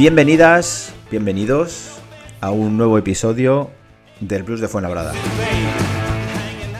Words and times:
Bienvenidas, 0.00 0.94
bienvenidos 1.10 1.90
a 2.40 2.52
un 2.52 2.78
nuevo 2.78 2.96
episodio 2.96 3.70
del 4.20 4.44
Blues 4.44 4.62
de 4.62 4.66
Fuenlabrada. 4.66 5.12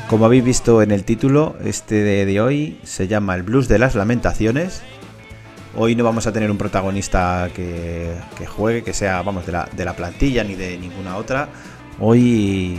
Como 0.09 0.25
habéis 0.25 0.43
visto 0.43 0.81
en 0.81 0.91
el 0.91 1.05
título, 1.05 1.55
este 1.63 1.97
de, 1.97 2.41
hoy 2.41 2.81
se 2.83 3.09
llama 3.09 3.35
El 3.35 3.43
Blues 3.43 3.69
de 3.69 3.79
las 3.79 3.95
Lamentaciones. 3.95 4.81
Hoy 5.77 5.97
no 5.97 6.03
vamos 6.03 6.27
a 6.27 6.33
tener 6.33 6.51
un 6.51 6.57
protagonista 6.57 7.51
que, 7.55 8.15
juegue, 8.57 8.83
que 8.83 8.95
sea, 8.95 9.21
vamos, 9.21 9.45
de 9.45 9.53
la, 9.53 9.69
de 9.71 9.85
la 9.85 9.95
plantilla 9.95 10.43
ni 10.43 10.55
de 10.55 10.79
ninguna 10.79 11.19
otra. 11.19 11.51
Hoy 11.99 12.79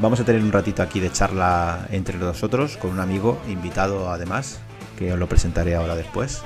vamos 0.00 0.20
a 0.20 0.24
tener 0.24 0.40
un 0.40 0.52
ratito 0.52 0.84
aquí 0.84 1.00
de 1.00 1.10
charla 1.10 1.88
entre 1.90 2.16
nosotros 2.16 2.76
con 2.76 2.92
un 2.92 3.00
amigo 3.00 3.40
invitado 3.48 4.08
además, 4.08 4.60
que 4.96 5.12
os 5.12 5.18
lo 5.18 5.28
presentaré 5.28 5.74
ahora 5.74 5.96
después. 5.96 6.44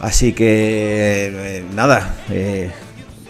Así 0.00 0.32
que 0.32 1.58
eh, 1.58 1.64
nada, 1.74 2.14
eh, 2.30 2.72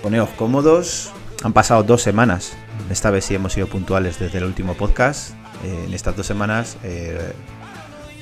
poneos 0.03 0.29
cómodos. 0.31 1.13
Han 1.43 1.53
pasado 1.53 1.83
dos 1.83 2.01
semanas. 2.03 2.57
Esta 2.91 3.11
vez 3.11 3.25
sí 3.25 3.35
hemos 3.35 3.53
sido 3.55 3.67
puntuales 3.67 4.19
desde 4.21 4.39
el 4.39 4.45
último 4.45 4.75
podcast. 4.75 5.35
Eh, 5.65 5.85
en 5.87 5.95
estas 5.95 6.17
dos 6.17 6.27
semanas, 6.27 6.79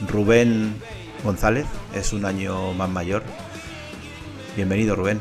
Rubén 0.08 0.74
González 1.22 1.66
es 1.94 2.12
un 2.12 2.24
año 2.24 2.72
más 2.72 2.88
mayor. 2.88 3.22
Bienvenido, 4.56 4.96
Rubén. 4.96 5.20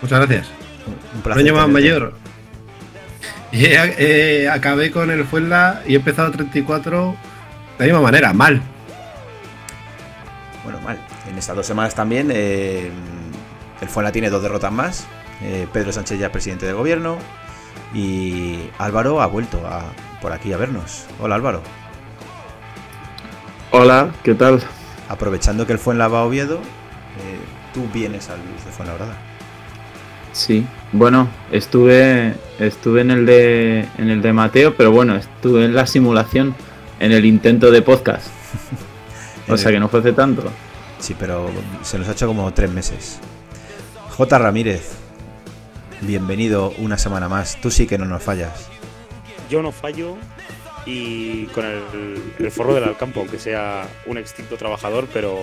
Muchas 0.00 0.20
gracias. 0.20 0.48
Un, 1.24 1.32
año 1.32 1.54
más 1.54 1.68
mayor. 1.68 2.14
acabé 4.50 4.90
con 4.92 5.10
el 5.10 5.24
Fuenla 5.24 5.82
y 5.86 5.94
he 5.94 5.96
empezado 5.96 6.30
34 6.30 7.16
de 7.78 7.78
la 7.78 7.84
misma 7.84 8.00
manera, 8.00 8.32
mal. 8.32 8.62
Bueno, 10.64 10.80
mal 10.80 11.11
en 11.32 11.38
estas 11.38 11.56
dos 11.56 11.66
semanas 11.66 11.94
también 11.94 12.30
eh, 12.30 12.90
el 13.80 13.88
Fuenla 13.88 14.12
tiene 14.12 14.28
dos 14.28 14.42
derrotas 14.42 14.70
más. 14.70 15.06
Eh, 15.42 15.66
Pedro 15.72 15.90
Sánchez 15.90 16.18
ya 16.18 16.30
presidente 16.30 16.66
de 16.66 16.72
gobierno 16.72 17.16
y 17.94 18.68
Álvaro 18.78 19.20
ha 19.22 19.26
vuelto 19.26 19.60
por 20.20 20.32
aquí 20.32 20.52
a 20.52 20.58
vernos. 20.58 21.06
Hola 21.20 21.36
Álvaro. 21.36 21.62
Hola, 23.70 24.12
¿qué 24.22 24.34
tal? 24.34 24.62
Aprovechando 25.08 25.66
que 25.66 25.72
el 25.72 25.78
Fuenla 25.78 26.06
va 26.08 26.20
a 26.20 26.24
Oviedo, 26.24 26.56
eh, 26.56 27.38
tú 27.72 27.88
vienes 27.92 28.28
al 28.28 28.38
Luz 28.38 28.64
de 28.66 28.70
Fuenlabrada. 28.70 29.16
Sí, 30.32 30.66
bueno, 30.92 31.28
estuve 31.50 32.34
estuve 32.58 33.00
en 33.00 33.10
el 33.10 33.26
de 33.26 33.88
en 33.96 34.10
el 34.10 34.20
de 34.20 34.32
Mateo, 34.34 34.74
pero 34.76 34.92
bueno, 34.92 35.16
estuve 35.16 35.64
en 35.64 35.74
la 35.74 35.86
simulación, 35.86 36.54
en 37.00 37.12
el 37.12 37.24
intento 37.24 37.70
de 37.70 37.80
podcast. 37.80 38.28
o 39.48 39.56
sea 39.56 39.72
que 39.72 39.80
no 39.80 39.88
fue 39.88 40.00
hace 40.00 40.12
tanto. 40.12 40.44
Sí, 41.02 41.16
pero 41.18 41.50
se 41.82 41.98
nos 41.98 42.08
ha 42.08 42.12
hecho 42.12 42.28
como 42.28 42.54
tres 42.54 42.70
meses. 42.70 43.18
J. 44.10 44.38
Ramírez, 44.38 44.92
bienvenido 46.00 46.72
una 46.78 46.96
semana 46.96 47.28
más. 47.28 47.60
Tú 47.60 47.72
sí 47.72 47.88
que 47.88 47.98
no 47.98 48.04
nos 48.04 48.22
fallas. 48.22 48.68
Yo 49.50 49.62
no 49.62 49.72
fallo 49.72 50.16
y 50.86 51.46
con 51.46 51.64
el, 51.66 52.52
forro 52.52 52.74
del 52.74 52.84
Alcampo, 52.84 53.18
aunque 53.18 53.40
sea 53.40 53.88
un 54.06 54.16
extinto 54.16 54.56
trabajador, 54.56 55.08
pero, 55.12 55.40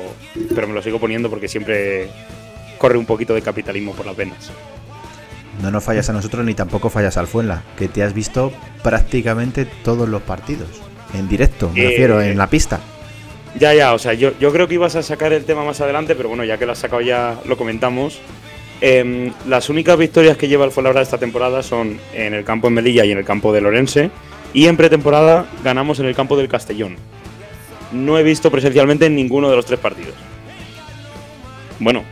pero 0.56 0.66
me 0.66 0.74
lo 0.74 0.82
sigo 0.82 0.98
poniendo 0.98 1.30
porque 1.30 1.50
siempre 1.50 2.10
corre 2.78 2.98
un 2.98 3.06
poquito 3.06 3.34
de 3.34 3.42
capitalismo 3.42 3.92
por 3.92 4.06
las 4.06 4.16
venas. 4.16 4.52
No 5.62 5.72
nos 5.72 5.84
fallas 5.84 6.10
a 6.10 6.14
nosotros 6.14 6.46
ni 6.46 6.54
tampoco 6.54 6.90
fallas 6.90 7.18
al 7.18 7.28
Fuenla, 7.28 7.64
que 7.78 7.90
te 7.90 8.02
has 8.02 8.14
visto 8.14 8.54
prácticamente 8.82 9.66
todos 9.66 10.08
los 10.08 10.22
partidos. 10.22 10.70
En 11.14 11.28
directo, 11.28 11.70
me 11.70 11.84
refiero, 11.84 12.22
en 12.22 12.38
la 12.38 12.48
pista. 12.48 12.80
Ya, 13.58 13.74
ya, 13.74 13.94
o 13.94 14.00
sea, 14.00 14.14
yo, 14.14 14.32
yo 14.40 14.52
creo 14.52 14.68
que 14.68 14.76
ibas 14.76 14.96
a 14.96 15.02
sacar 15.02 15.34
el 15.34 15.44
tema 15.44 15.64
más 15.64 15.82
adelante, 15.82 16.16
pero 16.16 16.30
bueno, 16.30 16.44
ya 16.44 16.58
que 16.58 16.66
lo 16.66 16.74
has 16.74 16.80
sacado 16.80 17.02
ya 17.02 17.40
lo 17.46 17.58
comentamos. 17.58 18.20
Em, 18.82 19.34
las 19.48 19.70
únicas 19.70 19.98
victorias 19.98 20.38
que 20.38 20.48
lleva 20.48 20.66
el 20.66 20.72
Fuenlabrada 20.72 21.04
esta 21.04 21.18
temporada 21.18 21.64
son 21.64 22.00
en 22.14 22.34
el 22.34 22.46
campo 22.46 22.68
de 22.68 22.76
Melilla 22.76 23.04
y 23.06 23.12
en 23.12 23.18
el 23.18 23.26
campo 23.26 23.52
de 23.52 23.62
Lorense. 23.62 24.12
Y 24.54 24.68
en 24.68 24.78
pretemporada 24.78 25.48
ganamos 25.64 26.00
en 26.00 26.06
el 26.06 26.16
campo 26.16 26.38
del 26.38 26.48
Castellón. 26.48 26.96
No 27.92 28.18
he 28.18 28.24
visto 28.24 28.52
presencialmente 28.52 29.08
en 29.08 29.16
ninguno 29.16 29.50
de 29.50 29.56
los 29.56 29.66
tres 29.66 29.80
partidos. 29.80 30.14
Bueno, 31.80 32.04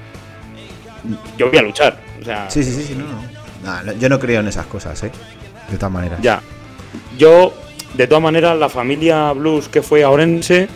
yo 1.38 1.50
voy 1.50 1.58
a 1.58 1.62
luchar. 1.62 2.00
O 2.20 2.26
sea, 2.26 2.50
sí, 2.50 2.64
sí, 2.64 2.72
sí, 2.72 2.96
no, 2.96 3.84
no. 3.84 3.94
yo 3.94 4.10
no 4.10 4.20
creo 4.20 4.42
en 4.42 4.48
esas 4.48 4.66
cosas, 4.66 5.02
¿eh? 5.04 5.12
De 5.70 5.78
todas 5.78 5.92
maneras. 5.92 6.20
Ya. 6.22 6.42
Yo, 7.18 7.54
de 7.94 8.08
todas 8.08 8.24
maneras, 8.24 8.58
la 8.58 8.70
familia 8.70 9.32
Blues 9.34 9.70
que 9.70 9.82
fue 9.82 10.04
a 10.04 10.10
Orense 10.10 10.68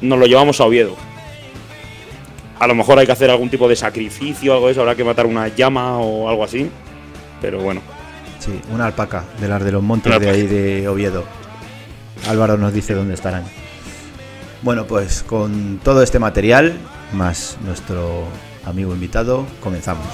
nos 0.00 0.18
lo 0.18 0.26
llevamos 0.26 0.60
a 0.60 0.64
Oviedo. 0.64 0.96
A 2.58 2.66
lo 2.66 2.74
mejor 2.74 2.98
hay 2.98 3.06
que 3.06 3.12
hacer 3.12 3.30
algún 3.30 3.48
tipo 3.48 3.68
de 3.68 3.76
sacrificio, 3.76 4.52
algo 4.52 4.66
de 4.66 4.72
eso, 4.72 4.82
habrá 4.82 4.94
que 4.94 5.04
matar 5.04 5.26
una 5.26 5.48
llama 5.48 5.98
o 5.98 6.28
algo 6.28 6.44
así. 6.44 6.70
Pero 7.40 7.60
bueno. 7.60 7.80
Sí, 8.38 8.58
una 8.72 8.86
alpaca 8.86 9.24
de 9.40 9.48
las 9.48 9.64
de 9.64 9.72
los 9.72 9.82
montes 9.82 10.18
de 10.20 10.30
ahí 10.30 10.46
de 10.46 10.88
Oviedo. 10.88 11.24
Álvaro 12.28 12.58
nos 12.58 12.72
dice 12.72 12.94
dónde 12.94 13.14
estarán. 13.14 13.44
Bueno, 14.62 14.86
pues 14.86 15.22
con 15.22 15.80
todo 15.82 16.02
este 16.02 16.18
material, 16.18 16.74
más 17.12 17.56
nuestro 17.64 18.24
amigo 18.66 18.92
invitado, 18.92 19.46
comenzamos. 19.62 20.06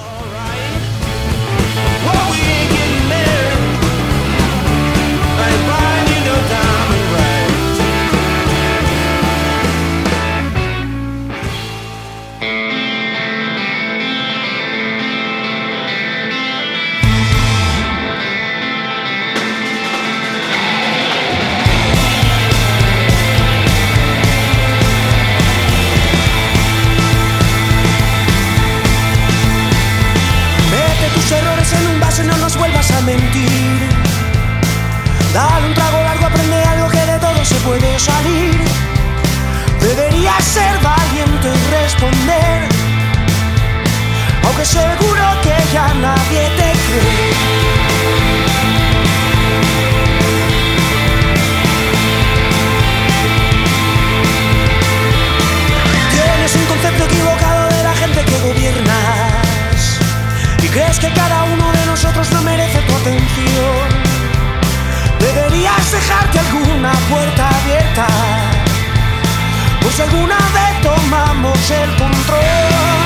seguro 44.66 45.24
que 45.42 45.54
ya 45.72 45.94
nadie 45.94 46.42
te 46.58 46.70
cree. 46.86 47.32
Tienes 56.10 56.54
un 56.56 56.64
concepto 56.66 57.04
equivocado 57.04 57.68
de 57.68 57.82
la 57.84 57.94
gente 57.94 58.24
que 58.24 58.38
gobiernas 58.48 60.00
y 60.62 60.68
crees 60.68 60.98
que 60.98 61.12
cada 61.12 61.44
uno 61.44 61.70
de 61.72 61.86
nosotros 61.86 62.30
no 62.32 62.42
merece 62.42 62.80
tu 62.80 62.94
atención. 62.96 63.88
Deberías 65.20 65.92
dejarte 65.92 66.38
alguna 66.40 66.92
puerta 67.10 67.48
abierta, 67.60 68.06
pues 69.80 70.00
alguna 70.00 70.38
vez 70.56 70.82
tomamos 70.82 71.70
el 71.70 71.90
control. 71.96 73.05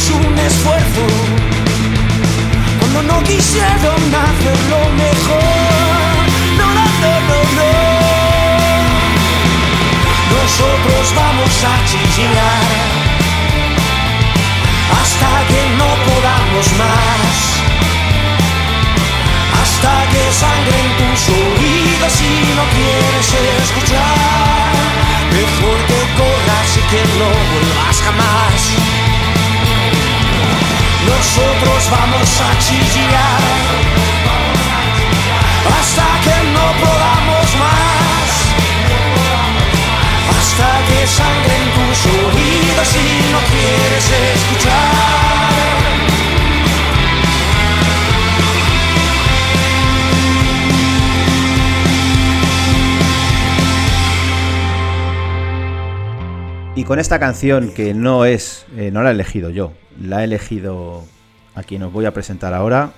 hicimos 0.00 0.26
un 0.26 0.38
esfuerzo 0.38 1.04
cuando 2.78 3.02
no 3.02 3.22
quisieron 3.24 4.00
hacerlo 4.24 4.78
mejor. 4.96 6.24
No, 6.58 6.66
no, 6.76 6.86
no, 7.02 7.38
no, 7.58 7.70
Nosotros 10.34 11.04
vamos 11.14 11.64
a 11.64 11.74
chillar 11.88 12.66
hasta 15.00 15.30
que 15.48 15.62
no 15.80 15.90
podamos 16.08 16.66
más, 16.80 17.36
hasta 19.62 19.92
que 20.12 20.22
sangre 20.32 20.76
en 20.84 20.90
tus 20.98 21.20
oídos 21.28 22.14
y 22.20 22.54
no 22.56 22.64
quieres 22.76 23.28
escuchar. 23.64 24.74
Mejor 25.32 25.78
que 25.88 26.00
corras 26.18 26.70
y 26.76 26.82
que 26.90 27.02
no 27.18 27.28
vuelvas 27.52 27.96
jamás. 28.02 28.89
Nosotros 31.20 31.90
vamos 31.90 32.40
a 32.40 32.58
chillar 32.58 33.40
hasta 35.78 36.06
que 36.24 36.36
no 36.48 36.66
podamos 36.82 37.56
más. 37.60 38.30
Hasta 40.30 40.68
que 40.86 41.06
sangren 41.06 41.66
tus 41.76 42.06
oídos 42.06 42.88
si 42.88 43.32
no 43.32 43.38
quieres 43.50 44.10
escuchar. 44.34 44.99
Con 56.90 56.98
esta 56.98 57.20
canción 57.20 57.72
que 57.72 57.94
no 57.94 58.24
es, 58.24 58.66
eh, 58.76 58.90
no 58.90 59.04
la 59.04 59.10
he 59.10 59.12
elegido 59.12 59.50
yo, 59.50 59.74
la 60.00 60.22
he 60.22 60.24
elegido 60.24 61.04
a 61.54 61.62
quien 61.62 61.84
os 61.84 61.92
voy 61.92 62.04
a 62.04 62.12
presentar 62.12 62.52
ahora, 62.52 62.94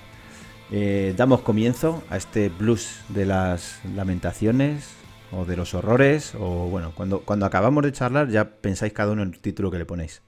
eh, 0.71 1.13
damos 1.15 1.43
comienzo 1.43 2.03
a 2.09 2.17
este 2.17 2.49
blues 2.49 3.03
de 3.11 3.27
las 3.27 3.81
lamentaciones 3.95 4.89
o 5.31 5.45
de 5.45 5.59
los 5.59 5.75
horrores, 5.75 6.35
o 6.41 6.71
bueno, 6.71 6.93
cuando, 6.95 7.21
cuando 7.21 7.45
acabamos 7.45 7.85
de 7.85 7.93
charlar 7.93 8.31
ya 8.31 8.49
pensáis 8.63 8.95
cada 8.95 9.13
uno 9.13 9.25
en 9.25 9.35
el 9.35 9.41
título 9.41 9.71
que 9.71 9.77
le 9.77 9.85
ponéis. 9.85 10.23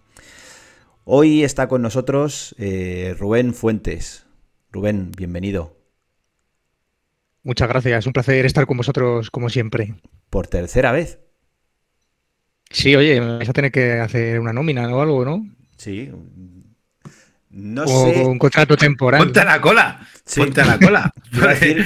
Hoy 1.05 1.43
está 1.43 1.67
con 1.67 1.81
nosotros 1.81 2.55
eh, 2.59 3.17
Rubén 3.19 3.55
Fuentes. 3.55 4.27
Rubén, 4.73 5.11
bienvenido. 5.17 5.75
Muchas 7.43 7.71
gracias, 7.71 8.01
es 8.01 8.07
un 8.07 8.13
placer 8.13 8.45
estar 8.45 8.67
con 8.67 8.77
vosotros 8.77 9.31
como 9.31 9.49
siempre. 9.49 9.95
Por 10.29 10.49
tercera 10.49 10.93
vez. 10.93 11.24
Sí, 12.75 12.95
oye, 12.97 13.21
me 13.21 13.39
vais 13.39 13.49
a 13.49 13.53
tener 13.53 13.71
que 13.73 13.93
hacer 14.01 14.41
una 14.41 14.53
nómina 14.53 14.89
o 14.89 15.01
algo, 15.01 15.25
¿no? 15.25 15.47
Sí. 15.77 16.11
No 17.51 17.85
o 17.85 17.87
sé. 18.13 18.25
un 18.25 18.39
contrato 18.39 18.77
temporal. 18.77 19.21
Ponte 19.23 19.41
a 19.41 19.45
la 19.45 19.61
cola. 19.61 20.07
Sí. 20.25 20.41
Ponte 20.41 20.61
a 20.61 20.65
la 20.67 20.79
cola. 20.79 21.13
A 21.43 21.47
decir 21.49 21.85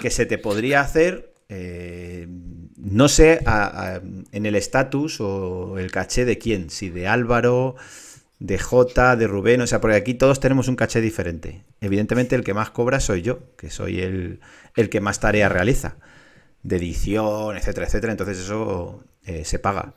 que 0.00 0.10
se 0.10 0.26
te 0.26 0.38
podría 0.38 0.80
hacer, 0.80 1.32
eh, 1.48 2.26
no 2.76 3.08
sé, 3.08 3.40
a- 3.46 3.94
a- 3.96 4.00
en 4.32 4.46
el 4.46 4.56
estatus 4.56 5.20
o 5.20 5.78
el 5.78 5.90
caché 5.92 6.24
de 6.24 6.38
quién, 6.38 6.70
si 6.70 6.88
de 6.90 7.06
Álvaro, 7.06 7.76
de 8.38 8.58
Jota, 8.58 9.14
de 9.16 9.26
Rubén, 9.28 9.60
o 9.60 9.66
sea, 9.66 9.80
porque 9.80 9.96
aquí 9.96 10.14
todos 10.14 10.40
tenemos 10.40 10.66
un 10.68 10.76
caché 10.76 11.00
diferente. 11.00 11.62
Evidentemente 11.80 12.34
el 12.34 12.42
que 12.44 12.54
más 12.54 12.70
cobra 12.70 12.98
soy 13.00 13.22
yo, 13.22 13.40
que 13.56 13.70
soy 13.70 14.00
el, 14.00 14.40
el 14.74 14.88
que 14.88 15.00
más 15.00 15.20
tareas 15.20 15.52
realiza, 15.52 15.96
de 16.62 16.76
edición, 16.76 17.56
etcétera, 17.56 17.86
etcétera, 17.86 18.12
entonces 18.12 18.38
eso 18.38 19.04
eh, 19.26 19.44
se 19.44 19.58
paga. 19.58 19.94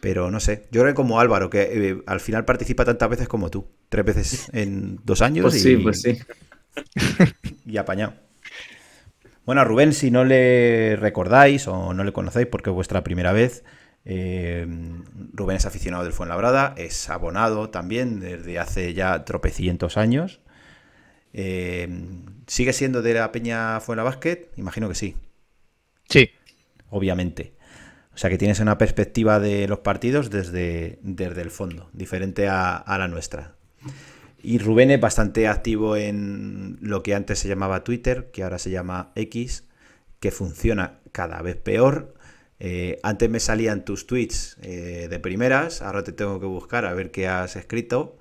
Pero 0.00 0.30
no 0.30 0.40
sé, 0.40 0.68
yo 0.70 0.82
creo 0.82 0.92
que 0.92 0.96
como 0.96 1.20
Álvaro, 1.20 1.50
que 1.50 1.62
eh, 1.62 2.02
al 2.06 2.20
final 2.20 2.44
participa 2.44 2.84
tantas 2.84 3.08
veces 3.08 3.28
como 3.28 3.50
tú, 3.50 3.68
tres 3.88 4.04
veces 4.04 4.48
en 4.52 5.00
dos 5.04 5.22
años 5.22 5.44
Pues 5.44 5.56
y, 5.56 5.60
sí, 5.60 5.76
pues 5.78 6.02
sí. 6.02 6.18
y 7.66 7.76
apañado. 7.78 8.14
Bueno, 9.44 9.60
a 9.60 9.64
Rubén, 9.64 9.92
si 9.92 10.10
no 10.10 10.24
le 10.24 10.96
recordáis 10.96 11.68
o 11.68 11.94
no 11.94 12.04
le 12.04 12.12
conocéis 12.12 12.46
porque 12.48 12.70
es 12.70 12.74
vuestra 12.74 13.04
primera 13.04 13.32
vez, 13.32 13.64
eh, 14.04 14.66
Rubén 15.32 15.56
es 15.56 15.66
aficionado 15.66 16.04
del 16.04 16.12
Fuenlabrada, 16.12 16.74
es 16.76 17.08
abonado 17.08 17.70
también 17.70 18.20
desde 18.20 18.58
hace 18.58 18.92
ya 18.94 19.24
tropecientos 19.24 19.96
años. 19.96 20.40
Eh, 21.32 21.88
¿Sigue 22.46 22.72
siendo 22.72 23.02
de 23.02 23.14
la 23.14 23.32
Peña 23.32 23.80
Fuenlabásquet? 23.80 24.52
Imagino 24.56 24.88
que 24.88 24.94
sí, 24.94 25.16
Sí, 26.08 26.30
obviamente. 26.90 27.55
O 28.16 28.18
sea 28.18 28.30
que 28.30 28.38
tienes 28.38 28.60
una 28.60 28.78
perspectiva 28.78 29.38
de 29.40 29.68
los 29.68 29.80
partidos 29.80 30.30
desde, 30.30 30.98
desde 31.02 31.42
el 31.42 31.50
fondo, 31.50 31.90
diferente 31.92 32.48
a, 32.48 32.82
la 32.86 33.08
nuestra. 33.08 33.56
Y 34.42 34.56
Rubén 34.56 34.90
es 34.90 34.98
bastante 34.98 35.48
activo 35.48 35.96
en 35.96 36.78
lo 36.80 37.02
que 37.02 37.14
antes 37.14 37.40
se 37.40 37.48
llamaba 37.48 37.84
Twitter, 37.84 38.30
que 38.32 38.42
ahora 38.42 38.58
se 38.58 38.70
llama 38.70 39.12
X, 39.16 39.64
que 40.18 40.30
funciona 40.30 41.00
cada 41.12 41.42
vez 41.42 41.56
peor. 41.56 42.14
Eh, 42.58 43.00
antes 43.02 43.28
me 43.28 43.38
salían 43.38 43.84
tus 43.84 44.06
tweets 44.06 44.56
eh, 44.62 45.08
de 45.10 45.18
primeras, 45.18 45.82
ahora 45.82 46.02
te 46.02 46.12
tengo 46.12 46.40
que 46.40 46.46
buscar 46.46 46.86
a 46.86 46.94
ver 46.94 47.10
qué 47.10 47.28
has 47.28 47.54
escrito, 47.54 48.16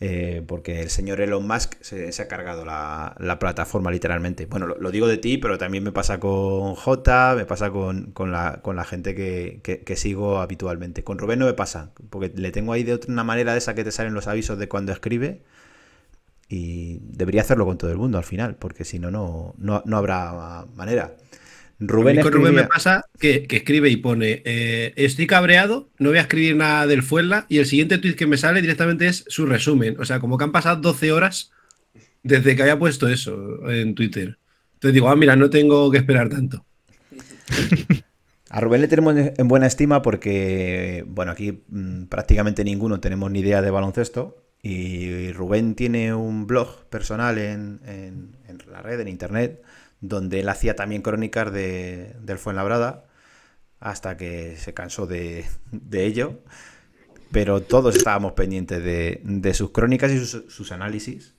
eh, 0.00 0.42
porque 0.46 0.82
el 0.82 0.90
señor 0.90 1.20
Elon 1.20 1.46
Musk 1.46 1.74
se, 1.82 2.10
ha 2.22 2.28
cargado 2.28 2.64
la, 2.64 3.14
la 3.18 3.38
plataforma 3.38 3.90
literalmente. 3.90 4.46
Bueno, 4.46 4.66
lo, 4.66 4.90
digo 4.90 5.06
de 5.08 5.18
ti, 5.18 5.38
pero 5.38 5.58
también 5.58 5.84
me 5.84 5.92
pasa 5.92 6.20
con 6.20 6.74
J, 6.74 7.34
me 7.36 7.46
pasa 7.46 7.70
con, 7.70 8.12
con 8.12 8.32
la, 8.32 8.60
con 8.62 8.76
la 8.76 8.84
gente 8.84 9.14
que, 9.14 9.60
que- 9.62 9.80
que 9.84 9.96
sigo 9.96 10.40
habitualmente. 10.40 11.04
Con 11.04 11.18
Rubén 11.18 11.38
no 11.38 11.46
me 11.46 11.54
pasa, 11.54 11.92
porque 12.10 12.32
le 12.34 12.50
tengo 12.52 12.72
ahí 12.72 12.82
de 12.84 12.94
otra 12.94 13.24
manera 13.24 13.52
de 13.52 13.58
esa 13.58 13.74
que 13.74 13.84
te 13.84 13.92
salen 13.92 14.14
los 14.14 14.26
avisos 14.28 14.58
de 14.58 14.68
cuando 14.68 14.92
escribe. 14.92 15.42
Y 16.48 16.98
debería 17.02 17.40
hacerlo 17.40 17.64
con 17.64 17.78
todo 17.78 17.90
el 17.90 17.96
mundo 17.96 18.18
al 18.18 18.24
final, 18.24 18.54
porque 18.56 18.84
si 18.84 18.98
no, 18.98 19.10
no, 19.10 19.54
no 19.86 19.96
habrá 19.96 20.66
manera. 20.74 21.16
Rubén 22.38 22.54
me 22.54 22.64
pasa 22.68 23.04
que, 23.18 23.44
que 23.46 23.56
escribe 23.56 23.90
y 23.90 23.96
pone, 23.96 24.42
eh, 24.44 24.92
estoy 24.96 25.26
cabreado, 25.26 25.90
no 25.98 26.10
voy 26.10 26.18
a 26.18 26.22
escribir 26.22 26.56
nada 26.56 26.86
del 26.86 27.02
Fuenla 27.02 27.46
y 27.48 27.58
el 27.58 27.66
siguiente 27.66 27.98
tweet 27.98 28.14
que 28.14 28.26
me 28.26 28.36
sale 28.36 28.60
directamente 28.62 29.06
es 29.06 29.24
su 29.28 29.46
resumen. 29.46 29.96
O 29.98 30.04
sea, 30.04 30.20
como 30.20 30.38
que 30.38 30.44
han 30.44 30.52
pasado 30.52 30.80
12 30.80 31.12
horas 31.12 31.50
desde 32.22 32.56
que 32.56 32.62
había 32.62 32.78
puesto 32.78 33.08
eso 33.08 33.68
en 33.70 33.94
Twitter. 33.94 34.38
Entonces 34.74 34.94
digo, 34.94 35.08
ah, 35.08 35.16
mira, 35.16 35.36
no 35.36 35.50
tengo 35.50 35.90
que 35.90 35.98
esperar 35.98 36.28
tanto. 36.28 36.64
A 38.50 38.60
Rubén 38.60 38.82
le 38.82 38.88
tenemos 38.88 39.14
en 39.16 39.48
buena 39.48 39.66
estima 39.66 40.00
porque, 40.00 41.04
bueno, 41.08 41.32
aquí 41.32 41.62
mm, 41.68 42.04
prácticamente 42.04 42.62
ninguno 42.62 43.00
tenemos 43.00 43.30
ni 43.30 43.40
idea 43.40 43.62
de 43.62 43.70
baloncesto. 43.70 44.36
Y 44.62 45.32
Rubén 45.32 45.74
tiene 45.74 46.14
un 46.14 46.46
blog 46.46 46.84
personal 46.88 47.36
en, 47.38 47.80
en- 47.84 48.36
en 48.48 48.58
la 48.70 48.80
red, 48.80 49.00
en 49.00 49.08
internet, 49.08 49.60
donde 50.04 50.40
él 50.40 50.48
hacía 50.50 50.76
también 50.76 51.00
crónicas 51.00 51.50
de, 51.50 52.14
del 52.20 52.38
Fuenlabrada, 52.38 53.06
hasta 53.80 54.18
que 54.18 54.56
se 54.56 54.74
cansó 54.74 55.06
de, 55.06 55.46
de 55.72 56.04
ello. 56.04 56.40
Pero 57.32 57.62
todos 57.62 57.96
estábamos 57.96 58.32
pendientes 58.32 58.84
de, 58.84 59.22
de 59.24 59.54
sus 59.54 59.70
crónicas 59.70 60.12
y 60.12 60.24
sus, 60.24 60.72
análisis, 60.72 61.34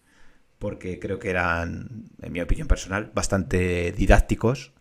porque 0.58 1.00
creo 1.00 1.20
que 1.20 1.30
eran, 1.30 2.10
en 2.22 2.34
mi 2.34 2.42
opinión 2.42 2.68
personal, 2.68 3.12
bastante 3.14 3.92
didácticos 3.92 4.74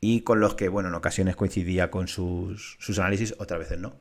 y 0.00 0.20
con 0.20 0.38
los 0.38 0.54
que, 0.54 0.68
bueno, 0.68 0.88
en 0.88 0.94
ocasiones 0.94 1.34
coincidía 1.34 1.90
con 1.90 2.06
sus, 2.06 2.76
sus 2.78 2.98
análisis, 3.00 3.34
otras 3.38 3.58
veces 3.58 3.78
no, 3.80 3.96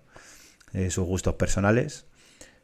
eh, 0.73 0.91
sus 0.91 1.05
gustos 1.05 1.33
personales. 1.35 2.05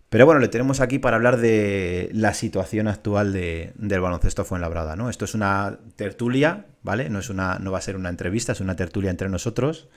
Pero 0.10 0.26
bueno, 0.26 0.42
le 0.42 0.48
tenemos 0.48 0.80
aquí 0.80 0.98
para 0.98 1.18
hablar 1.18 1.38
de 1.38 2.10
la 2.14 2.34
situación 2.34 2.88
actual 2.88 3.32
de- 3.32 3.74
del 3.76 4.02
baloncesto 4.02 4.44
Fuenlabrada, 4.44 4.96
¿no? 4.96 5.10
Esto 5.10 5.26
es 5.26 5.36
una 5.36 5.80
tertulia, 5.96 6.66
¿vale? 6.82 7.10
No, 7.10 7.20
es 7.20 7.30
una, 7.30 7.60
no 7.60 7.72
va 7.72 7.78
a 7.78 7.82
ser 7.82 7.96
una 7.96 8.10
entrevista, 8.10 8.54
es 8.54 8.60
una 8.62 8.76
tertulia 8.76 9.12
entre 9.12 9.30
nosotros. 9.30 9.88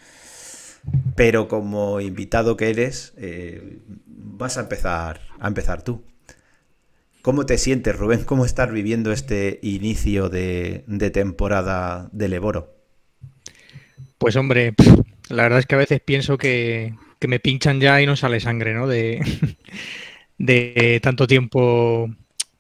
Pero 1.15 1.49
como 1.49 2.01
invitado 2.01 2.57
que 2.57 2.71
eres, 2.71 3.15
eh, 3.17 3.79
vas 4.07 4.59
a 4.59 4.63
empezar, 4.63 5.21
a 5.39 5.49
empezar 5.49 5.83
tú. 5.83 6.03
¿Cómo 7.23 7.47
te 7.47 7.57
sientes, 7.57 7.97
Rubén? 7.97 8.25
¿Cómo 8.25 8.45
estás 8.45 8.71
viviendo 8.73 9.13
este 9.13 9.61
inicio 9.63 10.29
de, 10.29 10.85
de 10.89 11.11
temporada 11.11 12.09
del 12.13 12.33
Eboro? 12.35 12.75
pues 14.19 14.37
hombre, 14.37 14.75
la 15.31 15.43
verdad 15.45 15.59
es 15.59 15.67
que 15.67 15.75
a 15.75 15.79
veces 15.79 16.01
pienso 16.01 16.39
que, 16.39 16.95
que 17.23 17.29
me 17.29 17.39
pinchan 17.39 17.81
ya 17.81 18.03
y 18.03 18.07
no 18.07 18.17
sale 18.17 18.41
sangre, 18.41 18.75
¿no? 18.75 18.89
De, 20.39 21.01
tanto 21.01 21.29
tiempo 21.29 22.11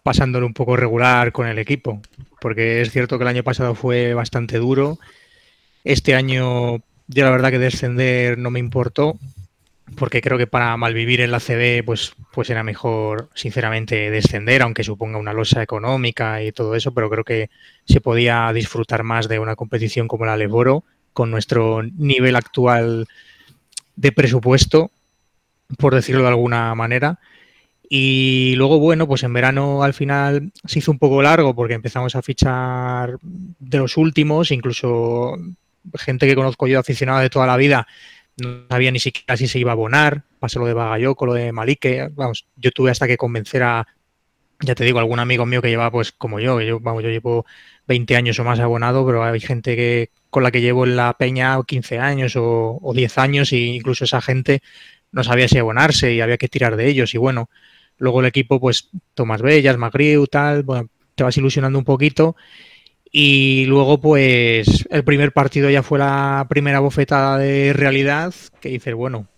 pasándolo 0.04 0.46
un 0.46 0.54
poco 0.54 0.76
regular 0.76 1.32
con 1.32 1.48
el 1.48 1.58
equipo. 1.58 2.00
Porque 2.40 2.80
es 2.80 2.92
cierto 2.92 3.18
que 3.18 3.24
el 3.24 3.28
año 3.28 3.42
pasado 3.42 3.74
fue 3.74 4.14
bastante 4.14 4.58
duro. 4.58 5.00
Este 5.82 6.14
año, 6.14 6.76
yo 6.76 7.24
la 7.24 7.30
verdad 7.30 7.50
que 7.50 7.58
descender 7.58 8.38
no 8.38 8.52
me 8.52 8.60
importó. 8.60 9.18
Porque 9.96 10.22
creo 10.22 10.38
que 10.38 10.46
para 10.46 10.76
malvivir 10.76 11.20
en 11.20 11.32
la 11.32 11.40
CB, 11.40 11.84
pues, 11.84 12.14
pues 12.32 12.48
era 12.48 12.62
mejor, 12.62 13.30
sinceramente, 13.34 14.10
descender, 14.12 14.62
aunque 14.62 14.84
suponga 14.84 15.18
una 15.18 15.32
losa 15.32 15.60
económica 15.60 16.40
y 16.42 16.52
todo 16.52 16.76
eso, 16.76 16.94
pero 16.94 17.10
creo 17.10 17.24
que 17.24 17.50
se 17.84 18.00
podía 18.00 18.50
disfrutar 18.54 19.02
más 19.02 19.28
de 19.28 19.40
una 19.40 19.56
competición 19.56 20.06
como 20.06 20.24
la 20.24 20.36
Leboro, 20.36 20.84
con 21.12 21.30
nuestro 21.30 21.82
nivel 21.82 22.36
actual 22.36 23.06
de 24.02 24.10
presupuesto, 24.10 24.90
por 25.78 25.94
decirlo 25.94 26.22
de 26.22 26.28
alguna 26.28 26.74
manera. 26.74 27.20
Y 27.88 28.54
luego, 28.56 28.80
bueno, 28.80 29.06
pues 29.06 29.22
en 29.22 29.32
verano 29.32 29.84
al 29.84 29.94
final 29.94 30.50
se 30.64 30.80
hizo 30.80 30.90
un 30.90 30.98
poco 30.98 31.22
largo 31.22 31.54
porque 31.54 31.74
empezamos 31.74 32.16
a 32.16 32.22
fichar 32.22 33.18
de 33.22 33.78
los 33.78 33.96
últimos, 33.96 34.50
incluso 34.50 35.36
gente 35.94 36.26
que 36.26 36.34
conozco 36.34 36.66
yo 36.66 36.80
aficionada 36.80 37.20
de 37.20 37.30
toda 37.30 37.46
la 37.46 37.56
vida, 37.56 37.86
no 38.38 38.64
sabía 38.68 38.90
ni 38.90 38.98
siquiera 38.98 39.36
si 39.36 39.46
se 39.46 39.60
iba 39.60 39.70
a 39.70 39.74
abonar, 39.74 40.22
pasó 40.40 40.58
lo 40.58 40.66
de 40.66 40.74
Bagayoco, 40.74 41.26
lo 41.26 41.34
de 41.34 41.52
Malique, 41.52 42.08
vamos, 42.12 42.46
yo 42.56 42.72
tuve 42.72 42.90
hasta 42.90 43.06
que 43.06 43.16
convencer 43.16 43.62
a, 43.62 43.86
ya 44.60 44.74
te 44.74 44.84
digo, 44.84 44.98
algún 44.98 45.20
amigo 45.20 45.46
mío 45.46 45.62
que 45.62 45.68
lleva, 45.68 45.90
pues 45.92 46.10
como 46.12 46.40
yo, 46.40 46.60
yo, 46.60 46.80
vamos, 46.80 47.04
yo 47.04 47.10
llevo 47.10 47.46
20 47.86 48.16
años 48.16 48.38
o 48.38 48.44
más 48.44 48.58
abonado, 48.58 49.06
pero 49.06 49.22
hay 49.22 49.40
gente 49.40 49.76
que 49.76 50.10
con 50.32 50.42
la 50.42 50.50
que 50.50 50.62
llevo 50.62 50.86
en 50.86 50.96
la 50.96 51.12
peña 51.12 51.58
15 51.62 51.98
años 51.98 52.36
o, 52.36 52.78
o 52.80 52.94
10 52.94 53.18
años, 53.18 53.52
e 53.52 53.58
incluso 53.58 54.04
esa 54.04 54.22
gente 54.22 54.62
no 55.10 55.22
sabía 55.22 55.46
si 55.46 55.58
abonarse 55.58 56.14
y 56.14 56.22
había 56.22 56.38
que 56.38 56.48
tirar 56.48 56.76
de 56.76 56.88
ellos. 56.88 57.12
Y 57.12 57.18
bueno, 57.18 57.50
luego 57.98 58.20
el 58.20 58.26
equipo, 58.26 58.58
pues 58.58 58.88
Tomás 59.12 59.42
Bellas, 59.42 59.76
Magriu, 59.76 60.26
tal, 60.26 60.62
bueno, 60.62 60.88
te 61.14 61.22
vas 61.22 61.36
ilusionando 61.36 61.78
un 61.78 61.84
poquito. 61.84 62.34
Y 63.10 63.66
luego, 63.66 64.00
pues, 64.00 64.86
el 64.88 65.04
primer 65.04 65.32
partido 65.32 65.68
ya 65.68 65.82
fue 65.82 65.98
la 65.98 66.46
primera 66.48 66.80
bofetada 66.80 67.36
de 67.36 67.74
realidad, 67.74 68.32
que 68.58 68.70
dices, 68.70 68.94
bueno, 68.94 69.28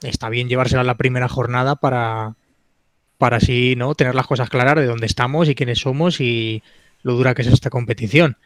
está 0.00 0.28
bien 0.28 0.48
llevársela 0.48 0.84
la 0.84 0.96
primera 0.96 1.28
jornada 1.28 1.74
para, 1.74 2.36
para 3.18 3.38
así, 3.38 3.74
¿no? 3.76 3.96
Tener 3.96 4.14
las 4.14 4.28
cosas 4.28 4.48
claras 4.48 4.76
de 4.76 4.86
dónde 4.86 5.06
estamos 5.06 5.48
y 5.48 5.56
quiénes 5.56 5.80
somos 5.80 6.20
y 6.20 6.62
lo 7.02 7.14
dura 7.14 7.34
que 7.34 7.42
es 7.42 7.48
esta 7.48 7.68
competición. 7.68 8.36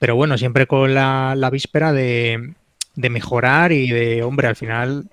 Pero 0.00 0.16
bueno, 0.16 0.38
siempre 0.38 0.66
con 0.66 0.94
la, 0.94 1.50
víspera 1.52 1.92
de, 1.92 2.54
mejorar 2.96 3.70
y 3.70 3.90
de, 3.90 4.22
hombre, 4.22 4.48
al 4.48 4.56
final 4.56 5.10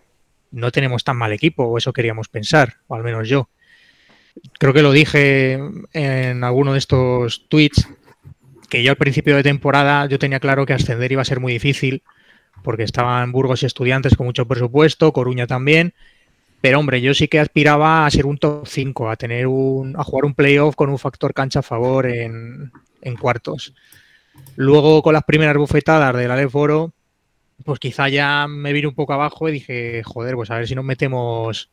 no 0.51 0.72
tenemos 0.72 1.03
tan 1.03 1.17
mal 1.17 1.34
equipo, 1.34 1.65
o 1.65 1.77
eso 1.77 1.91
queríamos 1.91 2.29
pensar, 2.29 2.75
o 2.88 2.96
al 2.96 3.03
menos 3.03 3.27
yo. 3.27 3.50
Creo 4.58 4.72
que 4.72 4.82
lo 4.82 4.94
dije 4.94 5.60
en 5.91 6.44
alguno 6.46 6.72
de 6.72 6.79
estos 6.79 7.50
tweets, 7.50 7.86
que 8.70 8.82
yo 8.82 8.91
al 8.91 8.98
principio 8.98 9.36
de 9.36 9.44
temporada 9.44 10.06
yo 10.06 10.20
tenía 10.20 10.39
claro 10.39 10.65
que 10.65 10.74
ascender 10.74 11.12
iba 11.12 11.22
a 11.22 11.25
ser 11.25 11.41
muy 11.41 11.51
difícil, 11.51 12.01
porque 12.63 12.84
estaban 12.84 13.34
Burgos 13.34 13.63
y 13.63 13.65
estudiantes 13.65 14.15
con 14.15 14.25
mucho 14.25 14.48
presupuesto, 14.48 15.12
Coruña 15.12 15.48
también, 15.48 15.96
pero 16.62 16.79
hombre, 16.79 17.01
yo 17.01 17.13
sí 17.13 17.27
que 17.27 17.41
aspiraba 17.41 18.06
a 18.06 18.10
ser 18.10 18.25
un 18.25 18.38
top 18.38 18.65
5, 18.65 19.10
a 19.10 19.17
tener 19.17 19.48
un, 19.48 20.00
a 20.00 20.03
jugar 20.06 20.24
un 20.24 20.34
playoff 20.34 20.75
con 20.75 20.89
un 20.89 20.98
factor 20.98 21.34
cancha 21.34 21.60
a 21.60 21.63
favor 21.63 22.08
en 22.08 22.72
cuartos. 23.20 23.74
Luego 24.56 25.01
con 25.01 25.13
las 25.13 25.24
primeras 25.24 25.58
bufetadas 25.58 26.15
del 26.15 26.32
Aleph 26.32 26.56
Oro, 26.56 26.94
pues 27.63 27.79
quizá 27.79 28.10
ya 28.10 28.48
me 28.48 28.74
vine 28.74 28.88
un 28.88 28.96
poco 28.96 29.13
abajo 29.13 29.50
y 29.50 29.51
dije, 29.51 30.01
joder, 30.03 30.36
pues 30.36 30.51
a 30.51 30.58
ver 30.58 30.67
si 30.67 30.75
nos 30.75 30.86
metemos 30.86 31.70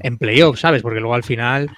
en 0.00 0.18
playoff, 0.18 0.58
¿sabes? 0.58 0.82
Porque 0.82 1.00
luego 1.00 1.14
al 1.14 1.24
final 1.24 1.70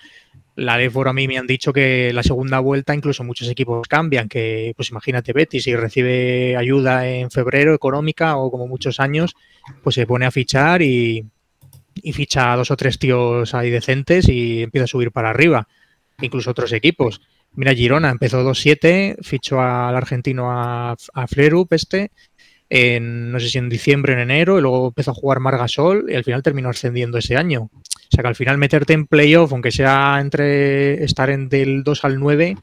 la 0.56 0.78
Oro 0.94 1.10
a 1.10 1.12
mí 1.12 1.26
me 1.26 1.38
han 1.38 1.46
dicho 1.46 1.72
que 1.72 2.12
la 2.12 2.22
segunda 2.22 2.60
vuelta 2.60 2.94
incluso 2.94 3.24
muchos 3.24 3.48
equipos 3.48 3.88
cambian, 3.88 4.28
que 4.28 4.72
pues 4.76 4.90
imagínate 4.90 5.32
Betty, 5.32 5.60
si 5.60 5.74
recibe 5.74 6.56
ayuda 6.56 7.08
en 7.08 7.30
febrero 7.30 7.74
económica 7.74 8.36
o 8.36 8.50
como 8.50 8.68
muchos 8.68 9.00
años, 9.00 9.34
pues 9.82 9.94
se 9.94 10.06
pone 10.06 10.26
a 10.26 10.30
fichar 10.30 10.82
y, 10.82 11.26
y 11.94 12.12
ficha 12.12 12.52
a 12.52 12.56
dos 12.56 12.70
o 12.70 12.76
tres 12.76 12.98
tíos 12.98 13.54
ahí 13.54 13.70
decentes 13.70 14.28
y 14.28 14.62
empieza 14.62 14.84
a 14.84 14.88
subir 14.88 15.10
para 15.10 15.30
arriba, 15.30 15.66
incluso 16.20 16.50
otros 16.50 16.72
equipos. 16.72 17.20
Mira, 17.56 17.72
Girona 17.74 18.10
empezó 18.10 18.42
2-7, 18.42 19.18
fichó 19.22 19.60
al 19.60 19.96
argentino 19.96 20.50
a, 20.50 20.96
Flerup 21.28 21.72
este, 21.72 22.10
en, 22.68 23.30
no 23.30 23.38
sé 23.38 23.48
si 23.48 23.58
en 23.58 23.68
diciembre, 23.68 24.14
en 24.14 24.18
enero, 24.18 24.58
y 24.58 24.62
luego 24.62 24.88
empezó 24.88 25.12
a 25.12 25.14
jugar 25.14 25.38
Margasol 25.38 26.06
y 26.08 26.14
al 26.14 26.24
final 26.24 26.42
terminó 26.42 26.70
ascendiendo 26.70 27.18
ese 27.18 27.36
año. 27.36 27.70
O 27.72 28.10
sea 28.10 28.22
que 28.22 28.28
al 28.28 28.34
final 28.34 28.58
meterte 28.58 28.92
en 28.92 29.06
playoff, 29.06 29.52
aunque 29.52 29.70
sea 29.70 30.18
entre 30.20 31.04
estar 31.04 31.30
en 31.30 31.48
del 31.48 31.84
2 31.84 32.04
al 32.04 32.18
9, 32.18 32.56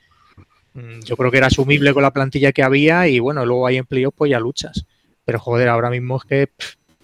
mm, 0.73 0.99
yo 1.05 1.15
creo 1.15 1.31
que 1.31 1.37
era 1.37 1.47
asumible 1.47 1.93
con 1.93 2.03
la 2.03 2.11
plantilla 2.11 2.51
que 2.51 2.63
había 2.63 3.07
y 3.07 3.19
bueno, 3.19 3.45
luego 3.45 3.67
ahí 3.67 3.77
en 3.77 3.85
playoff 3.85 4.13
pues 4.17 4.31
ya 4.31 4.39
luchas. 4.39 4.85
Pero 5.23 5.39
joder, 5.39 5.69
ahora 5.69 5.89
mismo 5.89 6.17
es 6.17 6.23
que 6.23 6.49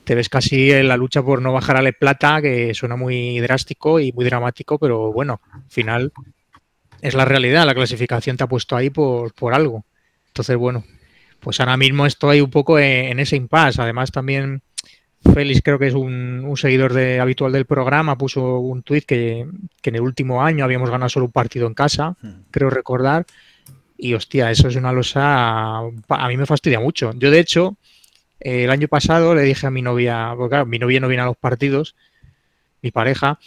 te 0.04 0.16
ves 0.16 0.30
casi 0.30 0.72
en 0.72 0.88
la 0.88 0.98
lucha 0.98 1.22
por 1.22 1.42
no 1.42 1.54
bajar 1.54 1.78
a 1.78 1.82
Le 1.82 1.94
Plata, 1.94 2.42
que 2.42 2.74
suena 2.74 2.96
muy 2.96 3.40
drástico 3.40 4.00
y 4.00 4.12
muy 4.12 4.26
dramático, 4.26 4.78
pero 4.80 5.12
bueno, 5.12 5.42
al 5.52 5.70
final 5.70 6.12
es 7.02 7.14
la 7.14 7.26
realidad, 7.26 7.66
la 7.66 7.76
clasificación 7.76 8.38
te 8.38 8.44
ha 8.44 8.48
puesto 8.48 8.76
ahí 8.76 8.90
por, 8.90 9.34
por 9.34 9.54
algo. 9.54 9.86
Entonces, 10.28 10.56
bueno, 10.56 10.84
pues 11.40 11.60
ahora 11.60 11.78
mismo 11.78 12.06
estoy 12.06 12.42
un 12.42 12.50
poco 12.50 12.80
en, 12.80 13.06
en 13.08 13.20
ese 13.20 13.36
impasse. 13.36 13.82
Además, 13.82 14.12
también 14.12 14.62
Félix, 15.34 15.62
creo 15.64 15.80
que 15.80 15.88
es 15.88 15.94
un, 15.94 16.44
un 16.46 16.58
seguidor 16.58 16.94
de, 16.94 17.20
habitual 17.20 17.52
del 17.52 17.66
programa, 17.66 18.18
puso 18.18 18.60
un 18.60 18.84
tuit 18.84 19.06
que, 19.06 19.48
que, 19.82 19.90
en 19.90 19.96
el 19.96 20.02
último 20.02 20.44
año 20.44 20.64
habíamos 20.64 20.90
ganado 20.90 21.10
solo 21.10 21.26
un 21.26 21.32
partido 21.32 21.68
en 21.68 21.74
casa, 21.74 22.16
creo 22.52 22.70
recordar. 22.70 23.26
Y 23.98 24.14
hostia, 24.14 24.52
eso 24.52 24.68
es 24.68 24.76
una 24.76 24.92
losa. 24.92 25.78
A 25.80 26.28
mí 26.28 26.38
me 26.38 26.46
fastidia 26.46 26.80
mucho. 26.80 27.12
Yo, 27.16 27.32
de 27.32 27.40
hecho, 27.40 27.78
eh, 28.40 28.66
el 28.66 28.70
año 28.70 28.88
pasado 28.88 29.34
le 29.34 29.42
dije 29.42 29.66
a 29.66 29.72
mi 29.72 29.82
novia, 29.82 30.34
porque 30.38 30.50
claro, 30.50 30.66
mi 30.68 30.78
novia 30.78 31.00
no 31.00 31.08
viene 31.08 31.24
a 31.24 31.28
los 31.28 31.38
partidos, 31.38 31.96
mi 32.82 32.92
pareja, 32.92 33.40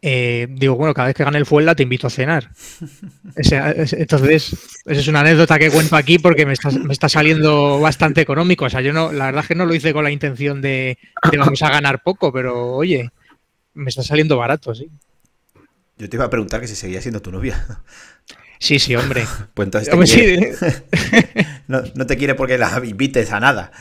eh, 0.00 0.46
digo, 0.50 0.76
bueno, 0.76 0.94
cada 0.94 1.08
vez 1.08 1.16
que 1.16 1.24
gane 1.24 1.38
el 1.38 1.46
Fuenla 1.46 1.74
te 1.74 1.82
invito 1.82 2.06
a 2.06 2.10
cenar. 2.10 2.50
Entonces, 3.36 4.52
esa 4.84 5.00
es 5.00 5.08
una 5.08 5.20
anécdota 5.20 5.58
que 5.58 5.70
cuento 5.70 5.96
aquí 5.96 6.18
porque 6.18 6.46
me 6.46 6.52
está, 6.52 6.70
me 6.70 6.92
está, 6.92 7.08
saliendo 7.08 7.80
bastante 7.80 8.20
económico. 8.20 8.64
O 8.64 8.70
sea, 8.70 8.80
yo 8.80 8.92
no, 8.92 9.12
la 9.12 9.26
verdad 9.26 9.42
es 9.42 9.48
que 9.48 9.54
no 9.54 9.66
lo 9.66 9.74
hice 9.74 9.92
con 9.92 10.04
la 10.04 10.10
intención 10.10 10.62
de, 10.62 10.98
de 11.30 11.38
vamos 11.38 11.62
a 11.62 11.70
ganar 11.70 12.02
poco, 12.02 12.32
pero 12.32 12.72
oye, 12.72 13.10
me 13.74 13.88
está 13.88 14.02
saliendo 14.02 14.36
barato, 14.36 14.74
sí. 14.74 14.88
Yo 15.98 16.08
te 16.08 16.16
iba 16.16 16.24
a 16.24 16.30
preguntar 16.30 16.60
que 16.60 16.66
si 16.66 16.74
seguía 16.74 17.00
siendo 17.00 17.22
tu 17.22 17.30
novia. 17.30 17.64
Sí, 18.58 18.78
sí, 18.78 18.94
hombre. 18.96 19.24
pues 19.54 19.66
entonces 19.66 19.88
te 19.88 19.94
hombre, 19.94 20.08
quiere... 20.08 20.54
sí. 20.54 21.46
no, 21.68 21.82
no, 21.94 22.06
te 22.06 22.16
quiere 22.16 22.34
porque 22.34 22.58
la 22.58 22.80
invites 22.84 23.32
a 23.32 23.40
nada. 23.40 23.72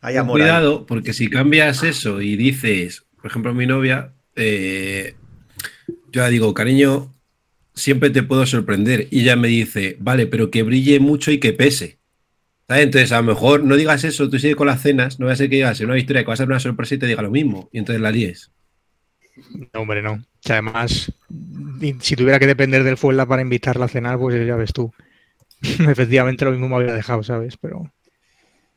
Hay 0.00 0.16
amor 0.16 0.40
Cuidado, 0.40 0.78
ahí. 0.78 0.84
porque 0.86 1.12
si 1.12 1.28
cambias 1.28 1.82
eso 1.82 2.20
y 2.20 2.36
dices, 2.36 3.06
por 3.16 3.30
ejemplo, 3.30 3.52
mi 3.54 3.66
novia, 3.66 4.12
eh, 4.36 5.14
yo 6.12 6.20
la 6.20 6.28
digo, 6.28 6.54
cariño, 6.54 7.14
siempre 7.74 8.10
te 8.10 8.22
puedo 8.22 8.46
sorprender. 8.46 9.08
Y 9.10 9.22
ella 9.22 9.36
me 9.36 9.48
dice, 9.48 9.96
vale, 10.00 10.26
pero 10.26 10.50
que 10.50 10.62
brille 10.62 11.00
mucho 11.00 11.30
y 11.30 11.38
que 11.38 11.52
pese. 11.52 11.98
Entonces, 12.68 13.12
a 13.12 13.18
lo 13.18 13.24
mejor 13.24 13.62
no 13.62 13.76
digas 13.76 14.02
eso, 14.04 14.28
tú 14.28 14.38
sigues 14.38 14.56
con 14.56 14.66
las 14.66 14.82
cenas, 14.82 15.20
no 15.20 15.26
va 15.26 15.32
a 15.32 15.36
ser 15.36 15.48
que 15.48 15.56
digas 15.56 15.80
en 15.80 15.86
una 15.86 15.98
historia 15.98 16.22
que 16.22 16.28
va 16.28 16.34
a 16.34 16.38
ser 16.38 16.48
una 16.48 16.58
sorpresa 16.58 16.96
y 16.96 16.98
te 16.98 17.06
diga 17.06 17.22
lo 17.22 17.30
mismo. 17.30 17.68
Y 17.72 17.78
entonces 17.78 18.02
la 18.02 18.10
líes. 18.10 18.50
No, 19.72 19.80
hombre, 19.80 20.02
no. 20.02 20.24
Además, 20.48 21.12
si 22.00 22.16
tuviera 22.16 22.38
que 22.38 22.46
depender 22.46 22.82
del 22.82 22.96
Fuela 22.96 23.26
para 23.26 23.42
invitarla 23.42 23.84
a 23.84 23.88
cenar, 23.88 24.18
pues 24.18 24.46
ya 24.46 24.56
ves 24.56 24.72
tú. 24.72 24.92
Efectivamente, 25.62 26.44
lo 26.44 26.52
mismo 26.52 26.68
me 26.68 26.76
había 26.76 26.94
dejado, 26.94 27.22
¿sabes? 27.22 27.56
Pero. 27.56 27.92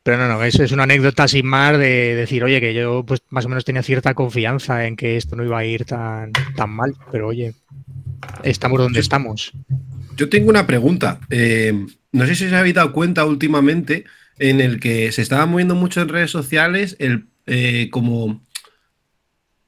Pero 0.02 0.16
no, 0.16 0.28
no, 0.28 0.42
eso 0.42 0.62
es 0.62 0.72
una 0.72 0.84
anécdota 0.84 1.28
sin 1.28 1.46
más 1.46 1.78
de 1.78 2.14
decir, 2.14 2.42
oye, 2.42 2.60
que 2.60 2.72
yo 2.72 3.04
pues 3.06 3.22
más 3.28 3.44
o 3.44 3.48
menos 3.48 3.64
tenía 3.64 3.82
cierta 3.82 4.14
confianza 4.14 4.86
en 4.86 4.96
que 4.96 5.16
esto 5.16 5.36
no 5.36 5.44
iba 5.44 5.58
a 5.58 5.64
ir 5.64 5.84
tan, 5.84 6.32
tan 6.56 6.70
mal, 6.70 6.94
pero 7.12 7.28
oye, 7.28 7.54
estamos 8.42 8.78
donde 8.78 8.96
yo, 8.96 9.00
estamos. 9.00 9.52
Yo 10.16 10.28
tengo 10.30 10.48
una 10.48 10.66
pregunta. 10.66 11.20
Eh, 11.28 11.86
no 12.12 12.26
sé 12.26 12.34
si 12.34 12.46
os 12.46 12.52
habéis 12.52 12.74
dado 12.74 12.92
cuenta 12.92 13.26
últimamente 13.26 14.04
en 14.38 14.60
el 14.60 14.80
que 14.80 15.12
se 15.12 15.20
estaba 15.20 15.44
moviendo 15.44 15.74
mucho 15.74 16.00
en 16.00 16.08
redes 16.08 16.30
sociales 16.30 16.96
el 16.98 17.26
eh, 17.46 17.88
como, 17.90 18.42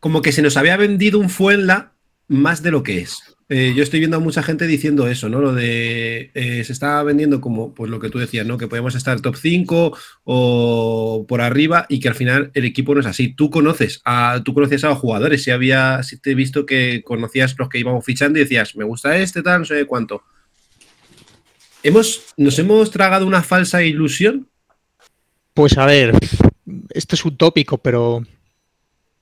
como 0.01 0.23
que 0.23 0.33
se 0.33 0.43
nos 0.43 0.57
había 0.57 0.77
vendido 0.77 1.19
un 1.19 1.29
Fuenla 1.29 1.93
más 2.29 2.62
de 2.62 2.71
lo 2.71 2.83
que 2.83 3.01
es. 3.01 3.32
Eh, 3.54 3.75
yo 3.76 3.82
estoy 3.82 3.99
viendo 3.99 4.16
a 4.16 4.21
mucha 4.21 4.42
gente 4.42 4.66
diciendo 4.66 5.06
eso, 5.09 5.28
¿no? 5.28 5.38
Lo 5.38 5.52
de 5.52 6.30
eh, 6.32 6.64
se 6.64 6.73
está 6.73 7.02
vendiendo 7.02 7.42
como, 7.42 7.75
pues 7.75 7.90
lo 7.90 8.00
que 8.00 8.09
tú 8.09 8.18
decías, 8.18 8.47
¿no? 8.47 8.56
Que 8.56 8.66
podemos 8.66 8.94
estar 8.94 9.21
top 9.21 9.37
5 9.37 9.94
o 10.25 11.26
por 11.28 11.42
arriba 11.42 11.85
y 11.90 12.00
que 12.00 12.09
al 12.09 12.14
final 12.14 12.50
el 12.54 12.64
equipo 12.64 12.94
no 12.94 13.00
es 13.00 13.06
así. 13.06 13.35
Tú 13.35 13.50
conoces 13.50 14.00
a, 14.06 14.40
tú 14.42 14.54
conoces 14.54 14.85
a 14.85 14.88
los 14.88 14.99
jugadores, 14.99 15.44
si 15.44 15.50
había, 15.50 16.02
si 16.02 16.16
te 16.18 16.30
he 16.30 16.35
visto 16.35 16.64
que 16.64 17.02
conocías 17.04 17.54
los 17.59 17.68
que 17.68 17.78
íbamos 17.78 18.06
fichando 18.06 18.38
y 18.38 18.42
decías, 18.44 18.75
me 18.75 18.85
gusta 18.85 19.18
este, 19.18 19.42
tal, 19.42 19.59
no 19.59 19.64
sé 19.66 19.85
cuánto. 19.85 20.23
¿Hemos, 21.82 22.32
¿Nos 22.38 22.59
hemos 22.59 22.90
tragado 22.90 23.26
una 23.26 23.42
falsa 23.42 23.82
ilusión? 23.82 24.49
Pues 25.52 25.76
a 25.76 25.85
ver, 25.85 26.14
esto 26.88 27.16
es 27.16 27.25
un 27.26 27.37
tópico, 27.37 27.76
pero 27.76 28.23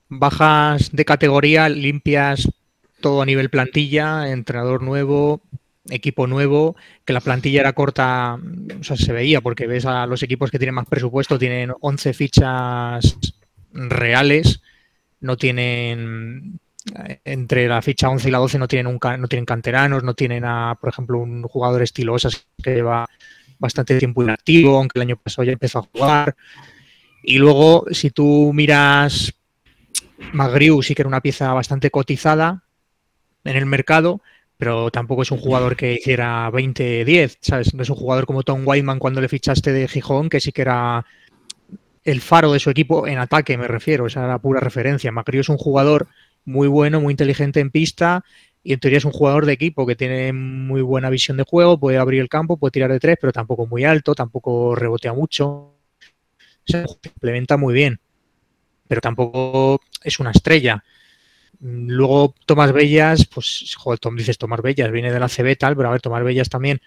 bajas 0.07 0.89
de 0.93 1.03
categoría, 1.03 1.67
limpias 1.67 2.47
todo 3.01 3.21
a 3.21 3.25
nivel 3.25 3.49
plantilla, 3.49 4.29
entrenador 4.29 4.81
nuevo, 4.81 5.41
equipo 5.89 6.27
nuevo, 6.27 6.75
que 7.05 7.13
la 7.13 7.21
plantilla 7.21 7.61
era 7.61 7.73
corta, 7.73 8.39
o 8.79 8.83
sea, 8.83 8.95
se 8.95 9.13
veía 9.13 9.41
porque 9.41 9.67
ves 9.67 9.85
a 9.85 10.05
los 10.05 10.23
equipos 10.23 10.51
que 10.51 10.59
tienen 10.59 10.75
más 10.75 10.87
presupuesto, 10.87 11.39
tienen 11.39 11.73
11 11.79 12.13
fichas 12.13 13.17
reales, 13.73 14.61
no 15.19 15.37
tienen 15.37 16.59
entre 17.25 17.67
la 17.67 17.81
ficha 17.81 18.09
11 18.09 18.27
y 18.27 18.31
la 18.31 18.39
12 18.39 18.57
no 18.57 18.67
tienen 18.67 18.87
un, 18.87 18.99
no 19.19 19.27
tienen 19.27 19.45
canteranos, 19.45 20.03
no 20.03 20.13
tienen 20.13 20.45
a, 20.45 20.77
por 20.79 20.89
ejemplo, 20.89 21.19
un 21.19 21.43
jugador 21.43 21.81
estilo 21.81 22.15
que 22.61 22.75
lleva 22.75 23.07
bastante 23.59 23.99
tiempo 23.99 24.23
inactivo, 24.23 24.77
aunque 24.77 24.97
el 24.99 25.03
año 25.03 25.17
pasado 25.17 25.45
ya 25.45 25.51
empezó 25.51 25.79
a 25.79 25.83
jugar. 25.83 26.35
Y 27.23 27.37
luego, 27.37 27.85
si 27.91 28.09
tú 28.09 28.51
miras 28.53 29.33
Magriu, 30.33 30.81
sí 30.81 30.95
que 30.95 31.03
era 31.03 31.09
una 31.09 31.21
pieza 31.21 31.53
bastante 31.53 31.91
cotizada, 31.91 32.63
en 33.43 33.55
el 33.55 33.65
mercado, 33.65 34.21
pero 34.57 34.91
tampoco 34.91 35.23
es 35.23 35.31
un 35.31 35.39
jugador 35.39 35.75
que 35.75 35.93
hiciera 35.93 36.49
20-10, 36.51 37.37
¿sabes? 37.41 37.73
No 37.73 37.81
es 37.83 37.89
un 37.89 37.95
jugador 37.95 38.25
como 38.25 38.43
Tom 38.43 38.61
Whiteman 38.63 38.99
cuando 38.99 39.21
le 39.21 39.27
fichaste 39.27 39.71
de 39.71 39.87
Gijón, 39.87 40.29
que 40.29 40.39
sí 40.39 40.51
que 40.51 40.61
era 40.61 41.05
el 42.03 42.21
faro 42.21 42.51
de 42.51 42.59
su 42.59 42.69
equipo 42.69 43.07
en 43.07 43.17
ataque, 43.17 43.57
me 43.57 43.67
refiero, 43.67 44.07
esa 44.07 44.23
era 44.23 44.39
pura 44.39 44.59
referencia. 44.59 45.11
Macrio 45.11 45.41
es 45.41 45.49
un 45.49 45.57
jugador 45.57 46.07
muy 46.45 46.67
bueno, 46.67 47.01
muy 47.01 47.11
inteligente 47.11 47.59
en 47.59 47.71
pista, 47.71 48.23
y 48.63 48.73
en 48.73 48.79
teoría 48.79 48.99
es 48.99 49.05
un 49.05 49.11
jugador 49.11 49.45
de 49.45 49.53
equipo 49.53 49.85
que 49.85 49.95
tiene 49.95 50.33
muy 50.33 50.81
buena 50.81 51.09
visión 51.09 51.37
de 51.37 51.43
juego, 51.43 51.79
puede 51.79 51.97
abrir 51.97 52.21
el 52.21 52.29
campo, 52.29 52.57
puede 52.57 52.71
tirar 52.71 52.91
de 52.91 52.99
tres, 52.99 53.17
pero 53.19 53.33
tampoco 53.33 53.65
muy 53.65 53.83
alto, 53.83 54.13
tampoco 54.13 54.75
rebotea 54.75 55.13
mucho. 55.13 55.75
Se 56.65 56.85
implementa 57.05 57.57
muy 57.57 57.73
bien, 57.73 57.99
pero 58.87 59.01
tampoco 59.01 59.81
es 60.03 60.19
una 60.19 60.31
estrella. 60.31 60.83
Luego 61.61 62.33
Tomás 62.45 62.73
Bellas, 62.73 63.27
pues, 63.27 63.75
joder, 63.77 63.99
Tom 63.99 64.15
dices 64.15 64.37
Tomás 64.37 64.61
Bellas, 64.61 64.91
viene 64.91 65.11
de 65.11 65.19
la 65.19 65.29
CB 65.29 65.55
tal, 65.57 65.75
pero 65.75 65.89
a 65.89 65.91
ver, 65.91 66.01
Tomás 66.01 66.23
Bellas 66.23 66.49
también 66.49 66.81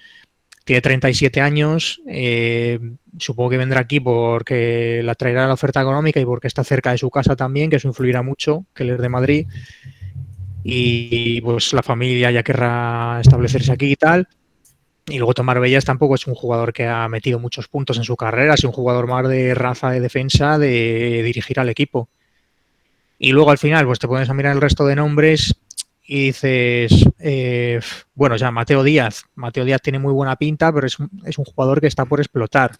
tiene 0.64 0.80
37 0.80 1.40
años, 1.40 2.00
eh, 2.08 2.80
supongo 3.18 3.50
que 3.50 3.58
vendrá 3.58 3.80
aquí 3.80 4.00
porque 4.00 5.02
la 5.04 5.14
traerá 5.14 5.46
la 5.46 5.54
oferta 5.54 5.82
económica 5.82 6.18
y 6.18 6.24
porque 6.24 6.48
está 6.48 6.64
cerca 6.64 6.90
de 6.90 6.98
su 6.98 7.10
casa 7.10 7.36
también, 7.36 7.70
que 7.70 7.76
eso 7.76 7.86
influirá 7.86 8.22
mucho, 8.22 8.64
que 8.74 8.82
él 8.82 8.90
es 8.90 8.98
de 8.98 9.08
Madrid 9.08 9.46
y 10.64 11.42
pues 11.42 11.74
la 11.74 11.82
familia 11.82 12.30
ya 12.30 12.42
querrá 12.42 13.20
establecerse 13.20 13.70
aquí 13.70 13.92
y 13.92 13.96
tal. 13.96 14.26
Y 15.06 15.18
luego 15.18 15.34
Tomar 15.34 15.60
Bellas 15.60 15.84
tampoco 15.84 16.14
es 16.14 16.26
un 16.26 16.34
jugador 16.34 16.72
que 16.72 16.86
ha 16.86 17.06
metido 17.08 17.38
muchos 17.38 17.68
puntos 17.68 17.98
en 17.98 18.04
su 18.04 18.16
carrera, 18.16 18.54
es 18.54 18.64
un 18.64 18.72
jugador 18.72 19.06
más 19.06 19.28
de 19.28 19.54
raza 19.54 19.90
de 19.90 20.00
defensa, 20.00 20.58
de 20.58 21.22
dirigir 21.22 21.60
al 21.60 21.68
equipo. 21.68 22.08
Y 23.24 23.32
luego 23.32 23.50
al 23.50 23.56
final, 23.56 23.86
pues 23.86 23.98
te 23.98 24.06
pones 24.06 24.28
a 24.28 24.34
mirar 24.34 24.54
el 24.54 24.60
resto 24.60 24.84
de 24.84 24.96
nombres 24.96 25.54
y 26.02 26.26
dices, 26.26 27.08
eh, 27.18 27.80
bueno, 28.14 28.36
ya 28.36 28.50
Mateo 28.50 28.82
Díaz. 28.82 29.24
Mateo 29.34 29.64
Díaz 29.64 29.80
tiene 29.80 29.98
muy 29.98 30.12
buena 30.12 30.36
pinta, 30.36 30.70
pero 30.70 30.86
es 30.86 30.98
es 31.24 31.38
un 31.38 31.46
jugador 31.46 31.80
que 31.80 31.86
está 31.86 32.04
por 32.04 32.20
explotar. 32.20 32.72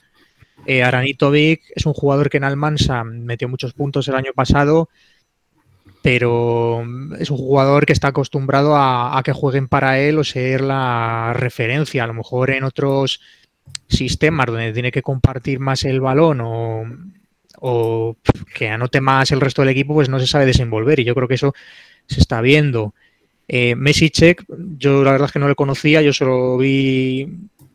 Eh, 0.66 0.82
Aranito 0.82 1.30
Vic 1.30 1.62
es 1.74 1.86
un 1.86 1.94
jugador 1.94 2.28
que 2.28 2.36
en 2.36 2.44
Almansa 2.44 3.04
metió 3.04 3.48
muchos 3.48 3.72
puntos 3.72 4.06
el 4.08 4.16
año 4.16 4.32
pasado 4.34 4.90
pero 6.02 6.84
es 7.18 7.30
un 7.30 7.38
jugador 7.38 7.86
que 7.86 7.94
está 7.94 8.08
acostumbrado 8.08 8.76
a, 8.76 9.18
que 9.24 9.32
jueguen 9.32 9.68
para 9.68 9.98
él 9.98 10.18
o 10.18 10.24
ser 10.24 10.60
la 10.60 11.32
referencia. 11.34 12.04
A 12.04 12.06
lo 12.06 12.12
mejor 12.12 12.50
en 12.50 12.64
otros 12.64 13.22
sistemas 13.88 14.44
donde 14.44 14.74
tiene 14.74 14.92
que 14.92 15.00
compartir 15.00 15.60
más 15.60 15.84
el 15.84 16.02
balón 16.02 16.42
o, 16.42 16.84
que 18.54 18.68
anote 18.68 19.00
más 19.00 19.30
el 19.32 19.40
resto 19.40 19.62
del 19.62 19.70
equipo, 19.70 19.94
pues 19.94 20.08
no 20.08 20.18
se 20.20 20.26
sabe 20.26 20.46
desenvolver 20.46 21.00
y 21.00 21.04
yo 21.04 21.14
creo 21.14 21.28
que 21.28 21.34
eso 21.34 21.54
se 22.06 22.20
está 22.20 22.40
viendo. 22.40 22.94
Eh, 23.48 23.74
Messi 23.74 24.10
Check, 24.10 24.44
yo 24.78 25.04
la 25.04 25.12
verdad 25.12 25.26
es 25.26 25.32
que 25.32 25.38
no 25.38 25.48
le 25.48 25.54
conocía, 25.54 26.02
yo 26.02 26.12
solo 26.12 26.58
vi 26.58 27.28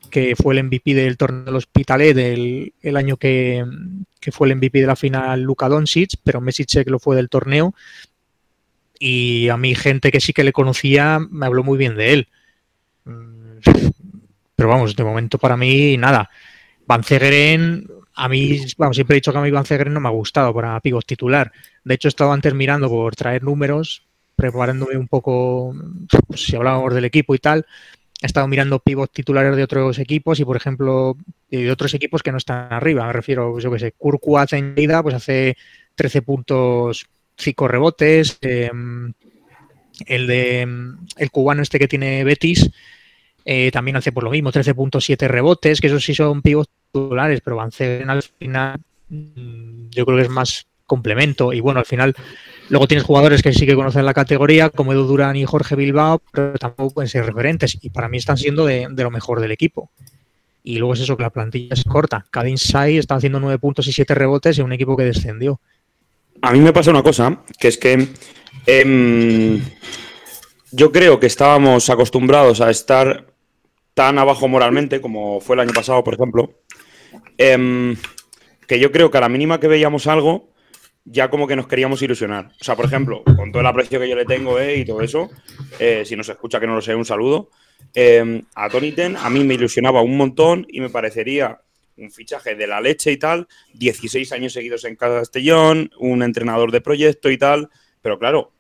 que 0.10 0.36
fue 0.36 0.56
el 0.56 0.64
MVP 0.64 0.96
del 0.96 1.18
torneo 1.18 1.44
del 1.44 1.56
Hospitalet 1.56 2.16
del 2.16 2.74
el 2.82 2.98
año 2.98 3.18
que, 3.18 3.64
que, 4.20 4.32
fue 4.32 4.48
el 4.48 4.56
MVP 4.56 4.82
de 4.82 4.88
la 4.88 4.96
final 4.96 5.42
Luka 5.42 5.70
Doncic, 5.70 6.12
pero 6.24 6.42
Messi 6.42 6.66
Check 6.66 6.90
lo 6.90 7.00
fue 7.00 7.16
del 7.16 7.30
torneo 7.30 7.76
y 9.00 9.50
a 9.50 9.58
mí 9.58 9.76
gente 9.76 10.12
que 10.12 10.20
sí 10.20 10.34
que 10.34 10.44
le 10.44 10.52
conocía 10.52 11.20
me 11.20 11.46
habló 11.46 11.64
muy 11.64 11.78
bien 11.78 11.96
de 11.96 12.14
él. 12.14 12.28
Mm, 13.06 13.60
pero 14.56 14.70
vamos, 14.70 14.96
de 14.96 15.04
momento 15.04 15.38
para 15.38 15.56
mí 15.56 15.96
nada. 15.98 16.30
Van 16.86 17.04
Zegeren, 17.04 17.88
a 18.16 18.30
mí, 18.30 18.60
vamos, 18.78 18.96
siempre 18.96 19.16
he 19.16 19.20
dicho 19.20 19.32
que 19.32 19.38
a 19.38 19.42
mí 19.42 19.52
Van 19.52 19.66
Zegeren 19.66 19.94
no 19.94 20.00
me 20.00 20.10
ha 20.10 20.12
gustado 20.12 20.54
para 20.54 20.80
pivot 20.80 21.06
titular. 21.06 21.52
De 21.84 21.96
hecho, 21.96 22.08
he 22.08 22.10
estado 22.10 22.32
antes 22.32 22.54
mirando 22.54 22.90
por 22.90 23.16
traer 23.16 23.44
números, 23.44 24.04
preparándome 24.36 24.98
un 24.98 25.08
poco, 25.08 25.74
pues, 26.28 26.46
si 26.46 26.56
hablábamos 26.56 26.94
del 26.94 27.06
equipo 27.06 27.36
y 27.36 27.40
tal. 27.40 27.66
He 28.22 28.26
estado 28.26 28.48
mirando 28.48 28.80
pivot 28.80 29.12
titulares 29.12 29.56
de 29.56 29.64
otros 29.64 30.00
equipos 30.00 30.40
y, 30.40 30.46
por 30.46 30.58
ejemplo, 30.58 31.16
de 31.50 31.72
otros 31.72 31.94
equipos 31.94 32.22
que 32.22 32.32
no 32.32 32.38
están 32.38 32.74
arriba. 32.74 33.08
Me 33.08 33.14
refiero, 33.14 33.52
pues, 33.54 33.64
yo 33.64 33.72
que 33.72 33.80
sé, 33.80 33.94
Kurkuaz 33.94 34.54
en 34.54 34.76
vida, 34.76 35.02
pues 35.02 35.16
hace 35.16 35.56
13 35.96 36.22
puntos 36.22 37.08
cinco 37.38 37.68
rebotes. 37.68 38.38
Em, 38.42 39.14
el 40.06 40.28
de 40.28 40.62
el 41.18 41.32
cubano 41.32 41.62
este 41.62 41.80
que 41.80 41.88
tiene 41.88 42.24
Betis 42.24 42.70
eh, 43.46 43.72
también 43.72 43.98
hace 43.98 44.12
por 44.12 44.24
lo 44.24 44.30
mismo, 44.30 44.52
13.7 44.52 45.28
rebotes, 45.28 45.82
que 45.82 45.88
esos 45.88 46.04
sí 46.04 46.14
son 46.14 46.42
pivos 46.42 46.68
titulares, 46.92 47.42
pero 47.42 47.56
Van 47.56 47.72
al 48.08 48.24
final 48.24 48.80
mm, 49.10 49.90
yo 49.92 50.06
creo 50.06 50.18
que 50.18 50.24
es 50.24 50.30
más 50.30 50.68
complemento. 50.90 51.54
Y 51.54 51.62
bueno, 51.62 51.80
al 51.80 51.86
final 51.86 52.16
luego 52.70 52.88
tienes 52.88 53.06
jugadores 53.06 53.42
que 53.42 53.54
sí 53.54 53.66
que 53.66 53.76
conocen 53.76 54.06
la 54.06 54.14
categoría, 54.14 54.70
como 54.70 54.92
Edu 54.92 55.06
Durán 55.06 55.36
y 55.38 55.46
Jorge 55.46 55.76
Bilbao, 55.76 56.22
pero 56.32 56.54
tampoco 56.56 56.96
pueden 56.96 57.10
ser 57.10 57.26
referentes. 57.26 57.78
Y 57.82 57.90
para 57.90 58.10
mí 58.10 58.18
están 58.18 58.38
siendo 58.38 58.66
de, 58.66 58.90
lo 58.90 59.12
mejor 59.12 59.40
del 59.40 59.52
equipo. 59.52 59.90
Y 60.64 60.78
luego 60.78 60.94
es 60.94 61.00
eso, 61.00 61.16
que 61.16 61.24
la 61.24 61.30
plantilla 61.30 61.74
es 61.74 61.84
corta. 61.86 62.26
Cada 62.30 62.50
Sai 62.58 62.98
está 62.98 63.16
haciendo 63.16 63.40
9 63.40 63.60
puntos 63.60 63.88
y 63.88 63.94
7 63.94 64.14
rebotes 64.14 64.60
en 64.60 64.66
un 64.66 64.74
equipo 64.74 64.98
que 64.98 65.04
descendió. 65.04 65.62
A 66.42 66.52
mí 66.52 66.60
me 66.60 66.74
pasa 66.74 66.92
una 66.92 67.04
cosa, 67.04 67.42
que 67.60 67.70
es 67.70 67.78
que 67.78 68.08
em, 68.66 69.62
yo 70.72 70.92
creo 70.92 71.20
que 71.20 71.28
estábamos 71.28 71.90
acostumbrados 71.90 72.62
a 72.62 72.70
estar 72.70 73.29
tan 74.00 74.18
abajo 74.18 74.48
moralmente 74.48 75.02
como 75.02 75.42
fue 75.42 75.58
el 75.58 75.60
año 75.60 75.74
pasado, 75.74 76.06
por 76.06 76.14
ejemplo, 76.14 76.62
em, 77.38 77.98
que 78.66 78.80
yo 78.80 78.94
creo 78.94 79.12
que 79.12 79.18
a 79.18 79.22
la 79.22 79.28
mínima 79.28 79.60
que 79.60 79.68
veíamos 79.68 80.08
algo, 80.08 80.54
ya 81.04 81.30
como 81.30 81.48
que 81.48 81.58
nos 81.58 81.68
queríamos 81.68 82.02
ilusionar. 82.02 82.50
O 82.62 82.64
sea, 82.64 82.78
por 82.78 82.86
ejemplo, 82.86 83.26
con 83.26 83.52
todo 83.52 83.60
el 83.60 83.68
aprecio 83.68 84.00
que 84.00 84.08
yo 84.08 84.16
le 84.16 84.24
tengo 84.24 84.58
eh, 84.58 84.78
y 84.78 84.86
todo 84.86 85.02
eso, 85.02 85.30
eh, 85.80 86.04
si 86.06 86.16
nos 86.16 86.30
escucha 86.30 86.62
que 86.62 86.68
no 86.68 86.76
lo 86.76 86.82
sé, 86.82 86.96
un 86.96 87.04
saludo. 87.04 87.50
Em, 87.94 88.42
a 88.56 88.70
Tony 88.70 88.94
Ten 88.94 89.18
a 89.18 89.30
mí 89.30 89.44
me 89.44 89.56
ilusionaba 89.56 90.02
un 90.02 90.16
montón 90.16 90.66
y 90.70 90.80
me 90.80 90.90
parecería 90.90 91.60
un 91.98 92.10
fichaje 92.10 92.56
de 92.56 92.68
la 92.68 92.80
leche 92.80 93.12
y 93.12 93.18
tal, 93.18 93.50
16 93.74 94.32
años 94.32 94.54
seguidos 94.54 94.86
en 94.86 94.96
Castellón, 94.96 95.92
un 96.00 96.24
entrenador 96.24 96.72
de 96.72 96.80
proyecto 96.80 97.30
y 97.30 97.38
tal, 97.38 97.68
pero 98.02 98.18
claro, 98.18 98.54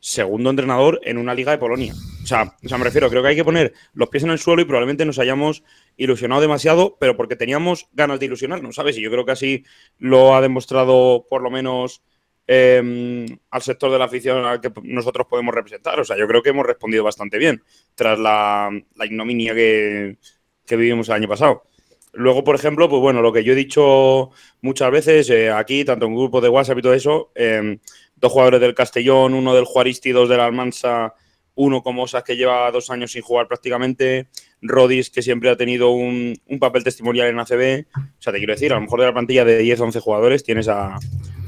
segundo 0.00 0.50
entrenador 0.50 1.00
en 1.04 1.18
una 1.18 1.34
liga 1.34 1.52
de 1.52 1.58
Polonia. 1.58 1.94
O 2.22 2.26
sea, 2.26 2.56
o 2.64 2.68
sea, 2.68 2.78
me 2.78 2.84
refiero, 2.84 3.10
creo 3.10 3.22
que 3.22 3.28
hay 3.28 3.36
que 3.36 3.44
poner 3.44 3.72
los 3.94 4.08
pies 4.08 4.24
en 4.24 4.30
el 4.30 4.38
suelo 4.38 4.62
y 4.62 4.64
probablemente 4.64 5.04
nos 5.04 5.18
hayamos 5.18 5.62
ilusionado 5.96 6.40
demasiado, 6.40 6.96
pero 7.00 7.16
porque 7.16 7.36
teníamos 7.36 7.88
ganas 7.92 8.20
de 8.20 8.26
ilusionarnos, 8.26 8.76
¿sabes? 8.76 8.96
Y 8.98 9.02
yo 9.02 9.10
creo 9.10 9.24
que 9.24 9.32
así 9.32 9.64
lo 9.98 10.34
ha 10.34 10.40
demostrado 10.40 11.26
por 11.28 11.42
lo 11.42 11.50
menos 11.50 12.02
em, 12.46 13.26
al 13.50 13.62
sector 13.62 13.90
de 13.90 13.98
la 13.98 14.04
afición 14.04 14.44
al 14.44 14.60
que 14.60 14.72
nosotros 14.82 15.26
podemos 15.28 15.54
representar. 15.54 15.98
O 16.00 16.04
sea, 16.04 16.16
yo 16.16 16.26
creo 16.28 16.42
que 16.42 16.50
hemos 16.50 16.66
respondido 16.66 17.02
bastante 17.04 17.38
bien 17.38 17.62
tras 17.94 18.18
la, 18.18 18.70
ignominia 19.04 19.54
que, 19.54 20.18
que 20.66 20.76
vivimos 20.76 21.08
el 21.08 21.14
año 21.14 21.28
pasado. 21.28 21.64
Luego, 22.12 22.42
por 22.42 22.56
ejemplo, 22.56 22.88
pues 22.88 23.00
bueno, 23.00 23.20
lo 23.22 23.32
que 23.32 23.44
yo 23.44 23.52
he 23.52 23.56
dicho 23.56 24.30
muchas 24.62 24.90
veces 24.90 25.30
eh, 25.30 25.50
aquí, 25.50 25.84
tanto 25.84 26.06
en 26.06 26.14
grupos 26.14 26.42
de 26.42 26.48
WhatsApp 26.48 26.78
y 26.78 26.82
todo 26.82 26.94
eso, 26.94 27.30
em, 27.34 27.78
dos 28.20 28.32
jugadores 28.32 28.60
del 28.60 28.74
Castellón, 28.74 29.34
uno 29.34 29.54
del 29.54 29.64
Juaristi, 29.64 30.10
dos 30.10 30.28
del 30.28 30.40
Almansa, 30.40 31.14
uno 31.54 31.82
como 31.82 32.04
Osas 32.04 32.22
que 32.22 32.36
lleva 32.36 32.70
dos 32.70 32.90
años 32.90 33.12
sin 33.12 33.22
jugar 33.22 33.48
prácticamente, 33.48 34.28
Rodis 34.62 35.10
que 35.10 35.22
siempre 35.22 35.50
ha 35.50 35.56
tenido 35.56 35.90
un, 35.90 36.40
papel 36.60 36.84
testimonial 36.84 37.28
en 37.28 37.38
ACB. 37.38 37.86
O 37.96 38.22
sea, 38.22 38.32
te 38.32 38.38
quiero 38.38 38.54
decir, 38.54 38.72
a 38.72 38.76
lo 38.76 38.82
mejor 38.82 39.00
de 39.00 39.06
la 39.06 39.12
plantilla 39.12 39.44
de 39.44 39.58
10 39.58 39.80
11 39.80 40.00
jugadores 40.00 40.44
tienes 40.44 40.68
a, 40.68 40.98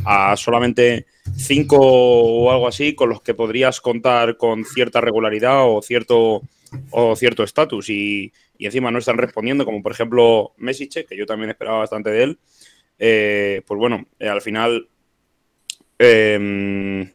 a 0.04 0.36
solamente 0.36 1.06
5 1.36 1.76
o 1.78 2.50
algo 2.50 2.66
así 2.66 2.94
con 2.94 3.08
los 3.08 3.22
que 3.22 3.34
podrías 3.34 3.80
contar 3.80 4.36
con 4.36 4.64
cierta 4.64 5.00
regularidad 5.00 5.68
o 5.68 5.82
cierto 5.82 6.42
o 6.90 7.16
cierto 7.16 7.42
estatus. 7.42 7.90
Y, 7.90 8.32
encima 8.58 8.90
no 8.90 8.98
están 8.98 9.16
respondiendo, 9.16 9.64
como 9.64 9.82
por 9.82 9.92
ejemplo 9.92 10.52
Messiche, 10.58 11.06
que 11.06 11.16
yo 11.16 11.24
también 11.24 11.50
esperaba 11.50 11.78
bastante 11.78 12.10
de 12.10 12.22
él, 12.24 12.38
eh, 12.98 13.62
pues 13.66 13.78
bueno, 13.78 14.04
eh, 14.18 14.28
al 14.28 14.42
final, 14.42 14.86
em, 16.00 17.12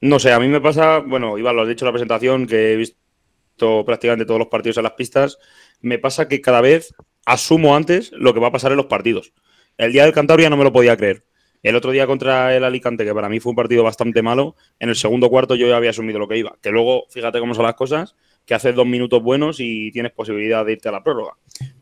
no 0.00 0.18
sé, 0.18 0.32
a 0.32 0.40
mí 0.40 0.48
me 0.48 0.60
pasa, 0.60 0.98
bueno, 0.98 1.38
Iván, 1.38 1.54
lo 1.54 1.62
has 1.62 1.68
dicho 1.68 1.84
en 1.84 1.86
la 1.86 1.92
presentación, 1.92 2.46
que 2.46 2.72
he 2.72 2.76
visto 2.76 3.84
prácticamente 3.84 4.24
todos 4.24 4.38
los 4.38 4.48
partidos 4.48 4.78
en 4.78 4.84
las 4.84 4.92
pistas, 4.92 5.38
me 5.80 5.98
pasa 5.98 6.28
que 6.28 6.40
cada 6.40 6.60
vez 6.60 6.94
asumo 7.26 7.76
antes 7.76 8.12
lo 8.12 8.32
que 8.32 8.40
va 8.40 8.48
a 8.48 8.52
pasar 8.52 8.72
en 8.72 8.78
los 8.78 8.86
partidos. 8.86 9.32
El 9.76 9.92
día 9.92 10.04
del 10.04 10.12
Cantabria 10.12 10.48
no 10.48 10.56
me 10.56 10.64
lo 10.64 10.72
podía 10.72 10.96
creer. 10.96 11.24
El 11.62 11.74
otro 11.74 11.90
día 11.90 12.06
contra 12.06 12.56
el 12.56 12.64
Alicante, 12.64 13.04
que 13.04 13.12
para 13.12 13.28
mí 13.28 13.40
fue 13.40 13.50
un 13.50 13.56
partido 13.56 13.82
bastante 13.82 14.22
malo, 14.22 14.56
en 14.78 14.88
el 14.88 14.96
segundo 14.96 15.28
cuarto 15.28 15.54
yo 15.54 15.66
ya 15.66 15.76
había 15.76 15.90
asumido 15.90 16.18
lo 16.18 16.28
que 16.28 16.38
iba. 16.38 16.56
Que 16.62 16.70
luego, 16.70 17.06
fíjate 17.10 17.40
cómo 17.40 17.54
son 17.54 17.64
las 17.64 17.74
cosas, 17.74 18.14
que 18.44 18.54
haces 18.54 18.74
dos 18.74 18.86
minutos 18.86 19.22
buenos 19.22 19.58
y 19.58 19.90
tienes 19.90 20.12
posibilidad 20.12 20.64
de 20.64 20.72
irte 20.72 20.88
a 20.88 20.92
la 20.92 21.02
prórroga. 21.02 21.34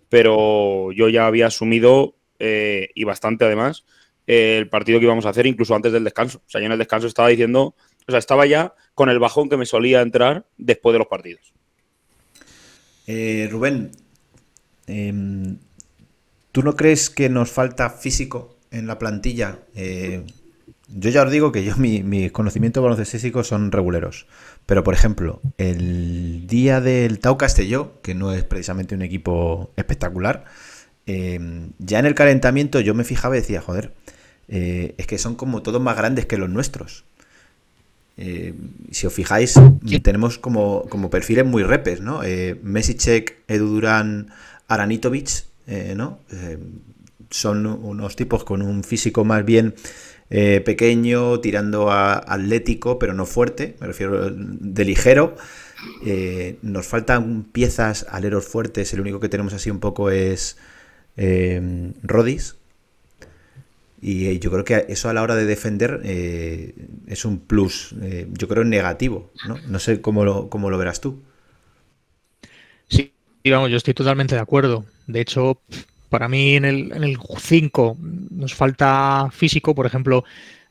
Pero 0.08 0.90
yo 0.92 1.08
ya 1.08 1.26
había 1.26 1.48
asumido, 1.48 2.16
eh, 2.38 2.88
y 2.94 3.04
bastante 3.04 3.44
además, 3.44 3.84
el 4.26 4.68
partido 4.68 4.98
que 4.98 5.06
íbamos 5.06 5.26
a 5.26 5.30
hacer 5.30 5.46
incluso 5.46 5.74
antes 5.74 5.92
del 5.92 6.04
descanso. 6.04 6.38
O 6.38 6.50
sea, 6.50 6.60
yo 6.60 6.66
en 6.66 6.72
el 6.72 6.78
descanso 6.78 7.06
estaba 7.06 7.28
diciendo, 7.28 7.74
o 8.06 8.10
sea, 8.10 8.18
estaba 8.18 8.46
ya 8.46 8.74
con 8.94 9.08
el 9.08 9.18
bajón 9.18 9.48
que 9.48 9.56
me 9.56 9.66
solía 9.66 10.00
entrar 10.00 10.46
después 10.56 10.92
de 10.92 10.98
los 10.98 11.08
partidos. 11.08 11.52
Eh, 13.06 13.48
Rubén, 13.50 13.90
em, 14.86 15.58
¿tú 16.52 16.62
no 16.62 16.74
crees 16.76 17.10
que 17.10 17.28
nos 17.28 17.50
falta 17.50 17.90
físico 17.90 18.56
en 18.70 18.86
la 18.86 18.98
plantilla? 18.98 19.58
Eh, 19.74 20.24
yo 20.88 21.10
ya 21.10 21.22
os 21.22 21.30
digo 21.30 21.50
que 21.50 21.64
yo 21.64 21.76
mis 21.76 22.32
conocimientos 22.32 22.82
baloncestísticos 22.82 23.46
son 23.46 23.72
reguleros. 23.72 24.26
Pero, 24.66 24.84
por 24.84 24.94
ejemplo, 24.94 25.40
el 25.58 26.46
día 26.46 26.80
del 26.80 27.18
Tau 27.20 27.36
Castelló, 27.36 28.00
que 28.02 28.14
no 28.14 28.32
es 28.32 28.44
precisamente 28.44 28.94
un 28.94 29.02
equipo 29.02 29.72
espectacular, 29.76 30.44
eh, 31.06 31.68
ya 31.78 31.98
en 31.98 32.06
el 32.06 32.14
calentamiento 32.14 32.80
yo 32.80 32.94
me 32.94 33.04
fijaba 33.04 33.36
y 33.36 33.40
decía, 33.40 33.60
joder, 33.60 33.92
eh, 34.48 34.94
es 34.98 35.06
que 35.06 35.18
son 35.18 35.34
como 35.34 35.62
todos 35.62 35.80
más 35.80 35.96
grandes 35.96 36.26
que 36.26 36.38
los 36.38 36.50
nuestros. 36.50 37.04
Eh, 38.16 38.54
si 38.92 39.06
os 39.06 39.12
fijáis, 39.12 39.54
tenemos 40.02 40.38
como, 40.38 40.86
como, 40.88 41.10
perfiles 41.10 41.44
muy 41.44 41.62
repes, 41.64 42.00
¿no? 42.00 42.22
Eh, 42.22 42.58
Mesicek, 42.62 43.38
Edu 43.48 43.66
Durán, 43.66 44.30
Aranitovic, 44.68 45.44
eh, 45.66 45.94
¿no? 45.96 46.18
Son 47.30 47.66
unos 47.66 48.14
tipos 48.14 48.44
con 48.44 48.62
un 48.62 48.84
físico 48.84 49.24
más 49.24 49.44
bien 49.44 49.74
pequeño, 50.28 51.38
tirando 51.40 51.90
a 51.90 52.14
atlético, 52.14 52.98
pero 52.98 53.14
no 53.14 53.24
fuerte, 53.26 53.76
me 53.80 53.86
refiero 53.86 54.30
de 54.30 54.84
ligero. 54.84 55.36
nos 56.62 56.86
faltan 56.86 57.44
piezas 57.44 58.06
aleros 58.08 58.44
fuertes, 58.44 58.92
el 58.92 59.00
único 59.00 59.20
que 59.20 59.28
tenemos 59.28 59.52
así 59.52 59.70
un 59.70 59.80
poco 59.80 60.10
es 60.10 60.56
Rodis, 62.02 62.56
y 64.04 64.26
eh, 64.26 64.38
yo 64.38 64.50
creo 64.50 64.64
que 64.64 64.84
eso 64.90 65.08
a 65.08 65.14
la 65.14 65.22
hora 65.22 65.34
de 65.34 65.46
defender 65.46 66.02
eh, 66.04 66.74
es 67.06 67.24
un 67.24 67.38
plus, 67.38 67.94
eh, 68.02 68.28
yo 68.32 68.48
creo 68.48 68.62
negativo, 68.62 69.30
¿no? 69.48 69.56
No 69.66 69.78
sé 69.78 70.02
cómo 70.02 70.26
lo, 70.26 70.50
cómo 70.50 70.68
lo 70.68 70.76
verás 70.76 71.00
tú. 71.00 71.22
Sí, 72.86 73.14
vamos, 73.50 73.70
yo 73.70 73.78
estoy 73.78 73.94
totalmente 73.94 74.34
de 74.34 74.42
acuerdo. 74.42 74.84
De 75.06 75.22
hecho, 75.22 75.62
para 76.10 76.28
mí 76.28 76.54
en 76.54 76.66
el, 76.66 76.92
en 76.92 77.02
el 77.02 77.16
5 77.38 77.96
nos 77.98 78.54
falta 78.54 79.30
físico, 79.32 79.74
por 79.74 79.86
ejemplo, 79.86 80.24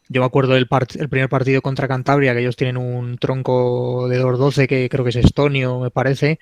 yo 0.10 0.22
me 0.22 0.28
acuerdo 0.28 0.54
del 0.54 0.68
el 1.00 1.10
primer 1.10 1.28
partido 1.28 1.64
contra 1.64 1.88
Cantabria, 1.88 2.34
que 2.36 2.42
ellos 2.42 2.56
tienen 2.56 2.78
un 2.78 3.18
tronco 3.18 4.08
de 4.10 4.20
2-12 4.20 4.68
que 4.68 4.90
creo 4.90 5.04
que 5.04 5.10
es 5.10 5.16
estonio, 5.16 5.80
me 5.80 5.90
parece, 5.90 6.38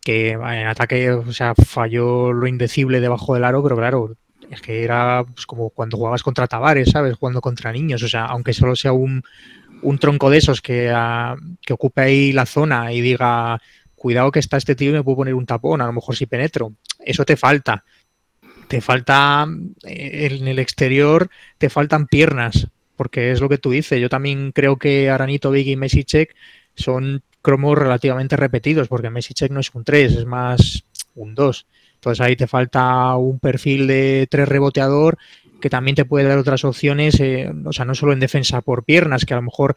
que 0.00 0.30
en 0.32 0.66
ataque, 0.66 1.12
o 1.12 1.32
sea, 1.32 1.54
falló 1.54 2.32
lo 2.32 2.48
indecible 2.48 3.00
debajo 3.00 3.34
del 3.34 3.44
aro, 3.44 3.62
pero 3.62 3.76
claro, 3.76 4.16
que 4.60 4.84
era 4.84 5.24
pues, 5.24 5.46
como 5.46 5.70
cuando 5.70 5.96
jugabas 5.96 6.22
contra 6.22 6.46
Tavares, 6.46 6.90
¿sabes? 6.90 7.16
Jugando 7.16 7.40
contra 7.40 7.72
niños. 7.72 8.02
O 8.02 8.08
sea, 8.08 8.26
aunque 8.26 8.52
solo 8.52 8.76
sea 8.76 8.92
un, 8.92 9.22
tronco 9.98 10.30
de 10.30 10.38
esos 10.38 10.60
que, 10.60 10.92
uh, 10.92 11.36
que 11.60 11.72
ocupe 11.72 12.00
ahí 12.00 12.32
la 12.32 12.46
zona 12.46 12.92
y 12.92 13.00
diga, 13.00 13.60
cuidado 14.04 14.30
que 14.30 14.38
está 14.38 14.58
este 14.58 14.74
tío 14.74 14.90
y 14.90 14.92
me 14.92 15.02
puedo 15.02 15.16
poner 15.16 15.34
un 15.34 15.46
tapón, 15.46 15.80
a 15.80 15.86
lo 15.86 15.92
mejor 15.94 16.14
si 16.14 16.26
penetro. 16.26 16.74
Eso 16.98 17.24
te 17.24 17.36
falta. 17.36 17.84
Te 18.68 18.80
falta 18.80 19.46
eh, 19.82 20.28
en 20.30 20.46
el 20.46 20.58
exterior, 20.58 21.30
te 21.58 21.70
faltan 21.70 22.06
piernas, 22.06 22.68
porque 22.96 23.32
es 23.32 23.40
lo 23.40 23.48
que 23.48 23.56
tú 23.56 23.70
dices. 23.70 24.00
Yo 24.00 24.10
también 24.10 24.52
creo 24.52 24.76
que 24.76 25.08
Aranito, 25.08 25.50
Big 25.50 25.68
y 25.68 25.76
Messi 25.76 26.04
Check 26.04 26.34
son 26.74 27.22
cromos 27.40 27.78
relativamente 27.78 28.36
repetidos, 28.36 28.88
porque 28.88 29.10
Messi 29.10 29.32
Check 29.32 29.50
no 29.50 29.60
es 29.60 29.74
un 29.74 29.84
3, 29.84 30.12
es 30.12 30.26
más 30.26 30.84
un 31.14 31.34
2. 31.34 31.66
Entonces 32.04 32.20
ahí 32.20 32.36
te 32.36 32.46
falta 32.46 33.16
un 33.16 33.38
perfil 33.38 33.86
de 33.86 34.26
tres 34.30 34.46
reboteador 34.46 35.16
que 35.58 35.70
también 35.70 35.94
te 35.94 36.04
puede 36.04 36.28
dar 36.28 36.36
otras 36.36 36.62
opciones, 36.66 37.18
eh, 37.20 37.50
o 37.64 37.72
sea, 37.72 37.86
no 37.86 37.94
solo 37.94 38.12
en 38.12 38.20
defensa 38.20 38.60
por 38.60 38.84
piernas, 38.84 39.24
que 39.24 39.32
a 39.32 39.38
lo 39.38 39.44
mejor, 39.44 39.76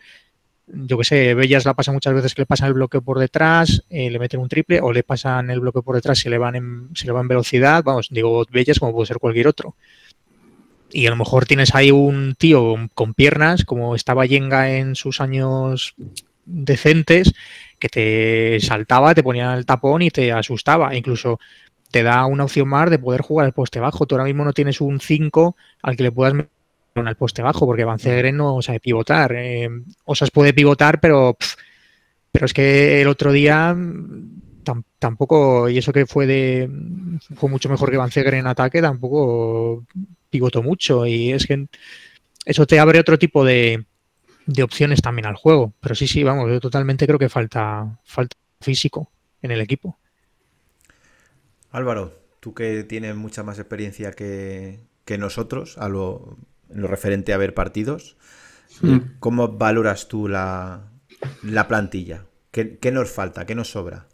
yo 0.67 0.97
que 0.97 1.05
sé, 1.05 1.33
Bellas 1.33 1.63
la 1.63 1.75
pasa 1.75 1.93
muchas 1.93 2.13
veces 2.13 2.35
que 2.35 2.41
le 2.41 2.45
pasan 2.45 2.67
el 2.67 2.73
bloqueo 2.73 3.01
por 3.01 3.19
detrás, 3.19 3.85
eh, 3.89 4.11
le 4.11 4.19
meten 4.19 4.41
un 4.41 4.49
triple, 4.49 4.81
o 4.81 4.91
le 4.91 5.03
pasan 5.03 5.49
el 5.49 5.61
bloqueo 5.61 5.83
por 5.83 5.95
detrás, 5.95 6.19
se 6.19 6.29
le 6.29 6.37
van 6.37 6.55
en, 6.55 6.89
se 6.93 7.05
le 7.05 7.13
va 7.13 7.21
en 7.21 7.29
velocidad, 7.29 7.85
vamos, 7.85 8.09
digo 8.11 8.45
Bellas 8.51 8.79
como 8.79 8.91
puede 8.91 9.07
ser 9.07 9.19
cualquier 9.19 9.47
otro. 9.47 9.75
Y 10.91 11.07
a 11.07 11.09
lo 11.09 11.15
mejor 11.15 11.45
tienes 11.45 11.73
ahí 11.73 11.89
un 11.91 12.35
tío 12.37 12.75
con 12.93 13.13
piernas, 13.13 13.63
como 13.63 13.95
estaba 13.95 14.25
Yenga 14.25 14.75
en 14.75 14.95
sus 14.95 15.21
años 15.21 15.95
decentes, 16.43 17.33
que 17.79 17.89
te 17.89 18.59
saltaba, 18.59 19.15
te 19.15 19.23
ponía 19.23 19.53
el 19.53 19.65
tapón 19.65 20.01
y 20.01 20.09
te 20.09 20.31
asustaba. 20.31 20.95
Incluso 20.95 21.39
te 21.91 22.03
da 22.03 22.25
una 22.25 22.43
opción 22.43 22.67
más 22.67 22.89
de 22.89 22.99
poder 22.99 23.21
jugar 23.21 23.45
al 23.45 23.53
poste 23.53 23.79
bajo. 23.79 24.05
Tú 24.05 24.15
ahora 24.15 24.25
mismo 24.25 24.43
no 24.43 24.53
tienes 24.53 24.81
un 24.81 24.99
5 24.99 25.55
al 25.83 25.95
que 25.95 26.03
le 26.03 26.11
puedas 26.11 26.33
meter 26.33 26.49
al 26.95 27.15
poste 27.15 27.41
bajo, 27.41 27.65
porque 27.65 27.83
Van 27.83 27.99
no 28.33 28.61
sabe 28.61 28.79
pivotar. 28.79 29.33
Eh, 29.35 29.69
Osas 30.05 30.31
puede 30.31 30.53
pivotar, 30.53 30.99
pero, 30.99 31.37
pero 32.31 32.45
es 32.45 32.53
que 32.53 33.01
el 33.01 33.07
otro 33.07 33.31
día 33.31 33.75
tampoco, 34.99 35.69
y 35.69 35.77
eso 35.77 35.93
que 35.93 36.05
fue 36.05 36.25
de 36.25 36.69
fue 37.35 37.49
mucho 37.49 37.69
mejor 37.69 37.91
que 37.91 37.97
Van 37.97 38.09
en 38.15 38.47
ataque, 38.47 38.81
tampoco 38.81 39.85
pivotó 40.29 40.63
mucho. 40.63 41.05
Y 41.05 41.31
es 41.31 41.45
que 41.45 41.67
eso 42.45 42.65
te 42.65 42.79
abre 42.79 42.99
otro 42.99 43.19
tipo 43.19 43.45
de, 43.45 43.85
de 44.45 44.63
opciones 44.63 45.01
también 45.01 45.27
al 45.27 45.35
juego. 45.35 45.73
Pero 45.79 45.95
sí, 45.95 46.07
sí, 46.07 46.23
vamos, 46.23 46.49
yo 46.49 46.59
totalmente 46.59 47.05
creo 47.05 47.19
que 47.19 47.29
falta, 47.29 47.99
falta 48.03 48.35
físico 48.59 49.11
en 49.41 49.51
el 49.51 49.61
equipo. 49.61 49.97
Álvaro, 51.77 52.13
tú 52.39 52.53
que 52.55 52.83
tienes 52.83 53.15
mucha 53.15 53.43
más 53.43 53.59
experiencia 53.59 54.11
que, 54.11 54.79
nosotros 55.19 55.77
a 55.77 55.87
lo, 55.87 56.37
en 56.69 56.81
lo 56.81 56.87
referente 56.87 57.33
a 57.33 57.37
ver 57.37 57.53
partidos. 57.53 58.17
¿cómo 59.19 59.47
valoras 59.47 60.07
tú 60.07 60.27
la, 60.27 60.89
plantilla? 61.67 62.25
¿Qué, 62.51 62.91
nos 62.91 63.11
falta? 63.11 63.45
¿Qué 63.45 63.53
nos 63.53 63.69
sobra? 63.69 64.07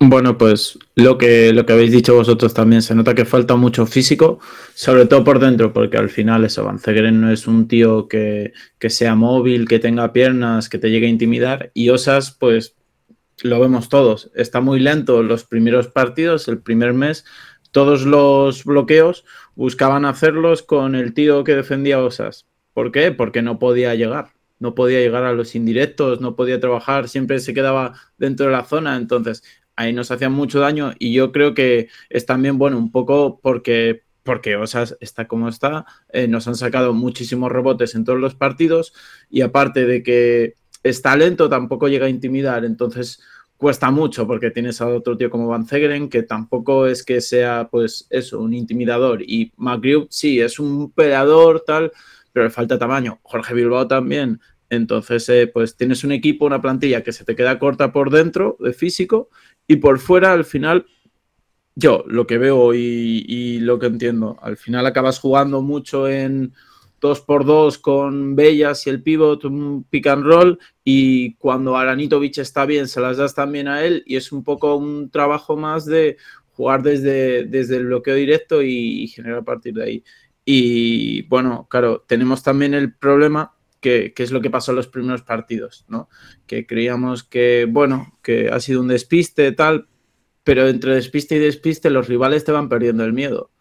Bueno, 0.00 0.36
pues 0.36 0.78
lo 0.94 1.16
que, 1.16 1.52
lo 1.52 1.64
que 1.64 1.72
habéis 1.72 1.92
dicho 1.92 2.14
vosotros 2.14 2.52
también, 2.52 2.82
se 2.82 2.94
nota 2.94 3.14
que 3.14 3.24
falta 3.24 3.56
mucho 3.56 3.86
físico, 3.86 4.38
sobre 4.74 5.06
todo 5.06 5.24
por 5.24 5.38
dentro, 5.38 5.72
porque 5.72 5.96
al 5.96 6.10
final 6.10 6.44
eso, 6.44 6.64
Van 6.64 6.78
no 7.20 7.30
es 7.30 7.46
un 7.46 7.68
tío 7.68 8.06
que, 8.06 8.52
que 8.78 8.90
sea 8.90 9.14
móvil, 9.14 9.66
que 9.66 9.78
tenga 9.78 10.12
piernas, 10.12 10.68
que 10.68 10.78
te 10.78 10.90
llegue 10.90 11.06
a 11.06 11.10
intimidar, 11.10 11.70
y 11.72 11.88
Osas, 11.88 12.32
pues 12.32 12.74
lo 13.42 13.60
vemos 13.60 13.88
todos. 13.88 14.30
Está 14.34 14.60
muy 14.60 14.80
lento 14.80 15.22
los 15.22 15.44
primeros 15.44 15.88
partidos, 15.88 16.48
el 16.48 16.58
primer 16.58 16.92
mes. 16.94 17.24
Todos 17.70 18.04
los 18.04 18.64
bloqueos 18.64 19.24
buscaban 19.54 20.04
hacerlos 20.04 20.62
con 20.62 20.94
el 20.94 21.14
tío 21.14 21.44
que 21.44 21.56
defendía 21.56 21.98
Osas. 22.00 22.46
¿Por 22.72 22.92
qué? 22.92 23.12
Porque 23.12 23.42
no 23.42 23.58
podía 23.58 23.94
llegar. 23.94 24.32
No 24.58 24.74
podía 24.74 25.00
llegar 25.00 25.24
a 25.24 25.32
los 25.32 25.54
indirectos, 25.56 26.20
no 26.20 26.36
podía 26.36 26.60
trabajar, 26.60 27.08
siempre 27.08 27.40
se 27.40 27.52
quedaba 27.52 27.94
dentro 28.16 28.46
de 28.46 28.52
la 28.52 28.64
zona. 28.64 28.96
Entonces, 28.96 29.42
ahí 29.74 29.92
nos 29.92 30.10
hacían 30.10 30.32
mucho 30.32 30.60
daño 30.60 30.92
y 30.98 31.12
yo 31.12 31.32
creo 31.32 31.54
que 31.54 31.88
es 32.10 32.26
también, 32.26 32.58
bueno, 32.58 32.78
un 32.78 32.92
poco 32.92 33.40
porque 33.42 34.02
porque 34.22 34.56
Osas 34.56 34.96
está 35.00 35.26
como 35.26 35.48
está, 35.48 35.84
eh, 36.12 36.28
nos 36.28 36.46
han 36.46 36.54
sacado 36.54 36.94
muchísimos 36.94 37.50
rebotes 37.50 37.94
en 37.94 38.04
todos 38.04 38.20
los 38.20 38.34
partidos 38.34 38.94
y 39.28 39.40
aparte 39.40 39.84
de 39.84 40.02
que 40.04 40.54
está 40.82 41.16
lento, 41.16 41.48
tampoco 41.48 41.88
llega 41.88 42.06
a 42.06 42.10
intimidar, 42.10 42.64
entonces 42.64 43.20
cuesta 43.62 43.92
mucho 43.92 44.26
porque 44.26 44.50
tienes 44.50 44.80
a 44.80 44.88
otro 44.88 45.16
tío 45.16 45.30
como 45.30 45.46
Van 45.46 45.68
Zegeren 45.68 46.08
que 46.08 46.24
tampoco 46.24 46.88
es 46.88 47.04
que 47.04 47.20
sea 47.20 47.68
pues 47.70 48.08
eso, 48.10 48.40
un 48.40 48.54
intimidador 48.54 49.22
y 49.22 49.52
McGrew 49.56 50.08
sí, 50.10 50.40
es 50.40 50.58
un 50.58 50.90
peleador 50.90 51.62
tal, 51.64 51.92
pero 52.32 52.42
le 52.44 52.50
falta 52.50 52.76
tamaño. 52.76 53.20
Jorge 53.22 53.54
Bilbao 53.54 53.86
también. 53.86 54.40
Entonces, 54.68 55.28
eh, 55.28 55.46
pues 55.46 55.76
tienes 55.76 56.02
un 56.02 56.10
equipo, 56.10 56.44
una 56.44 56.60
plantilla 56.60 57.04
que 57.04 57.12
se 57.12 57.24
te 57.24 57.36
queda 57.36 57.60
corta 57.60 57.92
por 57.92 58.10
dentro 58.10 58.56
de 58.58 58.72
físico 58.72 59.30
y 59.68 59.76
por 59.76 60.00
fuera 60.00 60.32
al 60.32 60.44
final 60.44 60.84
yo 61.76 62.02
lo 62.08 62.26
que 62.26 62.38
veo 62.38 62.74
y, 62.74 63.24
y 63.28 63.60
lo 63.60 63.78
que 63.78 63.86
entiendo, 63.86 64.38
al 64.42 64.56
final 64.56 64.86
acabas 64.86 65.20
jugando 65.20 65.62
mucho 65.62 66.08
en 66.08 66.52
dos 67.02 67.20
por 67.20 67.44
dos 67.44 67.78
con 67.78 68.36
Bellas 68.36 68.86
y 68.86 68.90
el 68.90 69.02
pivot, 69.02 69.44
un 69.44 69.84
pick 69.90 70.06
and 70.06 70.24
roll, 70.24 70.58
y 70.84 71.34
cuando 71.34 71.76
Aranitovic 71.76 72.38
está 72.38 72.64
bien, 72.64 72.88
se 72.88 73.00
las 73.00 73.18
das 73.18 73.34
también 73.34 73.68
a 73.68 73.84
él, 73.84 74.04
y 74.06 74.16
es 74.16 74.32
un 74.32 74.44
poco 74.44 74.76
un 74.76 75.10
trabajo 75.10 75.56
más 75.56 75.84
de 75.84 76.16
jugar 76.52 76.82
desde, 76.82 77.44
desde 77.44 77.76
el 77.76 77.86
bloqueo 77.86 78.14
directo 78.14 78.62
y, 78.62 79.08
generar 79.08 79.40
a 79.40 79.44
partir 79.44 79.74
de 79.74 79.84
ahí. 79.84 80.04
Y 80.44 81.22
bueno, 81.22 81.66
claro, 81.68 82.04
tenemos 82.06 82.42
también 82.42 82.72
el 82.72 82.94
problema 82.94 83.54
que, 83.80 84.12
que, 84.14 84.22
es 84.22 84.30
lo 84.30 84.40
que 84.40 84.50
pasó 84.50 84.70
en 84.70 84.76
los 84.76 84.88
primeros 84.88 85.22
partidos, 85.22 85.84
¿no? 85.88 86.08
Que 86.46 86.66
creíamos 86.66 87.24
que, 87.24 87.66
bueno, 87.68 88.18
que 88.22 88.48
ha 88.48 88.60
sido 88.60 88.80
un 88.80 88.88
despiste, 88.88 89.50
tal, 89.52 89.88
pero 90.44 90.68
entre 90.68 90.94
despiste 90.94 91.36
y 91.36 91.40
despiste 91.40 91.90
los 91.90 92.08
rivales 92.08 92.44
te 92.44 92.52
van 92.52 92.68
perdiendo 92.68 93.04
el 93.04 93.12
miedo. 93.12 93.51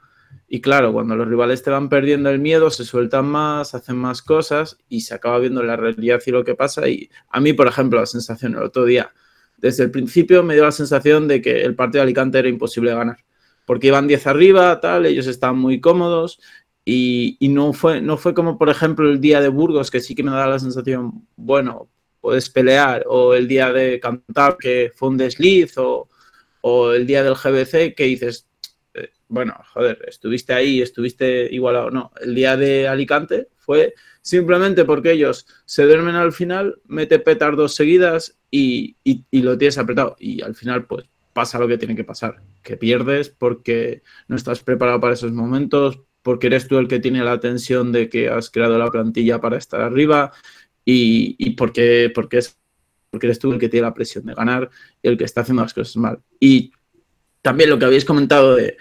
Y 0.48 0.60
claro, 0.60 0.92
cuando 0.92 1.16
los 1.16 1.28
rivales 1.28 1.64
te 1.64 1.70
van 1.70 1.88
perdiendo 1.88 2.30
el 2.30 2.40
miedo, 2.40 2.70
se 2.72 2.84
sueltan 2.84 3.26
más, 3.26 3.74
hacen 3.74 3.96
más 3.96 4.22
cosas 4.22 4.78
y 4.90 5.02
se 5.02 5.14
acaba 5.14 5.40
viendo 5.40 5.64
la 5.64 5.78
realidad 5.78 6.20
y 6.26 6.32
lo 6.32 6.44
que 6.44 6.56
pasa. 6.56 6.90
Y 6.90 7.10
a 7.30 7.40
mí, 7.40 7.54
por 7.54 7.68
ejemplo, 7.68 8.00
la 8.00 8.06
sensación 8.06 8.56
el 8.56 8.64
otro 8.64 8.84
día, 8.84 9.14
desde 9.58 9.84
el 9.84 9.92
principio 9.92 10.44
me 10.44 10.56
dio 10.56 10.66
la 10.66 10.72
sensación 10.72 11.28
de 11.28 11.42
que 11.42 11.62
el 11.62 11.76
partido 11.76 12.00
de 12.00 12.04
Alicante 12.04 12.40
era 12.40 12.50
imposible 12.50 12.94
ganar. 12.94 13.18
Porque 13.66 13.88
iban 13.88 14.08
10 14.08 14.28
arriba, 14.28 14.82
tal, 14.82 15.06
ellos 15.06 15.28
estaban 15.28 15.58
muy 15.58 15.80
cómodos 15.80 16.40
y, 16.84 17.38
no, 17.42 17.74
fue, 17.74 18.02
no 18.02 18.18
fue 18.18 18.34
como, 18.34 18.58
por 18.58 18.70
ejemplo, 18.70 19.10
el 19.10 19.22
día 19.22 19.40
de 19.40 19.50
Burgos, 19.50 19.92
que 19.92 20.00
sí 20.00 20.16
que 20.16 20.24
me 20.24 20.32
da 20.32 20.48
la 20.48 20.60
sensación, 20.60 21.28
bueno, 21.36 21.90
puedes 22.20 22.50
pelear, 22.50 23.04
o 23.08 23.34
el 23.34 23.48
día 23.48 23.72
de 23.72 24.00
Cantar, 24.00 24.58
que 24.60 24.92
fue 24.96 25.10
un 25.10 25.18
desliz, 25.18 25.78
o, 25.78 26.10
o 26.62 26.92
el 26.92 27.06
día 27.06 27.24
del 27.24 27.36
GBC, 27.36 27.96
que 27.96 28.06
dices, 28.06 28.48
bueno, 29.32 29.56
joder, 29.74 29.98
estuviste 30.08 30.54
ahí, 30.54 30.82
estuviste 30.82 31.48
igualado. 31.52 31.90
No, 31.90 32.12
el 32.22 32.36
día 32.36 32.58
de 32.58 32.90
Alicante 32.90 33.48
fue 33.58 33.96
simplemente 34.22 34.84
porque 34.84 35.14
ellos 35.14 35.48
se 35.64 35.86
duermen 35.86 36.16
al 36.16 36.34
final, 36.34 36.82
mete 36.86 37.18
petardos 37.18 37.74
seguidas 37.74 38.38
y, 38.52 38.98
lo 39.32 39.58
tienes 39.58 39.78
apretado. 39.78 40.18
Y 40.20 40.42
al 40.42 40.54
final, 40.54 40.86
pues 40.86 41.06
pasa 41.32 41.60
lo 41.60 41.68
que 41.70 41.78
tiene 41.78 41.96
que 41.96 42.04
pasar, 42.04 42.42
que 42.62 42.76
pierdes 42.76 43.30
porque 43.30 44.04
no 44.28 44.36
estás 44.36 44.62
preparado 44.64 45.00
para 45.00 45.14
esos 45.14 45.32
momentos, 45.32 46.02
porque 46.22 46.48
eres 46.48 46.68
tú 46.68 46.78
el 46.78 46.90
que 46.90 47.00
tiene 47.00 47.24
la 47.24 47.40
tensión 47.40 47.94
de 47.94 48.10
que 48.10 48.28
has 48.28 48.50
creado 48.50 48.78
la 48.78 48.92
plantilla 48.92 49.40
para 49.40 49.58
estar 49.58 49.80
arriba 49.80 50.34
Y, 50.84 51.38
y 51.40 51.52
porque, 51.52 52.12
porque, 52.14 52.40
es, 52.40 52.60
porque 53.10 53.28
eres 53.28 53.40
tú 53.40 53.54
el 53.54 53.60
que 53.60 53.70
tiene 53.70 53.88
la 53.88 53.94
presión 53.94 54.26
de 54.26 54.34
ganar 54.34 54.70
y 55.02 55.08
el 55.08 55.18
que 55.18 55.24
está 55.24 55.40
haciendo 55.42 55.64
las 55.64 55.74
cosas 55.74 55.96
mal. 55.96 56.20
Y 56.38 56.74
también 57.42 57.70
lo 57.70 57.80
que 57.80 57.86
habéis 57.86 58.06
comentado 58.06 58.56
de 58.56 58.78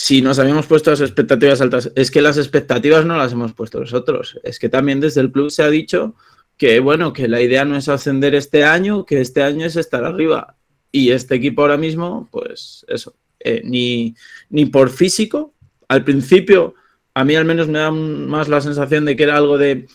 si 0.00 0.22
nos 0.22 0.38
habíamos 0.38 0.66
puesto 0.66 0.92
las 0.92 1.00
expectativas 1.00 1.60
altas, 1.60 1.90
es 1.96 2.12
que 2.12 2.22
las 2.22 2.38
expectativas 2.38 3.04
no 3.04 3.16
las 3.16 3.32
hemos 3.32 3.52
puesto 3.52 3.80
nosotros. 3.80 4.38
Es 4.44 4.60
que 4.60 4.68
también 4.68 5.00
desde 5.00 5.20
el 5.20 5.32
club 5.32 5.50
se 5.50 5.64
ha 5.64 5.68
dicho 5.68 6.14
que, 6.56 6.78
bueno, 6.78 7.12
que 7.12 7.26
la 7.26 7.42
idea 7.42 7.64
no 7.64 7.76
es 7.76 7.88
ascender 7.88 8.36
este 8.36 8.62
año, 8.62 9.04
que 9.04 9.20
este 9.20 9.42
año 9.42 9.66
es 9.66 9.74
estar 9.74 10.04
arriba. 10.04 10.54
Y 10.92 11.10
este 11.10 11.34
equipo 11.34 11.62
ahora 11.62 11.76
mismo, 11.76 12.28
pues 12.30 12.86
eso, 12.86 13.16
eh, 13.40 13.60
ni, 13.64 14.14
ni 14.50 14.66
por 14.66 14.90
físico. 14.90 15.52
Al 15.88 16.04
principio, 16.04 16.76
a 17.12 17.24
mí 17.24 17.34
al 17.34 17.44
menos 17.44 17.66
me 17.66 17.80
da 17.80 17.90
más 17.90 18.48
la 18.48 18.60
sensación 18.60 19.04
de 19.04 19.16
que 19.16 19.24
era 19.24 19.36
algo 19.36 19.58
de 19.58 19.88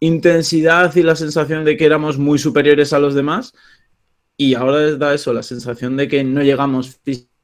intensidad 0.00 0.94
y 0.96 1.02
la 1.02 1.16
sensación 1.16 1.64
de 1.64 1.78
que 1.78 1.86
éramos 1.86 2.18
muy 2.18 2.38
superiores 2.38 2.92
a 2.92 2.98
los 2.98 3.14
demás. 3.14 3.54
Y 4.36 4.52
ahora 4.52 4.96
da 4.96 5.14
eso, 5.14 5.32
la 5.32 5.42
sensación 5.42 5.96
de 5.96 6.08
que 6.08 6.22
no 6.24 6.42
llegamos 6.42 6.98
físicamente 7.02 7.35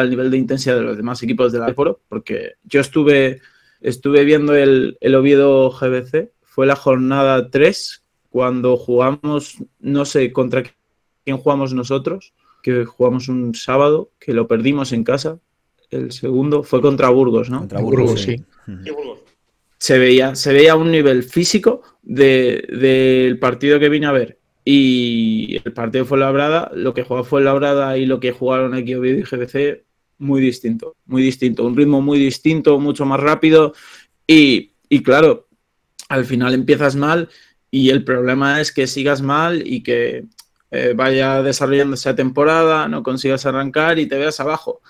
al 0.00 0.10
nivel 0.10 0.30
de 0.30 0.36
intensidad 0.36 0.76
de 0.76 0.82
los 0.82 0.96
demás 0.96 1.22
equipos 1.22 1.52
del 1.52 1.74
Foro, 1.74 2.00
porque 2.08 2.54
yo 2.64 2.80
estuve, 2.80 3.40
estuve 3.80 4.24
viendo 4.24 4.54
el, 4.54 4.96
el 5.00 5.14
Oviedo 5.14 5.70
GBC, 5.70 6.30
fue 6.42 6.66
la 6.66 6.76
jornada 6.76 7.50
3, 7.50 8.02
cuando 8.30 8.76
jugamos, 8.76 9.56
no 9.80 10.04
sé 10.04 10.32
contra 10.32 10.62
quién 11.24 11.38
jugamos 11.38 11.72
nosotros, 11.74 12.32
que 12.62 12.84
jugamos 12.84 13.28
un 13.28 13.54
sábado, 13.54 14.10
que 14.18 14.32
lo 14.34 14.46
perdimos 14.48 14.92
en 14.92 15.04
casa. 15.04 15.38
El 15.90 16.10
segundo 16.12 16.62
fue 16.62 16.80
contra 16.80 17.08
Burgos, 17.10 17.48
¿no? 17.48 17.60
Contra 17.60 17.80
Burgos, 17.80 18.00
Burgos, 18.06 18.20
sí. 18.22 18.44
se 19.78 19.98
veía, 19.98 20.34
se 20.34 20.52
veía 20.52 20.74
un 20.74 20.90
nivel 20.90 21.22
físico 21.22 21.82
de- 22.02 22.66
del 22.68 23.38
partido 23.38 23.78
que 23.78 23.88
vine 23.88 24.06
a 24.06 24.12
ver. 24.12 24.38
Y 24.68 25.60
el 25.64 25.72
partido 25.72 26.04
fue 26.04 26.18
Labrada, 26.18 26.72
lo 26.74 26.92
que 26.92 27.04
jugó 27.04 27.22
fue 27.22 27.40
Labrada 27.40 27.96
y 27.98 28.04
lo 28.04 28.18
que 28.18 28.32
jugaron 28.32 28.74
aquí 28.74 28.96
Oviedo 28.96 29.20
y 29.20 29.22
GBC, 29.22 29.84
muy 30.18 30.40
distinto, 30.40 30.96
muy 31.04 31.22
distinto, 31.22 31.64
un 31.64 31.76
ritmo 31.76 32.02
muy 32.02 32.18
distinto, 32.18 32.80
mucho 32.80 33.06
más 33.06 33.20
rápido. 33.20 33.74
Y, 34.26 34.72
y 34.88 35.04
claro, 35.04 35.46
al 36.08 36.24
final 36.24 36.52
empiezas 36.52 36.96
mal 36.96 37.28
y 37.70 37.90
el 37.90 38.02
problema 38.02 38.60
es 38.60 38.72
que 38.72 38.88
sigas 38.88 39.22
mal 39.22 39.62
y 39.64 39.84
que 39.84 40.24
eh, 40.72 40.94
vaya 40.96 41.44
desarrollando 41.44 41.94
esa 41.94 42.16
temporada, 42.16 42.88
no 42.88 43.04
consigas 43.04 43.46
arrancar 43.46 44.00
y 44.00 44.06
te 44.06 44.18
veas 44.18 44.40
abajo. 44.40 44.82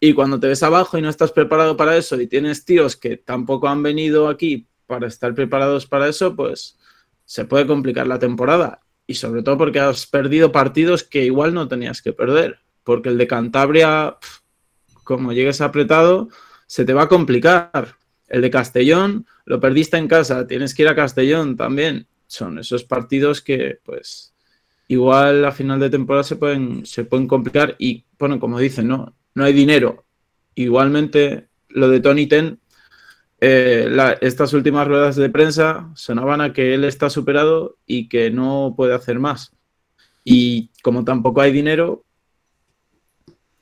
Y 0.00 0.14
cuando 0.14 0.40
te 0.40 0.48
ves 0.48 0.62
abajo 0.62 0.96
y 0.96 1.02
no 1.02 1.10
estás 1.10 1.32
preparado 1.32 1.76
para 1.76 1.98
eso 1.98 2.18
y 2.18 2.26
tienes 2.26 2.64
tíos 2.64 2.96
que 2.96 3.18
tampoco 3.18 3.68
han 3.68 3.82
venido 3.82 4.28
aquí 4.28 4.68
para 4.86 5.06
estar 5.06 5.34
preparados 5.34 5.86
para 5.86 6.08
eso, 6.08 6.34
pues 6.34 6.78
se 7.26 7.44
puede 7.44 7.66
complicar 7.66 8.06
la 8.06 8.18
temporada. 8.18 8.81
Y 9.06 9.14
sobre 9.14 9.42
todo 9.42 9.58
porque 9.58 9.80
has 9.80 10.06
perdido 10.06 10.52
partidos 10.52 11.02
que 11.02 11.24
igual 11.24 11.54
no 11.54 11.68
tenías 11.68 12.02
que 12.02 12.12
perder. 12.12 12.60
Porque 12.84 13.08
el 13.08 13.18
de 13.18 13.26
Cantabria, 13.26 14.16
como 15.04 15.32
llegues 15.32 15.60
apretado, 15.60 16.28
se 16.66 16.84
te 16.84 16.94
va 16.94 17.02
a 17.02 17.08
complicar. 17.08 17.96
El 18.28 18.40
de 18.40 18.50
Castellón, 18.50 19.26
lo 19.44 19.60
perdiste 19.60 19.98
en 19.98 20.08
casa, 20.08 20.46
tienes 20.46 20.74
que 20.74 20.82
ir 20.82 20.88
a 20.88 20.94
Castellón 20.94 21.56
también. 21.56 22.06
Son 22.26 22.58
esos 22.58 22.84
partidos 22.84 23.42
que, 23.42 23.78
pues, 23.84 24.32
igual 24.88 25.44
a 25.44 25.52
final 25.52 25.78
de 25.80 25.90
temporada 25.90 26.24
se 26.24 26.36
pueden, 26.36 26.86
se 26.86 27.04
pueden 27.04 27.28
complicar. 27.28 27.76
Y, 27.78 28.06
bueno, 28.18 28.40
como 28.40 28.58
dicen, 28.58 28.88
¿no? 28.88 29.14
No 29.34 29.44
hay 29.44 29.52
dinero. 29.52 30.06
Igualmente, 30.54 31.48
lo 31.68 31.90
de 31.90 32.00
Tony 32.00 32.26
Ten, 32.26 32.58
eh, 33.44 33.88
la- 33.90 34.12
estas 34.20 34.52
últimas 34.52 34.86
ruedas 34.86 35.16
de 35.16 35.28
prensa 35.28 35.90
sonaban 35.96 36.40
a 36.40 36.52
que 36.52 36.74
él 36.74 36.84
está 36.84 37.10
superado 37.10 37.76
y 37.86 38.08
que 38.08 38.30
no 38.30 38.74
puede 38.76 38.94
hacer 38.94 39.18
más. 39.18 39.50
Y 40.24 40.70
como 40.82 41.04
tampoco 41.04 41.40
hay 41.40 41.50
dinero, 41.50 42.04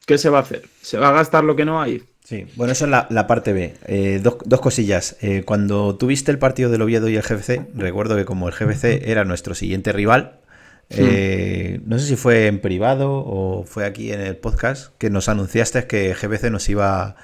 ¿qué 0.06 0.18
se 0.18 0.28
va 0.28 0.38
a 0.38 0.42
hacer? 0.42 0.64
¿Se 0.82 0.98
va 0.98 1.08
a 1.08 1.12
gastar 1.12 1.44
lo 1.44 1.56
que 1.56 1.64
no 1.64 1.80
hay? 1.80 2.02
Sí, 2.24 2.44
bueno, 2.56 2.72
eso 2.72 2.84
es 2.84 2.90
la, 2.90 3.06
la 3.10 3.26
parte 3.26 3.54
B. 3.54 3.74
Eh, 3.86 4.20
dos, 4.22 4.36
dos 4.44 4.60
cosillas. 4.60 5.16
Eh, 5.22 5.42
cuando 5.44 5.96
tuviste 5.96 6.30
el 6.30 6.38
partido 6.38 6.70
del 6.70 6.82
Oviedo 6.82 7.08
y 7.08 7.16
el 7.16 7.22
GBC, 7.22 7.70
recuerdo 7.74 8.16
que 8.16 8.26
como 8.26 8.48
el 8.48 8.54
GBC 8.54 9.08
era 9.10 9.24
nuestro 9.24 9.54
siguiente 9.54 9.92
rival, 9.92 10.40
eh, 10.90 11.80
no 11.86 11.98
sé 11.98 12.06
si 12.06 12.16
fue 12.16 12.48
en 12.48 12.60
privado 12.60 13.12
o 13.12 13.64
fue 13.64 13.84
aquí 13.86 14.12
en 14.12 14.20
el 14.20 14.36
podcast, 14.36 14.92
que 14.98 15.08
nos 15.08 15.28
anunciaste 15.28 15.86
que 15.86 16.12
GBC 16.14 16.50
nos 16.50 16.68
iba 16.68 17.16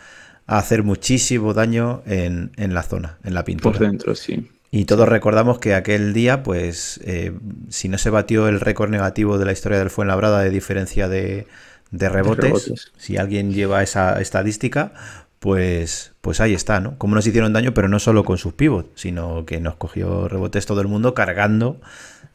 a 0.47 0.59
hacer 0.59 0.83
muchísimo 0.83 1.55
daño 1.55 2.03
en, 2.07 2.53
en 2.57 2.75
la 2.75 2.83
zona, 2.83 3.19
en 3.25 3.35
la 3.35 3.45
pintura. 3.45 3.79
Por 3.79 3.87
dentro, 3.87 4.15
sí. 4.15 4.49
Y 4.71 4.85
todos 4.85 5.09
recordamos 5.09 5.59
que 5.59 5.75
aquel 5.75 6.13
día, 6.13 6.43
pues, 6.43 7.01
eh, 7.05 7.33
si 7.69 7.89
no 7.89 7.99
se 7.99 8.11
batió 8.11 8.49
el 8.49 8.61
récord 8.61 8.91
negativo 8.91 9.39
de 9.39 9.45
la 9.45 9.53
historia 9.53 9.79
del 9.79 9.91
Fuenlabrada 9.91 10.41
de 10.41 10.51
diferencia 10.51 11.09
de, 11.09 11.47
de 11.91 12.09
rebotes, 12.09 12.45
rebotes. 12.45 12.93
si 12.99 13.17
alguien 13.17 13.53
lleva 13.53 13.83
esa 13.83 14.21
estadística, 14.21 14.93
pues, 15.39 16.13
pues 16.21 16.41
ahí 16.41 16.53
está, 16.53 16.81
¿no? 16.81 16.99
Como 16.99 17.15
nos 17.15 17.27
hicieron 17.27 17.53
daño, 17.53 17.75
pero 17.75 17.89
no 17.89 17.99
solo 17.99 18.25
con 18.25 18.39
sus 18.39 18.53
pivots, 18.53 18.89
sino 18.97 19.47
que 19.47 19.61
nos 19.61 19.77
cogió 19.77 20.29
rebotes 20.29 20.67
todo 20.67 20.81
el 20.81 20.89
mundo 20.89 21.15
cargando 21.15 21.81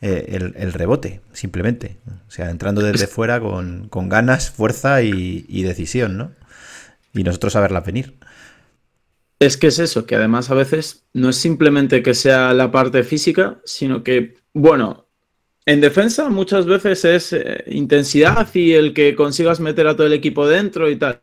eh, 0.02 0.28
el, 0.30 0.54
el 0.58 0.74
rebote, 0.74 1.22
simplemente. 1.34 1.98
O 2.28 2.32
sea, 2.32 2.50
entrando 2.50 2.82
desde 2.82 3.08
fuera 3.08 3.40
con, 3.40 3.88
con 3.90 4.10
ganas, 4.10 4.50
fuerza 4.50 5.04
y, 5.04 5.46
y 5.48 5.64
decisión, 5.64 6.18
¿no? 6.18 6.32
Y 7.14 7.24
nosotros 7.24 7.56
a 7.56 7.62
verla 7.62 7.82
venir. 7.82 8.18
Es 9.40 9.58
que 9.58 9.68
es 9.68 9.80
eso, 9.80 10.06
que 10.06 10.16
además 10.16 10.52
a 10.52 10.54
veces 10.54 11.06
no 11.14 11.30
es 11.30 11.36
simplemente 11.36 12.04
que 12.04 12.14
sea 12.14 12.54
la 12.54 12.72
parte 12.72 13.04
física, 13.04 13.60
sino 13.66 14.04
que, 14.04 14.36
bueno, 14.54 15.08
en 15.66 15.82
defensa 15.82 16.30
muchas 16.30 16.66
veces 16.66 17.06
es 17.06 17.34
eh, 17.34 17.64
intensidad 17.68 18.48
y 18.54 18.74
el 18.74 18.94
que 18.94 19.16
consigas 19.16 19.60
meter 19.60 19.88
a 19.88 19.96
todo 19.96 20.08
el 20.08 20.14
equipo 20.14 20.48
dentro 20.48 20.90
y 20.90 20.96
tal. 20.96 21.22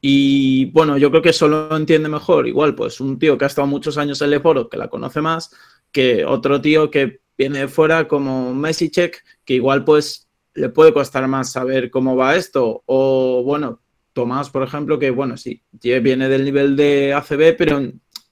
Y 0.00 0.66
bueno, 0.72 0.96
yo 0.96 1.10
creo 1.10 1.22
que 1.22 1.30
eso 1.30 1.48
lo 1.48 1.76
entiende 1.76 2.08
mejor. 2.08 2.48
Igual, 2.48 2.74
pues 2.74 3.00
un 3.00 3.18
tío 3.18 3.36
que 3.36 3.44
ha 3.44 3.48
estado 3.48 3.66
muchos 3.66 3.98
años 3.98 4.20
en 4.22 4.30
Leporo, 4.30 4.68
que 4.68 4.78
la 4.78 4.88
conoce 4.88 5.20
más, 5.20 5.54
que 5.92 6.24
otro 6.24 6.60
tío 6.60 6.90
que 6.90 7.20
viene 7.36 7.60
de 7.60 7.68
fuera 7.68 8.08
como 8.08 8.54
Messi 8.54 8.90
Check, 8.90 9.22
que 9.44 9.54
igual 9.54 9.84
pues 9.84 10.28
le 10.54 10.68
puede 10.68 10.92
costar 10.92 11.26
más 11.28 11.52
saber 11.52 11.90
cómo 11.90 12.16
va 12.16 12.36
esto. 12.36 12.82
O 12.86 13.42
bueno, 13.44 13.79
Tomás, 14.12 14.50
por 14.50 14.62
ejemplo, 14.62 14.98
que 14.98 15.10
bueno, 15.10 15.36
sí, 15.36 15.62
viene 15.72 16.28
del 16.28 16.44
nivel 16.44 16.76
de 16.76 17.14
ACB, 17.14 17.56
pero 17.56 17.80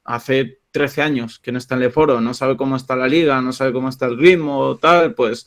hace 0.05 0.59
13 0.71 1.03
años 1.03 1.39
que 1.39 1.53
no 1.53 1.59
está 1.59 1.75
en 1.75 1.81
Leforo, 1.83 2.21
no 2.21 2.35
sabe 2.35 2.57
cómo 2.57 2.77
está 2.77 2.97
la 2.97 3.07
liga, 3.09 3.41
no 3.41 3.53
sabe 3.53 3.73
cómo 3.73 3.89
está 3.89 4.07
el 4.07 4.19
ritmo, 4.19 4.77
tal, 4.81 5.15
pues 5.15 5.47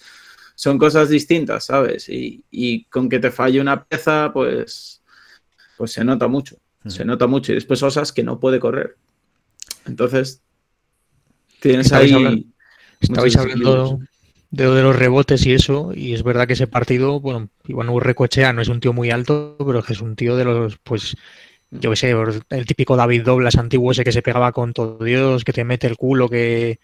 son 0.55 0.77
cosas 0.77 1.09
distintas, 1.09 1.65
¿sabes? 1.65 2.07
Y, 2.09 2.43
y 2.51 2.85
con 2.85 3.09
que 3.09 3.19
te 3.19 3.31
falle 3.31 3.59
una 3.59 3.83
pieza, 3.83 4.31
pues, 4.33 5.01
pues 5.77 5.91
se 5.91 6.03
nota 6.03 6.27
mucho, 6.27 6.57
se 6.85 7.03
nota 7.05 7.27
mucho. 7.27 7.51
Y 7.51 7.55
después 7.55 7.81
Osas 7.83 8.11
que 8.11 8.23
no 8.23 8.39
puede 8.39 8.59
correr. 8.59 8.95
Entonces, 9.85 10.41
tienes 11.59 11.87
Estabais 11.87 12.11
ahí... 12.11 12.17
hablando- 12.17 12.45
Estabais 12.99 13.35
hablando. 13.37 13.99
De 14.51 14.69
de 14.69 14.83
los 14.83 14.95
rebotes 14.95 15.45
y 15.45 15.53
eso, 15.53 15.91
y 15.95 16.13
es 16.13 16.23
verdad 16.23 16.45
que 16.45 16.53
ese 16.53 16.67
partido, 16.67 17.19
bueno, 17.21 17.49
Iván 17.67 17.87
Recochea 17.99 18.51
no 18.51 18.61
es 18.61 18.67
un 18.67 18.81
tío 18.81 18.93
muy 18.93 19.09
alto, 19.09 19.55
pero 19.57 19.83
es 19.87 20.01
un 20.01 20.15
tío 20.15 20.35
de 20.35 20.43
los, 20.43 20.77
pues, 20.77 21.15
yo 21.71 21.89
qué 21.89 21.95
sé, 21.95 22.13
el 22.49 22.65
típico 22.65 22.97
David 22.97 23.23
Doblas 23.23 23.55
antiguo 23.55 23.93
ese 23.93 24.03
que 24.03 24.11
se 24.11 24.21
pegaba 24.21 24.51
con 24.51 24.73
todo 24.73 25.03
Dios, 25.03 25.45
que 25.45 25.53
te 25.53 25.63
mete 25.63 25.87
el 25.87 25.95
culo, 25.95 26.27
que, 26.29 26.79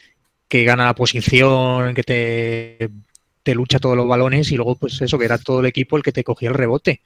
que 0.48 0.64
gana 0.64 0.86
la 0.86 0.96
posición, 0.96 1.94
que 1.94 2.04
te, 2.04 2.90
te 3.44 3.54
lucha 3.54 3.80
todos 3.80 3.98
los 3.98 4.08
balones, 4.08 4.50
y 4.52 4.56
luego, 4.56 4.76
pues 4.76 5.02
eso, 5.02 5.20
que 5.20 5.26
era 5.26 5.38
todo 5.38 5.60
el 5.60 5.66
equipo 5.66 5.98
el 5.98 6.04
que 6.04 6.14
te 6.14 6.24
cogía 6.24 6.50
el 6.50 6.56
rebote. 6.56 7.02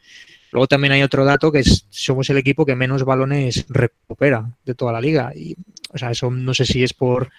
Luego 0.51 0.67
también 0.67 0.91
hay 0.91 1.01
otro 1.01 1.25
dato 1.25 1.51
que 1.51 1.59
es, 1.59 1.87
somos 1.89 2.29
el 2.29 2.37
equipo 2.37 2.65
que 2.65 2.75
menos 2.75 3.03
balones 3.03 3.65
recupera 3.69 4.51
de 4.65 4.75
toda 4.75 4.91
la 4.91 5.01
liga. 5.01 5.31
Y, 5.33 5.55
o 5.93 5.97
sea, 5.97 6.11
eso 6.11 6.29
no 6.29 6.53
sé 6.53 6.65
si 6.65 6.83
es 6.83 6.93
por 6.93 7.29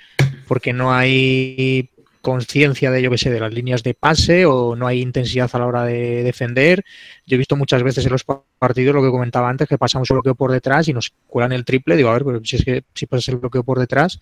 porque 0.48 0.72
no 0.72 0.92
hay 0.92 1.90
conciencia 2.22 2.90
de, 2.90 3.02
yo 3.02 3.10
que 3.10 3.18
sé, 3.18 3.30
de 3.30 3.40
las 3.40 3.52
líneas 3.52 3.82
de 3.82 3.94
pase 3.94 4.46
o 4.46 4.74
no 4.76 4.86
hay 4.86 5.02
intensidad 5.02 5.50
a 5.52 5.58
la 5.58 5.66
hora 5.66 5.84
de 5.84 6.22
defender. 6.22 6.84
Yo 7.26 7.34
he 7.34 7.38
visto 7.38 7.56
muchas 7.56 7.82
veces 7.82 8.06
en 8.06 8.12
los 8.12 8.24
pa- 8.24 8.42
partidos 8.58 8.94
lo 8.94 9.02
que 9.02 9.10
comentaba 9.10 9.50
antes, 9.50 9.68
que 9.68 9.76
pasamos 9.76 10.08
un 10.10 10.14
bloqueo 10.16 10.34
por 10.34 10.52
detrás 10.52 10.88
y 10.88 10.94
nos 10.94 11.12
cuelan 11.26 11.52
el 11.52 11.64
triple. 11.64 11.96
Digo, 11.96 12.08
a 12.08 12.14
ver, 12.14 12.24
pero 12.24 12.40
si 12.44 12.56
es 12.56 12.64
que 12.64 12.84
si 12.94 13.06
pasas 13.06 13.28
el 13.28 13.36
bloqueo 13.36 13.64
por 13.64 13.78
detrás, 13.78 14.20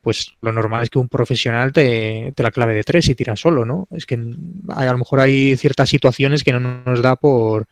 pues 0.00 0.32
lo 0.42 0.52
normal 0.52 0.82
es 0.82 0.90
que 0.90 0.98
un 0.98 1.08
profesional 1.08 1.72
te, 1.72 2.32
la 2.36 2.50
clave 2.50 2.74
de 2.74 2.84
tres 2.84 3.08
y 3.08 3.14
tira 3.14 3.36
solo, 3.36 3.64
¿no? 3.64 3.88
Es 3.90 4.06
que 4.06 4.16
a 4.68 4.84
lo 4.92 4.98
mejor 4.98 5.20
hay 5.20 5.56
ciertas 5.56 5.88
situaciones 5.88 6.44
que 6.44 6.52
no 6.52 6.60
nos 6.60 7.02
da 7.02 7.16
por, 7.16 7.66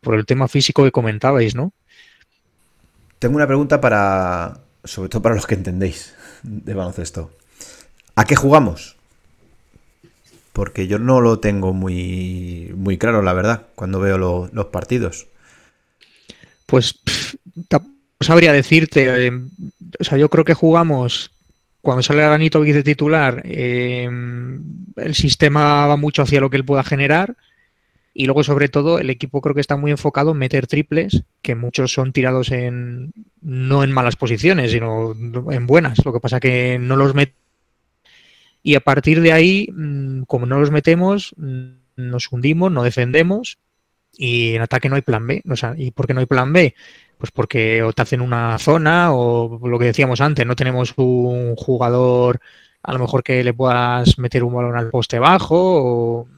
por 0.00 0.14
el 0.14 0.26
tema 0.26 0.48
físico 0.48 0.84
que 0.84 0.92
comentabais, 0.92 1.54
¿no? 1.54 1.72
Tengo 3.18 3.36
una 3.36 3.46
pregunta 3.46 3.80
para, 3.80 4.60
sobre 4.84 5.08
todo 5.08 5.22
para 5.22 5.34
los 5.34 5.46
que 5.46 5.56
entendéis 5.56 6.14
de 6.42 6.74
baloncesto. 6.74 7.32
¿A 8.14 8.24
qué 8.24 8.36
jugamos? 8.36 8.97
Porque 10.52 10.86
yo 10.86 10.98
no 10.98 11.20
lo 11.20 11.38
tengo 11.38 11.72
muy, 11.72 12.72
muy 12.76 12.98
claro, 12.98 13.22
la 13.22 13.32
verdad, 13.32 13.66
cuando 13.74 14.00
veo 14.00 14.18
lo- 14.18 14.48
los 14.52 14.66
partidos. 14.66 15.26
Pues 16.66 16.98
sabría 18.20 18.52
decirte. 18.52 19.26
eh, 19.26 19.32
o 20.00 20.04
sea, 20.04 20.18
yo 20.18 20.28
creo 20.28 20.44
que 20.44 20.54
jugamos 20.54 21.30
cuando 21.80 22.02
sale 22.02 22.22
Aranitovic 22.22 22.74
de 22.74 22.82
titular, 22.82 23.42
eh, 23.44 24.08
el 24.96 25.14
sistema 25.14 25.86
va 25.86 25.96
mucho 25.96 26.22
hacia 26.22 26.40
lo 26.40 26.50
que 26.50 26.56
él 26.56 26.64
pueda 26.64 26.82
generar. 26.82 27.36
Y 28.12 28.26
luego, 28.26 28.42
sobre 28.42 28.68
todo, 28.68 28.98
el 28.98 29.10
equipo 29.10 29.40
creo 29.40 29.54
que 29.54 29.60
está 29.60 29.76
muy 29.76 29.92
enfocado 29.92 30.32
en 30.32 30.38
meter 30.38 30.66
triples, 30.66 31.22
que 31.40 31.54
muchos 31.54 31.92
son 31.92 32.12
tirados 32.12 32.50
en 32.50 33.12
no 33.40 33.84
en 33.84 33.92
malas 33.92 34.16
posiciones, 34.16 34.72
sino 34.72 35.14
en 35.52 35.66
buenas. 35.68 36.04
Lo 36.04 36.12
que 36.12 36.18
pasa 36.20 36.40
que 36.40 36.78
no 36.80 36.96
los 36.96 37.14
mete. 37.14 37.34
Y 38.62 38.74
a 38.74 38.80
partir 38.80 39.20
de 39.20 39.32
ahí, 39.32 39.68
mm, 39.72 40.22
como 40.22 40.46
no 40.46 40.58
los 40.58 40.70
metemos, 40.70 41.34
mm, 41.36 41.68
nos 41.96 42.30
hundimos, 42.32 42.70
no 42.70 42.82
defendemos 42.82 43.58
y 44.16 44.54
en 44.54 44.62
ataque 44.62 44.88
no 44.88 44.96
hay 44.96 45.02
plan 45.02 45.26
B. 45.26 45.42
¿Y 45.76 45.90
por 45.92 46.06
qué 46.06 46.14
no 46.14 46.20
hay 46.20 46.26
plan 46.26 46.52
B? 46.52 46.74
Pues 47.18 47.30
porque 47.30 47.82
o 47.82 47.92
te 47.92 48.02
hacen 48.02 48.20
una 48.20 48.58
zona 48.58 49.12
o 49.12 49.60
lo 49.66 49.78
que 49.78 49.86
decíamos 49.86 50.20
antes, 50.20 50.46
no 50.46 50.56
tenemos 50.56 50.94
un 50.96 51.56
jugador 51.56 52.40
a 52.82 52.92
lo 52.92 53.00
mejor 53.00 53.22
que 53.22 53.42
le 53.42 53.54
puedas 53.54 54.18
meter 54.18 54.44
un 54.44 54.54
balón 54.54 54.76
al 54.76 54.90
poste 54.90 55.18
bajo 55.18 55.56
o... 55.56 56.28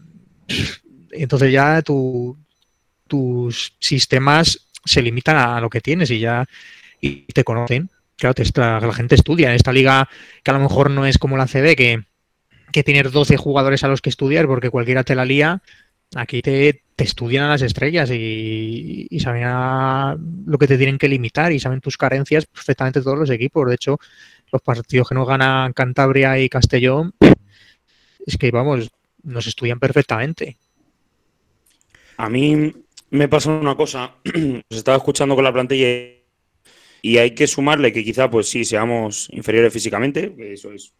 entonces 1.13 1.53
ya 1.53 1.83
tu, 1.83 2.37
tus 3.07 3.75
sistemas 3.79 4.67
se 4.85 5.03
limitan 5.03 5.37
a 5.37 5.61
lo 5.61 5.69
que 5.69 5.81
tienes 5.81 6.11
y 6.11 6.21
ya 6.21 6.47
y 7.01 7.25
te 7.27 7.45
conocen. 7.45 7.91
Claro, 8.17 8.35
te, 8.35 8.45
la 8.55 8.93
gente 8.93 9.15
estudia 9.15 9.49
en 9.49 9.57
esta 9.57 9.73
liga 9.73 10.09
que 10.43 10.51
a 10.51 10.55
lo 10.55 10.61
mejor 10.61 10.91
no 10.91 11.07
es 11.07 11.19
como 11.19 11.37
la 11.37 11.47
CB 11.47 11.75
que, 11.77 12.05
que 12.73 12.85
tienes 12.85 13.13
12 13.13 13.37
jugadores 13.37 13.85
a 13.85 13.89
los 13.89 14.01
que 14.01 14.11
estudiar 14.11 14.47
porque 14.47 14.71
cualquiera 14.71 15.05
te 15.05 15.15
la 15.15 15.25
lía. 15.25 15.63
Aquí 16.15 16.43
te, 16.43 16.83
te 17.01 17.05
estudian 17.05 17.45
a 17.45 17.49
las 17.49 17.63
estrellas 17.63 18.11
y, 18.13 19.09
saben 19.21 19.43
lo 20.45 20.59
que 20.59 20.67
te 20.67 20.77
tienen 20.77 20.99
que 20.99 21.09
limitar 21.09 21.51
y 21.51 21.59
saben 21.59 21.81
tus 21.81 21.97
carencias 21.97 22.45
perfectamente 22.45 23.01
todos 23.01 23.19
los 23.19 23.31
equipos. 23.31 23.67
De 23.67 23.75
hecho, 23.75 23.99
los 24.53 24.61
partidos 24.61 25.09
que 25.09 25.15
nos 25.15 25.27
ganan 25.27 25.73
Cantabria 25.73 26.39
y 26.39 26.51
Castellón, 26.51 27.15
es 28.27 28.37
que 28.37 28.51
vamos, 28.51 28.91
nos 29.23 29.47
estudian 29.47 29.79
perfectamente. 29.79 30.59
A 32.19 32.29
mí 32.29 32.71
me 33.09 33.29
pasa 33.29 33.51
una 33.51 33.75
cosa, 33.75 34.17
os 34.71 34.77
estaba 34.77 34.99
escuchando 34.99 35.35
con 35.35 35.45
la 35.45 35.55
plantilla 35.55 35.89
y 37.01 37.17
hay 37.17 37.31
que 37.31 37.47
sumarle 37.47 37.95
que 37.95 38.05
quizá, 38.05 38.31
pues 38.31 38.49
sí, 38.51 38.67
seamos 38.67 39.29
inferiores 39.33 39.73
físicamente, 39.73 40.35
eso 40.53 40.71
es, 40.71 40.93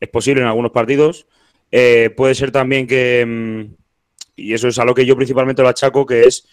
es 0.00 0.08
posible 0.08 0.42
en 0.42 0.48
algunos 0.48 0.72
partidos. 0.72 1.26
Eh, 1.70 2.10
puede 2.16 2.34
ser 2.34 2.50
también 2.52 2.86
que, 2.86 3.24
mm, 3.26 3.74
y 4.36 4.54
eso 4.54 4.68
es 4.68 4.78
a 4.78 4.84
lo 4.84 4.94
que 4.94 5.06
yo 5.06 5.16
principalmente 5.16 5.62
lo 5.62 5.68
achaco, 5.68 6.06
que 6.06 6.24
es 6.24 6.46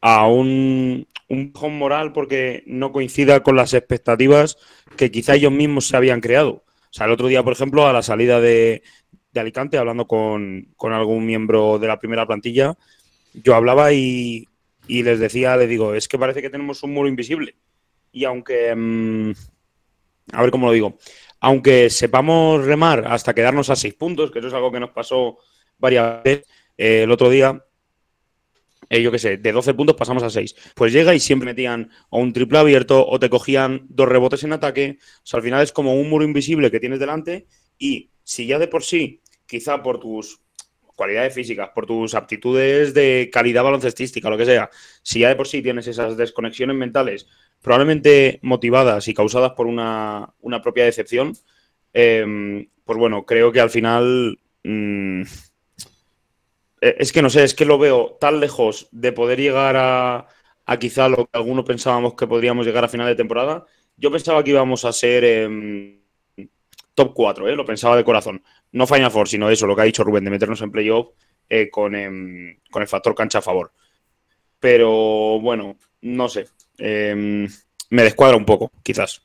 a 0.00 0.26
un, 0.26 1.06
un 1.28 1.52
bajón 1.52 1.78
moral 1.78 2.12
porque 2.12 2.62
no 2.66 2.92
coincida 2.92 3.42
con 3.42 3.56
las 3.56 3.74
expectativas 3.74 4.56
que 4.96 5.10
quizá 5.10 5.34
ellos 5.34 5.52
mismos 5.52 5.86
se 5.88 5.96
habían 5.96 6.20
creado. 6.20 6.64
O 6.90 6.92
sea, 6.92 7.06
el 7.06 7.12
otro 7.12 7.28
día, 7.28 7.42
por 7.42 7.52
ejemplo, 7.52 7.86
a 7.86 7.92
la 7.92 8.02
salida 8.02 8.40
de, 8.40 8.82
Alicante, 9.34 9.78
hablando 9.78 10.08
con, 10.08 10.74
algún 10.80 11.24
miembro 11.24 11.78
de 11.78 11.86
la 11.86 12.00
primera 12.00 12.26
plantilla, 12.26 12.74
yo 13.34 13.54
hablaba 13.54 13.92
y, 13.92 14.48
les 14.88 15.20
decía, 15.20 15.56
les 15.56 15.68
digo, 15.68 15.94
es 15.94 16.08
que 16.08 16.18
parece 16.18 16.42
que 16.42 16.50
tenemos 16.50 16.82
un 16.82 16.92
muro 16.92 17.08
invisible. 17.08 17.54
Y 18.10 18.24
aunque, 18.24 18.74
mm, 18.74 19.30
a 20.32 20.42
ver 20.42 20.50
cómo 20.50 20.66
lo 20.66 20.72
digo, 20.72 20.98
aunque 21.40 21.90
sepamos 21.90 22.64
remar 22.64 23.04
hasta 23.06 23.34
quedarnos 23.34 23.70
a 23.70 23.76
seis 23.76 23.94
puntos, 23.94 24.30
que 24.30 24.38
eso 24.40 24.48
es 24.48 24.54
algo 24.54 24.72
que 24.72 24.80
nos 24.80 24.90
pasó 24.90 25.38
varias 25.78 26.22
veces, 26.22 26.46
eh, 26.76 27.02
el 27.02 27.10
otro 27.10 27.30
día, 27.30 27.64
eh, 28.90 29.02
yo 29.02 29.10
qué 29.10 29.18
sé, 29.18 29.36
de 29.36 29.52
12 29.52 29.74
puntos 29.74 29.96
pasamos 29.96 30.22
a 30.22 30.30
6. 30.30 30.54
Pues 30.74 30.92
llega 30.92 31.14
y 31.14 31.20
siempre 31.20 31.46
metían 31.46 31.90
o 32.10 32.20
un 32.20 32.32
triple 32.32 32.58
abierto 32.58 33.06
o 33.06 33.18
te 33.18 33.28
cogían 33.28 33.86
dos 33.88 34.08
rebotes 34.08 34.44
en 34.44 34.52
ataque. 34.52 34.98
O 35.18 35.26
sea, 35.26 35.38
al 35.38 35.44
final 35.44 35.62
es 35.62 35.72
como 35.72 35.94
un 35.94 36.08
muro 36.08 36.24
invisible 36.24 36.70
que 36.70 36.80
tienes 36.80 36.98
delante 36.98 37.46
y 37.76 38.10
si 38.22 38.46
ya 38.46 38.58
de 38.58 38.68
por 38.68 38.84
sí, 38.84 39.22
quizá 39.46 39.82
por 39.82 40.00
tus 40.00 40.40
cualidades 40.94 41.32
físicas, 41.32 41.70
por 41.74 41.86
tus 41.86 42.14
aptitudes 42.14 42.92
de 42.92 43.30
calidad 43.32 43.62
baloncestística, 43.62 44.28
lo 44.28 44.36
que 44.36 44.44
sea, 44.44 44.68
si 45.02 45.20
ya 45.20 45.28
de 45.28 45.36
por 45.36 45.46
sí 45.46 45.62
tienes 45.62 45.86
esas 45.86 46.16
desconexiones 46.16 46.76
mentales, 46.76 47.28
probablemente 47.62 48.38
motivadas 48.42 49.08
y 49.08 49.14
causadas 49.14 49.52
por 49.52 49.66
una, 49.66 50.34
propia 50.62 50.84
decepción, 50.84 51.34
em, 51.92 52.68
pues 52.84 52.98
bueno, 52.98 53.24
creo 53.26 53.52
que 53.52 53.60
al 53.60 53.70
final... 53.70 54.38
Mm, 54.64 55.22
eh, 56.80 56.96
es 56.98 57.12
que 57.12 57.22
no 57.22 57.30
sé, 57.30 57.44
es 57.44 57.54
que 57.54 57.64
lo 57.64 57.78
veo 57.78 58.16
tan 58.20 58.40
lejos 58.40 58.88
de 58.92 59.12
poder 59.12 59.40
llegar 59.40 59.76
a, 59.76 60.26
quizá 60.78 61.08
lo 61.08 61.26
que 61.26 61.30
algunos 61.32 61.64
pensábamos 61.64 62.14
que 62.14 62.26
podríamos 62.26 62.66
llegar 62.66 62.84
a 62.84 62.88
final 62.88 63.06
de 63.06 63.16
temporada. 63.16 63.64
Yo 63.96 64.10
pensaba 64.12 64.44
que 64.44 64.50
íbamos 64.50 64.84
a 64.84 64.92
ser 64.92 65.24
em, 65.24 66.00
top 66.94 67.12
4, 67.14 67.48
¿eh? 67.48 67.56
lo 67.56 67.64
pensaba 67.64 67.96
de 67.96 68.04
corazón. 68.04 68.42
No 68.72 68.86
Final 68.86 69.10
Four, 69.10 69.28
sino 69.28 69.50
eso, 69.50 69.66
lo 69.66 69.74
que 69.74 69.82
ha 69.82 69.84
dicho 69.84 70.04
Rubén, 70.04 70.24
de 70.24 70.30
meternos 70.30 70.60
en 70.62 70.70
playoff 70.70 71.08
eh, 71.48 71.70
con, 71.70 71.94
em, 71.94 72.58
con, 72.70 72.82
el 72.82 72.88
factor 72.88 73.14
cancha 73.14 73.38
a 73.38 73.42
favor. 73.42 73.72
Pero 74.60 75.40
bueno, 75.40 75.76
no 76.02 76.28
sé. 76.28 76.46
Em, 76.78 77.48
me 77.90 78.02
descuadra 78.02 78.36
un 78.36 78.44
poco, 78.44 78.70
quizás. 78.82 79.22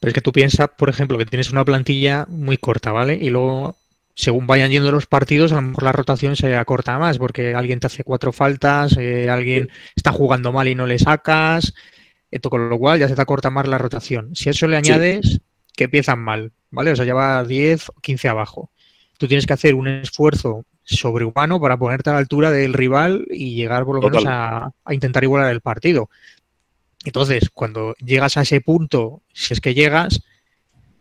Pero 0.00 0.08
es 0.10 0.14
que 0.14 0.20
tú 0.20 0.32
piensas, 0.32 0.68
por 0.76 0.88
ejemplo, 0.88 1.16
que 1.18 1.26
tienes 1.26 1.50
una 1.50 1.64
plantilla 1.64 2.26
muy 2.28 2.58
corta, 2.58 2.92
¿vale? 2.92 3.14
Y 3.14 3.30
luego 3.30 3.76
según 4.14 4.46
vayan 4.46 4.70
yendo 4.70 4.92
los 4.92 5.06
partidos, 5.06 5.52
a 5.52 5.56
lo 5.56 5.62
mejor 5.62 5.84
la 5.84 5.92
rotación 5.92 6.36
se 6.36 6.54
acorta 6.56 6.98
más, 6.98 7.18
porque 7.18 7.54
alguien 7.54 7.80
te 7.80 7.88
hace 7.88 8.04
cuatro 8.04 8.32
faltas, 8.32 8.96
eh, 8.96 9.28
alguien 9.28 9.70
está 9.96 10.12
jugando 10.12 10.52
mal 10.52 10.68
y 10.68 10.74
no 10.74 10.86
le 10.86 10.98
sacas, 10.98 11.74
esto, 12.30 12.48
con 12.48 12.68
lo 12.68 12.78
cual 12.78 13.00
ya 13.00 13.08
se 13.08 13.16
te 13.16 13.22
acorta 13.22 13.50
más 13.50 13.66
la 13.66 13.78
rotación. 13.78 14.34
Si 14.34 14.48
a 14.48 14.52
eso 14.52 14.68
le 14.68 14.76
añades 14.76 15.40
que 15.76 15.84
empiezan 15.84 16.20
mal, 16.20 16.52
¿vale? 16.70 16.92
O 16.92 16.96
sea, 16.96 17.04
ya 17.04 17.14
va 17.14 17.44
10 17.44 17.88
o 17.88 18.00
15 18.00 18.28
abajo. 18.28 18.70
Tú 19.18 19.26
tienes 19.26 19.46
que 19.46 19.52
hacer 19.52 19.74
un 19.74 19.88
esfuerzo 19.88 20.64
sobrehumano 20.84 21.60
para 21.60 21.76
ponerte 21.76 22.10
a 22.10 22.14
la 22.14 22.18
altura 22.18 22.50
del 22.50 22.72
rival 22.72 23.26
y 23.30 23.54
llegar 23.54 23.84
por 23.84 23.96
lo 23.96 24.02
menos 24.02 24.24
a, 24.26 24.70
a 24.84 24.94
intentar 24.94 25.24
igualar 25.24 25.50
el 25.50 25.60
partido. 25.60 26.10
Entonces, 27.04 27.50
cuando 27.50 27.94
llegas 28.04 28.36
a 28.36 28.42
ese 28.42 28.60
punto, 28.60 29.22
si 29.32 29.52
es 29.52 29.60
que 29.60 29.74
llegas, 29.74 30.22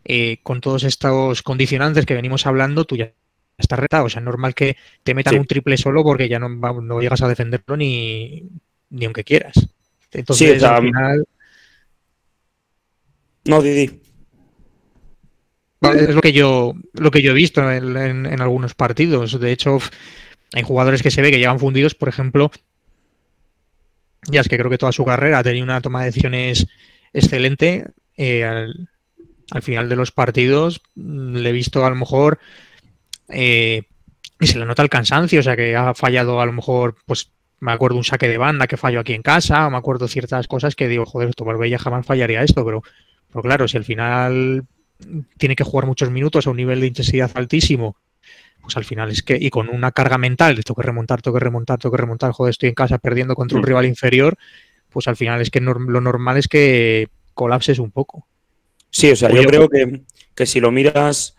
eh, 0.05 0.39
con 0.43 0.59
todos 0.59 0.83
estos 0.83 1.41
condicionantes 1.41 2.05
que 2.05 2.13
venimos 2.13 2.45
hablando, 2.45 2.83
tú 2.83 2.97
ya 2.97 3.13
estás 3.57 3.79
retado. 3.79 4.05
O 4.05 4.09
sea, 4.09 4.19
es 4.19 4.25
normal 4.25 4.53
que 4.53 4.75
te 5.03 5.13
metan 5.13 5.39
un 5.39 5.47
triple 5.47 5.77
solo 5.77 6.03
porque 6.03 6.27
ya 6.27 6.39
no, 6.39 6.49
no 6.49 6.99
llegas 6.99 7.21
a 7.21 7.27
defenderlo 7.27 7.77
ni, 7.77 8.43
ni 8.89 9.05
aunque 9.05 9.23
quieras. 9.23 9.53
Entonces, 10.11 10.61
al 10.61 10.83
final. 10.83 11.25
No, 13.45 13.61
Didi. 13.61 14.01
Es 15.81 16.15
lo 16.15 16.21
que 16.21 16.31
yo, 16.31 16.73
lo 16.93 17.11
que 17.11 17.21
yo 17.21 17.31
he 17.31 17.35
visto 17.35 17.69
en, 17.69 17.97
en, 17.97 18.41
algunos 18.41 18.73
partidos. 18.73 19.37
De 19.37 19.51
hecho, 19.51 19.79
hay 20.53 20.63
jugadores 20.63 21.03
que 21.03 21.11
se 21.11 21.21
ve 21.21 21.29
que 21.29 21.39
llevan 21.39 21.59
fundidos, 21.59 21.93
por 21.93 22.07
ejemplo. 22.07 22.51
Ya 24.27 24.41
es 24.41 24.47
que 24.47 24.57
creo 24.57 24.69
que 24.69 24.77
toda 24.77 24.91
su 24.91 25.05
carrera 25.05 25.39
ha 25.39 25.43
tenido 25.43 25.63
una 25.63 25.81
toma 25.81 26.01
de 26.01 26.07
decisiones 26.07 26.67
excelente. 27.13 27.85
Eh, 28.17 28.43
al 28.43 29.61
final 29.61 29.89
de 29.89 29.95
los 29.95 30.11
partidos 30.11 30.81
mm, 30.95 31.37
le 31.37 31.49
he 31.49 31.53
visto 31.53 31.85
a 31.85 31.89
lo 31.89 31.95
mejor 31.95 32.39
eh, 33.29 33.83
y 34.39 34.47
se 34.47 34.59
le 34.59 34.65
nota 34.65 34.83
el 34.83 34.89
cansancio, 34.89 35.39
o 35.39 35.43
sea 35.43 35.55
que 35.55 35.75
ha 35.75 35.93
fallado 35.93 36.41
a 36.41 36.45
lo 36.45 36.53
mejor, 36.53 36.95
pues 37.05 37.31
me 37.59 37.71
acuerdo 37.71 37.97
un 37.97 38.03
saque 38.03 38.27
de 38.27 38.37
banda 38.37 38.67
que 38.67 38.77
falló 38.77 38.99
aquí 38.99 39.13
en 39.13 39.21
casa, 39.21 39.69
me 39.69 39.77
acuerdo 39.77 40.07
ciertas 40.07 40.47
cosas 40.47 40.75
que 40.75 40.87
digo, 40.87 41.05
joder, 41.05 41.29
esto 41.29 41.45
Barbella 41.45 41.79
jamás 41.79 42.05
fallaría 42.05 42.43
esto, 42.43 42.65
pero, 42.65 42.83
pero 43.29 43.41
claro, 43.41 43.67
si 43.67 43.77
al 43.77 43.85
final 43.85 44.65
tiene 45.37 45.55
que 45.55 45.63
jugar 45.63 45.85
muchos 45.85 46.11
minutos 46.11 46.45
a 46.45 46.49
un 46.49 46.57
nivel 46.57 46.81
de 46.81 46.87
intensidad 46.87 47.31
altísimo, 47.35 47.95
pues 48.63 48.77
al 48.77 48.85
final 48.85 49.11
es 49.11 49.21
que, 49.21 49.37
y 49.39 49.49
con 49.49 49.69
una 49.69 49.91
carga 49.91 50.17
mental 50.17 50.55
de 50.55 50.63
tengo 50.63 50.79
que 50.79 50.87
remontar, 50.87 51.21
tengo 51.21 51.37
que 51.37 51.43
remontar, 51.43 51.79
tengo 51.79 51.91
que 51.91 52.01
remontar, 52.01 52.31
joder, 52.31 52.51
estoy 52.51 52.69
en 52.69 52.75
casa 52.75 52.97
perdiendo 52.97 53.35
contra 53.35 53.57
un 53.57 53.61
mm. 53.61 53.67
rival 53.67 53.85
inferior, 53.85 54.37
pues 54.89 55.07
al 55.09 55.17
final 55.17 55.41
es 55.41 55.49
que 55.49 55.59
lo 55.59 56.01
normal 56.01 56.37
es 56.37 56.47
que 56.47 57.09
colapses 57.33 57.79
un 57.79 57.91
poco. 57.91 58.25
Sí, 58.89 59.11
o 59.11 59.15
sea, 59.15 59.29
yo 59.29 59.43
creo 59.43 59.67
que, 59.69 60.45
si 60.45 60.61
lo 60.61 60.71
miras, 60.71 61.35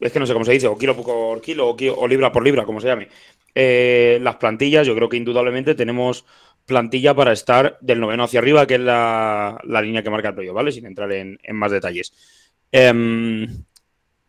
es 0.00 0.12
que 0.12 0.18
no 0.18 0.26
sé 0.26 0.34
cómo 0.34 0.44
se 0.44 0.52
dice, 0.52 0.66
o 0.66 0.76
kilo 0.76 0.94
por 0.96 1.40
kilo 1.40 1.74
o, 1.96 2.08
libra 2.08 2.30
por 2.30 2.44
libra, 2.44 2.64
como 2.64 2.80
se 2.80 2.88
llame. 2.88 3.08
Eh, 3.54 4.18
las 4.20 4.36
plantillas, 4.36 4.86
yo 4.86 4.94
creo 4.94 5.08
que 5.08 5.16
indudablemente 5.16 5.74
tenemos 5.74 6.26
plantilla 6.66 7.14
para 7.14 7.32
estar 7.32 7.78
del 7.80 8.00
noveno 8.00 8.24
hacia 8.24 8.40
arriba, 8.40 8.66
que 8.66 8.74
es 8.74 8.80
la, 8.80 9.58
línea 9.82 10.02
que 10.02 10.10
marca 10.10 10.28
el 10.28 10.34
playo, 10.34 10.52
¿vale? 10.52 10.72
Sin 10.72 10.84
entrar 10.84 11.10
en, 11.12 11.38
más 11.52 11.70
detalles. 11.70 12.12
Em, 12.70 13.64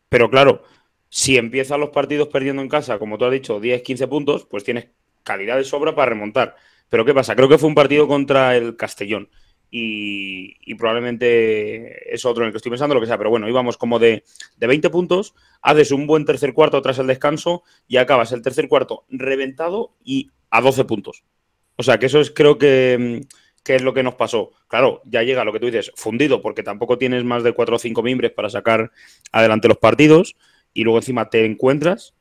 pero 0.07 0.29
claro, 0.29 0.63
si 1.09 1.37
empiezan 1.37 1.79
los 1.79 1.89
partidos 1.89 2.27
perdiendo 2.27 2.61
en 2.61 2.69
casa, 2.69 2.99
como 2.99 3.17
tú 3.17 3.25
has 3.25 3.31
dicho, 3.31 3.59
10, 3.59 3.81
15 3.81 4.07
puntos, 4.07 4.45
pues 4.45 4.63
tienes 4.63 4.87
calidad 5.23 5.57
de 5.57 5.63
sobra 5.63 5.95
para 5.95 6.09
remontar. 6.09 6.55
Pero 6.89 7.05
¿qué 7.05 7.13
pasa? 7.13 7.35
Creo 7.35 7.49
que 7.49 7.57
fue 7.57 7.69
un 7.69 7.75
partido 7.75 8.07
contra 8.07 8.55
el 8.55 8.75
Castellón 8.75 9.29
y, 9.69 10.75
probablemente 10.75 12.13
es 12.13 12.25
otro 12.25 12.43
en 12.43 12.47
el 12.47 12.53
que 12.53 12.57
estoy 12.57 12.69
pensando, 12.69 12.95
lo 12.95 13.01
que 13.01 13.07
sea, 13.07 13.17
pero 13.17 13.29
bueno, 13.29 13.49
íbamos 13.49 13.77
como 13.77 13.99
de, 13.99 14.23
de 14.57 14.67
20 14.67 14.89
puntos, 14.89 15.35
haces 15.61 15.91
un 15.91 16.07
buen 16.07 16.25
tercer 16.25 16.53
cuarto 16.53 16.81
tras 16.81 16.99
el 16.99 17.07
descanso 17.07 17.63
y 17.87 17.97
acabas 17.97 18.31
el 18.31 18.41
tercer 18.41 18.67
cuarto 18.67 19.05
reventado 19.09 19.95
y 20.03 20.31
a 20.49 20.61
12 20.61 20.85
puntos. 20.85 21.23
O 21.75 21.83
sea, 21.83 21.99
que 21.99 22.07
eso 22.07 22.19
es 22.19 22.31
creo 22.31 22.57
que, 22.57 23.21
¿qué 23.63 23.75
es 23.75 23.81
lo 23.81 23.93
que 23.93 24.03
nos 24.03 24.15
pasó? 24.15 24.51
Claro, 24.67 25.01
ya 25.05 25.23
llega 25.23 25.43
lo 25.43 25.53
que 25.53 25.59
tú 25.59 25.65
dices, 25.67 25.91
fundido, 25.95 26.41
porque 26.41 26.63
tampoco 26.63 26.97
tienes 26.97 27.23
más 27.23 27.43
de 27.43 27.51
cuatro 27.51 27.75
o 27.75 27.79
cinco 27.79 28.01
mimbres 28.01 28.31
para 28.31 28.49
sacar 28.49 28.91
adelante 29.31 29.67
los 29.67 29.77
partidos, 29.77 30.35
y 30.77 30.83
luego 30.83 30.99
encima 30.99 31.31
te 31.31 31.43
encuentras 31.43 32.13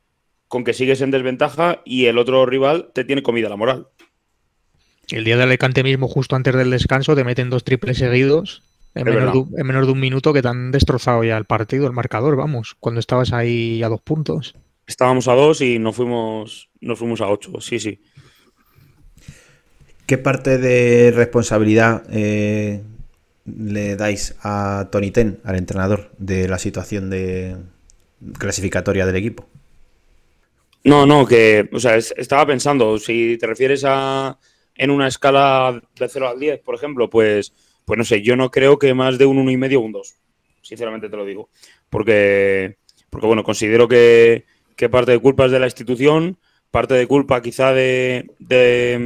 con 0.47 0.63
que 0.63 0.73
sigues 0.73 1.01
en 1.01 1.11
desventaja 1.11 1.81
y 1.85 2.05
el 2.05 2.17
otro 2.17 2.43
rival 2.47 2.89
te 2.91 3.03
tiene 3.03 3.21
comida 3.21 3.49
la 3.49 3.55
moral. 3.55 3.87
El 5.09 5.23
día 5.25 5.37
de 5.37 5.43
Alicante 5.43 5.83
mismo, 5.83 6.07
justo 6.07 6.35
antes 6.35 6.55
del 6.55 6.71
descanso, 6.71 7.15
te 7.15 7.23
meten 7.23 7.51
dos 7.51 7.63
triples 7.63 7.99
seguidos 7.99 8.63
en 8.95 9.05
de, 9.05 9.63
menos 9.63 9.85
de 9.85 9.91
un 9.91 9.99
minuto 9.99 10.33
que 10.33 10.41
te 10.41 10.47
han 10.47 10.71
destrozado 10.71 11.23
ya 11.23 11.37
el 11.37 11.45
partido, 11.45 11.85
el 11.85 11.93
marcador, 11.93 12.35
vamos, 12.35 12.75
cuando 12.79 12.99
estabas 12.99 13.31
ahí 13.31 13.83
a 13.83 13.89
dos 13.89 14.01
puntos. 14.01 14.55
Estábamos 14.87 15.27
a 15.27 15.33
dos 15.33 15.61
y 15.61 15.77
nos 15.77 15.95
fuimos, 15.95 16.71
nos 16.81 16.97
fuimos 16.97 17.21
a 17.21 17.27
ocho, 17.27 17.61
sí, 17.61 17.79
sí. 17.79 18.01
¿Qué 20.07 20.17
parte 20.17 20.57
de 20.57 21.11
responsabilidad 21.11 22.05
eh, 22.09 22.81
le 23.45 23.95
dais 23.97 24.35
a 24.41 24.87
Tony 24.91 25.11
Ten, 25.11 25.37
al 25.43 25.57
entrenador, 25.57 26.09
de 26.17 26.47
la 26.47 26.57
situación 26.57 27.11
de 27.11 27.57
clasificatoria 28.37 29.05
del 29.05 29.15
equipo? 29.17 29.47
No, 30.83 31.05
no, 31.05 31.25
que, 31.25 31.69
o 31.73 31.79
sea, 31.79 31.97
es- 31.97 32.13
estaba 32.17 32.45
pensando, 32.45 32.97
si 32.99 33.37
te 33.37 33.47
refieres 33.47 33.83
a 33.85 34.37
en 34.75 34.91
una 34.91 35.07
escala 35.07 35.81
de 35.99 36.07
0 36.09 36.29
al 36.29 36.39
10, 36.39 36.59
por 36.59 36.75
ejemplo, 36.75 37.09
pues, 37.09 37.51
pues 37.85 37.97
no 37.97 38.03
sé, 38.05 38.21
yo 38.21 38.35
no 38.35 38.51
creo 38.51 38.77
que 38.79 38.93
más 38.93 39.17
de 39.17 39.25
un 39.25 39.37
1,5 39.39 39.81
o 39.81 39.85
un 39.85 39.91
2, 39.91 40.15
sinceramente 40.61 41.09
te 41.09 41.17
lo 41.17 41.25
digo, 41.25 41.49
porque, 41.89 42.77
porque 43.09 43.27
bueno, 43.27 43.43
considero 43.43 43.87
que, 43.87 44.45
que 44.75 44.87
parte 44.89 45.11
de 45.11 45.19
culpa 45.19 45.45
es 45.45 45.51
de 45.51 45.59
la 45.59 45.65
institución, 45.65 46.37
parte 46.71 46.93
de 46.93 47.07
culpa 47.07 47.41
quizá 47.41 47.73
de, 47.73 48.29
de, 48.39 48.97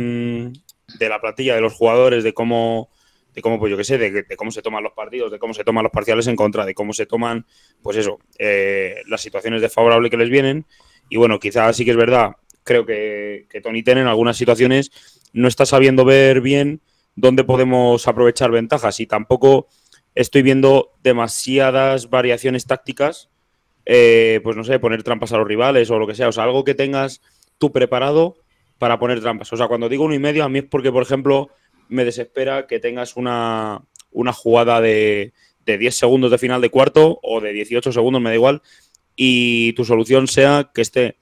mm, 0.54 0.98
de 1.00 1.10
la 1.10 1.22
plantilla, 1.22 1.56
de 1.56 1.62
los 1.62 1.74
jugadores, 1.74 2.24
de 2.24 2.34
cómo, 2.34 2.90
de 3.34 3.42
cómo, 3.42 3.60
pues 3.60 3.72
yo 3.72 3.78
qué 3.78 3.84
sé, 3.84 3.98
de, 3.98 4.26
cómo 4.36 4.52
se 4.52 4.62
toman 4.62 4.84
los 4.84 4.94
partidos, 4.94 5.32
de 5.32 5.40
cómo 5.40 5.54
se 5.54 5.64
toman 5.64 5.84
los 5.84 5.92
parciales 5.92 6.28
en 6.28 6.36
contra, 6.36 6.66
de 6.66 6.74
cómo 6.74 6.94
se 6.94 7.06
toman, 7.06 7.46
pues 7.82 7.98
eso, 7.98 8.20
eh, 8.38 8.96
las 9.08 9.22
situaciones 9.22 9.62
desfavorables 9.62 10.12
que 10.12 10.18
les 10.18 10.30
vienen. 10.30 10.66
Y 11.10 11.18
bueno, 11.18 11.40
quizás 11.40 11.76
sí 11.76 11.86
que 11.86 11.92
es 11.92 11.98
verdad, 11.98 12.32
creo 12.64 12.86
que, 12.86 13.48
que 13.50 13.62
Tony 13.62 13.84
Ten 13.84 14.00
en 14.00 14.08
algunas 14.08 14.38
situaciones 14.38 14.92
no 15.34 15.48
está 15.48 15.66
sabiendo 15.66 16.06
ver 16.06 16.42
bien 16.42 16.82
dónde 17.16 17.44
podemos 17.44 18.08
aprovechar 18.08 18.52
ventajas 18.52 19.00
y 19.00 19.08
tampoco 19.08 19.68
estoy 20.16 20.42
viendo 20.42 20.94
demasiadas 21.04 22.10
variaciones 22.10 22.66
tácticas, 22.66 23.30
eh, 23.86 24.40
pues 24.44 24.56
no 24.56 24.64
sé, 24.64 24.80
poner 24.80 25.04
trampas 25.04 25.32
a 25.34 25.38
los 25.38 25.48
rivales 25.48 25.90
o 25.90 26.00
lo 26.00 26.08
que 26.08 26.16
sea, 26.16 26.28
o 26.28 26.32
sea, 26.32 26.44
algo 26.44 26.64
que 26.64 26.76
tengas 26.76 27.22
tú 27.58 27.72
preparado 27.72 28.38
para 28.78 29.00
poner 29.00 29.22
trampas. 29.22 29.52
O 29.54 29.58
sea, 29.58 29.68
cuando 29.68 29.90
digo 29.90 30.06
uno 30.06 30.16
y 30.16 30.20
medio, 30.20 30.44
a 30.44 30.50
mí 30.50 30.60
es 30.60 30.66
porque, 30.66 30.92
por 30.92 31.04
ejemplo, 31.04 31.50
me 31.92 32.06
desespera 32.06 32.68
que 32.68 32.80
tengas 32.80 33.18
una, 33.18 33.84
una 34.12 34.32
jugada 34.32 34.80
de, 34.80 35.34
de 35.66 35.78
10 35.78 35.94
segundos 35.94 36.32
de 36.32 36.38
final 36.38 36.62
de 36.62 36.70
cuarto 36.70 37.20
o 37.22 37.42
de 37.42 37.52
18 37.52 37.92
segundos, 37.92 38.22
me 38.22 38.30
da 38.30 38.36
igual, 38.36 38.62
y 39.16 39.74
tu 39.74 39.84
solución 39.84 40.28
sea 40.28 40.72
que 40.74 40.82
esté 40.82 41.18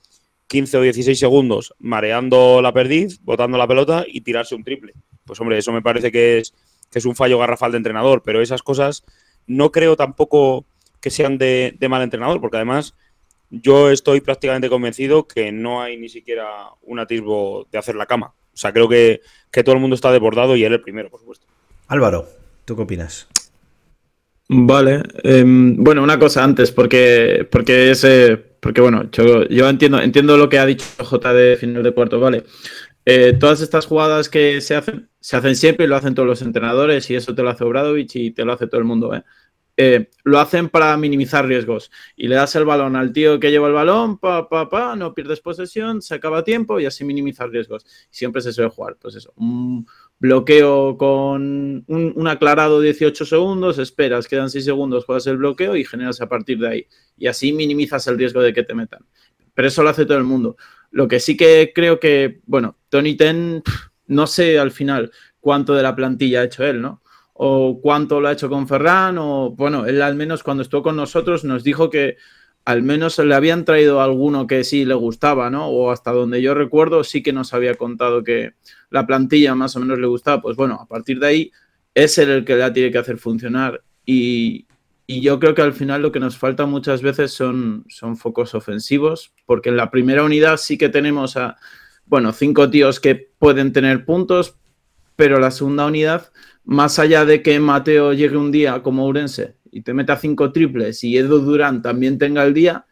15 0.47 0.77
o 0.77 0.81
16 0.81 1.17
segundos 1.17 1.73
mareando 1.79 2.61
la 2.61 2.71
perdiz, 2.71 3.19
botando 3.23 3.57
la 3.57 3.67
pelota 3.67 4.05
y 4.07 4.21
tirarse 4.21 4.53
un 4.53 4.63
triple. 4.63 4.93
Pues 5.25 5.41
hombre, 5.41 5.57
eso 5.57 5.71
me 5.71 5.81
parece 5.81 6.11
que 6.11 6.37
es, 6.37 6.53
que 6.91 6.99
es 6.99 7.05
un 7.05 7.15
fallo 7.15 7.39
garrafal 7.39 7.71
de 7.71 7.77
entrenador, 7.77 8.21
pero 8.23 8.39
esas 8.39 8.61
cosas 8.61 9.03
no 9.47 9.71
creo 9.71 9.95
tampoco 9.95 10.65
que 11.01 11.09
sean 11.09 11.39
de, 11.39 11.75
de 11.79 11.89
mal 11.89 12.03
entrenador, 12.03 12.39
porque 12.41 12.57
además 12.57 12.93
yo 13.49 13.89
estoy 13.89 14.21
prácticamente 14.21 14.69
convencido 14.69 15.27
que 15.27 15.51
no 15.51 15.81
hay 15.81 15.97
ni 15.97 16.09
siquiera 16.09 16.69
un 16.83 16.99
atisbo 16.99 17.67
de 17.71 17.79
hacer 17.79 17.95
la 17.95 18.05
cama. 18.05 18.35
O 18.59 18.61
sea, 18.61 18.73
creo 18.73 18.89
que, 18.89 19.21
que 19.53 19.63
todo 19.63 19.75
el 19.75 19.79
mundo 19.79 19.95
está 19.95 20.11
desbordado 20.11 20.57
y 20.57 20.65
él 20.65 20.73
el 20.73 20.81
primero, 20.81 21.09
por 21.09 21.21
supuesto. 21.21 21.47
Álvaro, 21.87 22.27
¿tú 22.65 22.75
qué 22.75 22.81
opinas? 22.81 23.25
Vale, 24.49 25.01
em, 25.23 25.81
bueno, 25.81 26.03
una 26.03 26.19
cosa 26.19 26.43
antes, 26.43 26.69
porque, 26.69 27.47
porque 27.49 27.91
ese, 27.91 28.35
porque 28.35 28.81
bueno, 28.81 29.09
yo, 29.13 29.47
yo 29.47 29.69
entiendo, 29.69 30.01
entiendo 30.01 30.35
lo 30.35 30.49
que 30.49 30.59
ha 30.59 30.65
dicho 30.65 30.83
J 31.01 31.33
de 31.33 31.55
final 31.55 31.83
de 31.83 31.93
cuarto, 31.93 32.19
vale. 32.19 32.43
Eh, 33.05 33.31
todas 33.39 33.61
estas 33.61 33.85
jugadas 33.85 34.27
que 34.27 34.59
se 34.59 34.75
hacen, 34.75 35.07
se 35.21 35.37
hacen 35.37 35.55
siempre 35.55 35.85
y 35.85 35.87
lo 35.87 35.95
hacen 35.95 36.13
todos 36.13 36.27
los 36.27 36.41
entrenadores, 36.41 37.09
y 37.09 37.15
eso 37.15 37.33
te 37.33 37.43
lo 37.43 37.51
hace 37.51 37.63
Obradovich 37.63 38.17
y 38.17 38.31
te 38.31 38.43
lo 38.43 38.51
hace 38.51 38.67
todo 38.67 38.81
el 38.81 38.85
mundo, 38.85 39.15
¿eh? 39.15 39.23
Eh, 39.81 40.09
lo 40.25 40.41
hacen 40.41 40.67
para 40.67 40.97
minimizar 40.97 41.47
riesgos. 41.47 41.89
Y 42.17 42.27
le 42.27 42.35
das 42.35 42.53
el 42.57 42.65
balón 42.65 42.97
al 42.97 43.13
tío 43.13 43.39
que 43.39 43.49
lleva 43.49 43.69
el 43.69 43.73
balón, 43.73 44.17
pa, 44.17 44.49
pa, 44.49 44.67
pa, 44.67 44.97
no 44.97 45.13
pierdes 45.13 45.39
posesión, 45.39 46.01
se 46.01 46.15
acaba 46.15 46.43
tiempo 46.43 46.81
y 46.81 46.85
así 46.85 47.05
minimizar 47.05 47.49
riesgos. 47.49 47.85
Siempre 48.09 48.41
se 48.41 48.51
suele 48.51 48.71
jugar, 48.71 48.97
pues 49.01 49.15
eso, 49.15 49.31
un 49.37 49.87
bloqueo 50.19 50.97
con 50.97 51.85
un, 51.87 52.13
un 52.13 52.27
aclarado 52.27 52.81
18 52.81 53.23
segundos, 53.23 53.77
esperas, 53.77 54.27
quedan 54.27 54.49
6 54.49 54.65
segundos, 54.65 55.05
juegas 55.05 55.27
el 55.27 55.37
bloqueo 55.37 55.77
y 55.77 55.85
generas 55.85 56.19
a 56.19 56.27
partir 56.27 56.59
de 56.59 56.67
ahí. 56.67 56.87
Y 57.17 57.27
así 57.27 57.53
minimizas 57.53 58.05
el 58.07 58.17
riesgo 58.17 58.41
de 58.41 58.51
que 58.51 58.63
te 58.63 58.73
metan. 58.73 59.05
Pero 59.53 59.69
eso 59.69 59.81
lo 59.81 59.91
hace 59.91 60.05
todo 60.05 60.17
el 60.17 60.25
mundo. 60.25 60.57
Lo 60.91 61.07
que 61.07 61.21
sí 61.21 61.37
que 61.37 61.71
creo 61.73 62.01
que, 62.01 62.41
bueno, 62.47 62.75
Tony 62.89 63.15
Ten, 63.15 63.63
no 64.07 64.27
sé 64.27 64.59
al 64.59 64.71
final 64.71 65.09
cuánto 65.39 65.73
de 65.73 65.83
la 65.83 65.95
plantilla 65.95 66.41
ha 66.41 66.43
hecho 66.43 66.65
él, 66.65 66.81
¿no? 66.81 67.01
O 67.41 67.79
cuánto 67.81 68.19
lo 68.19 68.27
ha 68.27 68.33
hecho 68.33 68.49
con 68.49 68.67
Ferran, 68.67 69.17
o 69.17 69.51
bueno, 69.51 69.85
él 69.85 70.01
al 70.01 70.15
menos 70.15 70.43
cuando 70.43 70.61
estuvo 70.61 70.83
con 70.83 70.97
nosotros 70.97 71.45
nos 71.45 71.63
dijo 71.63 71.89
que 71.89 72.17
al 72.65 72.83
menos 72.83 73.17
le 73.17 73.33
habían 73.33 73.63
traído 73.63 74.01
alguno 74.01 74.45
que 74.45 74.65
sí 74.65 74.83
le 74.83 74.93
gustaba, 74.93 75.49
¿no? 75.49 75.67
O 75.69 75.89
hasta 75.89 76.11
donde 76.11 76.41
yo 76.41 76.53
recuerdo 76.53 77.05
sí 77.05 77.23
que 77.23 77.31
nos 77.31 77.53
había 77.53 77.75
contado 77.75 78.25
que 78.25 78.55
la 78.89 79.07
plantilla 79.07 79.55
más 79.55 79.73
o 79.77 79.79
menos 79.79 79.99
le 79.99 80.07
gustaba. 80.07 80.41
Pues 80.41 80.57
bueno, 80.57 80.79
a 80.81 80.85
partir 80.85 81.17
de 81.19 81.27
ahí 81.27 81.51
es 81.93 82.17
él 82.17 82.29
el 82.29 82.43
que 82.43 82.57
la 82.57 82.73
tiene 82.73 82.91
que 82.91 82.97
hacer 82.97 83.17
funcionar. 83.17 83.83
Y, 84.05 84.67
y 85.07 85.21
yo 85.21 85.39
creo 85.39 85.55
que 85.55 85.61
al 85.61 85.73
final 85.73 86.01
lo 86.01 86.11
que 86.11 86.19
nos 86.19 86.37
falta 86.37 86.65
muchas 86.65 87.01
veces 87.01 87.31
son, 87.31 87.85
son 87.87 88.17
focos 88.17 88.53
ofensivos, 88.53 89.31
porque 89.45 89.69
en 89.69 89.77
la 89.77 89.89
primera 89.89 90.25
unidad 90.25 90.57
sí 90.57 90.77
que 90.77 90.89
tenemos 90.89 91.37
a, 91.37 91.55
bueno, 92.05 92.33
cinco 92.33 92.69
tíos 92.69 92.99
que 92.99 93.15
pueden 93.15 93.71
tener 93.71 94.03
puntos, 94.03 94.57
pero 95.15 95.39
la 95.39 95.51
segunda 95.51 95.85
unidad, 95.85 96.31
más 96.69 96.99
allá 96.99 97.25
de 97.25 97.41
que 97.41 97.59
Mateo 97.59 98.13
llegue 98.13 98.37
un 98.37 98.51
día 98.51 98.83
como 98.83 99.07
Urense 99.07 99.55
y 99.71 99.81
te 99.81 99.95
meta 99.95 100.17
cinco 100.17 100.51
triples 100.51 101.03
y 101.03 101.17
Edu 101.17 101.39
Durán 101.39 101.81
también 101.81 102.19
tenga 102.19 102.43
el 102.43 102.53
día, 102.53 102.85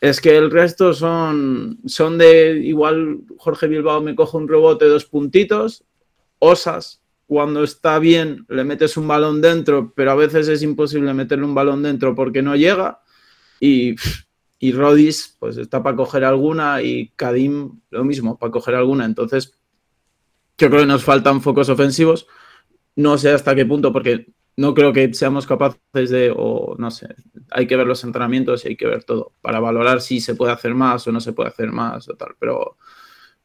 es 0.00 0.20
que 0.20 0.36
el 0.36 0.52
resto 0.52 0.94
son, 0.94 1.80
son 1.84 2.16
de 2.16 2.60
igual 2.64 3.18
Jorge 3.36 3.66
Bilbao 3.66 4.00
me 4.00 4.14
coge 4.14 4.36
un 4.36 4.46
rebote, 4.46 4.84
dos 4.84 5.04
puntitos, 5.04 5.84
osas, 6.38 7.02
cuando 7.26 7.64
está 7.64 7.98
bien 7.98 8.46
le 8.48 8.62
metes 8.62 8.96
un 8.96 9.08
balón 9.08 9.40
dentro, 9.40 9.92
pero 9.96 10.12
a 10.12 10.14
veces 10.14 10.46
es 10.46 10.62
imposible 10.62 11.12
meterle 11.12 11.44
un 11.44 11.56
balón 11.56 11.82
dentro 11.82 12.14
porque 12.14 12.40
no 12.40 12.54
llega. 12.54 13.00
Y, 13.58 13.96
y 14.60 14.70
Rodis, 14.70 15.36
pues 15.40 15.56
está 15.56 15.82
para 15.82 15.96
coger 15.96 16.24
alguna 16.24 16.82
y 16.82 17.08
Kadim 17.16 17.80
lo 17.90 18.04
mismo, 18.04 18.38
para 18.38 18.52
coger 18.52 18.76
alguna. 18.76 19.04
Entonces, 19.04 19.58
yo 20.56 20.70
creo 20.70 20.82
que 20.82 20.86
nos 20.86 21.02
faltan 21.02 21.42
focos 21.42 21.68
ofensivos. 21.68 22.28
No 22.98 23.16
sé 23.16 23.30
hasta 23.30 23.54
qué 23.54 23.64
punto, 23.64 23.92
porque 23.92 24.26
no 24.56 24.74
creo 24.74 24.92
que 24.92 25.14
seamos 25.14 25.46
capaces 25.46 26.10
de, 26.10 26.34
o 26.36 26.74
no 26.78 26.90
sé, 26.90 27.14
hay 27.52 27.68
que 27.68 27.76
ver 27.76 27.86
los 27.86 28.02
entrenamientos 28.02 28.64
y 28.64 28.70
hay 28.70 28.76
que 28.76 28.88
ver 28.88 29.04
todo 29.04 29.34
para 29.40 29.60
valorar 29.60 30.00
si 30.00 30.20
se 30.20 30.34
puede 30.34 30.52
hacer 30.52 30.74
más 30.74 31.06
o 31.06 31.12
no 31.12 31.20
se 31.20 31.32
puede 31.32 31.50
hacer 31.50 31.70
más 31.70 32.08
o 32.08 32.16
tal. 32.16 32.34
Pero, 32.40 32.76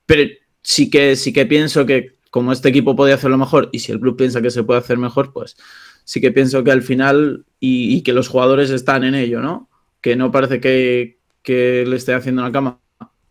pero 0.08 0.32
sí 0.64 0.90
que 0.90 1.16
sí 1.16 1.32
que 1.32 1.46
pienso 1.46 1.86
que 1.86 2.16
como 2.32 2.52
este 2.52 2.70
equipo 2.70 2.96
podía 2.96 3.14
hacerlo 3.14 3.38
mejor 3.38 3.70
y 3.72 3.78
si 3.78 3.92
el 3.92 4.00
club 4.00 4.18
piensa 4.18 4.42
que 4.42 4.50
se 4.50 4.64
puede 4.64 4.80
hacer 4.80 4.98
mejor, 4.98 5.32
pues 5.34 5.56
sí 6.04 6.20
que 6.20 6.32
pienso 6.32 6.64
que 6.64 6.72
al 6.72 6.82
final 6.82 7.46
y, 7.60 8.02
que 8.02 8.14
los 8.14 8.28
jugadores 8.28 8.72
están 8.72 9.04
en 9.04 9.14
ello, 9.14 9.40
¿no? 9.40 9.70
Que 10.02 10.16
no 10.16 10.32
parece 10.32 10.60
que, 10.60 11.20
que 11.44 11.86
le 11.86 11.96
esté 11.96 12.16
haciendo 12.16 12.42
la 12.42 12.52
cama 12.52 12.80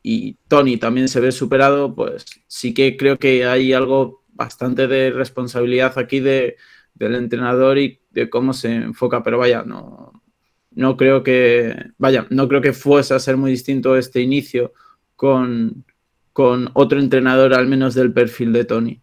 y 0.04 0.34
Tony 0.46 0.76
también 0.76 1.08
se 1.08 1.18
ve 1.18 1.32
superado, 1.32 1.96
pues 1.96 2.26
sí 2.46 2.74
que 2.74 2.96
creo 2.96 3.18
que 3.18 3.44
hay 3.44 3.72
algo 3.72 4.21
bastante 4.32 4.86
de 4.86 5.10
responsabilidad 5.10 5.98
aquí 5.98 6.20
de, 6.20 6.56
del 6.94 7.14
entrenador 7.14 7.78
y 7.78 8.00
de 8.10 8.28
cómo 8.28 8.52
se 8.52 8.74
enfoca, 8.74 9.22
pero 9.22 9.38
vaya, 9.38 9.62
no, 9.64 10.22
no 10.70 10.96
creo 10.96 11.22
que, 11.22 11.90
vaya, 11.98 12.26
no 12.30 12.48
creo 12.48 12.60
que 12.60 12.72
fuese 12.72 13.14
a 13.14 13.18
ser 13.18 13.36
muy 13.36 13.50
distinto 13.50 13.96
este 13.96 14.20
inicio 14.20 14.72
con, 15.16 15.84
con 16.32 16.70
otro 16.74 16.98
entrenador 16.98 17.54
al 17.54 17.66
menos 17.66 17.94
del 17.94 18.12
perfil 18.12 18.52
de 18.52 18.64
Tony. 18.64 19.02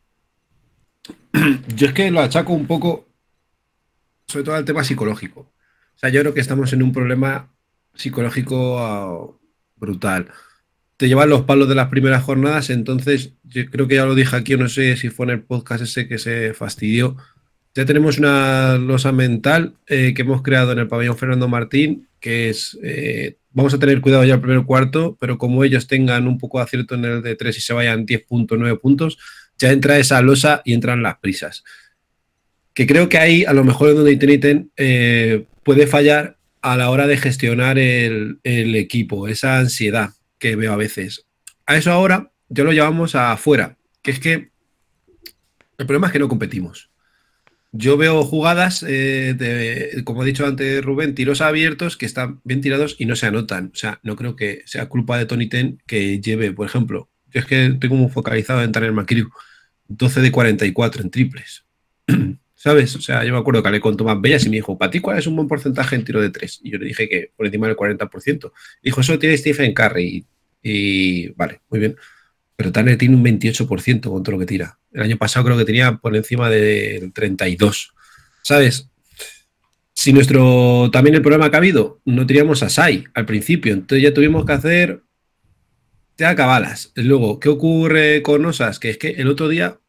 Yo 1.76 1.88
es 1.88 1.94
que 1.94 2.12
lo 2.12 2.22
achaco 2.22 2.54
un 2.54 2.68
poco, 2.68 3.08
sobre 4.28 4.46
todo 4.46 4.56
al 4.56 4.66
tema 4.66 4.84
psicológico. 4.84 5.42
O 5.42 6.00
sea, 6.00 6.10
yo 6.10 6.22
creo 6.22 6.34
que 6.34 6.40
estamos 6.40 6.72
en 6.72 6.82
un 6.82 6.94
problema 6.94 7.52
psicológico 7.94 8.78
uh, 8.78 9.38
brutal. 9.76 10.32
Te 11.00 11.08
llevan 11.08 11.30
los 11.30 11.44
palos 11.44 11.70
de 11.70 11.76
las 11.76 11.88
primeras 11.88 12.24
jornadas, 12.24 12.70
entonces 12.70 13.32
yo 13.46 13.66
creo 13.70 13.88
que 13.88 13.96
ya 13.96 14.06
lo 14.06 14.16
dije 14.16 14.36
aquí, 14.36 14.58
no 14.58 14.68
sé 14.68 14.98
si 14.98 15.10
fue 15.10 15.28
en 15.28 15.30
el 15.30 15.42
podcast 15.44 15.82
ese 15.82 16.10
que 16.10 16.18
se 16.18 16.54
fastidió. 16.54 17.16
Ya 17.74 17.86
tenemos 17.86 18.18
una 18.18 18.78
losa 18.78 19.14
mental 19.14 19.76
eh, 19.88 20.14
que 20.14 20.24
hemos 20.24 20.42
creado 20.42 20.74
en 20.74 20.80
el 20.80 20.90
pabellón 20.90 21.18
Fernando 21.18 21.48
Martín, 21.48 22.10
que 22.20 22.50
es, 22.50 22.78
eh, 22.84 23.38
vamos 23.52 23.74
a 23.74 23.80
tener 23.80 24.02
cuidado 24.02 24.26
ya 24.26 24.34
el 24.34 24.42
primer 24.42 24.66
cuarto, 24.66 25.16
pero 25.22 25.38
como 25.38 25.64
ellos 25.64 25.88
tengan 25.88 26.28
un 26.28 26.38
poco 26.38 26.58
de 26.58 26.66
acierto 26.66 26.96
en 26.96 27.06
el 27.06 27.22
de 27.22 27.38
3 27.38 27.58
y 27.58 27.62
se 27.62 27.72
vayan 27.72 28.06
10 28.06 28.26
puntos, 28.26 28.60
9 28.60 28.78
puntos, 28.80 29.18
ya 29.58 29.72
entra 29.72 29.98
esa 30.00 30.22
losa 30.22 30.62
y 30.66 30.74
entran 30.74 31.02
las 31.02 31.20
prisas. 31.20 31.64
Que 32.74 32.86
creo 32.86 33.08
que 33.08 33.20
ahí, 33.20 33.46
a 33.46 33.54
lo 33.54 33.64
mejor, 33.64 33.92
es 33.92 33.96
donde 33.96 34.18
Teniten 34.18 34.70
eh, 34.76 35.46
puede 35.64 35.88
fallar 35.88 36.36
a 36.62 36.76
la 36.76 36.90
hora 36.90 37.08
de 37.08 37.16
gestionar 37.16 37.80
el 37.80 38.42
equipo, 38.44 39.30
esa 39.30 39.60
ansiedad 39.60 40.10
que 40.40 40.56
veo 40.56 40.74
a 40.74 40.78
veces. 40.78 41.26
A 41.66 41.78
eso 41.78 41.92
ahora 41.92 42.32
ya 42.48 42.64
lo 42.64 42.74
llevamos 42.74 43.16
afuera, 43.16 43.78
que 44.02 44.12
es 44.12 44.20
que 44.20 44.52
el 45.78 45.86
problema 45.86 46.08
es 46.08 46.14
que 46.14 46.20
no 46.20 46.28
competimos. 46.28 46.90
Yo 47.72 47.98
veo 47.98 48.24
jugadas, 48.24 48.84
eh, 48.84 49.36
de, 49.38 50.04
como 50.04 50.24
ha 50.24 50.26
dicho 50.26 50.46
antes 50.48 50.84
Rubén, 50.84 51.14
tiros 51.14 51.42
abiertos 51.42 51.98
que 51.98 52.08
están 52.08 52.42
bien 52.44 52.62
tirados 52.62 52.96
y 52.98 53.06
no 53.06 53.16
se 53.16 53.28
anotan. 53.28 53.72
O 53.74 53.78
sea, 53.78 54.00
no 54.02 54.16
creo 54.16 54.36
que 54.36 54.64
sea 54.66 54.90
culpa 54.90 55.18
de 55.20 55.28
Tony 55.28 55.48
Ten 55.48 55.80
que 55.86 56.20
lleve, 56.20 56.52
por 56.52 56.66
ejemplo, 56.66 57.10
yo 57.32 57.40
es 57.40 57.46
que 57.46 57.78
tengo 57.80 57.96
muy 57.96 58.10
focalizado 58.10 58.64
en 58.64 58.72
Tanner 58.72 58.92
McCrew, 58.92 59.30
12 59.88 60.22
de 60.22 60.32
44 60.32 61.04
en 61.04 61.12
triples. 61.12 61.66
¿Sabes? 62.62 62.94
O 62.98 63.02
sea, 63.02 63.24
yo 63.24 63.32
me 63.32 63.40
acuerdo 63.40 63.62
que 63.62 63.70
hablé 63.70 63.80
con 63.80 63.96
Tomás 63.96 64.20
Bellas 64.20 64.46
y 64.46 64.50
me 64.50 64.58
dijo, 64.58 64.78
¿para 64.78 64.92
ti 64.92 65.00
cuál 65.00 65.18
es 65.18 65.26
un 65.28 65.36
buen 65.38 65.48
porcentaje 65.48 65.96
en 65.96 66.04
tiro 66.04 66.22
de 66.22 66.30
3? 66.30 66.60
Y 66.66 66.72
yo 66.72 66.78
le 66.78 66.88
dije 66.88 67.08
que 67.08 67.32
por 67.38 67.46
encima 67.46 67.68
del 67.68 67.78
40%. 67.78 68.52
Dijo, 68.84 69.00
eso 69.00 69.18
tiene 69.18 69.38
Stephen 69.38 69.74
Curry. 69.74 70.26
Y, 70.62 70.72
y 70.72 71.28
vale, 71.30 71.62
muy 71.70 71.80
bien. 71.80 71.96
Pero 72.58 72.74
Tanner 72.74 72.98
tiene 72.98 73.16
un 73.16 73.24
28% 73.24 74.02
con 74.02 74.24
todo 74.24 74.34
lo 74.34 74.40
que 74.40 74.46
tira. 74.46 74.78
El 74.92 75.04
año 75.04 75.18
pasado 75.18 75.46
creo 75.46 75.58
que 75.58 75.64
tenía 75.64 75.96
por 75.96 76.14
encima 76.18 76.50
del 76.50 77.14
32. 77.14 77.94
¿Sabes? 78.42 78.90
Si 79.94 80.12
nuestro 80.12 80.90
también 80.92 81.16
el 81.16 81.22
problema 81.22 81.46
ha 81.46 81.58
habido, 81.58 82.02
no 82.04 82.28
teníamos 82.28 82.62
a 82.62 82.68
Sai 82.68 83.06
al 83.14 83.26
principio, 83.26 83.72
entonces 83.72 84.04
ya 84.04 84.14
tuvimos 84.14 84.46
que 84.46 84.52
hacer 84.52 85.04
te 86.18 86.26
acabalas. 86.26 86.92
Luego, 86.96 87.40
¿qué 87.40 87.48
ocurre 87.48 88.22
con 88.22 88.46
Osas? 88.46 88.80
Que 88.80 88.90
es 88.90 88.98
que 88.98 89.12
el 89.12 89.30
otro 89.30 89.48
día 89.48 89.80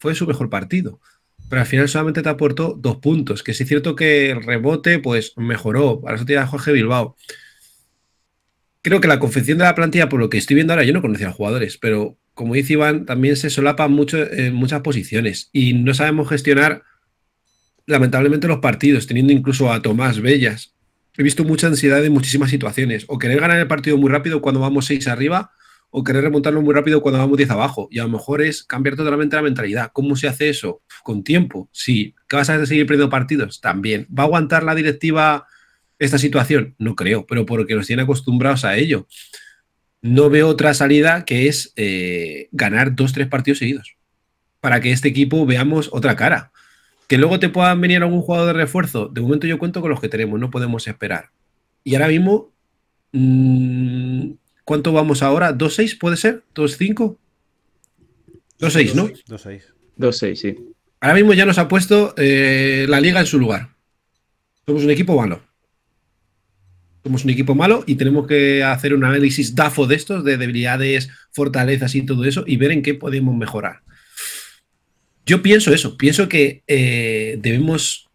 fue 0.00 0.16
su 0.16 0.26
mejor 0.26 0.50
partido, 0.50 1.00
pero 1.50 1.62
al 1.62 1.66
final 1.66 1.88
solamente 1.88 2.22
te 2.22 2.28
aportó 2.28 2.76
dos 2.78 2.98
puntos, 2.98 3.42
que 3.42 3.52
sí 3.54 3.64
es 3.64 3.68
cierto 3.68 3.96
que 3.96 4.30
el 4.30 4.42
rebote 4.44 5.00
pues 5.00 5.34
mejoró, 5.36 6.00
para 6.00 6.14
eso 6.14 6.24
tiene 6.24 6.42
a 6.42 6.46
Jorge 6.46 6.72
Bilbao. 6.72 7.16
Creo 8.82 9.00
que 9.00 9.08
la 9.08 9.18
confección 9.18 9.58
de 9.58 9.64
la 9.64 9.74
plantilla, 9.74 10.08
por 10.08 10.20
lo 10.20 10.30
que 10.30 10.38
estoy 10.38 10.54
viendo 10.54 10.72
ahora, 10.72 10.84
yo 10.84 10.92
no 10.92 11.02
conocía 11.02 11.28
a 11.28 11.32
jugadores, 11.32 11.76
pero 11.76 12.16
como 12.34 12.54
dice 12.54 12.74
Iván, 12.74 13.04
también 13.04 13.34
se 13.36 13.50
solapa 13.50 13.88
mucho 13.88 14.16
en 14.32 14.54
muchas 14.54 14.80
posiciones 14.82 15.50
y 15.52 15.74
no 15.74 15.92
sabemos 15.92 16.28
gestionar 16.28 16.84
lamentablemente 17.84 18.46
los 18.46 18.60
partidos, 18.60 19.08
teniendo 19.08 19.32
incluso 19.32 19.72
a 19.72 19.82
Tomás 19.82 20.20
Bellas. 20.20 20.76
He 21.16 21.24
visto 21.24 21.42
mucha 21.42 21.66
ansiedad 21.66 22.02
en 22.04 22.12
muchísimas 22.12 22.50
situaciones, 22.50 23.04
o 23.08 23.18
querer 23.18 23.40
ganar 23.40 23.58
el 23.58 23.66
partido 23.66 23.96
muy 23.96 24.08
rápido 24.08 24.40
cuando 24.40 24.60
vamos 24.60 24.86
seis 24.86 25.08
arriba, 25.08 25.50
o 25.90 26.04
querer 26.04 26.22
remontarlo 26.22 26.62
muy 26.62 26.72
rápido 26.72 27.02
cuando 27.02 27.18
vamos 27.18 27.36
10 27.36 27.50
abajo. 27.50 27.88
Y 27.90 27.98
a 27.98 28.04
lo 28.04 28.08
mejor 28.08 28.42
es 28.42 28.62
cambiar 28.62 28.96
totalmente 28.96 29.36
la 29.36 29.42
mentalidad. 29.42 29.90
¿Cómo 29.92 30.16
se 30.16 30.28
hace 30.28 30.48
eso? 30.48 30.82
Con 31.02 31.24
tiempo. 31.24 31.68
Sí. 31.72 32.14
¿Que 32.28 32.36
vas 32.36 32.48
a 32.48 32.64
seguir 32.64 32.86
perdiendo 32.86 33.10
partidos? 33.10 33.60
También. 33.60 34.06
¿Va 34.16 34.22
a 34.22 34.26
aguantar 34.26 34.62
la 34.62 34.74
directiva 34.74 35.46
esta 35.98 36.18
situación? 36.18 36.76
No 36.78 36.94
creo, 36.94 37.26
pero 37.26 37.44
porque 37.44 37.74
nos 37.74 37.88
tiene 37.88 38.02
acostumbrados 38.02 38.64
a 38.64 38.76
ello. 38.76 39.08
No 40.00 40.30
veo 40.30 40.48
otra 40.48 40.74
salida 40.74 41.24
que 41.24 41.48
es 41.48 41.72
eh, 41.76 42.48
ganar 42.52 42.94
dos, 42.94 43.12
tres 43.12 43.26
partidos 43.26 43.58
seguidos. 43.58 43.96
Para 44.60 44.80
que 44.80 44.92
este 44.92 45.08
equipo 45.08 45.44
veamos 45.44 45.90
otra 45.92 46.14
cara. 46.14 46.52
Que 47.08 47.18
luego 47.18 47.40
te 47.40 47.48
puedan 47.48 47.80
venir 47.80 48.00
algún 48.02 48.22
jugador 48.22 48.46
de 48.46 48.52
refuerzo. 48.52 49.08
De 49.08 49.20
momento 49.20 49.48
yo 49.48 49.58
cuento 49.58 49.80
con 49.80 49.90
los 49.90 50.00
que 50.00 50.08
tenemos, 50.08 50.38
no 50.38 50.50
podemos 50.50 50.86
esperar. 50.86 51.30
Y 51.82 51.94
ahora 51.94 52.08
mismo 52.08 52.52
mmm, 53.10 54.30
¿Cuánto 54.64 54.92
vamos 54.92 55.22
ahora? 55.22 55.56
¿2-6 55.56 55.98
puede 55.98 56.16
ser? 56.16 56.42
¿2-5? 56.54 57.16
2-6, 58.60 58.94
¿no? 58.94 59.08
2-6. 59.08 59.62
2-6, 59.98 60.34
sí. 60.34 60.56
Ahora 61.00 61.14
mismo 61.14 61.32
ya 61.32 61.46
nos 61.46 61.58
ha 61.58 61.68
puesto 61.68 62.14
eh, 62.16 62.86
la 62.88 63.00
liga 63.00 63.20
en 63.20 63.26
su 63.26 63.38
lugar. 63.38 63.70
Somos 64.66 64.84
un 64.84 64.90
equipo 64.90 65.16
malo. 65.16 65.42
Somos 67.02 67.24
un 67.24 67.30
equipo 67.30 67.54
malo 67.54 67.82
y 67.86 67.94
tenemos 67.94 68.26
que 68.26 68.62
hacer 68.62 68.92
un 68.92 69.04
análisis 69.04 69.54
DAFO 69.54 69.86
de 69.86 69.94
estos, 69.94 70.24
de 70.24 70.36
debilidades, 70.36 71.08
fortalezas 71.32 71.94
y 71.94 72.02
todo 72.02 72.24
eso, 72.24 72.44
y 72.46 72.56
ver 72.56 72.72
en 72.72 72.82
qué 72.82 72.92
podemos 72.92 73.34
mejorar. 73.34 73.80
Yo 75.24 75.40
pienso 75.40 75.72
eso, 75.72 75.96
pienso 75.96 76.28
que 76.28 76.62
eh, 76.66 77.38
debemos 77.40 78.09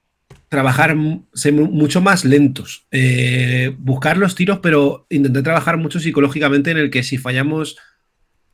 trabajar, 0.50 0.96
ser 1.34 1.54
mucho 1.54 2.02
más 2.02 2.26
lentos, 2.26 2.86
eh, 2.92 3.76
buscar 3.80 4.18
los 4.18 4.36
tiros, 4.36 4.60
pero 4.60 5.08
intentar 5.10 5.44
trabajar 5.44 5.78
mucho 5.78 6.00
psicológicamente 6.00 6.72
en 6.72 6.78
el 6.78 6.90
que 6.90 7.04
si 7.04 7.18
fallamos 7.18 7.78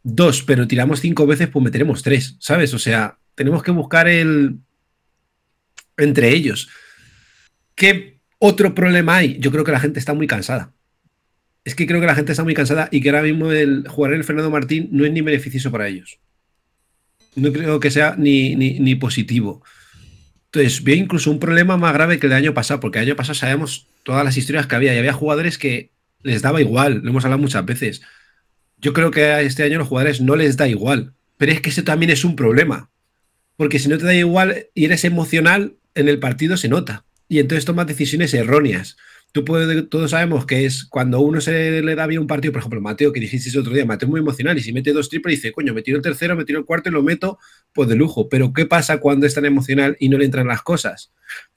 dos, 0.04 0.44
pero 0.44 0.68
tiramos 0.68 1.00
cinco 1.00 1.28
veces, 1.28 1.50
pues 1.50 1.64
meteremos 1.64 2.02
tres, 2.04 2.38
¿sabes? 2.40 2.74
O 2.74 2.80
sea, 2.80 3.18
tenemos 3.36 3.64
que 3.64 3.72
buscar 3.72 4.08
el 4.08 4.60
entre 5.98 6.30
ellos. 6.30 6.70
¿Qué 7.76 8.20
otro 8.40 8.74
problema 8.74 9.18
hay? 9.18 9.38
Yo 9.40 9.52
creo 9.52 9.64
que 9.64 9.72
la 9.72 9.80
gente 9.80 10.00
está 10.00 10.14
muy 10.14 10.28
cansada. 10.28 10.74
Es 11.64 11.76
que 11.76 11.86
creo 11.86 12.00
que 12.00 12.08
la 12.08 12.16
gente 12.16 12.32
está 12.32 12.44
muy 12.44 12.56
cansada 12.56 12.90
y 12.92 13.02
que 13.02 13.10
ahora 13.10 13.22
mismo 13.22 13.52
el 13.52 13.88
jugar 13.88 14.14
el 14.14 14.24
Fernando 14.24 14.50
Martín 14.50 14.90
no 14.92 15.06
es 15.06 15.12
ni 15.12 15.22
beneficioso 15.22 15.72
para 15.72 15.88
ellos. 15.88 16.20
No 17.36 17.54
creo 17.54 17.80
que 17.80 17.92
sea 17.92 18.16
ni, 18.18 18.56
ni 18.56 18.96
positivo. 18.96 19.64
Entonces, 20.54 20.84
veo 20.84 20.96
incluso 20.96 21.32
un 21.32 21.40
problema 21.40 21.78
más 21.78 21.94
grave 21.94 22.20
que 22.20 22.28
el 22.28 22.34
año 22.34 22.54
pasado, 22.54 22.82
porque 22.82 23.00
el 23.00 23.06
año 23.06 23.16
pasado 23.16 23.36
sabíamos 23.36 23.88
todas 24.04 24.26
las 24.26 24.36
historias 24.36 24.68
que 24.68 24.76
había 24.76 24.94
y 24.94 24.98
había 24.98 25.14
jugadores 25.14 25.58
que 25.58 25.92
les 26.24 26.42
daba 26.42 26.60
igual, 26.60 27.00
lo 27.04 27.10
hemos 27.10 27.24
hablado 27.24 27.42
muchas 27.42 27.66
veces. 27.66 28.02
Yo 28.78 28.92
creo 28.92 29.12
que 29.12 29.42
este 29.42 29.64
año 29.64 29.78
los 29.78 29.88
jugadores 29.88 30.20
no 30.20 30.36
les 30.36 30.58
da 30.58 30.68
igual, 30.68 31.14
pero 31.38 31.54
es 31.54 31.62
que 31.62 31.70
ese 31.70 31.84
también 31.84 32.12
es 32.12 32.26
un 32.26 32.36
problema, 32.36 32.90
porque 33.56 33.80
si 33.80 33.88
no 33.88 33.98
te 33.98 34.04
da 34.04 34.14
igual 34.14 34.68
y 34.74 34.86
eres 34.86 35.06
emocional, 35.06 35.76
en 35.96 36.10
el 36.10 36.20
partido 36.20 36.58
se 36.58 36.68
nota, 36.68 37.06
y 37.30 37.40
entonces 37.40 37.64
tomas 37.64 37.88
decisiones 37.88 38.34
erróneas 38.34 38.98
tú 39.32 39.46
puedes, 39.46 39.90
todos 39.90 40.12
sabemos 40.12 40.46
que 40.46 40.66
es 40.66 40.86
cuando 40.86 41.20
uno 41.22 41.42
se 41.42 41.82
le 41.82 41.96
da 41.96 42.08
bien 42.08 42.22
un 42.22 42.28
partido, 42.28 42.52
por 42.52 42.60
ejemplo, 42.60 42.82
Mateo, 42.82 43.14
que 43.14 43.20
dijiste 43.20 43.50
el 43.50 43.60
otro 43.60 43.74
día, 43.74 43.86
Mateo 43.86 44.10
muy 44.10 44.20
emocional, 44.20 44.58
y 44.58 44.62
si 44.62 44.74
mete 44.74 44.92
dos 44.94 45.10
triples, 45.10 45.38
dice, 45.38 45.52
coño, 45.52 45.74
me 45.74 45.82
tiro 45.82 45.98
el 45.98 46.04
tercero, 46.04 46.36
me 46.36 46.46
tiro 46.46 46.60
el 46.60 46.66
cuarto 46.66 46.90
y 46.90 46.92
lo 46.92 47.04
meto, 47.04 47.40
pues 47.74 47.88
de 47.90 47.96
lujo. 47.96 48.30
Pero 48.30 48.54
¿qué 48.54 48.66
pasa 48.66 49.00
cuando 49.00 49.26
es 49.26 49.34
tan 49.34 49.46
emocional 49.46 49.96
y 50.00 50.10
no 50.10 50.18
le 50.18 50.26
entran 50.26 50.48
las 50.48 50.62
cosas? 50.62 51.12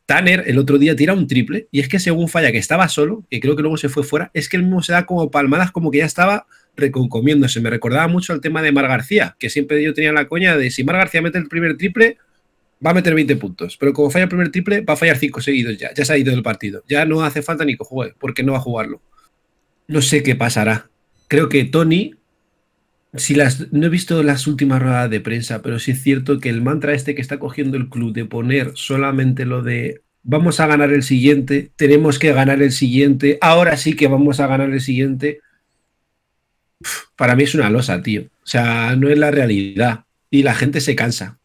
Tanner 0.06 0.44
el 0.46 0.58
otro 0.58 0.78
día 0.78 0.94
tira 0.94 1.14
un 1.14 1.26
triple, 1.26 1.68
y 1.70 1.80
es 1.80 1.88
que 1.88 1.98
según 1.98 2.28
falla, 2.28 2.52
que 2.52 2.58
estaba 2.58 2.88
solo, 2.88 3.24
que 3.30 3.40
creo 3.40 3.56
que 3.56 3.62
luego 3.62 3.76
se 3.76 3.88
fue 3.88 4.04
fuera, 4.04 4.30
es 4.34 4.48
que 4.48 4.56
él 4.56 4.64
mismo 4.64 4.82
se 4.82 4.92
da 4.92 5.06
como 5.06 5.30
palmadas, 5.30 5.72
como 5.72 5.90
que 5.90 5.98
ya 5.98 6.04
estaba 6.04 6.46
reconcomiéndose. 6.76 7.60
Me 7.60 7.70
recordaba 7.70 8.06
mucho 8.08 8.32
al 8.32 8.40
tema 8.40 8.62
de 8.62 8.72
Mar 8.72 8.88
García, 8.88 9.36
que 9.38 9.50
siempre 9.50 9.82
yo 9.82 9.94
tenía 9.94 10.12
la 10.12 10.28
coña 10.28 10.56
de 10.56 10.70
si 10.70 10.84
Mar 10.84 10.96
García 10.96 11.22
mete 11.22 11.38
el 11.38 11.48
primer 11.48 11.76
triple, 11.76 12.18
va 12.84 12.90
a 12.90 12.94
meter 12.94 13.14
20 13.14 13.36
puntos, 13.36 13.76
pero 13.76 13.92
como 13.92 14.10
falla 14.10 14.24
el 14.24 14.28
primer 14.28 14.50
triple, 14.50 14.80
va 14.82 14.94
a 14.94 14.96
fallar 14.96 15.16
5 15.16 15.40
seguidos 15.40 15.78
ya, 15.78 15.92
ya 15.94 16.04
se 16.04 16.12
ha 16.12 16.18
ido 16.18 16.32
del 16.32 16.42
partido. 16.42 16.82
Ya 16.88 17.04
no 17.04 17.22
hace 17.22 17.42
falta 17.42 17.64
ni 17.64 17.76
que 17.76 17.84
juegue, 17.84 18.14
porque 18.18 18.42
no 18.42 18.52
va 18.52 18.58
a 18.58 18.62
jugarlo. 18.62 19.00
No 19.88 20.02
sé 20.02 20.22
qué 20.22 20.34
pasará. 20.34 20.88
Creo 21.28 21.48
que 21.48 21.64
Tony, 21.64 22.14
si 23.14 23.34
las, 23.34 23.72
no 23.72 23.86
he 23.86 23.90
visto 23.90 24.22
las 24.22 24.46
últimas 24.46 24.82
ruedas 24.82 25.10
de 25.10 25.20
prensa, 25.20 25.62
pero 25.62 25.78
sí 25.78 25.92
es 25.92 26.02
cierto 26.02 26.40
que 26.40 26.50
el 26.50 26.62
mantra 26.62 26.94
este 26.94 27.14
que 27.14 27.22
está 27.22 27.38
cogiendo 27.38 27.76
el 27.76 27.88
club 27.88 28.12
de 28.12 28.24
poner 28.24 28.72
solamente 28.74 29.44
lo 29.44 29.62
de 29.62 30.02
vamos 30.22 30.58
a 30.58 30.66
ganar 30.66 30.92
el 30.92 31.02
siguiente, 31.02 31.70
tenemos 31.76 32.18
que 32.18 32.32
ganar 32.32 32.62
el 32.62 32.72
siguiente, 32.72 33.38
ahora 33.40 33.76
sí 33.76 33.94
que 33.94 34.08
vamos 34.08 34.40
a 34.40 34.46
ganar 34.46 34.70
el 34.70 34.80
siguiente, 34.80 35.40
para 37.16 37.36
mí 37.36 37.44
es 37.44 37.54
una 37.54 37.70
losa, 37.70 38.02
tío. 38.02 38.22
O 38.22 38.46
sea, 38.46 38.96
no 38.96 39.08
es 39.08 39.18
la 39.18 39.30
realidad. 39.30 40.04
Y 40.30 40.42
la 40.42 40.54
gente 40.54 40.80
se 40.80 40.96
cansa. 40.96 41.38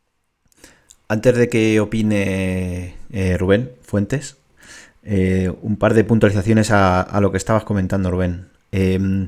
Antes 1.09 1.35
de 1.35 1.49
que 1.49 1.79
opine 1.79 2.95
eh, 3.11 3.37
Rubén 3.37 3.71
Fuentes, 3.81 4.37
eh, 5.03 5.51
un 5.61 5.75
par 5.77 5.95
de 5.95 6.03
puntualizaciones 6.03 6.71
a, 6.71 7.01
a, 7.01 7.19
lo 7.19 7.31
que 7.31 7.37
estabas 7.37 7.63
comentando, 7.63 8.11
Rubén. 8.11 8.49
Eh, 8.71 9.27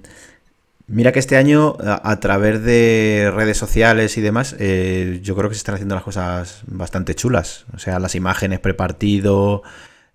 mira 0.86 1.12
que 1.12 1.20
este 1.20 1.38
año, 1.38 1.76
a, 1.84 2.12
a, 2.12 2.20
través 2.20 2.64
de 2.64 3.32
redes 3.34 3.58
sociales 3.58 4.18
y 4.18 4.22
demás, 4.22 4.56
eh, 4.60 5.20
yo 5.24 5.36
creo 5.36 5.50
que 5.50 5.56
se 5.56 5.60
están 5.60 5.76
haciendo 5.76 5.96
las 5.96 6.04
cosas 6.04 6.62
bastante 6.68 7.16
chulas. 7.16 7.66
O 7.74 7.80
sea, 7.80 8.00
las 8.00 8.14
imágenes 8.14 8.60
prepartido. 8.60 9.64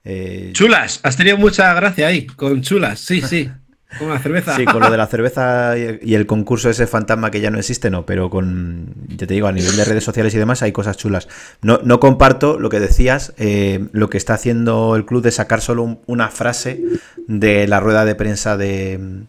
Eh, 0.05 0.51
chulas, 0.53 1.01
has 1.03 1.17
tenido 1.17 1.37
mucha 1.37 1.75
gracia 1.75 2.07
ahí, 2.07 2.27
con 2.27 2.63
chulas, 2.63 3.01
sí, 3.01 3.21
sí. 3.23 3.51
Con 3.99 4.09
la 4.09 4.19
cerveza. 4.19 4.57
Sí, 4.57 4.65
con 4.65 4.81
lo 4.81 4.91
de 4.91 4.97
la 4.97 5.07
cerveza 5.09 5.75
y 5.77 6.15
el 6.15 6.27
concurso 6.27 6.69
ese 6.69 6.87
fantasma 6.87 7.31
que 7.31 7.41
ya 7.41 7.51
no 7.51 7.59
existe, 7.59 7.91
no, 7.91 8.05
pero 8.05 8.31
con, 8.31 8.95
ya 9.09 9.27
te 9.27 9.35
digo, 9.35 9.47
a 9.47 9.53
nivel 9.53 9.77
de 9.77 9.85
redes 9.85 10.05
sociales 10.05 10.35
y 10.35 10.39
demás 10.39 10.63
hay 10.63 10.73
cosas 10.73 10.97
chulas. 10.97 11.29
No, 11.63 11.81
no 11.83 12.01
comparto 12.01 12.59
lo 12.59 12.69
que 12.69 12.81
decías, 12.81 13.33
eh, 13.39 13.89
lo 13.93 14.11
que 14.11 14.19
está 14.19 14.35
haciendo 14.35 14.97
el 14.97 15.07
club 15.07 15.23
de 15.23 15.31
sacar 15.31 15.61
solo 15.61 15.83
un, 15.83 16.01
una 16.07 16.29
frase 16.29 16.83
de 17.27 17.67
la 17.69 17.81
rueda 17.81 18.05
de 18.05 18.15
prensa 18.15 18.57
de, 18.57 19.25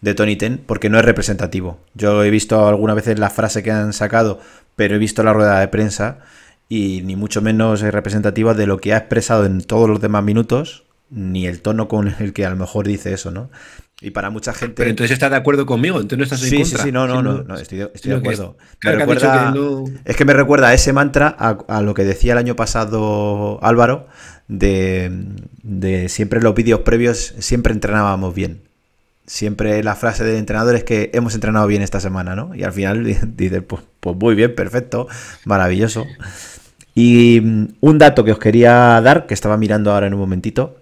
de 0.00 0.14
Tony 0.14 0.36
Ten, 0.36 0.58
porque 0.64 0.88
no 0.88 0.98
es 0.98 1.04
representativo. 1.04 1.78
Yo 1.94 2.24
he 2.24 2.30
visto 2.30 2.66
algunas 2.66 2.96
veces 2.96 3.18
la 3.18 3.30
frase 3.30 3.62
que 3.62 3.70
han 3.70 3.92
sacado, 3.92 4.40
pero 4.74 4.96
he 4.96 4.98
visto 4.98 5.22
la 5.22 5.32
rueda 5.32 5.60
de 5.60 5.68
prensa 5.68 6.18
y 6.68 7.02
ni 7.04 7.16
mucho 7.16 7.40
menos 7.42 7.82
es 7.82 7.92
representativa 7.92 8.54
de 8.54 8.66
lo 8.66 8.78
que 8.78 8.92
ha 8.92 8.98
expresado 8.98 9.44
en 9.46 9.62
todos 9.62 9.88
los 9.88 10.00
demás 10.00 10.24
minutos 10.24 10.84
ni 11.10 11.46
el 11.46 11.62
tono 11.62 11.88
con 11.88 12.14
el 12.18 12.32
que 12.32 12.44
a 12.44 12.50
lo 12.50 12.56
mejor 12.56 12.86
dice 12.86 13.12
eso, 13.12 13.30
¿no? 13.30 13.50
Y 14.00 14.10
para 14.12 14.30
mucha 14.30 14.52
gente. 14.52 14.74
Pero 14.76 14.90
entonces 14.90 15.12
estás 15.14 15.30
de 15.30 15.36
acuerdo 15.36 15.66
conmigo, 15.66 15.96
entonces 16.00 16.18
no 16.18 16.24
estás 16.24 16.42
en 16.44 16.50
Sí, 16.50 16.56
sí, 16.56 16.62
contra. 16.62 16.84
sí, 16.84 16.92
no, 16.92 17.06
no, 17.08 17.16
Sino- 17.16 17.32
no, 17.38 17.42
no, 17.42 17.54
estoy, 17.56 17.78
de- 17.78 17.84
estoy 17.92 18.10
de 18.12 18.16
sino 18.18 18.22
que- 18.22 18.28
acuerdo. 18.28 18.56
Me 18.84 18.90
has 18.90 18.96
dicho 18.96 19.06
recuerda- 19.06 19.52
que 19.52 19.58
no- 19.58 19.84
Es 20.04 20.16
que 20.16 20.24
me 20.24 20.32
recuerda 20.34 20.68
a 20.68 20.74
ese 20.74 20.92
mantra, 20.92 21.34
a, 21.38 21.58
a 21.68 21.82
lo 21.82 21.94
que 21.94 22.04
decía 22.04 22.32
el 22.32 22.38
año 22.38 22.54
pasado 22.54 23.58
Álvaro, 23.62 24.06
de, 24.46 25.10
de 25.64 26.08
siempre 26.08 26.38
en 26.38 26.44
los 26.44 26.54
vídeos 26.54 26.80
previos, 26.80 27.34
siempre 27.40 27.72
entrenábamos 27.72 28.34
bien. 28.34 28.62
Siempre 29.26 29.82
la 29.82 29.94
frase 29.96 30.24
del 30.24 30.36
entrenador 30.36 30.74
es 30.76 30.84
que 30.84 31.10
hemos 31.12 31.34
entrenado 31.34 31.66
bien 31.66 31.82
esta 31.82 32.00
semana, 32.00 32.34
¿no? 32.36 32.54
Y 32.54 32.62
al 32.62 32.72
final 32.72 33.04
dices, 33.36 33.62
pues, 33.66 33.82
pues 34.00 34.16
muy 34.16 34.34
bien, 34.36 34.54
perfecto, 34.54 35.06
maravilloso. 35.44 36.06
Y 36.94 37.40
mm, 37.42 37.64
un 37.80 37.98
dato 37.98 38.24
que 38.24 38.32
os 38.32 38.38
quería 38.38 39.00
dar, 39.02 39.26
que 39.26 39.34
estaba 39.34 39.56
mirando 39.56 39.92
ahora 39.92 40.06
en 40.06 40.14
un 40.14 40.20
momentito, 40.20 40.76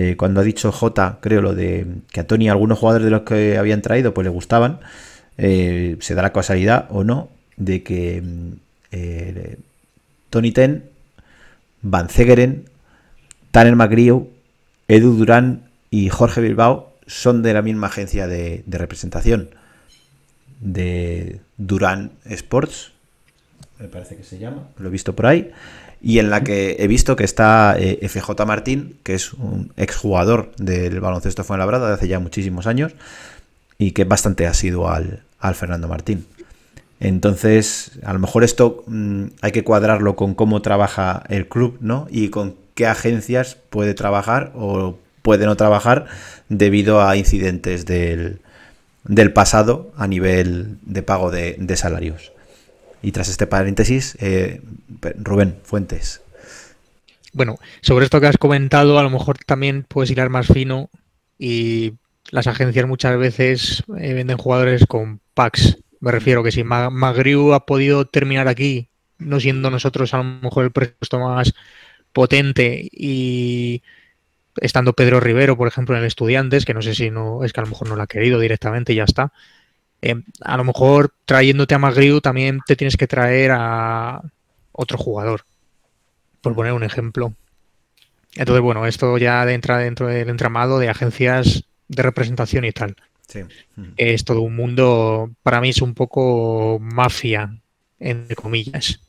eh, 0.00 0.14
cuando 0.16 0.40
ha 0.40 0.44
dicho 0.44 0.70
J, 0.70 1.18
creo 1.20 1.42
lo 1.42 1.56
de 1.56 1.84
que 2.12 2.20
a 2.20 2.26
Tony 2.28 2.48
algunos 2.48 2.78
jugadores 2.78 3.04
de 3.04 3.10
los 3.10 3.22
que 3.22 3.58
habían 3.58 3.82
traído 3.82 4.14
pues 4.14 4.24
le 4.24 4.30
gustaban, 4.30 4.78
eh, 5.38 5.96
se 5.98 6.14
da 6.14 6.22
la 6.22 6.32
casualidad 6.32 6.86
o 6.90 7.02
no 7.02 7.30
de 7.56 7.82
que 7.82 8.22
mm, 8.22 8.52
eh, 8.92 9.56
Tony 10.30 10.52
Ten, 10.52 10.84
Van 11.82 12.08
Zegeren, 12.08 12.66
Tanner 13.50 13.74
McGrew, 13.74 14.28
Edu 14.86 15.16
Durán 15.16 15.68
y 15.90 16.10
Jorge 16.10 16.42
Bilbao 16.42 16.94
son 17.08 17.42
de 17.42 17.54
la 17.54 17.62
misma 17.62 17.88
agencia 17.88 18.28
de, 18.28 18.62
de 18.66 18.78
representación 18.78 19.50
de 20.60 21.40
Durán 21.56 22.12
Sports, 22.24 22.92
me 23.80 23.88
parece 23.88 24.16
que 24.16 24.22
se 24.22 24.38
llama, 24.38 24.68
lo 24.78 24.88
he 24.88 24.92
visto 24.92 25.16
por 25.16 25.26
ahí, 25.26 25.50
y 26.00 26.18
en 26.18 26.30
la 26.30 26.44
que 26.44 26.76
he 26.78 26.86
visto 26.86 27.16
que 27.16 27.24
está 27.24 27.76
eh, 27.78 28.06
FJ 28.08 28.44
Martín, 28.46 28.96
que 29.02 29.14
es 29.14 29.32
un 29.32 29.72
exjugador 29.76 30.52
del 30.56 31.00
baloncesto 31.00 31.44
Fuenlabrada 31.44 31.88
de 31.88 31.94
hace 31.94 32.08
ya 32.08 32.20
muchísimos 32.20 32.66
años 32.66 32.92
y 33.78 33.92
que 33.92 34.04
bastante 34.04 34.46
asiduo 34.46 34.88
al, 34.88 35.22
al 35.40 35.54
Fernando 35.54 35.88
Martín. 35.88 36.26
Entonces, 37.00 37.92
a 38.04 38.12
lo 38.12 38.18
mejor 38.18 38.44
esto 38.44 38.84
mm, 38.86 39.24
hay 39.40 39.52
que 39.52 39.64
cuadrarlo 39.64 40.16
con 40.16 40.34
cómo 40.34 40.62
trabaja 40.62 41.22
el 41.28 41.48
club, 41.48 41.78
¿no? 41.80 42.06
Y 42.10 42.28
con 42.30 42.56
qué 42.74 42.86
agencias 42.86 43.56
puede 43.70 43.94
trabajar 43.94 44.52
o 44.54 44.98
puede 45.22 45.46
no 45.46 45.56
trabajar 45.56 46.06
debido 46.48 47.02
a 47.02 47.16
incidentes 47.16 47.86
del, 47.86 48.40
del 49.04 49.32
pasado 49.32 49.92
a 49.96 50.06
nivel 50.06 50.78
de 50.82 51.02
pago 51.02 51.30
de, 51.30 51.56
de 51.58 51.76
salarios. 51.76 52.32
Y 53.02 53.12
tras 53.12 53.28
este 53.28 53.46
paréntesis, 53.46 54.16
eh, 54.20 54.60
Rubén 55.18 55.56
Fuentes. 55.62 56.20
Bueno, 57.32 57.56
sobre 57.82 58.04
esto 58.04 58.20
que 58.20 58.26
has 58.26 58.38
comentado, 58.38 58.98
a 58.98 59.02
lo 59.02 59.10
mejor 59.10 59.38
también 59.46 59.84
puedes 59.84 60.10
hilar 60.10 60.30
más 60.30 60.46
fino 60.46 60.90
y 61.38 61.94
las 62.30 62.46
agencias 62.46 62.86
muchas 62.86 63.16
veces 63.18 63.84
eh, 63.98 64.14
venden 64.14 64.38
jugadores 64.38 64.86
con 64.86 65.20
packs. 65.34 65.78
Me 66.00 66.10
refiero 66.10 66.42
que 66.42 66.52
si 66.52 66.64
Ma- 66.64 66.90
Magriu 66.90 67.52
ha 67.52 67.66
podido 67.66 68.06
terminar 68.06 68.48
aquí, 68.48 68.88
no 69.18 69.40
siendo 69.40 69.70
nosotros 69.70 70.14
a 70.14 70.18
lo 70.18 70.24
mejor 70.24 70.64
el 70.64 70.72
presupuesto 70.72 71.18
más 71.20 71.54
potente 72.12 72.88
y 72.90 73.82
estando 74.60 74.94
Pedro 74.94 75.20
Rivero, 75.20 75.56
por 75.56 75.68
ejemplo, 75.68 75.94
en 75.96 76.02
el 76.02 76.06
Estudiantes, 76.06 76.64
que 76.64 76.74
no 76.74 76.82
sé 76.82 76.94
si 76.94 77.10
no 77.10 77.44
es 77.44 77.52
que 77.52 77.60
a 77.60 77.64
lo 77.64 77.70
mejor 77.70 77.88
no 77.88 77.96
lo 77.96 78.02
ha 78.02 78.06
querido 78.06 78.40
directamente 78.40 78.92
y 78.92 78.96
ya 78.96 79.04
está. 79.04 79.32
Eh, 80.00 80.14
a 80.42 80.56
lo 80.56 80.64
mejor 80.64 81.12
trayéndote 81.24 81.74
a 81.74 81.78
Magriu 81.78 82.20
también 82.20 82.60
te 82.66 82.76
tienes 82.76 82.96
que 82.96 83.08
traer 83.08 83.50
a 83.52 84.22
otro 84.72 84.96
jugador, 84.96 85.44
por 86.40 86.54
poner 86.54 86.72
un 86.72 86.84
ejemplo. 86.84 87.34
Entonces, 88.36 88.62
bueno, 88.62 88.86
esto 88.86 89.18
ya 89.18 89.50
entra 89.50 89.78
dentro 89.78 90.06
del 90.06 90.28
entramado 90.28 90.78
de 90.78 90.88
agencias 90.88 91.64
de 91.88 92.02
representación 92.02 92.64
y 92.64 92.72
tal. 92.72 92.94
Sí. 93.26 93.40
Es 93.96 94.24
todo 94.24 94.42
un 94.42 94.54
mundo, 94.54 95.30
para 95.42 95.60
mí 95.60 95.70
es 95.70 95.82
un 95.82 95.94
poco 95.94 96.78
mafia, 96.80 97.58
entre 97.98 98.36
comillas. 98.36 99.00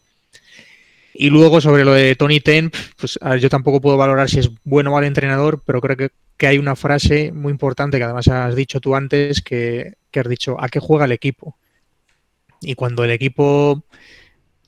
Y 1.13 1.29
luego 1.29 1.61
sobre 1.61 1.85
lo 1.85 1.93
de 1.93 2.15
Tony 2.15 2.39
Ten, 2.39 2.71
pues 2.97 3.19
yo 3.39 3.49
tampoco 3.49 3.81
puedo 3.81 3.97
valorar 3.97 4.29
si 4.29 4.39
es 4.39 4.49
bueno 4.63 4.89
o 4.89 4.93
mal 4.93 5.03
entrenador, 5.03 5.61
pero 5.65 5.81
creo 5.81 5.97
que, 5.97 6.09
que 6.37 6.47
hay 6.47 6.57
una 6.57 6.75
frase 6.75 7.31
muy 7.31 7.51
importante 7.51 7.97
que 7.97 8.03
además 8.05 8.27
has 8.29 8.55
dicho 8.55 8.79
tú 8.79 8.95
antes, 8.95 9.41
que, 9.41 9.93
que 10.11 10.19
has 10.19 10.27
dicho, 10.27 10.55
¿a 10.59 10.69
qué 10.69 10.79
juega 10.79 11.05
el 11.05 11.11
equipo? 11.11 11.57
Y 12.61 12.75
cuando 12.75 13.03
el 13.03 13.11
equipo 13.11 13.83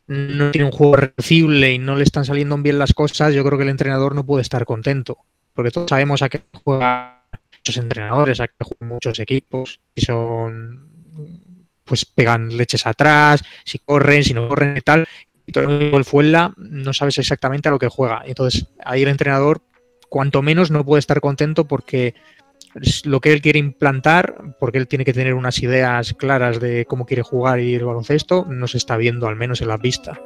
no 0.07 0.51
tiene 0.51 0.65
un 0.65 0.71
juego 0.71 0.97
reducible 0.97 1.71
y 1.73 1.79
no 1.79 1.95
le 1.95 2.03
están 2.03 2.25
saliendo 2.25 2.57
bien 2.57 2.79
las 2.79 2.93
cosas, 2.93 3.33
yo 3.33 3.43
creo 3.43 3.57
que 3.57 3.63
el 3.63 3.69
entrenador 3.69 4.15
no 4.15 4.25
puede 4.25 4.41
estar 4.41 4.65
contento. 4.65 5.17
Porque 5.53 5.71
todos 5.71 5.89
sabemos 5.89 6.21
a 6.21 6.29
qué 6.29 6.41
juegan 6.63 7.15
muchos 7.57 7.77
entrenadores, 7.77 8.39
a 8.39 8.47
qué 8.47 8.55
juegan 8.59 8.89
muchos 8.89 9.19
equipos, 9.19 9.79
si 9.95 10.05
son 10.05 10.89
pues 11.83 12.05
pegan 12.05 12.55
leches 12.55 12.87
atrás, 12.87 13.43
si 13.65 13.79
corren, 13.79 14.23
si 14.23 14.33
no 14.33 14.47
corren 14.47 14.77
y 14.77 14.81
tal. 14.81 15.07
Y 15.45 15.51
todo 15.51 15.97
el 15.97 16.05
Fuenla 16.05 16.53
no 16.55 16.93
sabes 16.93 17.17
exactamente 17.17 17.67
a 17.67 17.71
lo 17.71 17.79
que 17.79 17.89
juega. 17.89 18.23
Entonces, 18.25 18.67
ahí 18.85 19.01
el 19.01 19.09
entrenador, 19.09 19.61
cuanto 20.07 20.41
menos, 20.41 20.71
no 20.71 20.85
puede 20.85 20.99
estar 20.99 21.19
contento 21.19 21.67
porque 21.67 22.15
lo 23.03 23.19
que 23.19 23.33
él 23.33 23.41
quiere 23.41 23.59
implantar, 23.59 24.55
porque 24.59 24.77
él 24.77 24.87
tiene 24.87 25.05
que 25.05 25.13
tener 25.13 25.33
unas 25.33 25.61
ideas 25.61 26.13
claras 26.13 26.59
de 26.59 26.85
cómo 26.85 27.05
quiere 27.05 27.23
jugar 27.23 27.59
y 27.59 27.75
el 27.75 27.85
baloncesto, 27.85 28.45
no 28.49 28.67
se 28.67 28.77
está 28.77 28.97
viendo, 28.97 29.27
al 29.27 29.35
menos 29.35 29.61
en 29.61 29.67
la 29.67 29.77
vista. 29.77 30.19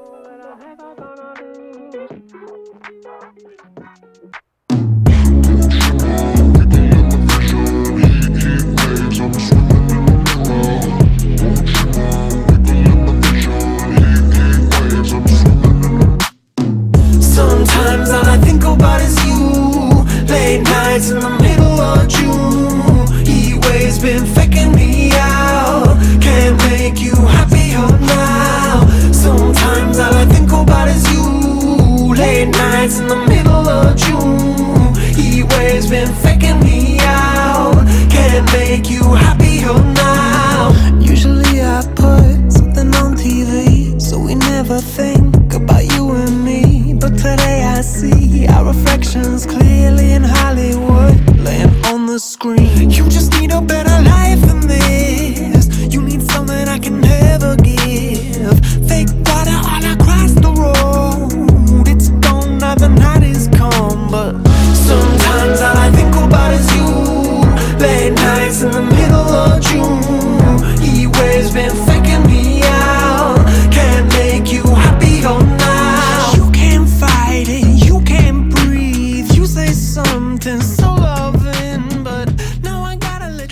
Sometimes 17.19 18.09
I 18.11 18.37
think 18.41 18.63
about 18.63 19.01
scream. 52.36 52.89
You 52.89 53.07
just 53.09 53.31
need 53.39 53.44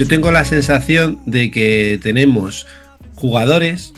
Yo 0.04 0.10
tengo 0.10 0.34
la 0.34 0.44
sensación 0.44 1.22
de 1.26 1.50
que 1.50 1.98
tenemos 2.04 2.68
jugadores, 3.16 3.94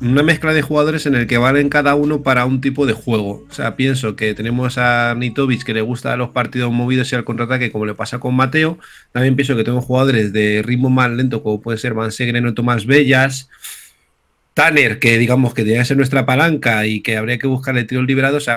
una 0.00 0.24
mezcla 0.24 0.52
de 0.52 0.60
jugadores 0.60 1.06
en 1.06 1.14
el 1.14 1.28
que 1.28 1.38
valen 1.38 1.68
cada 1.68 1.94
uno 1.94 2.24
para 2.24 2.46
un 2.46 2.60
tipo 2.60 2.84
de 2.84 2.94
juego. 2.94 3.46
O 3.48 3.54
sea, 3.54 3.76
pienso 3.76 4.16
que 4.16 4.34
tenemos 4.34 4.76
a 4.76 5.14
Nitovic 5.14 5.62
que 5.62 5.72
le 5.72 5.82
gusta 5.82 6.16
los 6.16 6.30
partidos 6.30 6.72
movidos 6.72 7.12
y 7.12 7.14
al 7.14 7.22
contraataque, 7.22 7.70
como 7.70 7.86
le 7.86 7.94
pasa 7.94 8.18
con 8.18 8.34
Mateo. 8.34 8.80
También 9.12 9.36
pienso 9.36 9.54
que 9.54 9.62
tengo 9.62 9.80
jugadores 9.80 10.32
de 10.32 10.62
ritmo 10.64 10.90
más 10.90 11.12
lento, 11.12 11.44
como 11.44 11.60
puede 11.60 11.78
ser 11.78 11.94
Van 11.94 12.10
Segren 12.10 12.46
o 12.46 12.54
Tomás 12.54 12.84
Bellas. 12.84 13.48
Tanner, 14.52 14.98
que 14.98 15.16
digamos 15.16 15.54
que 15.54 15.62
tiene 15.62 15.84
ser 15.84 15.96
nuestra 15.96 16.26
palanca 16.26 16.88
y 16.88 17.02
que 17.02 17.16
habría 17.16 17.38
que 17.38 17.46
buscarle 17.46 17.84
tiros 17.84 18.04
liberados. 18.04 18.48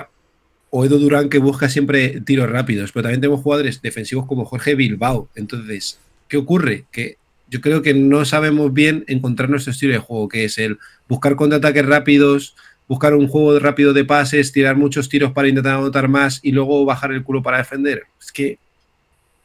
O 0.70 0.84
Edo 0.84 0.98
Durán 0.98 1.28
que 1.28 1.38
busca 1.38 1.68
siempre 1.68 2.20
tiros 2.20 2.50
rápidos, 2.50 2.90
pero 2.90 3.04
también 3.04 3.20
tenemos 3.20 3.42
jugadores 3.42 3.80
defensivos 3.80 4.26
como 4.26 4.44
Jorge 4.44 4.74
Bilbao. 4.74 5.28
Entonces, 5.36 6.00
¿qué 6.28 6.36
ocurre? 6.36 6.84
Que 6.92 7.16
yo 7.50 7.60
creo 7.60 7.82
que 7.82 7.94
no 7.94 8.24
sabemos 8.24 8.72
bien 8.72 9.04
encontrar 9.08 9.48
nuestro 9.50 9.72
estilo 9.72 9.92
de 9.92 9.98
juego, 9.98 10.28
que 10.28 10.44
es 10.44 10.58
el 10.58 10.78
buscar 11.08 11.36
contraataques 11.36 11.86
rápidos, 11.86 12.54
buscar 12.86 13.14
un 13.14 13.28
juego 13.28 13.58
rápido 13.58 13.92
de 13.92 14.04
pases, 14.04 14.52
tirar 14.52 14.76
muchos 14.76 15.08
tiros 15.08 15.32
para 15.32 15.48
intentar 15.48 15.76
anotar 15.78 16.08
más 16.08 16.40
y 16.42 16.52
luego 16.52 16.84
bajar 16.84 17.12
el 17.12 17.22
culo 17.22 17.42
para 17.42 17.58
defender. 17.58 18.04
Es 18.20 18.32
que 18.32 18.58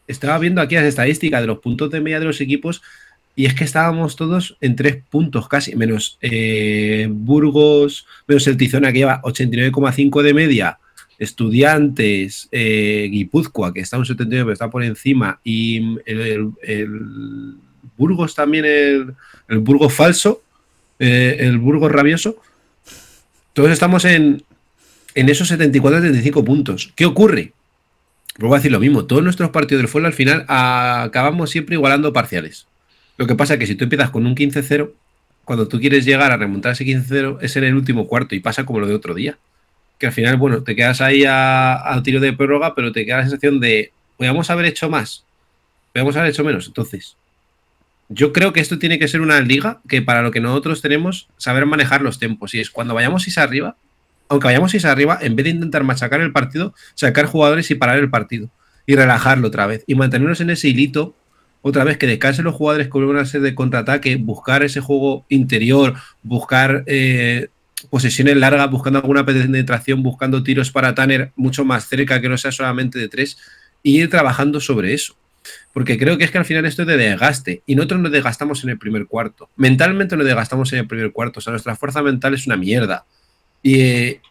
estaba 0.07 0.37
viendo 0.39 0.61
aquí 0.61 0.75
las 0.75 0.85
estadísticas 0.85 1.41
de 1.41 1.47
los 1.47 1.59
puntos 1.59 1.89
de 1.91 2.01
media 2.01 2.19
de 2.19 2.25
los 2.25 2.41
equipos 2.41 2.81
y 3.35 3.45
es 3.45 3.53
que 3.55 3.63
estábamos 3.63 4.15
todos 4.15 4.57
en 4.61 4.75
tres 4.75 4.97
puntos 5.09 5.47
casi, 5.47 5.75
menos 5.75 6.17
eh, 6.21 7.07
Burgos, 7.09 8.05
menos 8.27 8.45
el 8.47 8.57
Tizona 8.57 8.91
que 8.91 8.99
lleva 8.99 9.21
89,5 9.23 10.21
de 10.21 10.33
media, 10.33 10.79
Estudiantes, 11.19 12.47
eh, 12.51 13.07
Guipúzcoa 13.11 13.73
que 13.73 13.81
está 13.81 13.97
un 13.97 14.05
79 14.05 14.45
pero 14.45 14.53
está 14.53 14.69
por 14.69 14.83
encima 14.83 15.39
y 15.43 15.97
el, 16.05 16.51
el- 16.63 17.55
Burgos 17.95 18.33
también, 18.33 18.65
el, 18.65 19.13
Burgos 19.59 19.93
falso, 19.93 20.41
eh, 20.99 21.37
el 21.41 21.57
Burgos 21.59 21.91
rabioso. 21.91 22.37
Todos 23.53 23.69
estamos 23.71 24.03
en, 24.05 24.41
en 25.13 25.29
esos 25.29 25.51
74-75 25.51 26.43
puntos. 26.43 26.91
¿Qué 26.95 27.05
ocurre? 27.05 27.53
Vuelvo 28.39 28.55
a 28.55 28.57
decir 28.57 28.71
lo 28.71 28.79
mismo. 28.79 29.05
Todos 29.05 29.23
nuestros 29.23 29.51
partidos 29.51 29.81
del 29.81 29.87
fútbol 29.89 30.07
al 30.07 30.13
final 30.13 30.43
acabamos 30.47 31.51
siempre 31.51 31.75
igualando 31.75 32.11
parciales. 32.13 32.65
Lo 33.17 33.27
que 33.27 33.35
pasa 33.35 33.53
es 33.53 33.59
que 33.59 33.67
si 33.67 33.75
tú 33.75 33.83
empiezas 33.83 34.09
con 34.09 34.25
un 34.25 34.33
15-0, 34.35 34.89
cuando 35.45 35.67
tú 35.67 35.79
quieres 35.79 36.03
llegar 36.03 36.31
a 36.31 36.37
remontar 36.37 36.71
ese 36.71 36.83
15-0 36.85 37.37
es 37.41 37.55
en 37.57 37.65
el 37.65 37.75
último 37.75 38.07
cuarto 38.07 38.33
y 38.33 38.39
pasa 38.39 38.65
como 38.65 38.79
lo 38.79 38.87
de 38.87 38.95
otro 38.95 39.13
día. 39.13 39.37
Que 39.97 40.07
al 40.07 40.13
final, 40.13 40.37
bueno, 40.37 40.63
te 40.63 40.75
quedas 40.75 41.01
ahí 41.01 41.23
a, 41.27 42.01
tiro 42.03 42.19
de 42.19 42.33
prórroga, 42.33 42.75
pero 42.75 42.91
te 42.91 43.05
queda 43.05 43.17
la 43.17 43.23
sensación 43.23 43.59
de, 43.59 43.91
podríamos 44.17 44.49
haber 44.49 44.65
hecho 44.65 44.89
más, 44.89 45.25
podríamos 45.91 46.15
haber 46.15 46.31
hecho 46.31 46.43
menos. 46.43 46.67
Entonces, 46.67 47.17
yo 48.09 48.33
creo 48.33 48.53
que 48.53 48.59
esto 48.59 48.79
tiene 48.79 48.99
que 48.99 49.07
ser 49.07 49.21
una 49.21 49.39
liga 49.41 49.81
que 49.87 50.01
para 50.01 50.21
lo 50.21 50.31
que 50.31 50.39
nosotros 50.39 50.81
tenemos, 50.81 51.29
saber 51.37 51.65
manejar 51.65 52.01
los 52.01 52.19
tiempos. 52.19 52.53
Y 52.53 52.59
es 52.59 52.69
cuando 52.69 52.93
vayamos 52.93 53.27
is 53.27 53.37
arriba, 53.37 53.75
aunque 54.29 54.45
vayamos 54.45 54.73
is 54.73 54.85
arriba, 54.85 55.17
en 55.21 55.35
vez 55.35 55.45
de 55.45 55.51
intentar 55.51 55.83
machacar 55.83 56.21
el 56.21 56.31
partido, 56.31 56.73
sacar 56.95 57.25
jugadores 57.25 57.69
y 57.71 57.75
parar 57.75 57.97
el 57.97 58.09
partido. 58.09 58.49
Y 58.85 58.95
relajarlo 58.95 59.47
otra 59.47 59.65
vez. 59.65 59.83
Y 59.87 59.95
mantenernos 59.95 60.41
en 60.41 60.49
ese 60.49 60.67
hilito, 60.67 61.15
otra 61.61 61.85
vez 61.85 61.97
que 61.97 62.05
descansen 62.05 62.43
los 62.43 62.55
jugadores 62.55 62.89
con 62.89 63.03
una 63.03 63.25
serie 63.25 63.45
de 63.45 63.55
contraataque, 63.55 64.17
buscar 64.17 64.63
ese 64.63 64.81
juego 64.81 65.25
interior, 65.29 65.95
buscar 66.21 66.83
eh, 66.87 67.47
posesiones 67.85 68.37
largas, 68.37 68.69
buscando 68.69 68.99
alguna 68.99 69.25
penetración, 69.25 70.03
buscando 70.03 70.43
tiros 70.43 70.71
para 70.71 70.95
Tanner 70.95 71.31
mucho 71.35 71.65
más 71.65 71.87
cerca, 71.87 72.21
que 72.21 72.29
no 72.29 72.37
sea 72.37 72.51
solamente 72.51 72.99
de 72.99 73.09
tres, 73.09 73.37
y 73.81 74.01
ir 74.01 74.09
trabajando 74.09 74.59
sobre 74.59 74.93
eso. 74.93 75.15
Porque 75.73 75.97
creo 75.97 76.17
que 76.17 76.23
es 76.23 76.31
que 76.31 76.37
al 76.37 76.45
final 76.45 76.65
esto 76.65 76.83
es 76.83 76.87
de 76.87 76.97
desgaste. 76.97 77.63
Y 77.65 77.75
nosotros 77.75 78.01
nos 78.01 78.11
desgastamos 78.11 78.63
en 78.63 78.69
el 78.69 78.77
primer 78.77 79.07
cuarto. 79.07 79.49
Mentalmente 79.55 80.15
nos 80.15 80.25
desgastamos 80.25 80.71
en 80.73 80.79
el 80.79 80.87
primer 80.87 81.11
cuarto. 81.11 81.39
O 81.39 81.41
sea, 81.41 81.51
nuestra 81.51 81.75
fuerza 81.75 82.01
mental 82.01 82.33
es 82.33 82.47
una 82.47 82.57
mierda. 82.57 83.05
Y 83.61 83.81
eh, 83.81 84.21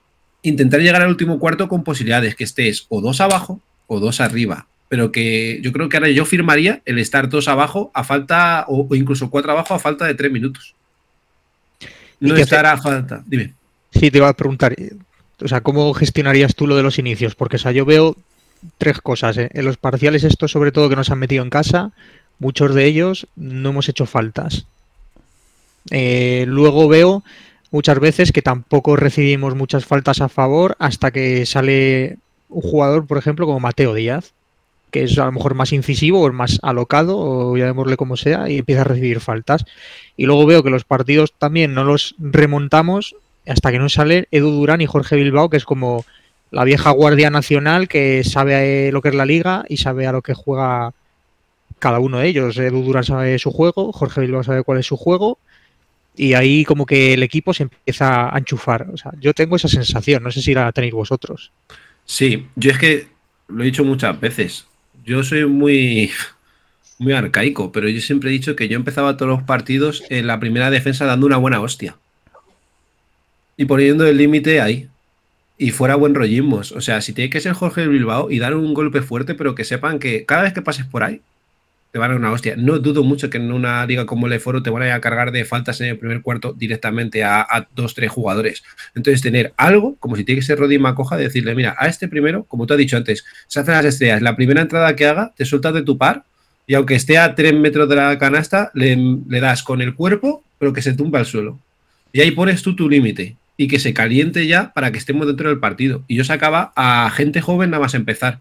intentar 0.42 0.80
llegar 0.80 1.02
al 1.02 1.08
último 1.08 1.38
cuarto 1.38 1.68
con 1.68 1.84
posibilidades 1.84 2.34
que 2.34 2.44
estés 2.44 2.86
o 2.88 3.00
dos 3.00 3.20
abajo 3.20 3.60
o 3.86 4.00
dos 4.00 4.20
arriba. 4.20 4.68
Pero 4.88 5.10
que 5.10 5.60
yo 5.62 5.72
creo 5.72 5.88
que 5.88 5.96
ahora 5.96 6.10
yo 6.10 6.24
firmaría 6.24 6.82
el 6.84 6.98
estar 6.98 7.28
dos 7.28 7.48
abajo 7.48 7.90
a 7.94 8.04
falta, 8.04 8.64
o, 8.68 8.86
o 8.88 8.94
incluso 8.94 9.30
cuatro 9.30 9.52
abajo 9.52 9.74
a 9.74 9.78
falta 9.78 10.06
de 10.06 10.14
tres 10.14 10.30
minutos. 10.30 10.74
¿Y 12.22 12.28
No 12.28 12.34
qué 12.36 12.42
estar 12.42 12.64
hace- 12.64 12.78
a 12.78 12.82
falta. 12.82 13.22
Dime. 13.26 13.52
Sí, 13.90 14.10
te 14.10 14.18
iba 14.18 14.28
a 14.28 14.32
preguntar, 14.32 14.74
o 15.40 15.48
sea, 15.48 15.60
¿cómo 15.60 15.92
gestionarías 15.92 16.54
tú 16.54 16.66
lo 16.66 16.76
de 16.76 16.82
los 16.82 16.98
inicios? 16.98 17.34
Porque, 17.34 17.56
o 17.56 17.58
sea, 17.58 17.72
yo 17.72 17.84
veo 17.84 18.16
tres 18.78 19.00
cosas. 19.00 19.36
¿eh? 19.36 19.50
En 19.52 19.64
los 19.66 19.76
parciales, 19.76 20.24
estos 20.24 20.50
sobre 20.52 20.72
todo 20.72 20.88
que 20.88 20.96
nos 20.96 21.10
han 21.10 21.18
metido 21.18 21.42
en 21.42 21.50
casa, 21.50 21.90
muchos 22.38 22.74
de 22.74 22.86
ellos 22.86 23.26
no 23.36 23.68
hemos 23.70 23.88
hecho 23.88 24.06
faltas. 24.06 24.64
Eh, 25.90 26.44
luego 26.46 26.88
veo 26.88 27.22
muchas 27.70 27.98
veces 27.98 28.32
que 28.32 28.42
tampoco 28.42 28.96
recibimos 28.96 29.54
muchas 29.56 29.84
faltas 29.84 30.20
a 30.20 30.28
favor 30.28 30.76
hasta 30.78 31.10
que 31.10 31.44
sale 31.46 32.18
un 32.48 32.62
jugador, 32.62 33.06
por 33.06 33.18
ejemplo, 33.18 33.46
como 33.46 33.60
Mateo 33.60 33.94
Díaz, 33.94 34.32
que 34.92 35.04
es 35.04 35.18
a 35.18 35.24
lo 35.24 35.32
mejor 35.32 35.54
más 35.54 35.72
incisivo 35.72 36.20
o 36.20 36.32
más 36.32 36.60
alocado, 36.62 37.18
o 37.18 37.56
llamémosle 37.56 37.96
como 37.96 38.16
sea, 38.16 38.48
y 38.48 38.58
empieza 38.58 38.82
a 38.82 38.84
recibir 38.84 39.20
faltas. 39.20 39.64
Y 40.16 40.26
luego 40.26 40.46
veo 40.46 40.62
que 40.62 40.70
los 40.70 40.84
partidos 40.84 41.32
también 41.36 41.74
no 41.74 41.82
los 41.82 42.14
remontamos 42.18 43.16
hasta 43.46 43.72
que 43.72 43.78
no 43.78 43.88
sale 43.88 44.28
Edu 44.30 44.50
Durán 44.50 44.82
y 44.82 44.86
Jorge 44.86 45.16
Bilbao, 45.16 45.50
que 45.50 45.56
es 45.56 45.64
como 45.64 46.04
la 46.50 46.64
vieja 46.64 46.90
guardia 46.90 47.30
nacional 47.30 47.88
que 47.88 48.22
sabe 48.22 48.88
eh, 48.88 48.92
lo 48.92 49.00
que 49.00 49.08
es 49.08 49.14
la 49.14 49.24
liga 49.24 49.64
y 49.68 49.78
sabe 49.78 50.06
a 50.06 50.12
lo 50.12 50.20
que 50.20 50.34
juega 50.34 50.92
cada 51.78 51.98
uno 51.98 52.18
de 52.18 52.28
ellos. 52.28 52.58
Edu 52.58 52.82
Durán 52.82 53.04
sabe 53.04 53.38
su 53.38 53.50
juego, 53.50 53.92
Jorge 53.92 54.20
Bilbao 54.20 54.44
sabe 54.44 54.62
cuál 54.62 54.78
es 54.78 54.86
su 54.86 54.98
juego, 54.98 55.38
y 56.14 56.34
ahí 56.34 56.64
como 56.64 56.84
que 56.84 57.14
el 57.14 57.22
equipo 57.22 57.54
se 57.54 57.64
empieza 57.64 58.32
a 58.32 58.38
enchufar. 58.38 58.88
O 58.92 58.98
sea, 58.98 59.12
yo 59.18 59.32
tengo 59.32 59.56
esa 59.56 59.68
sensación, 59.68 60.22
no 60.22 60.30
sé 60.30 60.42
si 60.42 60.52
la 60.52 60.70
tenéis 60.70 60.92
vosotros. 60.92 61.50
Sí, 62.04 62.46
yo 62.56 62.70
es 62.70 62.78
que 62.78 63.06
lo 63.48 63.62
he 63.62 63.66
dicho 63.66 63.84
muchas 63.84 64.20
veces. 64.20 64.66
Yo 65.04 65.22
soy 65.24 65.46
muy, 65.46 66.10
muy 66.98 67.12
arcaico, 67.12 67.72
pero 67.72 67.88
yo 67.88 68.00
siempre 68.00 68.30
he 68.30 68.32
dicho 68.32 68.54
que 68.54 68.68
yo 68.68 68.76
empezaba 68.76 69.16
todos 69.16 69.30
los 69.30 69.42
partidos 69.42 70.04
en 70.10 70.26
la 70.26 70.38
primera 70.38 70.70
defensa 70.70 71.04
dando 71.06 71.26
una 71.26 71.36
buena 71.36 71.60
hostia. 71.60 71.96
Y 73.56 73.64
poniendo 73.64 74.06
el 74.06 74.16
límite 74.16 74.60
ahí. 74.60 74.88
Y 75.58 75.70
fuera 75.70 75.96
buen 75.96 76.14
rollismos. 76.14 76.72
O 76.72 76.80
sea, 76.80 77.00
si 77.00 77.12
tiene 77.12 77.30
que 77.30 77.40
ser 77.40 77.52
Jorge 77.52 77.86
Bilbao 77.86 78.30
y 78.30 78.38
dar 78.38 78.54
un 78.54 78.74
golpe 78.74 79.02
fuerte, 79.02 79.34
pero 79.34 79.54
que 79.54 79.64
sepan 79.64 79.98
que 79.98 80.24
cada 80.24 80.42
vez 80.42 80.52
que 80.52 80.62
pases 80.62 80.86
por 80.86 81.04
ahí, 81.04 81.20
te 81.92 81.98
van 81.98 82.10
a 82.10 82.14
dar 82.14 82.20
una 82.20 82.32
hostia. 82.32 82.56
No 82.56 82.78
dudo 82.78 83.04
mucho 83.04 83.28
que 83.28 83.36
en 83.36 83.52
una 83.52 83.84
liga 83.86 84.06
como 84.06 84.26
el 84.26 84.40
Foro 84.40 84.62
te 84.62 84.70
van 84.70 84.82
a 84.90 85.00
cargar 85.00 85.30
de 85.30 85.44
faltas 85.44 85.80
en 85.82 85.88
el 85.88 85.98
primer 85.98 86.22
cuarto 86.22 86.54
directamente 86.54 87.22
a, 87.22 87.68
dos, 87.76 87.94
tres 87.94 88.10
jugadores. 88.10 88.64
Entonces, 88.94 89.20
tener 89.20 89.52
algo, 89.58 89.96
como 90.00 90.16
si 90.16 90.24
tiene 90.24 90.40
que 90.40 90.46
ser 90.46 90.58
Roddy 90.58 90.78
Macoja, 90.78 91.18
de 91.18 91.24
decirle, 91.24 91.54
mira, 91.54 91.76
a 91.78 91.88
este 91.88 92.08
primero, 92.08 92.44
como 92.44 92.66
tú 92.66 92.72
has 92.72 92.78
dicho 92.78 92.96
antes, 92.96 93.24
se 93.46 93.60
hacen 93.60 93.74
las 93.74 93.84
estrellas, 93.84 94.22
la 94.22 94.34
primera 94.34 94.62
entrada 94.62 94.96
que 94.96 95.06
haga, 95.06 95.32
te 95.36 95.44
sueltas 95.44 95.74
de 95.74 95.82
tu 95.82 95.98
par, 95.98 96.24
y 96.66 96.74
aunque 96.74 96.94
esté 96.94 97.18
a 97.18 97.34
tres 97.34 97.52
metros 97.54 97.88
de 97.90 97.96
la 97.96 98.18
canasta, 98.18 98.70
le, 98.72 98.96
le 98.96 99.40
das 99.40 99.62
con 99.62 99.82
el 99.82 99.94
cuerpo, 99.94 100.42
pero 100.58 100.72
que 100.72 100.80
se 100.80 100.94
tumba 100.94 101.18
al 101.18 101.26
suelo. 101.26 101.58
Y 102.12 102.22
ahí 102.22 102.30
pones 102.30 102.62
tú 102.62 102.74
tu 102.74 102.88
límite, 102.88 103.36
y 103.58 103.68
que 103.68 103.78
se 103.78 103.92
caliente 103.92 104.46
ya 104.46 104.72
para 104.72 104.92
que 104.92 104.98
estemos 104.98 105.26
dentro 105.26 105.50
del 105.50 105.58
partido. 105.58 106.04
Y 106.08 106.16
yo 106.16 106.24
sacaba 106.24 106.72
a 106.74 107.10
gente 107.10 107.42
joven 107.42 107.70
nada 107.70 107.82
más 107.82 107.94
empezar. 107.94 108.40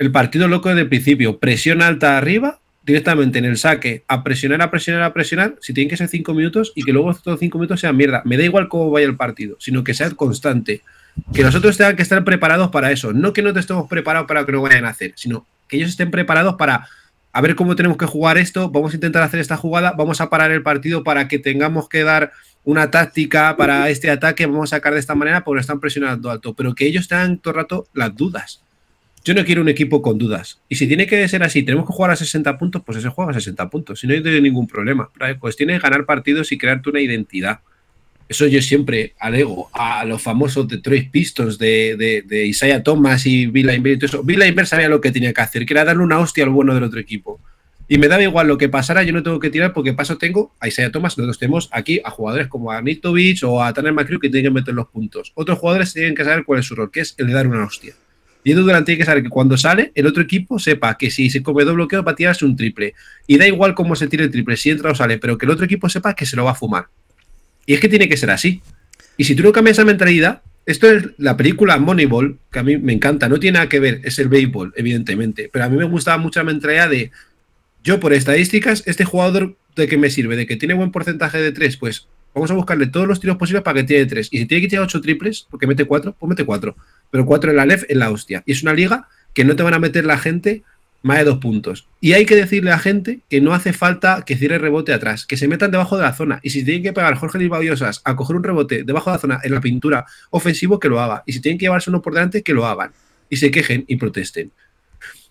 El 0.00 0.12
partido 0.12 0.48
loco 0.48 0.70
el 0.70 0.88
principio, 0.88 1.38
presión 1.38 1.82
alta 1.82 2.16
arriba, 2.16 2.58
directamente 2.86 3.38
en 3.38 3.44
el 3.44 3.58
saque, 3.58 4.02
a 4.08 4.24
presionar, 4.24 4.62
a 4.62 4.70
presionar, 4.70 5.02
a 5.02 5.12
presionar, 5.12 5.56
si 5.60 5.74
tienen 5.74 5.90
que 5.90 5.98
ser 5.98 6.08
cinco 6.08 6.32
minutos 6.32 6.72
y 6.74 6.84
que 6.84 6.92
luego 6.94 7.10
estos 7.10 7.38
cinco 7.38 7.58
minutos 7.58 7.80
sean 7.80 7.98
mierda. 7.98 8.22
Me 8.24 8.38
da 8.38 8.44
igual 8.44 8.68
cómo 8.68 8.90
vaya 8.90 9.06
el 9.06 9.16
partido, 9.16 9.58
sino 9.60 9.84
que 9.84 9.92
sea 9.92 10.08
constante. 10.12 10.80
Que 11.34 11.42
nosotros 11.42 11.76
tengan 11.76 11.96
que 11.96 12.02
estar 12.02 12.24
preparados 12.24 12.70
para 12.70 12.90
eso. 12.92 13.12
No 13.12 13.34
que 13.34 13.42
no 13.42 13.52
te 13.52 13.60
estemos 13.60 13.90
preparados 13.90 14.26
para 14.26 14.46
que 14.46 14.52
no 14.52 14.62
vayan 14.62 14.86
a 14.86 14.88
hacer, 14.88 15.12
sino 15.16 15.44
que 15.68 15.76
ellos 15.76 15.90
estén 15.90 16.10
preparados 16.10 16.54
para 16.54 16.88
a 17.34 17.40
ver 17.42 17.54
cómo 17.54 17.76
tenemos 17.76 17.98
que 17.98 18.06
jugar 18.06 18.38
esto, 18.38 18.70
vamos 18.70 18.92
a 18.92 18.96
intentar 18.96 19.22
hacer 19.22 19.38
esta 19.38 19.58
jugada, 19.58 19.92
vamos 19.92 20.22
a 20.22 20.30
parar 20.30 20.50
el 20.50 20.62
partido 20.62 21.04
para 21.04 21.28
que 21.28 21.38
tengamos 21.38 21.90
que 21.90 22.04
dar 22.04 22.32
una 22.64 22.90
táctica 22.90 23.54
para 23.58 23.90
este 23.90 24.10
ataque, 24.10 24.46
vamos 24.46 24.72
a 24.72 24.76
sacar 24.76 24.94
de 24.94 25.00
esta 25.00 25.14
manera 25.14 25.44
porque 25.44 25.60
están 25.60 25.78
presionando 25.78 26.30
alto, 26.30 26.54
pero 26.54 26.74
que 26.74 26.86
ellos 26.86 27.06
tengan 27.06 27.36
todo 27.36 27.52
el 27.52 27.60
rato 27.60 27.86
las 27.92 28.16
dudas. 28.16 28.62
Yo 29.22 29.34
no 29.34 29.44
quiero 29.44 29.60
un 29.60 29.68
equipo 29.68 30.00
con 30.00 30.16
dudas. 30.16 30.60
Y 30.68 30.76
si 30.76 30.86
tiene 30.86 31.06
que 31.06 31.28
ser 31.28 31.42
así, 31.42 31.62
tenemos 31.62 31.86
que 31.86 31.92
jugar 31.92 32.10
a 32.10 32.16
60 32.16 32.56
puntos, 32.56 32.82
pues 32.84 32.98
ese 32.98 33.08
juega 33.08 33.32
a 33.32 33.34
60 33.34 33.68
puntos. 33.68 34.00
Si 34.00 34.06
no 34.06 34.14
hay 34.14 34.40
ningún 34.40 34.66
problema. 34.66 35.10
La 35.18 35.38
cuestión 35.38 35.70
es 35.70 35.82
ganar 35.82 36.06
partidos 36.06 36.52
y 36.52 36.58
crearte 36.58 36.88
una 36.88 37.00
identidad. 37.00 37.60
Eso 38.28 38.46
yo 38.46 38.62
siempre 38.62 39.14
alego 39.18 39.68
a 39.72 40.04
los 40.04 40.22
famosos 40.22 40.68
Detroit 40.68 41.10
Pistons 41.10 41.58
de, 41.58 41.96
de, 41.98 42.22
de 42.22 42.46
Isaiah 42.46 42.82
Thomas 42.82 43.26
y 43.26 43.46
Bill 43.46 43.66
Laimbeer 43.66 43.96
y 43.96 43.98
todo 43.98 44.06
eso. 44.06 44.22
Bill 44.22 44.38
Laimbeer 44.38 44.66
sabía 44.66 44.88
lo 44.88 45.00
que 45.00 45.10
tenía 45.10 45.32
que 45.32 45.40
hacer, 45.40 45.66
que 45.66 45.74
era 45.74 45.84
darle 45.84 46.04
una 46.04 46.18
hostia 46.18 46.44
al 46.44 46.50
bueno 46.50 46.72
del 46.72 46.84
otro 46.84 47.00
equipo. 47.00 47.40
Y 47.88 47.98
me 47.98 48.06
daba 48.06 48.22
igual 48.22 48.46
lo 48.46 48.56
que 48.56 48.68
pasara, 48.68 49.02
yo 49.02 49.12
no 49.12 49.24
tengo 49.24 49.40
que 49.40 49.50
tirar 49.50 49.72
porque 49.72 49.92
paso 49.92 50.16
tengo 50.16 50.54
a 50.60 50.68
Isaiah 50.68 50.92
Thomas, 50.92 51.18
nosotros 51.18 51.40
tenemos 51.40 51.68
aquí 51.72 52.00
a 52.04 52.10
jugadores 52.10 52.46
como 52.46 52.70
a 52.70 52.80
Nitovic 52.80 53.42
o 53.42 53.60
a 53.60 53.72
Tanner 53.74 53.92
McCrew 53.92 54.20
que 54.20 54.28
tienen 54.30 54.52
que 54.52 54.60
meter 54.60 54.74
los 54.74 54.86
puntos. 54.86 55.32
Otros 55.34 55.58
jugadores 55.58 55.92
tienen 55.92 56.14
que 56.14 56.24
saber 56.24 56.44
cuál 56.44 56.60
es 56.60 56.66
su 56.66 56.76
rol, 56.76 56.92
que 56.92 57.00
es 57.00 57.16
el 57.18 57.26
de 57.26 57.32
dar 57.32 57.48
una 57.48 57.64
hostia. 57.64 57.94
Y 58.42 58.52
Edu 58.52 58.62
Durant 58.62 58.86
tiene 58.86 58.98
que 58.98 59.04
saber 59.04 59.22
que 59.22 59.28
cuando 59.28 59.56
sale, 59.56 59.92
el 59.94 60.06
otro 60.06 60.22
equipo 60.22 60.58
sepa 60.58 60.96
que 60.96 61.10
si 61.10 61.28
se 61.30 61.42
come 61.42 61.64
dos 61.64 61.74
bloqueos 61.74 62.06
va 62.06 62.12
a 62.12 62.16
tirarse 62.16 62.44
un 62.44 62.56
triple. 62.56 62.94
Y 63.26 63.36
da 63.36 63.46
igual 63.46 63.74
cómo 63.74 63.94
se 63.96 64.08
tire 64.08 64.24
el 64.24 64.30
triple, 64.30 64.56
si 64.56 64.70
entra 64.70 64.90
o 64.90 64.94
sale, 64.94 65.18
pero 65.18 65.36
que 65.36 65.46
el 65.46 65.52
otro 65.52 65.64
equipo 65.64 65.88
sepa 65.88 66.14
que 66.14 66.26
se 66.26 66.36
lo 66.36 66.44
va 66.44 66.52
a 66.52 66.54
fumar. 66.54 66.86
Y 67.66 67.74
es 67.74 67.80
que 67.80 67.88
tiene 67.88 68.08
que 68.08 68.16
ser 68.16 68.30
así. 68.30 68.62
Y 69.16 69.24
si 69.24 69.34
tú 69.34 69.42
no 69.42 69.52
cambias 69.52 69.76
esa 69.76 69.84
mentalidad, 69.84 70.42
esto 70.66 70.90
es 70.90 71.04
la 71.18 71.36
película 71.36 71.78
Moneyball, 71.78 72.38
que 72.50 72.58
a 72.58 72.62
mí 72.62 72.76
me 72.78 72.92
encanta, 72.92 73.28
no 73.28 73.38
tiene 73.38 73.54
nada 73.54 73.68
que 73.68 73.80
ver, 73.80 74.00
es 74.04 74.18
el 74.18 74.28
béisbol, 74.28 74.72
evidentemente, 74.76 75.50
pero 75.52 75.64
a 75.64 75.68
mí 75.68 75.76
me 75.76 75.84
gustaba 75.84 76.18
mucho 76.18 76.40
la 76.40 76.44
mentalidad 76.44 76.88
de, 76.88 77.10
yo 77.82 78.00
por 78.00 78.12
estadísticas, 78.12 78.82
este 78.86 79.04
jugador 79.04 79.56
de 79.76 79.88
que 79.88 79.98
me 79.98 80.10
sirve, 80.10 80.36
de 80.36 80.46
que 80.46 80.56
tiene 80.56 80.74
buen 80.74 80.92
porcentaje 80.92 81.38
de 81.38 81.52
tres, 81.52 81.76
pues 81.76 82.08
vamos 82.34 82.50
a 82.50 82.54
buscarle 82.54 82.86
todos 82.86 83.06
los 83.06 83.20
tiros 83.20 83.36
posibles 83.36 83.62
para 83.62 83.80
que 83.80 83.84
tire 83.84 84.06
tres. 84.06 84.28
Y 84.30 84.38
si 84.38 84.46
tiene 84.46 84.62
que 84.62 84.68
tirar 84.68 84.84
ocho 84.84 85.00
triples, 85.00 85.46
porque 85.50 85.66
mete 85.66 85.84
cuatro, 85.84 86.14
pues 86.18 86.28
mete 86.28 86.44
cuatro. 86.44 86.76
Pero 87.10 87.26
cuatro 87.26 87.50
en 87.50 87.56
la 87.56 87.66
LEF 87.66 87.84
en 87.88 87.98
la 87.98 88.10
hostia. 88.10 88.42
Y 88.46 88.52
es 88.52 88.62
una 88.62 88.72
liga 88.72 89.08
que 89.34 89.44
no 89.44 89.56
te 89.56 89.62
van 89.62 89.74
a 89.74 89.78
meter 89.78 90.04
la 90.04 90.18
gente 90.18 90.62
más 91.02 91.18
de 91.18 91.24
dos 91.24 91.38
puntos. 91.38 91.86
Y 92.00 92.12
hay 92.12 92.26
que 92.26 92.36
decirle 92.36 92.72
a 92.72 92.78
gente 92.78 93.20
que 93.28 93.40
no 93.40 93.54
hace 93.54 93.72
falta 93.72 94.22
que 94.26 94.36
cierre 94.36 94.58
rebote 94.58 94.92
atrás, 94.92 95.26
que 95.26 95.36
se 95.36 95.48
metan 95.48 95.70
debajo 95.70 95.96
de 95.96 96.02
la 96.02 96.12
zona. 96.12 96.40
Y 96.42 96.50
si 96.50 96.64
tienen 96.64 96.82
que 96.82 96.92
pegar 96.92 97.14
Jorge 97.14 97.38
Luis 97.38 97.50
Babiosas 97.50 98.02
a 98.04 98.16
coger 98.16 98.36
un 98.36 98.44
rebote 98.44 98.84
debajo 98.84 99.10
de 99.10 99.16
la 99.16 99.20
zona 99.20 99.40
en 99.42 99.54
la 99.54 99.60
pintura 99.60 100.04
ofensivo, 100.30 100.78
que 100.78 100.88
lo 100.88 101.00
haga. 101.00 101.22
Y 101.26 101.32
si 101.32 101.40
tienen 101.40 101.58
que 101.58 101.64
llevarse 101.64 101.90
uno 101.90 102.02
por 102.02 102.14
delante, 102.14 102.42
que 102.42 102.52
lo 102.52 102.66
hagan. 102.66 102.92
Y 103.28 103.36
se 103.36 103.50
quejen 103.50 103.84
y 103.86 103.96
protesten. 103.96 104.50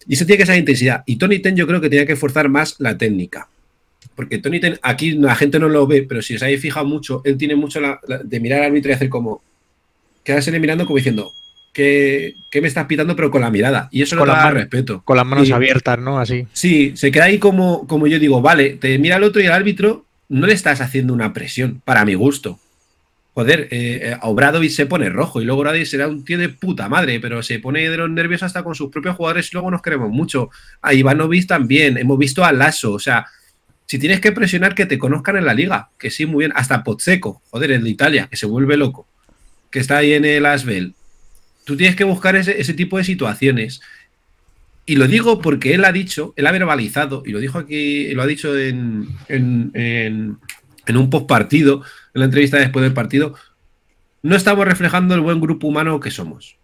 Y 0.08 0.14
eso 0.16 0.26
tiene 0.26 0.40
que 0.40 0.46
ser 0.46 0.58
intensidad. 0.58 1.04
Y 1.06 1.18
Tony 1.18 1.40
Ten 1.40 1.56
yo 1.56 1.68
creo 1.68 1.82
que 1.82 1.90
tenía 1.90 2.06
que 2.06 2.16
forzar 2.16 2.50
más 2.50 2.76
la 2.80 2.98
técnica. 2.98 3.48
Porque 4.16 4.38
Tony 4.38 4.60
Ten, 4.60 4.78
aquí 4.82 5.12
la 5.12 5.36
gente 5.36 5.60
no 5.60 5.70
lo 5.70 5.88
ve, 5.88 6.04
pero 6.08 6.22
si 6.22 6.36
os 6.36 6.44
habéis 6.44 6.62
fijado 6.62 6.86
mucho, 6.86 7.22
él 7.26 7.38
tiene 7.38 7.56
mucho 7.56 7.80
la- 7.80 8.00
la- 8.08 8.18
de 8.20 8.40
mirar 8.40 8.60
al 8.62 8.66
árbitro 8.68 8.92
y 8.92 8.96
hacer 8.96 9.10
como. 9.10 9.42
Quedársele 10.24 10.60
mirando 10.60 10.86
como 10.86 10.98
diciendo, 10.98 11.32
¿qué, 11.74 12.34
qué 12.52 12.62
me 12.62 12.68
estás 12.68 12.86
pitando? 12.86 13.16
Pero 13.16 13.32
con 13.32 13.42
la 13.42 13.50
mirada. 13.50 13.88
Y 13.92 14.02
eso 14.02 14.16
no 14.16 14.22
Con 14.22 14.30
las 14.30 14.44
da 14.44 14.52
respeto. 14.52 15.02
Con 15.06 15.18
las 15.18 15.26
manos 15.26 15.50
abiertas, 15.52 15.98
¿no? 16.00 16.20
Así. 16.20 16.46
Sí, 16.54 16.94
se 16.96 17.12
queda 17.12 17.26
ahí 17.26 17.40
como, 17.40 17.88
como 17.88 18.08
yo 18.08 18.20
digo, 18.20 18.42
vale, 18.42 18.72
te 18.72 18.98
mira 19.00 19.16
el 19.16 19.24
otro 19.24 19.42
y 19.42 19.46
el 19.46 19.52
árbitro 19.52 20.06
no 20.28 20.46
le 20.48 20.54
estás 20.54 20.82
haciendo 20.82 21.14
una 21.14 21.34
presión, 21.34 21.82
para 21.86 22.06
mi 22.06 22.14
gusto. 22.16 22.60
Joder, 23.34 23.70
eh, 23.72 24.00
eh, 24.04 24.18
a 24.20 24.28
Obradovic 24.28 24.72
se 24.72 24.86
pone 24.86 25.08
rojo 25.10 25.42
y 25.42 25.46
luego 25.46 25.62
Obradovic 25.62 25.86
será 25.86 26.08
un 26.08 26.26
tío 26.26 26.38
de 26.38 26.50
puta 26.50 26.90
madre, 26.90 27.20
pero 27.22 27.42
se 27.42 27.60
pone 27.60 27.90
de 27.90 27.96
los 27.98 28.10
nervios 28.10 28.44
hasta 28.44 28.64
con 28.64 28.76
sus 28.76 28.92
propios 28.92 29.16
jugadores 29.16 29.48
y 29.48 29.54
luego 29.54 29.72
nos 29.72 29.82
queremos 29.82 30.10
mucho. 30.10 30.50
A 30.82 30.94
Ivanovic 30.94 31.48
también, 31.48 31.98
hemos 31.98 32.18
visto 32.20 32.44
a 32.44 32.52
Lasso, 32.52 32.92
o 32.94 33.00
sea, 33.00 33.26
si 33.90 33.98
tienes 33.98 34.20
que 34.22 34.32
presionar 34.32 34.76
que 34.76 34.86
te 34.86 35.00
conozcan 35.00 35.38
en 35.38 35.46
la 35.46 35.56
liga, 35.56 35.90
que 35.98 36.12
sí, 36.12 36.28
muy 36.28 36.44
bien, 36.44 36.52
hasta 36.54 36.84
Pozzeco, 36.84 37.42
joder, 37.50 37.72
el 37.72 37.84
de 37.84 37.90
Italia, 37.90 38.28
que 38.30 38.38
se 38.38 38.46
vuelve 38.46 38.78
loco, 38.78 39.08
que 39.72 39.80
está 39.80 39.98
ahí 39.98 40.14
en 40.14 40.26
el 40.26 40.46
Asbel. 40.46 40.94
Tú 41.64 41.76
tienes 41.76 41.96
que 41.96 42.04
buscar 42.04 42.36
ese, 42.36 42.74
tipo 42.76 43.00
de 43.00 43.04
situaciones. 43.04 43.82
Y 44.86 44.96
lo 44.98 45.08
digo 45.08 45.42
porque 45.42 45.74
él 45.74 45.84
ha 45.86 45.92
dicho, 45.92 46.36
él 46.36 46.46
ha 46.46 46.52
verbalizado, 46.52 47.24
y 47.26 47.32
lo 47.32 47.40
dijo 47.40 47.58
aquí, 47.58 48.14
lo 48.14 48.22
ha 48.22 48.28
dicho 48.28 48.56
en, 48.56 49.08
en, 49.28 49.72
en, 49.74 50.38
en 50.86 50.98
un 50.98 51.10
post 51.10 51.26
partido, 51.26 51.82
en 52.14 52.20
la 52.20 52.26
entrevista 52.26 52.58
después 52.58 52.84
del 52.84 52.94
partido, 52.94 53.34
no 54.22 54.36
estamos 54.36 54.68
reflejando 54.68 55.16
el 55.16 55.22
buen 55.22 55.42
grupo 55.42 55.66
humano 55.66 56.00
que 56.00 56.12
somos. 56.12 56.58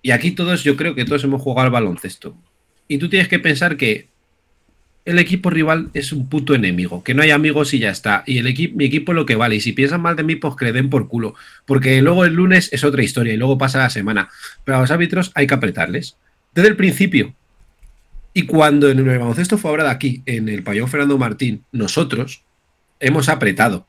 Y 0.00 0.12
aquí 0.12 0.30
todos, 0.30 0.64
yo 0.64 0.76
creo 0.76 0.94
que 0.94 1.04
todos 1.04 1.24
hemos 1.24 1.42
jugado 1.42 1.66
al 1.66 1.72
baloncesto. 1.72 2.34
Y 2.88 2.96
tú 2.96 3.10
tienes 3.10 3.28
que 3.28 3.38
pensar 3.38 3.76
que 3.76 4.13
el 5.04 5.18
equipo 5.18 5.50
rival 5.50 5.90
es 5.92 6.12
un 6.12 6.28
puto 6.28 6.54
enemigo, 6.54 7.04
que 7.04 7.12
no 7.12 7.22
hay 7.22 7.30
amigos 7.30 7.74
y 7.74 7.78
ya 7.78 7.90
está. 7.90 8.24
Y 8.26 8.38
el 8.38 8.46
equipo, 8.46 8.76
mi 8.76 8.86
equipo 8.86 9.12
es 9.12 9.16
lo 9.16 9.26
que 9.26 9.36
vale. 9.36 9.56
Y 9.56 9.60
si 9.60 9.72
piensan 9.72 10.00
mal 10.00 10.16
de 10.16 10.22
mí, 10.22 10.36
pues 10.36 10.56
que 10.56 10.64
le 10.64 10.72
den 10.72 10.88
por 10.88 11.08
culo. 11.08 11.34
Porque 11.66 12.00
luego 12.00 12.24
el 12.24 12.34
lunes 12.34 12.70
es 12.72 12.84
otra 12.84 13.02
historia 13.02 13.34
y 13.34 13.36
luego 13.36 13.58
pasa 13.58 13.78
la 13.78 13.90
semana. 13.90 14.30
Pero 14.64 14.78
a 14.78 14.80
los 14.80 14.90
árbitros 14.90 15.30
hay 15.34 15.46
que 15.46 15.54
apretarles. 15.54 16.16
Desde 16.54 16.68
el 16.68 16.76
principio. 16.76 17.34
Y 18.32 18.46
cuando 18.46 18.88
en 18.90 18.98
el 18.98 19.04
baloncesto 19.04 19.58
fue 19.58 19.70
ahora 19.70 19.84
de 19.84 19.90
aquí, 19.90 20.22
en 20.26 20.48
el 20.48 20.62
pabellón 20.62 20.88
Fernando 20.88 21.18
Martín, 21.18 21.64
nosotros 21.70 22.42
hemos 22.98 23.28
apretado. 23.28 23.86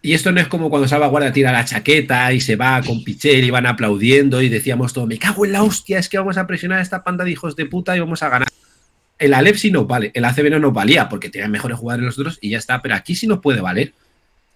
Y 0.00 0.14
esto 0.14 0.32
no 0.32 0.40
es 0.40 0.48
como 0.48 0.68
cuando 0.68 0.88
Salvaguardia 0.88 1.32
tira 1.32 1.52
la 1.52 1.64
chaqueta 1.64 2.32
y 2.32 2.40
se 2.40 2.56
va 2.56 2.82
con 2.82 3.04
Pichel 3.04 3.44
y 3.44 3.50
van 3.50 3.66
aplaudiendo 3.66 4.42
y 4.42 4.48
decíamos 4.48 4.92
todo, 4.92 5.06
me 5.06 5.16
cago 5.16 5.46
en 5.46 5.52
la 5.52 5.62
hostia, 5.62 6.00
es 6.00 6.08
que 6.08 6.18
vamos 6.18 6.38
a 6.38 6.46
presionar 6.48 6.80
a 6.80 6.82
esta 6.82 7.04
panda 7.04 7.22
de 7.22 7.30
hijos 7.30 7.54
de 7.54 7.66
puta 7.66 7.96
y 7.96 8.00
vamos 8.00 8.20
a 8.24 8.28
ganar. 8.28 8.48
El 9.22 9.34
Alep 9.34 9.54
sí 9.54 9.70
nos 9.70 9.86
vale, 9.86 10.10
el 10.14 10.24
ACB 10.24 10.50
no 10.50 10.58
nos 10.58 10.72
valía 10.72 11.08
porque 11.08 11.28
tenían 11.28 11.52
mejores 11.52 11.78
jugadores 11.78 12.04
los 12.04 12.18
otros 12.18 12.38
y 12.40 12.50
ya 12.50 12.58
está, 12.58 12.82
pero 12.82 12.96
aquí 12.96 13.14
sí 13.14 13.28
nos 13.28 13.38
puede 13.38 13.60
valer. 13.60 13.92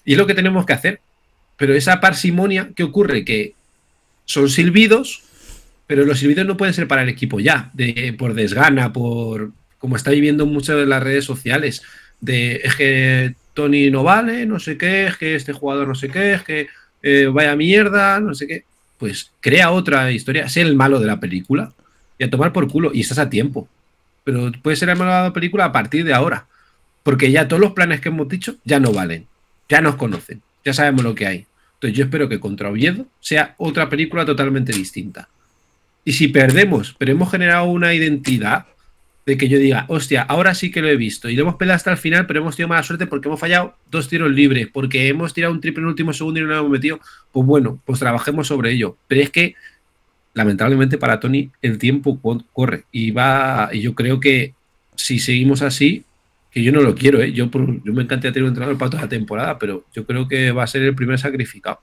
Y 0.05 0.13
es 0.13 0.19
lo 0.19 0.27
que 0.27 0.35
tenemos 0.35 0.67
que 0.67 0.73
hacer. 0.73 1.01
Pero 1.57 1.73
esa 1.73 2.01
parsimonia, 2.01 2.71
¿qué 2.75 2.83
ocurre? 2.83 3.25
Que 3.25 3.55
son 4.25 4.51
silbidos, 4.51 5.23
pero 5.87 6.05
los 6.05 6.19
silbidos 6.19 6.47
no 6.47 6.57
pueden 6.57 6.75
ser 6.75 6.89
para 6.89 7.03
el 7.03 7.09
equipo 7.09 7.39
ya, 7.39 7.71
de, 7.75 8.13
por 8.19 8.35
desgana, 8.35 8.93
por 8.93 9.53
como 9.79 9.95
está 9.95 10.11
viviendo 10.11 10.47
mucho 10.47 10.83
en 10.83 10.89
las 10.89 11.03
redes 11.03 11.25
sociales, 11.25 11.83
de 12.21 12.57
es 12.65 12.75
que 12.75 13.37
Tony 13.55 13.89
no 13.93 14.03
vale, 14.03 14.47
no 14.47 14.59
sé 14.59 14.77
qué, 14.77 15.07
es 15.07 15.17
que 15.17 15.37
este 15.37 15.53
jugador 15.53 15.87
no 15.87 15.95
sé 15.95 16.09
qué, 16.09 16.35
es 16.35 16.43
que 16.43 16.67
eh, 17.05 17.27
vaya 17.33 17.55
mierda, 17.55 18.19
no 18.19 18.35
sé 18.35 18.49
qué. 18.49 18.65
Pues 18.99 19.31
crea 19.41 19.71
otra 19.71 20.11
historia, 20.11 20.49
sé 20.49 20.63
el 20.63 20.75
malo 20.75 20.99
de 20.99 21.07
la 21.07 21.21
película 21.21 21.73
y 22.19 22.25
a 22.25 22.31
tomar 22.31 22.53
por 22.53 22.67
culo 22.69 22.91
y 22.93 23.03
estás 23.03 23.19
a 23.19 23.31
tiempo. 23.31 23.69
Pero 24.27 24.51
puede 24.61 24.77
ser 24.77 24.89
la 24.89 25.33
película 25.33 25.67
a 25.67 25.73
partir 25.73 26.05
de 26.05 26.13
ahora, 26.13 26.47
porque 27.05 27.31
ya 27.31 27.47
todos 27.47 27.61
los 27.61 27.75
planes 27.75 28.01
que 28.01 28.09
hemos 28.09 28.29
dicho 28.29 28.57
ya 28.65 28.81
no 28.81 28.93
valen, 28.93 29.29
ya 29.69 29.81
nos 29.81 29.95
conocen, 29.95 30.43
ya 30.65 30.75
sabemos 30.75 31.05
lo 31.05 31.15
que 31.15 31.29
hay. 31.29 31.47
Entonces 31.75 31.97
yo 31.97 32.05
espero 32.07 32.29
que 32.29 32.41
contra 32.41 32.69
Oviedo 32.69 33.07
sea 33.21 33.55
otra 33.57 33.89
película 33.89 34.27
totalmente 34.27 34.73
distinta. 34.73 35.29
Y 36.05 36.15
si 36.15 36.27
perdemos, 36.27 36.97
pero 36.99 37.13
hemos 37.13 37.31
generado 37.31 37.67
una 37.67 37.95
identidad 37.95 38.67
de 39.27 39.37
que 39.37 39.49
yo 39.49 39.61
diga, 39.61 39.85
hostia, 39.87 40.23
ahora 40.23 40.57
sí 40.57 40.73
que 40.73 40.83
lo 40.83 40.89
he 40.89 40.97
visto 40.97 41.29
y 41.29 41.37
lo 41.37 41.43
hemos 41.43 41.55
peleado 41.55 41.77
hasta 41.77 41.93
el 41.93 41.97
final, 41.97 42.27
pero 42.27 42.41
hemos 42.41 42.57
tenido 42.57 42.71
mala 42.71 42.83
suerte 42.83 43.07
porque 43.07 43.29
hemos 43.29 43.39
fallado 43.39 43.77
dos 43.93 44.09
tiros 44.09 44.33
libres, 44.33 44.67
porque 44.73 45.07
hemos 45.07 45.35
tirado 45.35 45.55
un 45.55 45.61
triple 45.61 45.83
en 45.83 45.85
el 45.85 45.91
último 45.91 46.13
segundo 46.13 46.41
y 46.41 46.43
no 46.43 46.49
lo 46.49 46.59
hemos 46.59 46.71
metido, 46.73 46.99
pues 47.31 47.47
bueno, 47.47 47.81
pues 47.85 48.01
trabajemos 48.01 48.49
sobre 48.49 48.73
ello. 48.73 48.97
Pero 49.07 49.21
es 49.21 49.31
que, 49.31 49.55
lamentablemente 50.37 50.99
para 50.99 51.21
Tony, 51.21 51.51
el 51.63 51.79
tiempo 51.79 52.21
co- 52.21 52.45
corre 52.55 52.85
y 52.93 53.11
va, 53.13 53.71
y 53.73 53.83
yo 53.83 53.97
creo 53.97 54.21
que 54.21 54.55
si 54.97 55.19
seguimos 55.19 55.63
así, 55.63 56.05
que 56.53 56.63
yo 56.63 56.73
no 56.73 56.83
lo 56.83 56.95
quiero, 56.95 57.23
¿eh? 57.23 57.33
yo, 57.33 57.51
por- 57.51 57.83
yo 57.85 57.93
me 57.95 58.05
encantaría 58.05 58.33
tener 58.35 58.45
un 58.45 58.51
entrenador 58.51 58.79
para 58.79 58.91
toda 58.93 59.05
la 59.05 59.11
temporada, 59.11 59.59
pero 59.59 59.85
yo 59.95 60.07
creo 60.07 60.29
que 60.29 60.53
va 60.53 60.65
a 60.65 60.69
ser 60.69 60.83
el 60.83 60.95
primer 60.97 61.19
sacrificado. 61.19 61.81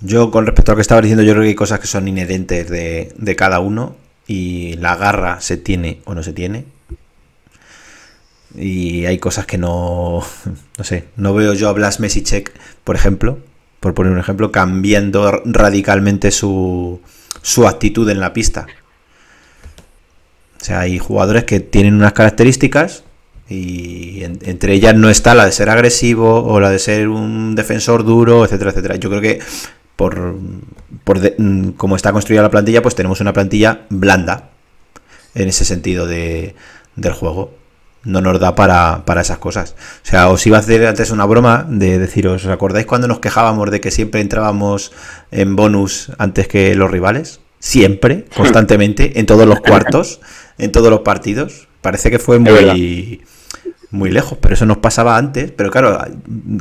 Yo, 0.00 0.30
con 0.30 0.46
respecto 0.46 0.72
a 0.72 0.74
lo 0.74 0.76
que 0.76 0.82
estaba 0.82 1.00
diciendo, 1.00 1.22
yo 1.24 1.32
creo 1.32 1.42
que 1.42 1.48
hay 1.50 1.54
cosas 1.54 1.80
que 1.80 1.86
son 1.86 2.06
inherentes 2.08 2.68
de, 2.68 3.12
de 3.16 3.36
cada 3.36 3.60
uno 3.60 3.96
y 4.26 4.74
la 4.76 4.96
garra 4.96 5.40
se 5.40 5.56
tiene 5.56 6.00
o 6.04 6.14
no 6.14 6.22
se 6.22 6.32
tiene. 6.32 6.66
Y 8.54 9.04
hay 9.06 9.18
cosas 9.18 9.46
que 9.46 9.58
no, 9.58 10.22
no 10.78 10.84
sé, 10.84 11.04
no 11.16 11.34
veo 11.34 11.52
yo 11.54 11.68
a 11.68 11.72
Blas 11.72 12.00
Mesicek, 12.00 12.52
por 12.84 12.96
ejemplo, 12.96 13.38
por 13.80 13.94
poner 13.94 14.12
un 14.12 14.18
ejemplo, 14.18 14.50
cambiando 14.52 15.42
radicalmente 15.44 16.30
su, 16.30 17.00
su 17.42 17.66
actitud 17.68 18.08
en 18.10 18.20
la 18.20 18.32
pista. 18.32 18.66
O 20.60 20.64
sea, 20.64 20.80
hay 20.80 20.98
jugadores 20.98 21.44
que 21.44 21.60
tienen 21.60 21.94
unas 21.94 22.12
características 22.12 23.04
y 23.48 24.24
en- 24.24 24.38
entre 24.44 24.72
ellas 24.72 24.96
no 24.96 25.08
está 25.10 25.34
la 25.34 25.44
de 25.44 25.52
ser 25.52 25.68
agresivo 25.70 26.42
o 26.44 26.58
la 26.60 26.70
de 26.70 26.78
ser 26.78 27.08
un 27.08 27.54
defensor 27.54 28.04
duro, 28.04 28.44
etcétera, 28.44 28.70
etcétera. 28.70 28.96
Yo 28.96 29.08
creo 29.10 29.20
que 29.20 29.38
por, 29.94 30.34
por 31.04 31.20
mm, 31.40 31.70
como 31.72 31.94
está 31.96 32.12
construida 32.12 32.42
la 32.42 32.50
plantilla, 32.50 32.82
pues 32.82 32.94
tenemos 32.94 33.20
una 33.20 33.32
plantilla 33.32 33.82
blanda 33.90 34.50
en 35.34 35.48
ese 35.48 35.64
sentido 35.64 36.06
de, 36.06 36.54
del 36.96 37.12
juego. 37.12 37.54
No 38.06 38.20
nos 38.20 38.38
da 38.38 38.54
para, 38.54 39.04
para 39.04 39.20
esas 39.20 39.38
cosas. 39.38 39.74
O 40.04 40.08
sea, 40.08 40.28
os 40.30 40.46
iba 40.46 40.56
a 40.56 40.60
hacer 40.60 40.86
antes 40.86 41.10
una 41.10 41.24
broma 41.26 41.66
de 41.68 41.98
deciros, 41.98 42.44
¿os 42.44 42.50
acordáis 42.50 42.86
cuando 42.86 43.08
nos 43.08 43.18
quejábamos 43.18 43.70
de 43.70 43.80
que 43.80 43.90
siempre 43.90 44.20
entrábamos 44.20 44.92
en 45.32 45.56
bonus 45.56 46.12
antes 46.16 46.46
que 46.46 46.74
los 46.76 46.90
rivales? 46.90 47.40
Siempre, 47.58 48.24
constantemente, 48.36 49.18
en 49.18 49.26
todos 49.26 49.46
los 49.46 49.60
cuartos, 49.60 50.20
en 50.56 50.70
todos 50.70 50.88
los 50.88 51.00
partidos. 51.00 51.66
Parece 51.80 52.10
que 52.10 52.18
fue 52.18 52.38
muy, 52.38 53.22
muy 53.90 54.10
lejos, 54.10 54.38
pero 54.40 54.54
eso 54.54 54.66
nos 54.66 54.78
pasaba 54.78 55.16
antes. 55.16 55.50
Pero 55.50 55.70
claro, 55.70 55.98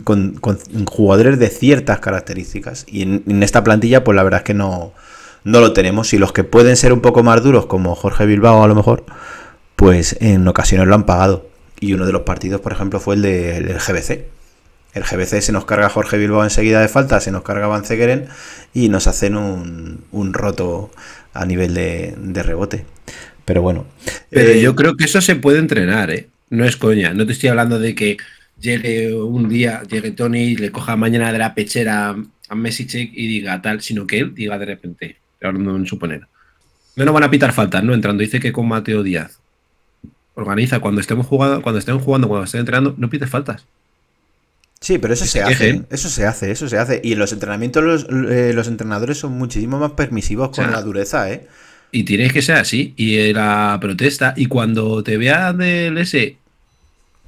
con, 0.03 0.33
con 0.33 0.57
jugadores 0.87 1.37
de 1.37 1.49
ciertas 1.49 1.99
características. 1.99 2.85
Y 2.87 3.03
en, 3.03 3.23
en 3.27 3.43
esta 3.43 3.63
plantilla, 3.63 4.03
pues 4.03 4.15
la 4.15 4.23
verdad 4.23 4.39
es 4.39 4.45
que 4.45 4.53
no, 4.55 4.93
no 5.45 5.61
lo 5.61 5.71
tenemos. 5.71 6.13
Y 6.13 6.17
los 6.17 6.33
que 6.33 6.43
pueden 6.43 6.75
ser 6.75 6.91
un 6.91 6.99
poco 6.99 7.23
más 7.23 7.41
duros, 7.41 7.67
como 7.67 7.95
Jorge 7.95 8.25
Bilbao 8.25 8.63
a 8.63 8.67
lo 8.67 8.75
mejor, 8.75 9.05
pues 9.75 10.17
en 10.21 10.47
ocasiones 10.47 10.87
lo 10.87 10.95
han 10.95 11.05
pagado. 11.05 11.49
Y 11.79 11.93
uno 11.93 12.05
de 12.05 12.13
los 12.13 12.21
partidos, 12.21 12.61
por 12.61 12.71
ejemplo, 12.71 12.99
fue 12.99 13.15
el 13.15 13.21
del 13.21 13.77
GBC. 13.79 14.25
El 14.93 15.03
GBC 15.03 15.41
se 15.41 15.51
nos 15.51 15.65
carga 15.65 15.89
Jorge 15.89 16.17
Bilbao 16.17 16.43
enseguida 16.43 16.79
de 16.79 16.87
falta, 16.87 17.19
se 17.19 17.31
nos 17.31 17.43
carga 17.43 17.67
Van 17.67 17.83
Zegeren 17.83 18.27
y 18.73 18.87
nos 18.87 19.07
hacen 19.07 19.35
un, 19.35 20.05
un 20.11 20.33
roto 20.33 20.89
a 21.33 21.45
nivel 21.45 21.73
de, 21.73 22.15
de 22.17 22.43
rebote. 22.43 22.85
Pero 23.43 23.61
bueno. 23.61 23.85
Pero 24.29 24.51
Eh, 24.51 24.61
yo 24.61 24.75
creo 24.75 24.95
que 24.95 25.03
eso 25.05 25.21
se 25.21 25.35
puede 25.35 25.59
entrenar, 25.59 26.11
¿eh? 26.11 26.29
No 26.49 26.63
es 26.65 26.77
coña. 26.77 27.13
No 27.13 27.25
te 27.25 27.33
estoy 27.33 27.49
hablando 27.49 27.77
de 27.77 27.93
que 27.93 28.17
llegue 28.59 29.13
un 29.13 29.49
día, 29.49 29.83
llegue 29.83 30.11
Tony 30.11 30.43
y 30.43 30.55
le 30.55 30.71
coja 30.71 30.95
mañana 30.95 31.31
de 31.31 31.39
la 31.39 31.53
pechera 31.53 32.15
a 32.49 32.55
Messi 32.55 32.87
Check 32.87 33.11
y 33.13 33.27
diga 33.27 33.61
tal, 33.61 33.81
sino 33.81 34.07
que 34.07 34.19
él 34.19 34.33
diga 34.33 34.57
de 34.57 34.65
repente, 34.65 35.17
hablando 35.41 35.75
en 35.75 35.85
suponer. 35.85 36.27
No 36.95 37.05
nos 37.05 37.13
van 37.13 37.23
a 37.23 37.31
pitar 37.31 37.51
faltas, 37.53 37.83
¿no? 37.83 37.93
Entrando, 37.93 38.21
dice 38.21 38.39
que 38.39 38.51
con 38.53 38.67
Mateo 38.67 39.03
Díaz. 39.03 39.39
Organiza 40.35 40.79
cuando 40.79 41.01
estemos 41.01 41.25
jugando, 41.25 41.61
cuando 41.61 41.79
estén 41.79 41.99
jugando, 41.99 42.27
cuando 42.27 42.45
estén 42.45 42.59
entrenando, 42.59 42.93
no 42.97 43.09
pites 43.09 43.29
faltas. 43.29 43.65
Sí, 44.81 44.97
pero 44.99 45.13
eso 45.13 45.23
que 45.23 45.29
se, 45.29 45.39
se 45.39 45.43
hace, 45.43 45.81
eso 45.89 46.09
se 46.09 46.25
hace, 46.25 46.51
eso 46.51 46.69
se 46.69 46.77
hace. 46.77 47.01
Y 47.03 47.13
en 47.13 47.19
los 47.19 47.31
entrenamientos 47.33 47.83
los, 47.83 48.07
eh, 48.29 48.51
los 48.53 48.67
entrenadores 48.67 49.17
son 49.17 49.33
muchísimo 49.33 49.79
más 49.79 49.91
permisivos 49.91 50.49
con 50.49 50.65
O 50.65 50.67
sea, 50.67 50.75
la 50.75 50.83
dureza, 50.83 51.31
¿eh? 51.31 51.47
Y 51.91 52.03
tienes 52.03 52.33
que 52.33 52.41
ser 52.41 52.57
así. 52.57 52.93
Y 52.97 53.33
la 53.33 53.77
protesta. 53.81 54.33
Y 54.35 54.47
cuando 54.47 55.01
te 55.01 55.17
vean 55.17 55.57
del 55.57 55.97
ese, 55.97 56.37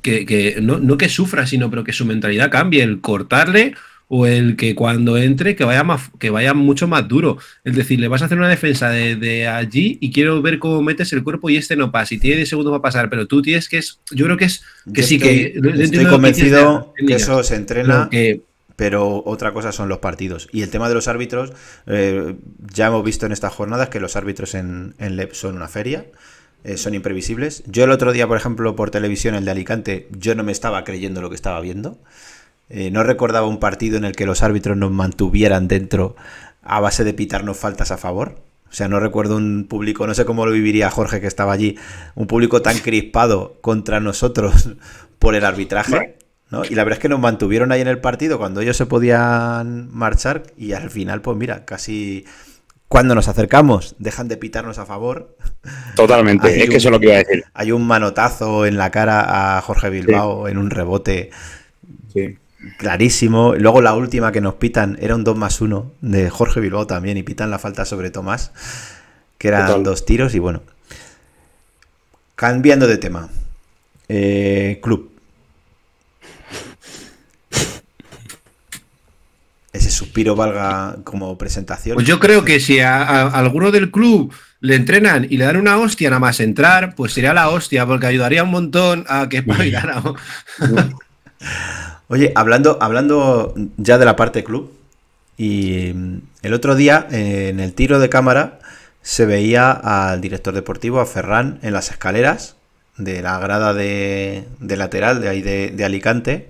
que, 0.01 0.25
que 0.25 0.59
no, 0.61 0.77
no 0.77 0.97
que 0.97 1.09
sufra, 1.09 1.47
sino 1.47 1.69
pero 1.69 1.83
que 1.83 1.93
su 1.93 2.05
mentalidad 2.05 2.51
cambie. 2.51 2.83
El 2.83 2.99
cortarle, 2.99 3.75
o 4.09 4.25
el 4.25 4.55
que 4.55 4.73
cuando 4.75 5.17
entre 5.17 5.55
que 5.55 5.63
vaya 5.65 5.83
más, 5.83 6.09
que 6.19 6.29
vaya 6.29 6.53
mucho 6.53 6.87
más 6.87 7.07
duro. 7.07 7.37
Es 7.63 7.75
decir, 7.75 7.99
le 7.99 8.07
vas 8.07 8.21
a 8.21 8.25
hacer 8.25 8.37
una 8.37 8.47
defensa 8.49 8.89
de, 8.89 9.15
de 9.17 9.47
allí 9.47 9.97
y 10.01 10.11
quiero 10.11 10.41
ver 10.41 10.59
cómo 10.59 10.81
metes 10.81 11.11
el 11.13 11.23
cuerpo 11.23 11.49
y 11.49 11.57
este 11.57 11.75
no 11.75 11.91
pasa. 11.91 12.15
Y 12.15 12.19
tiene 12.19 12.37
10 12.37 12.49
segundos 12.49 12.71
para 12.71 12.81
pasar, 12.81 13.09
pero 13.09 13.27
tú 13.27 13.41
tienes 13.41 13.67
que 13.67 13.79
es. 13.79 13.99
Yo 14.11 14.25
creo 14.25 14.37
que 14.37 14.45
es 14.45 14.63
que 14.93 15.01
Yo 15.01 15.07
sí 15.07 15.15
estoy, 15.15 15.29
que. 15.51 15.83
estoy 15.83 16.05
que 16.05 16.07
convencido 16.07 16.93
que 17.05 17.15
eso 17.15 17.43
se 17.43 17.55
entrena, 17.55 18.07
que- 18.09 18.41
pero 18.75 19.23
otra 19.25 19.51
cosa 19.53 19.71
son 19.71 19.89
los 19.89 19.97
partidos. 19.97 20.47
Y 20.51 20.61
el 20.61 20.69
tema 20.69 20.87
de 20.87 20.93
los 20.95 21.07
árbitros, 21.07 21.51
eh, 21.87 22.35
ya 22.73 22.87
hemos 22.87 23.03
visto 23.03 23.25
en 23.25 23.31
estas 23.31 23.51
jornadas 23.53 23.89
que 23.89 23.99
los 23.99 24.15
árbitros 24.15 24.53
en, 24.53 24.93
en 24.99 25.15
LEP 25.15 25.33
son 25.33 25.55
una 25.55 25.67
feria, 25.67 26.05
eh, 26.63 26.77
son 26.77 26.93
imprevisibles. 26.93 27.63
Yo 27.65 27.83
el 27.85 27.91
otro 27.91 28.11
día, 28.13 28.27
por 28.27 28.37
ejemplo, 28.37 28.75
por 28.75 28.91
televisión, 28.91 29.33
el 29.35 29.45
de 29.45 29.51
Alicante, 29.51 30.07
yo 30.11 30.35
no 30.35 30.43
me 30.43 30.51
estaba 30.51 30.83
creyendo 30.83 31.21
lo 31.21 31.29
que 31.29 31.35
estaba 31.35 31.59
viendo. 31.59 31.99
Eh, 32.69 32.91
no 32.91 33.03
recordaba 33.03 33.47
un 33.47 33.59
partido 33.59 33.97
en 33.97 34.05
el 34.05 34.15
que 34.15 34.25
los 34.25 34.43
árbitros 34.43 34.75
nos 34.77 34.91
mantuvieran 34.91 35.67
dentro 35.67 36.15
a 36.61 36.79
base 36.79 37.03
de 37.03 37.13
pitarnos 37.13 37.57
faltas 37.57 37.91
a 37.91 37.97
favor. 37.97 38.41
O 38.69 38.73
sea, 38.73 38.89
no 38.89 38.99
recuerdo 38.99 39.37
un 39.37 39.65
público, 39.69 40.05
no 40.05 40.13
sé 40.13 40.25
cómo 40.25 40.45
lo 40.45 40.51
viviría 40.51 40.91
Jorge 40.91 41.21
que 41.21 41.27
estaba 41.27 41.53
allí, 41.53 41.77
un 42.15 42.27
público 42.27 42.61
tan 42.61 42.77
crispado 42.79 43.57
contra 43.61 44.01
nosotros 44.01 44.69
por 45.19 45.35
el 45.35 45.45
arbitraje. 45.45 46.17
¿no? 46.49 46.63
Y 46.65 46.75
la 46.75 46.83
verdad 46.83 46.97
es 46.97 47.01
que 47.01 47.09
nos 47.09 47.19
mantuvieron 47.19 47.71
ahí 47.71 47.81
en 47.81 47.87
el 47.87 47.99
partido 47.99 48.37
cuando 48.37 48.61
ellos 48.61 48.77
se 48.77 48.85
podían 48.85 49.89
marchar 49.93 50.43
y 50.57 50.73
al 50.73 50.89
final, 50.89 51.21
pues 51.21 51.37
mira, 51.37 51.65
casi 51.65 52.25
cuando 52.87 53.15
nos 53.15 53.27
acercamos 53.27 53.95
dejan 53.99 54.27
de 54.27 54.37
pitarnos 54.37 54.77
a 54.77 54.85
favor. 54.85 55.37
Totalmente, 55.95 56.47
Hay 56.47 56.61
es 56.61 56.69
que 56.69 56.77
eso 56.77 56.89
es 56.89 56.91
lo 56.91 56.99
que 56.99 57.07
iba 57.07 57.15
a 57.15 57.19
decir. 57.19 57.43
Hay 57.53 57.71
un 57.71 57.85
manotazo 57.85 58.65
en 58.65 58.77
la 58.77 58.91
cara 58.91 59.57
a 59.57 59.61
Jorge 59.61 59.89
Bilbao 59.89 60.47
en 60.47 60.57
un 60.57 60.69
rebote 60.69 61.31
Sí. 62.13 62.37
Clarísimo. 62.77 63.55
Luego 63.55 63.81
la 63.81 63.93
última 63.93 64.31
que 64.31 64.41
nos 64.41 64.55
pitan 64.55 64.97
era 65.01 65.15
un 65.15 65.23
2 65.23 65.37
más 65.37 65.61
1 65.61 65.91
de 66.01 66.29
Jorge 66.29 66.59
Bilbao 66.59 66.87
también 66.87 67.17
y 67.17 67.23
pitan 67.23 67.51
la 67.51 67.59
falta 67.59 67.85
sobre 67.85 68.11
Tomás, 68.11 68.51
que 69.37 69.47
eran 69.49 69.67
Total. 69.67 69.83
dos 69.83 70.05
tiros 70.05 70.35
y 70.35 70.39
bueno. 70.39 70.61
Cambiando 72.35 72.87
de 72.87 72.97
tema. 72.97 73.29
Eh, 74.09 74.79
club. 74.81 75.11
Ese 79.73 79.91
suspiro 79.91 80.35
valga 80.35 80.97
como 81.03 81.37
presentación. 81.37 81.95
Pues 81.95 82.07
yo 82.07 82.19
creo 82.19 82.43
que 82.43 82.59
si 82.59 82.79
a, 82.79 83.03
a 83.03 83.27
alguno 83.27 83.71
del 83.71 83.91
club 83.91 84.33
le 84.59 84.75
entrenan 84.75 85.27
y 85.29 85.37
le 85.37 85.45
dan 85.45 85.57
una 85.57 85.77
hostia 85.77 86.09
nada 86.09 86.19
más 86.19 86.39
entrar, 86.39 86.95
pues 86.95 87.13
sería 87.13 87.33
la 87.33 87.49
hostia, 87.49 87.85
porque 87.85 88.07
ayudaría 88.07 88.43
un 88.43 88.49
montón 88.51 89.05
a 89.07 89.29
que 89.29 89.37
espabilara. 89.37 90.01
Oye, 92.09 92.31
hablando, 92.35 92.77
hablando 92.81 93.53
ya 93.77 93.97
de 93.97 94.05
la 94.05 94.15
parte 94.15 94.43
club, 94.43 94.71
y 95.37 95.91
mm, 95.93 96.17
el 96.41 96.53
otro 96.53 96.75
día 96.75 97.07
eh, 97.11 97.49
en 97.49 97.59
el 97.59 97.73
tiro 97.73 97.99
de 97.99 98.09
cámara 98.09 98.59
se 99.01 99.25
veía 99.25 99.71
al 99.71 100.21
director 100.21 100.53
deportivo, 100.53 100.99
a 100.99 101.05
Ferran, 101.05 101.59
en 101.61 101.73
las 101.73 101.91
escaleras 101.91 102.55
de 102.97 103.21
la 103.21 103.39
grada 103.39 103.73
de, 103.73 104.45
lateral 104.59 105.21
de 105.21 105.29
ahí 105.29 105.41
de, 105.41 105.85
Alicante, 105.85 106.49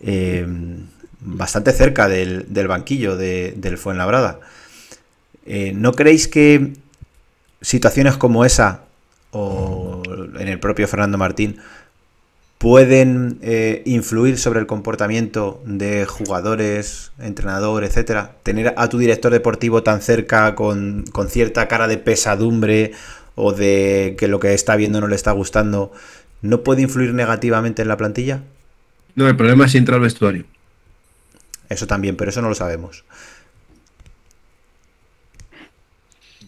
eh, 0.00 0.46
bastante 1.20 1.72
cerca 1.72 2.08
del, 2.08 2.46
banquillo 2.66 3.16
de, 3.16 3.54
del 3.56 3.78
Fuenlabrada. 3.78 4.40
Eh, 5.46 5.72
¿No 5.74 5.92
creéis 5.92 6.28
que 6.28 6.74
situaciones 7.60 8.16
como 8.16 8.44
esa, 8.44 8.82
o 9.30 10.02
en 10.38 10.48
el 10.48 10.58
propio 10.58 10.88
Fernando 10.88 11.16
Martín, 11.16 11.58
pueden 12.62 13.40
eh, 13.42 13.82
influir 13.86 14.38
sobre 14.38 14.60
el 14.60 14.68
comportamiento 14.68 15.60
de 15.66 16.06
jugadores, 16.06 17.10
entrenador, 17.18 17.82
etcétera. 17.82 18.36
Tener 18.44 18.72
a 18.76 18.88
tu 18.88 18.98
director 18.98 19.32
deportivo 19.32 19.82
tan 19.82 20.00
cerca 20.00 20.54
con, 20.54 21.04
con 21.10 21.28
cierta 21.28 21.66
cara 21.66 21.88
de 21.88 21.98
pesadumbre 21.98 22.92
o 23.34 23.52
de 23.52 24.14
que 24.16 24.28
lo 24.28 24.38
que 24.38 24.54
está 24.54 24.76
viendo 24.76 25.00
no 25.00 25.08
le 25.08 25.16
está 25.16 25.32
gustando, 25.32 25.90
¿no 26.40 26.62
puede 26.62 26.82
influir 26.82 27.14
negativamente 27.14 27.82
en 27.82 27.88
la 27.88 27.96
plantilla? 27.96 28.44
No, 29.16 29.26
el 29.26 29.34
problema 29.34 29.66
es 29.66 29.72
si 29.72 29.78
entra 29.78 29.96
al 29.96 30.02
vestuario. 30.02 30.44
Eso 31.68 31.88
también, 31.88 32.14
pero 32.14 32.30
eso 32.30 32.42
no 32.42 32.48
lo 32.48 32.54
sabemos. 32.54 33.02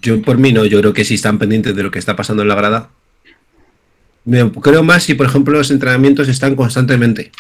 Yo 0.01 0.23
por 0.23 0.39
mí 0.39 0.53
no, 0.53 0.65
yo 0.65 0.79
creo 0.79 0.93
que 0.93 1.05
sí 1.05 1.15
están 1.15 1.41
pendientes 1.41 1.75
de 1.75 1.83
lo 1.83 1.91
que 1.91 1.99
está 1.99 2.15
pasando 2.15 2.43
en 2.43 2.49
la 2.51 2.55
grada. 2.55 2.91
Creo 4.62 4.83
más 4.83 5.03
si, 5.03 5.14
por 5.14 5.27
ejemplo, 5.27 5.59
los 5.59 5.70
entrenamientos 5.70 6.29
están 6.29 6.57
constantemente 6.57 7.31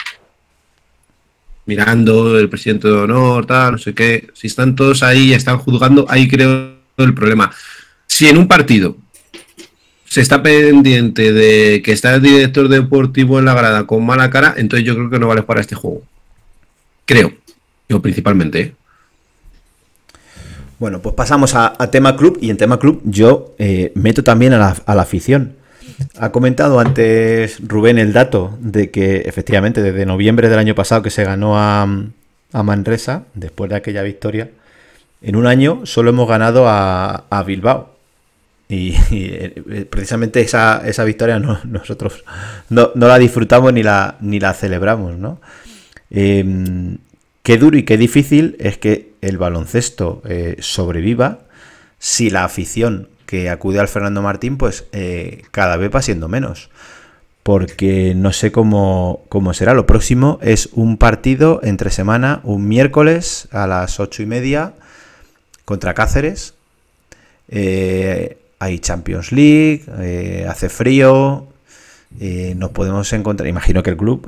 mirando 1.66 2.38
el 2.38 2.48
presidente 2.48 2.88
de 2.88 2.94
honor, 2.94 3.46
tal, 3.46 3.72
no 3.72 3.78
sé 3.78 3.94
qué. 3.94 4.28
Si 4.34 4.46
están 4.46 4.76
todos 4.76 5.02
ahí 5.02 5.30
y 5.30 5.32
están 5.32 5.58
juzgando, 5.58 6.06
ahí 6.08 6.28
creo 6.28 6.74
el 6.98 7.14
problema. 7.14 7.50
Si 8.06 8.26
en 8.28 8.36
un 8.36 8.48
partido 8.48 8.96
se 10.04 10.20
está 10.20 10.42
pendiente 10.42 11.32
de 11.32 11.82
que 11.82 11.92
está 11.92 12.14
el 12.14 12.22
director 12.22 12.68
deportivo 12.68 13.38
en 13.38 13.46
la 13.46 13.54
grada 13.54 13.86
con 13.86 14.04
mala 14.04 14.30
cara, 14.30 14.54
entonces 14.56 14.86
yo 14.86 14.94
creo 14.94 15.10
que 15.10 15.18
no 15.18 15.28
vale 15.28 15.42
para 15.42 15.60
este 15.60 15.74
juego. 15.74 16.02
Creo. 17.06 17.32
Yo 17.88 18.00
principalmente, 18.00 18.60
¿eh? 18.60 18.74
Bueno, 20.78 21.00
pues 21.00 21.14
pasamos 21.14 21.54
a, 21.54 21.72
tema 21.90 22.16
club 22.16 22.38
y 22.40 22.50
en 22.50 22.56
tema 22.56 22.78
club 22.78 23.00
yo 23.04 23.54
eh, 23.58 23.92
meto 23.94 24.24
también 24.24 24.52
a 24.52 24.58
la 24.58 25.02
afición. 25.02 25.54
Ha 26.18 26.30
comentado 26.32 26.80
antes 26.80 27.58
Rubén 27.66 27.98
el 27.98 28.12
dato 28.12 28.56
de 28.60 28.90
que 28.90 29.22
efectivamente 29.26 29.82
desde 29.82 30.06
noviembre 30.06 30.48
del 30.48 30.58
año 30.58 30.74
pasado 30.74 31.02
que 31.02 31.10
se 31.10 31.24
ganó 31.24 31.58
a, 31.58 31.82
a 32.52 32.62
Manresa, 32.62 33.24
después 33.34 33.70
de 33.70 33.76
aquella 33.76 34.02
victoria, 34.02 34.50
en 35.22 35.36
un 35.36 35.46
año 35.46 35.82
solo 35.84 36.10
hemos 36.10 36.28
ganado 36.28 36.68
a, 36.68 37.24
a 37.30 37.42
Bilbao. 37.44 37.94
Y, 38.68 38.94
eh, 39.10 39.86
precisamente 39.90 40.40
esa, 40.40 40.82
esa 40.86 41.04
victoria 41.04 41.38
no- 41.38 41.60
nosotros 41.64 42.24
no, 42.70 42.90
no 42.94 43.08
la 43.08 43.18
disfrutamos 43.18 43.72
ni 43.72 43.82
la, 43.82 44.16
ni 44.20 44.40
la 44.40 44.54
celebramos, 44.54 45.16
¿no? 45.18 45.40
Eh, 46.10 46.96
qué 47.42 47.58
duro 47.58 47.76
y 47.76 47.82
qué 47.82 47.96
difícil 47.98 48.56
es 48.58 48.78
que 48.78 49.12
el 49.20 49.36
baloncesto 49.36 50.22
eh, 50.26 50.56
sobreviva 50.60 51.40
si 51.98 52.30
la 52.30 52.44
afición 52.44 53.08
que 53.26 53.50
acude 53.50 53.80
al 53.80 53.88
Fernando 53.88 54.22
Martín, 54.22 54.56
pues 54.56 54.86
eh, 54.92 55.42
cada 55.50 55.76
vez 55.76 55.90
va 55.94 56.02
siendo 56.02 56.28
menos. 56.28 56.70
Porque 57.42 58.14
no 58.16 58.32
sé 58.32 58.52
cómo, 58.52 59.24
cómo 59.28 59.52
será. 59.52 59.74
Lo 59.74 59.84
próximo 59.84 60.38
es 60.40 60.70
un 60.72 60.96
partido 60.96 61.60
entre 61.62 61.90
semana, 61.90 62.40
un 62.42 62.66
miércoles 62.68 63.48
a 63.52 63.66
las 63.66 64.00
ocho 64.00 64.22
y 64.22 64.26
media 64.26 64.72
contra 65.64 65.94
Cáceres. 65.94 66.54
Eh, 67.48 68.38
hay 68.58 68.78
Champions 68.78 69.32
League, 69.32 69.84
eh, 69.98 70.46
hace 70.48 70.68
frío, 70.68 71.46
eh, 72.20 72.54
nos 72.56 72.70
podemos 72.70 73.12
encontrar, 73.12 73.48
imagino 73.48 73.82
que 73.82 73.90
el 73.90 73.96
club 73.96 74.26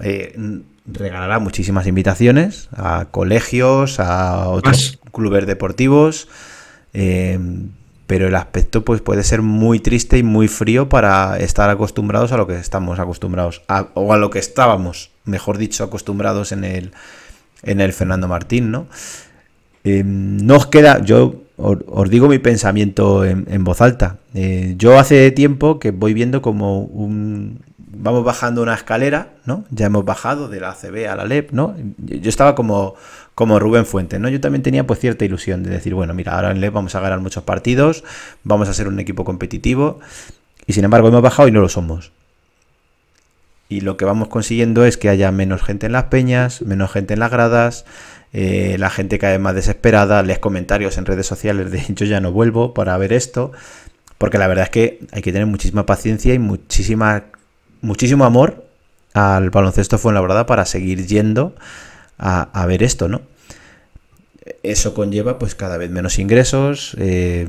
regalará 0.87 1.39
muchísimas 1.39 1.87
invitaciones 1.87 2.69
a 2.77 3.07
colegios, 3.11 3.99
a 3.99 4.49
otros 4.49 4.99
Más. 5.03 5.13
clubes 5.13 5.47
deportivos, 5.47 6.29
pero 8.07 8.29
el 8.29 8.35
aspecto 8.35 8.85
pues 8.85 9.01
puede 9.01 9.23
ser 9.23 9.43
muy 9.43 9.81
triste 9.81 10.19
y 10.19 10.23
muy 10.23 10.49
frío 10.49 10.89
para 10.89 11.39
estar 11.39 11.71
acostumbrados 11.71 12.33
a 12.33 12.37
lo 12.37 12.47
que 12.47 12.57
estamos 12.57 12.99
acostumbrados, 12.99 13.63
o 13.95 14.13
a 14.13 14.17
lo 14.17 14.31
que 14.31 14.39
estábamos, 14.39 15.11
mejor 15.25 15.59
dicho, 15.59 15.85
acostumbrados 15.85 16.53
en 16.53 16.65
el, 16.65 16.93
en 17.63 17.81
el 17.81 17.93
Fernando 17.93 18.29
Martín, 18.29 18.71
¿no? 18.71 18.87
Eh, 19.85 20.05
os 20.51 20.67
queda, 20.67 21.01
yo 21.03 21.47
os, 21.57 22.11
digo 22.11 22.29
mi 22.29 22.39
pensamiento 22.39 23.25
en, 23.25 23.47
en 23.49 23.65
voz 23.65 23.81
alta. 23.81 24.19
Eh, 24.35 24.75
yo 24.77 24.99
hace 24.99 25.31
tiempo 25.31 25.79
que 25.79 25.91
voy 25.91 26.15
viendo 26.15 26.43
como 26.43 26.81
un... 26.81 27.61
Vamos 27.99 28.25
bajando 28.25 28.63
una 28.63 28.75
escalera, 28.75 29.31
¿no? 29.47 29.65
Ya 29.71 29.87
hemos 29.87 30.05
bajado 30.05 30.49
de 30.49 30.61
la 30.61 30.71
ACB 30.71 31.09
a 31.09 31.17
la 31.17 31.25
LEP, 31.25 31.53
¿no? 31.53 31.75
Yo 31.99 32.29
estaba 32.29 32.55
como, 32.55 32.95
como 33.37 33.59
Rubén 33.59 33.85
Fuentes, 33.85 34.19
¿no? 34.19 34.31
Yo 34.31 34.41
también 34.41 34.63
tenía 34.63 34.87
pues 34.87 34.99
cierta 34.99 35.27
ilusión 35.27 35.63
de 35.63 35.69
decir, 35.69 35.93
bueno, 35.93 36.15
mira, 36.15 36.35
ahora 36.35 36.53
en 36.53 36.73
vamos 36.73 36.95
a 36.95 37.01
ganar 37.01 37.21
muchos 37.21 37.45
partidos, 37.45 38.03
vamos 38.45 38.67
a 38.71 38.73
ser 38.73 38.89
un 38.89 38.99
equipo 38.99 39.27
competitivo, 39.27 40.01
y 40.67 40.73
sin 40.73 40.85
embargo 40.85 41.09
hemos 41.09 41.21
bajado 41.21 41.47
y 41.47 41.53
no 41.53 41.61
lo 41.61 41.69
somos. 41.69 42.13
Y 43.69 43.83
lo 43.83 43.99
que 43.99 44.07
vamos 44.07 44.29
consiguiendo 44.29 44.87
es 44.87 44.97
que 44.97 45.11
haya 45.11 45.31
menos 45.33 45.63
gente 45.63 45.85
en 45.85 45.93
las 45.93 46.05
peñas, 46.05 46.63
menos 46.63 46.91
gente 46.91 47.13
en 47.13 47.21
las 47.21 47.31
gradas, 47.31 47.85
eh, 48.33 48.77
la 48.79 48.89
gente 48.89 49.19
vez 49.19 49.39
más 49.39 49.55
desesperada, 49.55 50.23
les 50.23 50.39
comentarios 50.39 50.97
en 50.97 51.05
redes 51.05 51.27
sociales 51.27 51.71
de 51.71 51.85
yo 51.95 52.07
ya 52.07 52.21
no 52.21 52.33
vuelvo 52.33 52.73
para 52.73 52.97
ver 52.97 53.13
esto, 53.13 53.53
porque 54.17 54.39
la 54.39 54.47
verdad 54.47 54.65
es 54.65 54.71
que 54.71 55.01
hay 55.13 55.21
que 55.21 55.33
tener 55.33 55.47
muchísima 55.47 55.85
paciencia 55.85 56.33
y 56.33 56.39
muchísima, 56.39 57.25
muchísimo 57.83 58.25
amor 58.25 58.65
al 59.13 59.51
baloncesto 59.51 59.99
Fuenlabrada 59.99 60.47
para 60.47 60.65
seguir 60.65 61.07
yendo 61.07 61.55
a, 62.19 62.43
a 62.53 62.67
ver 62.67 62.83
esto, 62.83 63.09
¿no? 63.09 63.23
Eso 64.63 64.95
conlleva 64.95 65.39
pues 65.39 65.55
cada 65.55 65.77
vez 65.77 65.91
menos 65.91 66.19
ingresos. 66.19 66.95
eh, 66.99 67.49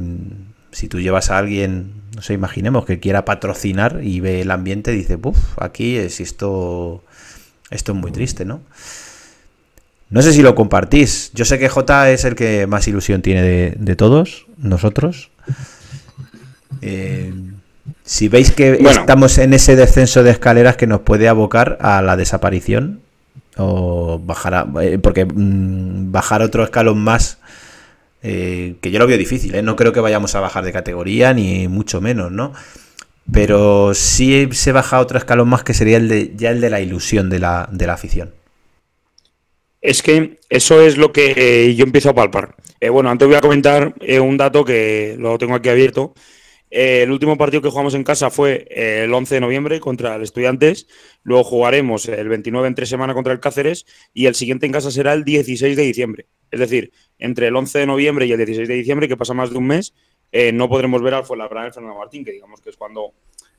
si 0.72 0.88
tú 0.88 1.00
llevas 1.00 1.32
a 1.32 1.38
alguien, 1.38 1.94
no 2.16 2.22
sé, 2.22 2.34
imaginemos 2.34 2.86
que 2.86 3.00
quiera 3.00 3.26
patrocinar 3.26 4.02
y 4.04 4.20
ve 4.20 4.42
el 4.42 4.52
ambiente, 4.52 4.92
dice, 4.92 5.18
uff, 5.22 5.58
aquí 5.60 5.96
es 5.98 6.20
esto, 6.20 7.04
esto 7.72 7.92
es 7.94 7.98
muy 7.98 8.12
triste, 8.12 8.46
¿no? 8.46 8.62
No 10.10 10.22
sé 10.22 10.34
si 10.34 10.42
lo 10.42 10.56
compartís. 10.56 11.32
Yo 11.34 11.46
sé 11.46 11.58
que 11.60 11.68
J 11.70 12.12
es 12.12 12.26
el 12.26 12.36
que 12.36 12.66
más 12.68 12.88
ilusión 12.88 13.22
tiene 13.22 13.42
de, 13.42 13.76
de 13.78 13.96
todos 13.96 14.46
nosotros. 14.58 15.32
Eh, 16.82 17.34
si 18.04 18.28
veis 18.28 18.52
que 18.52 18.74
Bueno. 18.74 18.90
estamos 18.92 19.38
en 19.38 19.54
ese 19.54 19.76
descenso 19.76 20.24
de 20.24 20.32
escaleras 20.32 20.78
que 20.78 20.88
nos 20.88 21.02
puede 21.02 21.28
abocar 21.28 21.78
a 21.82 22.02
la 22.02 22.16
desaparición 22.18 23.02
o 23.58 24.20
bajar 24.20 24.54
a- 24.56 24.68
eh, 24.84 24.98
porque 25.00 25.26
mm, 25.26 26.12
bajar 26.12 26.42
otro 26.42 26.64
escalón 26.64 27.00
más 27.00 27.40
eh, 28.24 28.76
que 28.82 28.92
yo 28.92 29.00
lo 29.00 29.08
veo 29.08 29.18
difícil, 29.18 29.56
¿eh? 29.56 29.62
no 29.62 29.76
creo 29.76 29.94
que 29.94 30.00
vayamos 30.02 30.36
a 30.36 30.40
bajar 30.42 30.64
de 30.66 30.74
categoría 30.74 31.34
ni 31.34 31.68
mucho 31.68 32.02
menos, 32.02 32.32
¿no? 32.32 32.54
Pero 33.32 33.94
sí 33.94 34.50
se 34.54 34.72
baja 34.72 35.00
otro 35.00 35.18
escalón 35.18 35.50
más 35.50 35.64
que 35.64 35.74
sería 35.74 35.98
el 35.98 36.08
de 36.10 36.34
ya 36.36 36.52
el 36.52 36.62
de 36.62 36.70
la 36.70 36.82
ilusión 36.82 37.30
de 37.30 37.40
la, 37.40 37.70
de 37.72 37.88
la 37.88 37.94
afición. 37.94 38.32
Es 39.82 40.02
que 40.02 40.40
eso 40.50 40.82
es 40.82 40.98
lo 40.98 41.12
que 41.12 41.76
yo 41.76 41.84
empiezo 41.86 42.10
a 42.10 42.16
palpar. 42.16 42.56
Bueno, 42.92 43.10
antes 43.10 43.28
voy 43.28 43.38
a 43.38 43.42
comentar 43.42 43.94
un 44.22 44.38
dato 44.38 44.66
que 44.66 45.16
lo 45.20 45.38
tengo 45.38 45.56
aquí 45.56 45.70
abierto. 45.70 46.14
Eh, 46.70 47.04
el 47.04 47.12
último 47.12 47.38
partido 47.38 47.62
que 47.62 47.70
jugamos 47.70 47.94
en 47.94 48.04
casa 48.04 48.30
fue 48.30 48.68
eh, 48.70 49.04
el 49.06 49.14
11 49.14 49.36
de 49.36 49.42
noviembre 49.42 49.80
contra 49.80 50.16
el 50.16 50.24
Estudiantes. 50.24 50.88
Luego 51.24 51.44
jugaremos 51.44 52.08
el 52.08 52.28
29 52.28 52.68
en 52.68 52.76
tres 52.76 52.90
semanas 52.90 53.14
contra 53.14 53.34
el 53.34 53.40
Cáceres 53.40 53.86
y 54.14 54.26
el 54.26 54.36
siguiente 54.36 54.66
en 54.66 54.72
casa 54.72 54.92
será 54.92 55.14
el 55.14 55.24
16 55.24 55.78
de 55.78 55.84
diciembre. 55.84 56.28
Es 56.52 56.60
decir, 56.60 56.92
entre 57.20 57.48
el 57.48 57.56
11 57.56 57.80
de 57.80 57.86
noviembre 57.86 58.26
y 58.26 58.32
el 58.32 58.38
16 58.38 58.68
de 58.68 58.74
diciembre, 58.74 59.08
que 59.08 59.18
pasa 59.18 59.34
más 59.34 59.50
de 59.52 59.58
un 59.58 59.68
mes, 59.68 59.94
eh, 60.32 60.52
no 60.52 60.70
podremos 60.70 61.02
ver 61.02 61.14
al 61.14 61.26
Fuenlabrada 61.26 61.68
en 61.68 61.74
Fernando 61.74 61.98
Martín, 61.98 62.24
que 62.24 62.32
digamos 62.32 62.62
que 62.62 62.70
es 62.70 62.78
cuando 62.78 63.14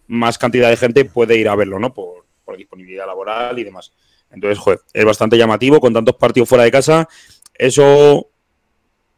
más 0.07 0.39
cantidad 0.39 0.71
de 0.71 0.77
gente 0.77 1.05
puede 1.05 1.37
ir 1.37 1.49
a 1.49 1.57
verlo, 1.57 1.79
¿no? 1.79 1.93
Por, 1.93 2.27
disponibilidad 2.57 3.07
laboral 3.07 3.59
y 3.59 3.65
demás. 3.65 3.93
Entonces, 4.31 4.81
es 4.95 5.05
bastante 5.05 5.37
llamativo 5.37 5.81
con 5.81 5.93
tantos 5.93 6.17
partidos 6.17 6.49
fuera 6.49 6.65
de 6.65 6.71
casa. 6.71 7.07
Eso, 7.55 8.31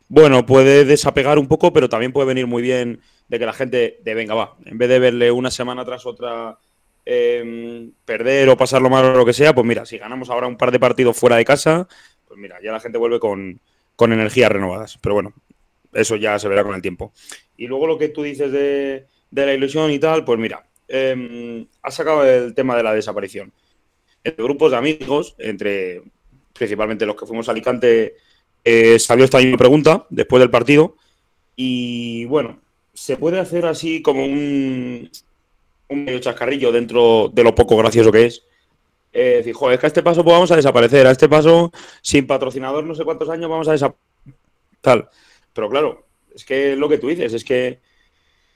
bueno, 0.09 0.45
puede 0.45 0.85
desapegar 0.85 1.39
un 1.39 1.47
poco, 1.47 1.73
pero 1.73 1.89
también 1.89 2.13
puede 2.13 2.27
venir 2.27 2.49
muy 2.49 2.61
bien 2.61 3.01
de 3.31 3.39
que 3.39 3.47
la 3.47 3.53
gente 3.53 4.01
de 4.03 4.15
venga, 4.15 4.35
va, 4.35 4.57
en 4.65 4.77
vez 4.77 4.89
de 4.89 4.99
verle 4.99 5.31
una 5.31 5.53
semana 5.53 5.85
tras 5.85 6.05
otra 6.05 6.59
eh, 7.07 7.89
perder 8.05 8.49
o 8.49 8.57
pasarlo 8.57 8.91
mal 8.91 9.05
o 9.05 9.17
lo 9.17 9.25
que 9.25 9.33
sea, 9.33 9.55
pues 9.55 9.65
mira, 9.65 9.87
si 9.87 9.99
ganamos 9.99 10.31
ahora 10.31 10.49
un 10.49 10.57
par 10.57 10.73
de 10.73 10.81
partidos 10.81 11.17
fuera 11.17 11.37
de 11.37 11.45
casa, 11.45 11.87
pues 12.27 12.41
mira, 12.41 12.59
ya 12.61 12.73
la 12.73 12.81
gente 12.81 12.99
vuelve 12.99 13.21
con, 13.21 13.61
con 13.95 14.13
energías 14.13 14.51
renovadas. 14.51 14.99
Pero 15.01 15.15
bueno, 15.15 15.33
eso 15.93 16.17
ya 16.17 16.41
se 16.41 16.49
verá 16.49 16.65
con 16.65 16.75
el 16.75 16.83
tiempo. 16.83 17.13
Y 17.57 17.69
luego 17.69 17.87
lo 17.87 17.99
que 17.99 18.09
tú 18.09 18.25
dices 18.25 18.51
de, 18.51 19.07
de 19.31 19.47
la 19.47 19.55
ilusión 19.55 19.93
y 19.93 20.01
tal, 20.01 20.25
pues 20.25 20.41
mira, 20.41 20.67
eh, 20.89 21.67
has 21.83 21.95
sacado 21.95 22.25
el 22.25 22.53
tema 22.53 22.77
de 22.77 22.83
la 22.83 22.93
desaparición. 22.93 23.53
Entre 24.25 24.43
grupos 24.43 24.73
de 24.73 24.77
amigos, 24.77 25.37
entre 25.39 26.03
principalmente 26.53 27.07
los 27.07 27.15
que 27.15 27.27
fuimos 27.27 27.49
a 27.49 27.53
Alicante, 27.53 28.17
eh, 28.65 28.99
salió 28.99 29.25
esta 29.25 29.39
misma 29.39 29.57
pregunta 29.57 30.05
después 30.11 30.41
del 30.41 30.51
partido. 30.51 30.97
Y 31.55 32.25
bueno, 32.25 32.59
se 32.93 33.17
puede 33.17 33.41
hacer 33.41 33.67
así 33.67 34.03
como 34.03 34.25
un, 34.25 35.11
medio 35.89 36.19
chascarrillo 36.21 36.73
dentro 36.73 37.31
de 37.33 37.45
lo 37.45 37.55
poco 37.55 37.77
gracioso 37.77 38.13
que 38.13 38.27
es. 38.27 38.45
Eh, 39.13 39.43
es 39.45 39.57
que 39.57 39.87
a 39.87 39.89
este 39.89 40.03
paso 40.03 40.23
pues 40.23 40.35
vamos 40.35 40.51
a 40.53 40.57
desaparecer, 40.57 41.07
a 41.07 41.11
este 41.11 41.29
paso 41.29 41.73
sin 42.01 42.27
patrocinador 42.27 42.85
no 42.85 42.95
sé 42.95 43.05
cuántos 43.05 43.29
años 43.29 43.51
vamos 43.51 43.69
a 43.69 43.73
desaparecer. 43.73 44.01
Tal. 44.81 45.09
Pero 45.53 45.69
claro, 45.69 46.07
es 46.35 46.45
que 46.45 46.77
lo 46.77 46.89
que 46.89 46.99
tú 46.99 47.09
dices, 47.09 47.35
es 47.35 47.45
que 47.45 47.81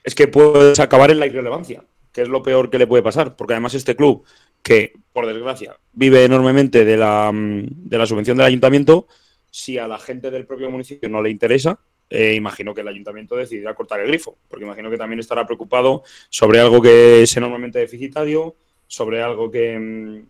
es 0.04 0.14
que 0.14 0.28
puedes 0.28 0.78
acabar 0.80 1.10
en 1.10 1.18
la 1.18 1.26
irrelevancia, 1.26 1.82
que 2.12 2.22
es 2.22 2.28
lo 2.28 2.42
peor 2.42 2.70
que 2.70 2.78
le 2.78 2.86
puede 2.86 3.02
pasar, 3.02 3.36
porque 3.36 3.54
además 3.54 3.74
este 3.74 3.96
club, 3.96 4.24
que 4.62 4.92
por 5.12 5.26
desgracia 5.26 5.78
vive 5.92 6.24
enormemente 6.24 6.84
de 6.84 6.96
la, 6.96 7.30
mm, 7.32 7.88
de 7.88 7.98
la 7.98 8.06
subvención 8.06 8.36
del 8.36 8.46
ayuntamiento, 8.46 9.08
si 9.50 9.78
a 9.78 9.88
la 9.88 9.98
gente 9.98 10.30
del 10.30 10.46
propio 10.46 10.70
municipio 10.70 11.08
no 11.08 11.22
le 11.22 11.30
interesa, 11.30 11.80
eh, 12.10 12.34
imagino 12.34 12.74
que 12.74 12.82
el 12.82 12.88
ayuntamiento 12.88 13.36
decidirá 13.36 13.74
cortar 13.74 14.00
el 14.00 14.08
grifo, 14.08 14.38
porque 14.48 14.64
imagino 14.64 14.90
que 14.90 14.98
también 14.98 15.20
estará 15.20 15.46
preocupado 15.46 16.02
sobre 16.28 16.60
algo 16.60 16.80
que 16.80 17.22
es 17.22 17.36
enormemente 17.36 17.78
deficitario, 17.78 18.56
sobre 18.86 19.22
algo 19.22 19.50
que, 19.50 19.78
mm, 19.78 20.26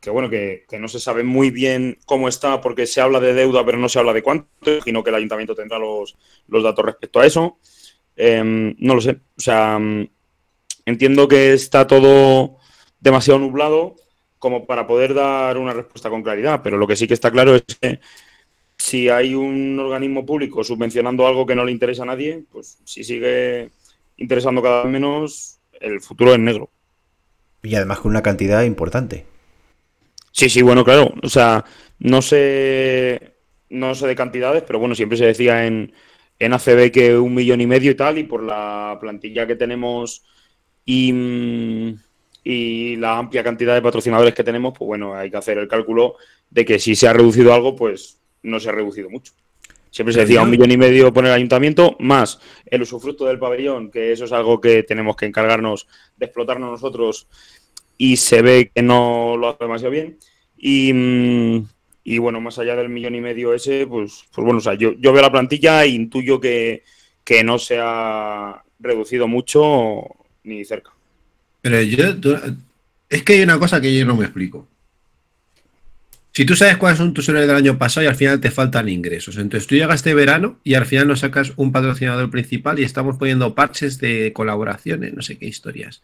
que 0.00 0.10
bueno, 0.10 0.30
que, 0.30 0.64
no 0.78 0.88
se 0.88 0.98
sabe 0.98 1.22
muy 1.22 1.50
bien 1.50 1.98
cómo 2.06 2.28
está, 2.28 2.60
porque 2.60 2.86
se 2.86 3.00
habla 3.00 3.20
de 3.20 3.34
deuda, 3.34 3.64
pero 3.64 3.78
no 3.78 3.88
se 3.88 3.98
habla 3.98 4.12
de 4.12 4.22
cuánto. 4.22 4.48
Imagino 4.64 5.04
que 5.04 5.10
el 5.10 5.16
ayuntamiento 5.16 5.54
tendrá 5.54 5.78
los, 5.78 6.16
los 6.48 6.62
datos 6.62 6.84
respecto 6.84 7.20
a 7.20 7.26
eso. 7.26 7.58
Em, 8.16 8.74
no 8.78 8.94
lo 8.94 9.00
sé. 9.00 9.20
O 9.36 9.40
sea, 9.40 9.78
mm, 9.78 10.08
entiendo 10.86 11.28
que 11.28 11.52
está 11.52 11.86
todo 11.86 12.56
demasiado 13.00 13.38
nublado 13.38 13.96
como 14.38 14.66
para 14.66 14.86
poder 14.86 15.14
dar 15.14 15.58
una 15.58 15.74
respuesta 15.74 16.10
con 16.10 16.22
claridad, 16.22 16.60
pero 16.62 16.78
lo 16.78 16.86
que 16.86 16.96
sí 16.96 17.06
que 17.06 17.14
está 17.14 17.30
claro 17.30 17.54
es 17.54 17.62
que 17.62 18.00
si 18.80 19.10
hay 19.10 19.34
un 19.34 19.78
organismo 19.78 20.24
público 20.24 20.64
subvencionando 20.64 21.26
algo 21.26 21.44
que 21.44 21.54
no 21.54 21.66
le 21.66 21.72
interesa 21.72 22.02
a 22.02 22.06
nadie, 22.06 22.44
pues 22.50 22.78
si 22.84 23.04
sigue 23.04 23.68
interesando 24.16 24.62
cada 24.62 24.84
vez 24.84 24.92
menos, 24.92 25.58
el 25.80 26.00
futuro 26.00 26.32
es 26.32 26.38
negro. 26.38 26.70
Y 27.62 27.74
además 27.74 28.00
con 28.00 28.12
una 28.12 28.22
cantidad 28.22 28.62
importante. 28.62 29.26
Sí, 30.32 30.48
sí, 30.48 30.62
bueno, 30.62 30.82
claro. 30.82 31.12
O 31.22 31.28
sea, 31.28 31.62
no 31.98 32.22
sé, 32.22 33.34
no 33.68 33.94
sé 33.94 34.06
de 34.06 34.16
cantidades, 34.16 34.62
pero 34.66 34.78
bueno, 34.78 34.94
siempre 34.94 35.18
se 35.18 35.26
decía 35.26 35.66
en, 35.66 35.92
en 36.38 36.52
ACB 36.54 36.90
que 36.90 37.18
un 37.18 37.34
millón 37.34 37.60
y 37.60 37.66
medio 37.66 37.90
y 37.90 37.96
tal, 37.96 38.16
y 38.16 38.24
por 38.24 38.42
la 38.42 38.96
plantilla 38.98 39.46
que 39.46 39.56
tenemos 39.56 40.24
y, 40.86 41.12
mm, 41.12 42.00
y 42.44 42.96
la 42.96 43.18
amplia 43.18 43.44
cantidad 43.44 43.74
de 43.74 43.82
patrocinadores 43.82 44.34
que 44.34 44.42
tenemos, 44.42 44.72
pues 44.72 44.86
bueno, 44.86 45.14
hay 45.14 45.30
que 45.30 45.36
hacer 45.36 45.58
el 45.58 45.68
cálculo 45.68 46.16
de 46.48 46.64
que 46.64 46.78
si 46.78 46.94
se 46.96 47.08
ha 47.08 47.12
reducido 47.12 47.52
algo, 47.52 47.76
pues 47.76 48.19
no 48.42 48.60
se 48.60 48.68
ha 48.68 48.72
reducido 48.72 49.10
mucho. 49.10 49.32
Siempre 49.90 50.14
se 50.14 50.20
decía 50.20 50.42
un 50.42 50.50
millón 50.50 50.70
y 50.70 50.76
medio 50.76 51.12
poner 51.12 51.30
el 51.30 51.36
ayuntamiento, 51.36 51.96
más 51.98 52.40
el 52.66 52.82
usufructo 52.82 53.26
del 53.26 53.40
pabellón, 53.40 53.90
que 53.90 54.12
eso 54.12 54.24
es 54.24 54.32
algo 54.32 54.60
que 54.60 54.84
tenemos 54.84 55.16
que 55.16 55.26
encargarnos 55.26 55.88
de 56.16 56.26
explotarnos 56.26 56.70
nosotros 56.70 57.26
y 57.98 58.16
se 58.16 58.40
ve 58.40 58.70
que 58.72 58.82
no 58.82 59.36
lo 59.36 59.48
hace 59.48 59.64
demasiado 59.64 59.90
bien. 59.90 60.18
Y, 60.56 60.92
mm, 60.92 61.66
y 62.04 62.18
bueno, 62.18 62.40
más 62.40 62.58
allá 62.58 62.76
del 62.76 62.88
millón 62.88 63.16
y 63.16 63.20
medio 63.20 63.52
ese, 63.52 63.86
pues, 63.86 64.24
pues 64.32 64.44
bueno, 64.44 64.58
o 64.58 64.62
sea, 64.62 64.74
yo, 64.74 64.92
yo 64.92 65.12
veo 65.12 65.22
la 65.22 65.32
plantilla 65.32 65.82
e 65.82 65.88
intuyo 65.88 66.40
que, 66.40 66.84
que 67.24 67.42
no 67.42 67.58
se 67.58 67.78
ha 67.80 68.62
reducido 68.78 69.26
mucho 69.26 70.02
ni 70.44 70.64
cerca. 70.64 70.92
Pero 71.62 71.82
yo, 71.82 72.04
es 73.08 73.22
que 73.22 73.34
hay 73.34 73.42
una 73.42 73.58
cosa 73.58 73.80
que 73.80 73.96
yo 73.96 74.06
no 74.06 74.16
me 74.16 74.24
explico. 74.24 74.66
Si 76.32 76.44
tú 76.44 76.54
sabes 76.54 76.76
cuáles 76.76 76.98
son 76.98 77.12
tus 77.12 77.28
héroes 77.28 77.46
del 77.46 77.56
año 77.56 77.76
pasado 77.76 78.04
y 78.04 78.08
al 78.08 78.14
final 78.14 78.40
te 78.40 78.52
faltan 78.52 78.88
ingresos, 78.88 79.36
entonces 79.36 79.66
tú 79.66 79.74
llegas 79.74 79.96
este 79.96 80.14
verano 80.14 80.60
y 80.62 80.74
al 80.74 80.86
final 80.86 81.08
nos 81.08 81.20
sacas 81.20 81.52
un 81.56 81.72
patrocinador 81.72 82.30
principal 82.30 82.78
y 82.78 82.84
estamos 82.84 83.16
poniendo 83.16 83.54
parches 83.54 83.98
de 83.98 84.32
colaboraciones, 84.32 85.12
no 85.12 85.22
sé 85.22 85.38
qué 85.38 85.46
historias. 85.46 86.02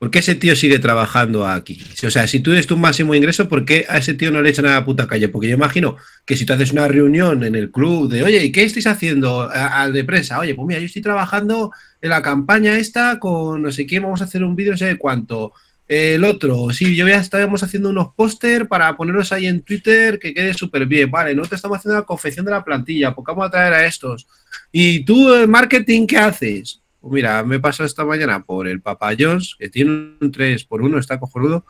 ¿Por 0.00 0.10
qué 0.10 0.20
ese 0.20 0.34
tío 0.34 0.56
sigue 0.56 0.78
trabajando 0.78 1.46
aquí? 1.46 1.78
O 2.06 2.10
sea, 2.10 2.26
si 2.26 2.40
tú 2.40 2.52
eres 2.52 2.66
tu 2.66 2.78
máximo 2.78 3.14
ingreso, 3.14 3.50
¿por 3.50 3.66
qué 3.66 3.84
a 3.86 3.98
ese 3.98 4.14
tío 4.14 4.30
no 4.30 4.40
le 4.40 4.48
echan 4.48 4.64
a 4.64 4.70
la 4.70 4.84
puta 4.86 5.06
calle? 5.06 5.28
Porque 5.28 5.48
yo 5.48 5.54
imagino 5.54 5.98
que 6.24 6.38
si 6.38 6.46
tú 6.46 6.54
haces 6.54 6.72
una 6.72 6.88
reunión 6.88 7.44
en 7.44 7.54
el 7.54 7.70
club 7.70 8.10
de, 8.10 8.22
oye, 8.22 8.42
¿y 8.42 8.50
qué 8.50 8.62
estáis 8.64 8.86
haciendo 8.86 9.50
al 9.50 9.92
de 9.92 10.02
prensa? 10.04 10.38
Oye, 10.38 10.54
pues 10.54 10.66
mira, 10.66 10.80
yo 10.80 10.86
estoy 10.86 11.02
trabajando 11.02 11.70
en 12.00 12.08
la 12.08 12.22
campaña 12.22 12.78
esta 12.78 13.18
con 13.18 13.60
no 13.60 13.70
sé 13.70 13.86
qué, 13.86 14.00
vamos 14.00 14.22
a 14.22 14.24
hacer 14.24 14.42
un 14.42 14.56
vídeo, 14.56 14.72
no 14.72 14.78
sé 14.78 14.96
cuánto. 14.96 15.52
El 15.92 16.22
otro, 16.22 16.70
sí, 16.70 16.94
yo 16.94 17.08
ya 17.08 17.16
estábamos 17.16 17.64
haciendo 17.64 17.88
unos 17.88 18.14
póster 18.14 18.68
para 18.68 18.96
ponerlos 18.96 19.32
ahí 19.32 19.46
en 19.46 19.60
Twitter 19.60 20.20
que 20.20 20.32
quede 20.32 20.54
súper 20.54 20.86
bien. 20.86 21.10
Vale, 21.10 21.34
nosotros 21.34 21.58
estamos 21.58 21.78
haciendo 21.78 21.98
la 21.98 22.06
confección 22.06 22.46
de 22.46 22.52
la 22.52 22.62
plantilla, 22.62 23.12
porque 23.12 23.32
vamos 23.32 23.48
a 23.48 23.50
traer 23.50 23.72
a 23.72 23.84
estos. 23.84 24.28
¿Y 24.70 25.04
tú, 25.04 25.34
el 25.34 25.48
marketing, 25.48 26.06
qué 26.06 26.16
haces? 26.16 26.80
Pues 27.00 27.12
mira, 27.12 27.42
me 27.42 27.56
he 27.56 27.84
esta 27.84 28.04
mañana 28.04 28.40
por 28.40 28.68
el 28.68 28.80
Papa 28.80 29.16
que 29.16 29.68
tiene 29.68 29.90
un 29.90 30.32
3x1, 30.32 31.00
está 31.00 31.18
cojonudo. 31.18 31.66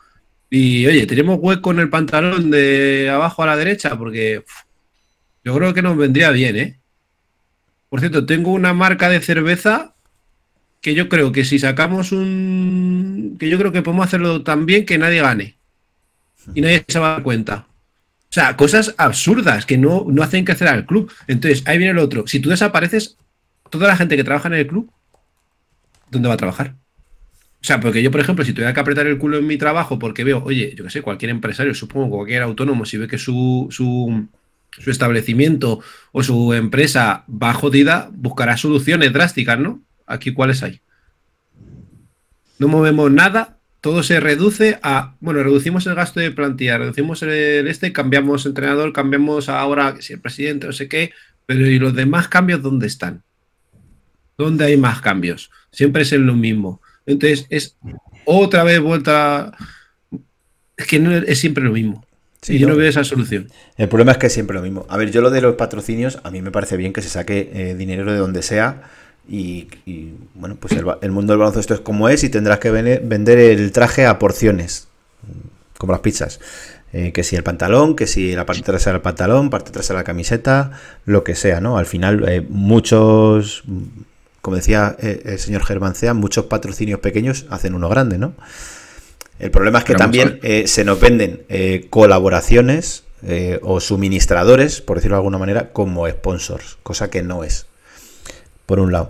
Y 0.51 0.85
oye, 0.85 1.07
tenemos 1.07 1.39
hueco 1.41 1.71
en 1.71 1.79
el 1.79 1.89
pantalón 1.89 2.51
de 2.51 3.09
abajo 3.09 3.41
a 3.41 3.47
la 3.47 3.57
derecha, 3.57 3.97
porque 3.97 4.43
yo 5.43 5.55
creo 5.55 5.73
que 5.73 5.81
nos 5.81 5.97
vendría 5.97 6.29
bien, 6.29 6.57
¿eh? 6.57 6.79
Por 7.89 8.01
cierto, 8.01 8.23
tengo 8.23 8.51
una 8.51 8.75
marca 8.75 9.09
de 9.09 9.19
cerveza 9.19 9.95
que 10.81 10.95
yo 10.95 11.07
creo 11.07 11.31
que 11.31 11.45
si 11.45 11.59
sacamos 11.59 12.11
un. 12.11 13.37
que 13.39 13.49
yo 13.49 13.57
creo 13.57 13.71
que 13.71 13.83
podemos 13.83 14.05
hacerlo 14.05 14.43
tan 14.43 14.65
bien 14.65 14.85
que 14.85 14.97
nadie 14.97 15.21
gane. 15.21 15.57
Y 16.55 16.61
nadie 16.61 16.83
se 16.87 16.99
va 16.99 17.09
a 17.09 17.13
dar 17.13 17.23
cuenta. 17.23 17.67
O 18.23 18.33
sea, 18.33 18.57
cosas 18.57 18.95
absurdas 18.97 19.65
que 19.65 19.77
no, 19.77 20.05
no 20.09 20.23
hacen 20.23 20.43
crecer 20.43 20.67
al 20.67 20.85
club. 20.85 21.11
Entonces, 21.27 21.63
ahí 21.67 21.77
viene 21.77 21.91
el 21.91 21.99
otro. 21.99 22.25
Si 22.25 22.39
tú 22.39 22.49
desapareces, 22.49 23.17
toda 23.69 23.87
la 23.87 23.95
gente 23.95 24.17
que 24.17 24.23
trabaja 24.23 24.47
en 24.47 24.55
el 24.55 24.67
club, 24.67 24.91
¿dónde 26.09 26.27
va 26.27 26.33
a 26.33 26.37
trabajar? 26.37 26.75
O 27.61 27.63
sea, 27.63 27.79
porque 27.79 28.01
yo, 28.01 28.09
por 28.09 28.21
ejemplo, 28.21 28.43
si 28.43 28.53
tuviera 28.53 28.73
que 28.73 28.79
apretar 28.79 29.05
el 29.05 29.19
culo 29.19 29.37
en 29.37 29.45
mi 29.45 29.57
trabajo 29.57 29.99
porque 29.99 30.23
veo, 30.23 30.43
oye, 30.43 30.73
yo 30.75 30.83
qué 30.83 30.89
sé, 30.89 31.01
cualquier 31.03 31.29
empresario, 31.29 31.75
supongo, 31.75 32.17
cualquier 32.17 32.41
autónomo, 32.41 32.85
si 32.85 32.97
ve 32.97 33.07
que 33.07 33.19
su, 33.19 33.67
su, 33.69 34.27
su 34.71 34.89
establecimiento 34.89 35.79
o 36.11 36.23
su 36.23 36.53
empresa 36.53 37.23
va 37.29 37.53
jodida, 37.53 38.09
buscará 38.13 38.57
soluciones 38.57 39.13
drásticas, 39.13 39.59
¿no? 39.59 39.79
Aquí, 40.11 40.33
¿cuáles 40.33 40.63
hay? 40.63 40.81
No 42.59 42.67
movemos 42.67 43.11
nada 43.11 43.57
todo 43.81 44.03
se 44.03 44.19
reduce 44.19 44.79
a, 44.83 45.15
bueno, 45.19 45.41
reducimos 45.41 45.87
el 45.87 45.95
gasto 45.95 46.19
de 46.19 46.31
plantilla, 46.31 46.77
reducimos 46.77 47.23
el 47.23 47.67
este, 47.67 47.91
cambiamos 47.91 48.45
entrenador, 48.45 48.93
cambiamos 48.93 49.49
ahora 49.49 49.95
si 49.99 50.13
el 50.13 50.21
presidente, 50.21 50.67
no 50.67 50.73
sé 50.73 50.87
qué, 50.87 51.11
pero 51.47 51.65
¿y 51.65 51.79
los 51.79 51.95
demás 51.95 52.27
cambios 52.27 52.61
dónde 52.61 52.85
están? 52.85 53.23
¿Dónde 54.37 54.65
hay 54.65 54.77
más 54.77 55.01
cambios? 55.01 55.49
Siempre 55.71 56.03
es 56.03 56.13
en 56.13 56.27
lo 56.27 56.35
mismo. 56.35 56.79
Entonces 57.07 57.47
es 57.49 57.75
otra 58.25 58.63
vez 58.63 58.79
vuelta. 58.79 59.51
Es 60.77 60.87
que 60.87 60.99
no 60.99 61.11
es 61.11 61.39
siempre 61.39 61.63
lo 61.63 61.71
mismo. 61.71 62.05
Sí, 62.41 62.55
y 62.55 62.59
yo 62.59 62.67
no. 62.67 62.75
veo 62.75 62.89
esa 62.89 63.03
solución. 63.03 63.49
El 63.77 63.87
problema 63.87 64.13
es 64.13 64.17
que 64.17 64.27
es 64.27 64.33
siempre 64.33 64.55
lo 64.55 64.63
mismo. 64.63 64.85
A 64.89 64.97
ver, 64.97 65.11
yo 65.11 65.21
lo 65.21 65.29
de 65.29 65.41
los 65.41 65.55
patrocinios, 65.55 66.19
a 66.23 66.31
mí 66.31 66.41
me 66.41 66.49
parece 66.49 66.77
bien 66.77 66.93
que 66.93 67.01
se 67.01 67.09
saque 67.09 67.51
eh, 67.53 67.75
dinero 67.75 68.11
de 68.11 68.17
donde 68.17 68.41
sea. 68.41 68.83
Y, 69.27 69.67
y, 69.85 70.13
bueno, 70.33 70.57
pues 70.59 70.73
el, 70.73 70.85
el 71.01 71.11
mundo 71.11 71.33
del 71.33 71.39
baloncesto 71.39 71.73
es 71.73 71.79
como 71.79 72.09
es 72.09 72.23
y 72.23 72.29
tendrás 72.29 72.59
que 72.59 72.71
vender 72.71 73.39
el 73.39 73.71
traje 73.71 74.05
a 74.05 74.19
porciones, 74.19 74.87
como 75.77 75.93
las 75.93 76.01
pizzas. 76.01 76.39
Eh, 76.93 77.13
que 77.13 77.23
si 77.23 77.37
el 77.37 77.43
pantalón, 77.43 77.95
que 77.95 78.05
si 78.05 78.35
la 78.35 78.45
parte 78.45 78.63
trasera 78.63 78.93
del 78.93 79.01
pantalón, 79.01 79.49
parte 79.49 79.71
trasera 79.71 79.99
de 79.99 80.01
la 80.01 80.05
camiseta, 80.05 80.71
lo 81.05 81.23
que 81.23 81.35
sea, 81.35 81.61
¿no? 81.61 81.77
Al 81.77 81.85
final, 81.85 82.27
eh, 82.27 82.45
muchos, 82.49 83.63
como 84.41 84.57
decía 84.57 84.97
eh, 84.99 85.21
el 85.23 85.39
señor 85.39 85.63
Germancea, 85.63 86.13
muchos 86.13 86.45
patrocinios 86.45 86.99
pequeños 86.99 87.45
hacen 87.49 87.75
uno 87.75 87.87
grande, 87.87 88.17
¿no? 88.17 88.33
El 89.39 89.51
problema 89.51 89.79
es 89.79 89.85
que 89.85 89.93
Pero 89.93 89.99
también 89.99 90.39
eh, 90.43 90.67
se 90.67 90.83
nos 90.83 90.99
venden 90.99 91.45
colaboraciones 91.89 93.05
eh, 93.23 93.59
o 93.61 93.79
suministradores, 93.79 94.81
por 94.81 94.97
decirlo 94.97 95.15
de 95.15 95.19
alguna 95.19 95.37
manera, 95.37 95.69
como 95.73 96.09
sponsors, 96.09 96.79
cosa 96.81 97.11
que 97.11 97.21
no 97.21 97.43
es, 97.43 97.67
por 98.71 98.79
un 98.79 98.93
lado. 98.93 99.09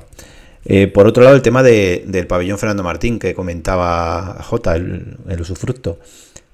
Eh, 0.65 0.87
por 0.87 1.05
otro 1.05 1.23
lado, 1.23 1.35
el 1.35 1.43
tema 1.43 1.61
de- 1.61 2.03
del 2.07 2.25
pabellón 2.25 2.57
Fernando 2.57 2.81
Martín, 2.81 3.19
que 3.19 3.35
comentaba 3.35 4.41
J, 4.41 4.75
el, 4.75 5.17
usufructo. 5.39 5.99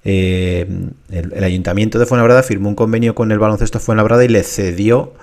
Eh, 0.04 0.68
el, 1.10 1.44
ayuntamiento 1.46 2.00
de 2.00 2.06
Fuenlabrada 2.06 2.44
firmó 2.44 2.68
un 2.68 2.76
convenio 2.76 3.16
con 3.16 3.32
el 3.32 3.40
baloncesto 3.40 3.80
Fuenlabrada 3.80 4.26
y 4.26 4.28
le 4.28 4.44
cedió 4.44 5.14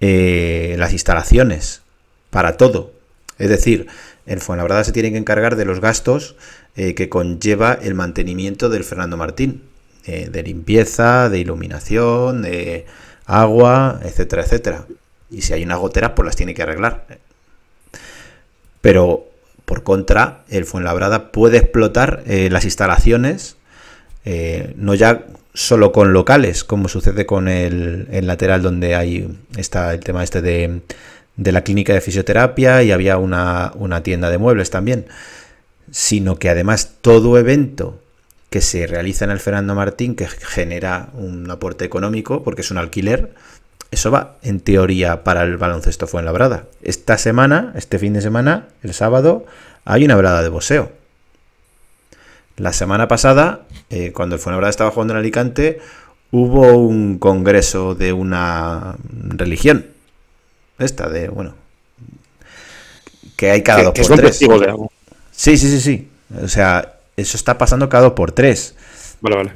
eh, 0.00 0.76
las 0.78 0.92
instalaciones 0.92 1.82
para 2.30 2.56
todo. 2.56 2.92
Es 3.38 3.48
decir, 3.48 3.88
el 4.26 4.38
Fuenlabrada 4.38 4.84
se 4.84 4.92
tiene 4.92 5.10
que 5.10 5.18
encargar 5.18 5.56
de 5.56 5.64
los 5.64 5.80
gastos 5.80 6.36
que 6.76 7.08
conlleva 7.08 7.72
el 7.82 7.94
mantenimiento 7.94 8.68
del 8.68 8.84
Fernando 8.84 9.16
Martín, 9.16 9.62
de 10.06 10.42
limpieza, 10.44 11.28
de 11.28 11.38
iluminación, 11.40 12.42
de 12.42 12.86
agua, 13.26 14.00
etcétera, 14.04 14.42
etcétera. 14.42 14.86
Y 15.34 15.42
si 15.42 15.52
hay 15.52 15.64
unas 15.64 15.78
goteras, 15.78 16.12
pues 16.14 16.26
las 16.26 16.36
tiene 16.36 16.54
que 16.54 16.62
arreglar. 16.62 17.06
Pero 18.84 19.26
por 19.64 19.82
contra, 19.82 20.44
el 20.50 20.66
Fuenlabrada 20.66 21.32
puede 21.32 21.56
explotar 21.56 22.22
eh, 22.26 22.50
las 22.50 22.66
instalaciones, 22.66 23.56
eh, 24.26 24.74
no 24.76 24.94
ya 24.94 25.24
solo 25.54 25.90
con 25.90 26.12
locales, 26.12 26.64
como 26.64 26.88
sucede 26.88 27.24
con 27.24 27.48
el, 27.48 28.08
el 28.10 28.26
lateral 28.26 28.60
donde 28.60 28.94
hay 28.94 29.38
está 29.56 29.94
el 29.94 30.00
tema 30.00 30.22
este 30.22 30.42
de, 30.42 30.82
de 31.36 31.52
la 31.52 31.64
clínica 31.64 31.94
de 31.94 32.02
fisioterapia 32.02 32.82
y 32.82 32.92
había 32.92 33.16
una, 33.16 33.72
una 33.74 34.02
tienda 34.02 34.28
de 34.28 34.36
muebles 34.36 34.68
también, 34.68 35.06
sino 35.90 36.38
que 36.38 36.50
además 36.50 36.96
todo 37.00 37.38
evento 37.38 38.02
que 38.50 38.60
se 38.60 38.86
realiza 38.86 39.24
en 39.24 39.30
el 39.30 39.40
Fernando 39.40 39.74
Martín, 39.74 40.14
que 40.14 40.26
genera 40.26 41.08
un 41.14 41.50
aporte 41.50 41.86
económico, 41.86 42.42
porque 42.42 42.60
es 42.60 42.70
un 42.70 42.76
alquiler, 42.76 43.32
eso 43.94 44.10
va 44.10 44.36
en 44.42 44.60
teoría 44.60 45.24
para 45.24 45.42
el 45.42 45.56
baloncesto 45.56 46.06
Fuenlabrada. 46.06 46.64
Esta 46.82 47.16
semana, 47.16 47.72
este 47.76 47.98
fin 47.98 48.12
de 48.12 48.20
semana, 48.20 48.66
el 48.82 48.92
sábado, 48.92 49.46
hay 49.84 50.04
una 50.04 50.16
velada 50.16 50.42
de 50.42 50.48
boxeo. 50.48 50.90
La 52.56 52.72
semana 52.72 53.08
pasada, 53.08 53.62
eh, 53.90 54.12
cuando 54.12 54.36
el 54.36 54.40
Fuenlabrada 54.40 54.70
estaba 54.70 54.90
jugando 54.90 55.14
en 55.14 55.20
Alicante, 55.20 55.80
hubo 56.30 56.72
un 56.76 57.18
congreso 57.18 57.94
de 57.94 58.12
una 58.12 58.96
religión. 59.12 59.86
Esta 60.78 61.08
de, 61.08 61.28
bueno, 61.28 61.54
que 63.36 63.50
hay 63.50 63.62
cada 63.62 63.78
Que, 63.78 63.84
dos 63.84 63.94
que 63.94 64.02
por 64.04 64.16
tres. 64.18 64.40
de 64.40 64.46
algo. 64.66 64.92
Sí, 65.30 65.56
sí, 65.56 65.68
sí, 65.68 65.80
sí. 65.80 66.08
O 66.42 66.48
sea, 66.48 66.94
eso 67.16 67.36
está 67.36 67.58
pasando 67.58 67.88
cada 67.88 68.04
dos 68.04 68.12
por 68.14 68.32
tres. 68.32 68.74
Vale, 69.20 69.36
vale. 69.36 69.52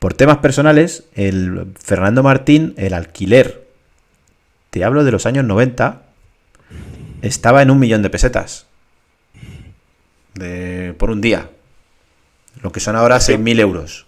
Por 0.00 0.14
temas 0.14 0.38
personales, 0.38 1.04
el 1.14 1.74
Fernando 1.78 2.22
Martín, 2.22 2.72
el 2.78 2.94
alquiler, 2.94 3.68
te 4.70 4.82
hablo 4.82 5.04
de 5.04 5.12
los 5.12 5.26
años 5.26 5.44
90, 5.44 6.00
estaba 7.20 7.60
en 7.60 7.70
un 7.70 7.78
millón 7.78 8.00
de 8.00 8.08
pesetas. 8.08 8.66
De, 10.32 10.94
por 10.98 11.10
un 11.10 11.20
día. 11.20 11.50
Lo 12.62 12.72
que 12.72 12.80
son 12.80 12.96
ahora 12.96 13.18
6.000 13.18 13.60
euros. 13.60 14.06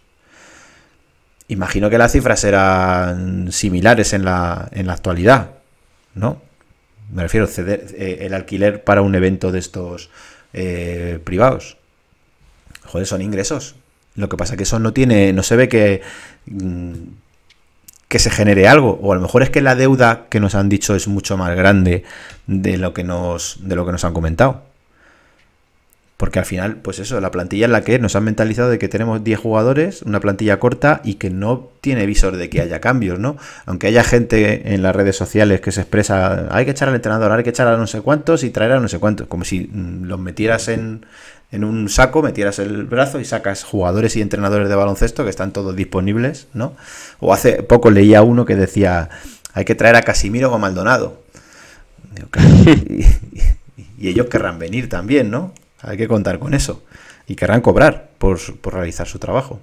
Imagino 1.49 1.91
que 1.91 1.99
las 1.99 2.13
cifras 2.13 2.43
eran 2.45 3.53
similares 3.53 4.15
en 4.15 4.25
la, 4.25 4.71
en 4.73 4.87
la 4.87 4.95
actualidad, 4.95 5.51
¿no? 6.15 6.41
Me 7.13 7.23
refiero 7.23 7.47
ceder, 7.47 7.95
eh, 7.99 8.21
el 8.23 8.33
alquiler 8.33 8.83
para 8.83 9.03
un 9.03 9.15
evento 9.15 9.53
de 9.53 9.59
estos 9.59 10.09
eh, 10.55 11.19
privados. 11.23 11.77
Joder, 12.87 13.07
son 13.07 13.21
ingresos. 13.21 13.75
Lo 14.15 14.29
que 14.29 14.37
pasa 14.37 14.57
que 14.57 14.65
eso 14.65 14.79
no 14.79 14.93
tiene, 14.93 15.33
no 15.33 15.43
se 15.43 15.57
ve 15.57 15.69
que, 15.69 16.03
mm, 16.47 16.93
que 18.09 18.19
se 18.19 18.31
genere 18.31 18.69
algo. 18.69 18.99
O 19.03 19.13
a 19.13 19.17
lo 19.17 19.23
mejor 19.23 19.43
es 19.43 19.51
que 19.51 19.63
la 19.63 19.75
deuda 19.75 20.27
que 20.29 20.41
nos 20.41 20.55
han 20.55 20.69
dicho 20.69 20.95
es 20.95 21.09
mucho 21.09 21.37
más 21.37 21.57
grande 21.57 22.05
de 22.47 22.77
lo 22.77 22.93
que 22.93 23.05
nos, 23.05 23.59
de 23.63 23.75
lo 23.75 23.87
que 23.87 23.93
nos 23.93 24.05
han 24.05 24.13
comentado. 24.13 24.65
Porque 26.23 26.39
al 26.39 26.45
final, 26.45 26.77
pues 26.77 27.01
eso, 27.01 27.21
la 27.21 27.33
plantilla 27.33 27.65
en 27.65 27.73
la 27.73 27.81
que 27.83 27.99
nos 27.99 28.15
han 28.15 28.23
mentalizado 28.23 28.71
de 28.71 28.79
que 28.79 28.89
tenemos 28.89 29.25
10 29.25 29.41
jugadores, 29.41 30.03
una 30.03 30.21
plantilla 30.21 30.61
corta 30.61 31.01
y 31.03 31.15
que 31.15 31.31
no 31.31 31.71
tiene 31.81 32.07
visor 32.07 32.37
de 32.37 32.49
que 32.49 32.61
haya 32.61 32.81
cambios, 32.81 33.19
¿no? 33.19 33.37
Aunque 33.67 33.89
haya 33.89 34.05
gente 34.05 34.73
en 34.73 34.83
las 34.83 34.95
redes 34.95 35.17
sociales 35.17 35.61
que 35.61 35.73
se 35.73 35.81
expresa, 35.81 36.47
hay 36.55 36.65
que 36.65 36.71
echar 36.71 36.91
al 36.91 36.95
entrenador, 36.95 37.33
hay 37.33 37.43
que 37.43 37.51
echar 37.51 37.67
a 37.67 37.77
no 37.77 37.89
sé 37.89 38.03
cuántos 38.03 38.45
y 38.45 38.51
traer 38.51 38.71
a 38.71 38.79
no 38.79 38.87
sé 38.87 39.01
cuántos, 39.01 39.27
como 39.27 39.43
si 39.43 39.63
mm, 39.67 40.05
los 40.05 40.21
metieras 40.21 40.69
en, 40.69 41.07
en 41.53 41.65
un 41.65 41.89
saco, 41.89 42.23
metieras 42.23 42.59
el 42.59 42.85
brazo 42.85 43.21
y 43.21 43.25
sacas 43.25 43.63
jugadores 43.63 44.17
y 44.17 44.23
entrenadores 44.23 44.69
de 44.69 44.75
baloncesto 44.75 45.23
que 45.25 45.31
están 45.31 45.53
todos 45.53 45.77
disponibles, 45.77 46.49
¿no? 46.55 46.75
O 47.21 47.33
hace 47.33 47.63
poco 47.63 47.91
leía 47.91 48.23
uno 48.23 48.45
que 48.45 48.57
decía, 48.57 49.11
hay 49.53 49.65
que 49.65 49.75
traer 49.75 49.97
a 49.97 50.03
Casimiro 50.03 50.51
o 50.51 50.55
a 50.55 50.59
Maldonado. 50.59 51.23
Y, 53.75 54.07
y 54.07 54.09
ellos 54.09 54.27
querrán 54.27 54.59
venir 54.59 54.89
también, 54.89 55.31
¿no? 55.31 55.55
Hay 55.81 55.97
que 55.97 56.09
contar 56.09 56.39
con 56.39 56.55
eso. 56.55 56.83
Y 57.27 57.37
querrán 57.37 57.61
cobrar 57.61 58.11
por, 58.19 58.39
por 58.59 58.75
realizar 58.75 59.09
su 59.09 59.19
trabajo. 59.19 59.61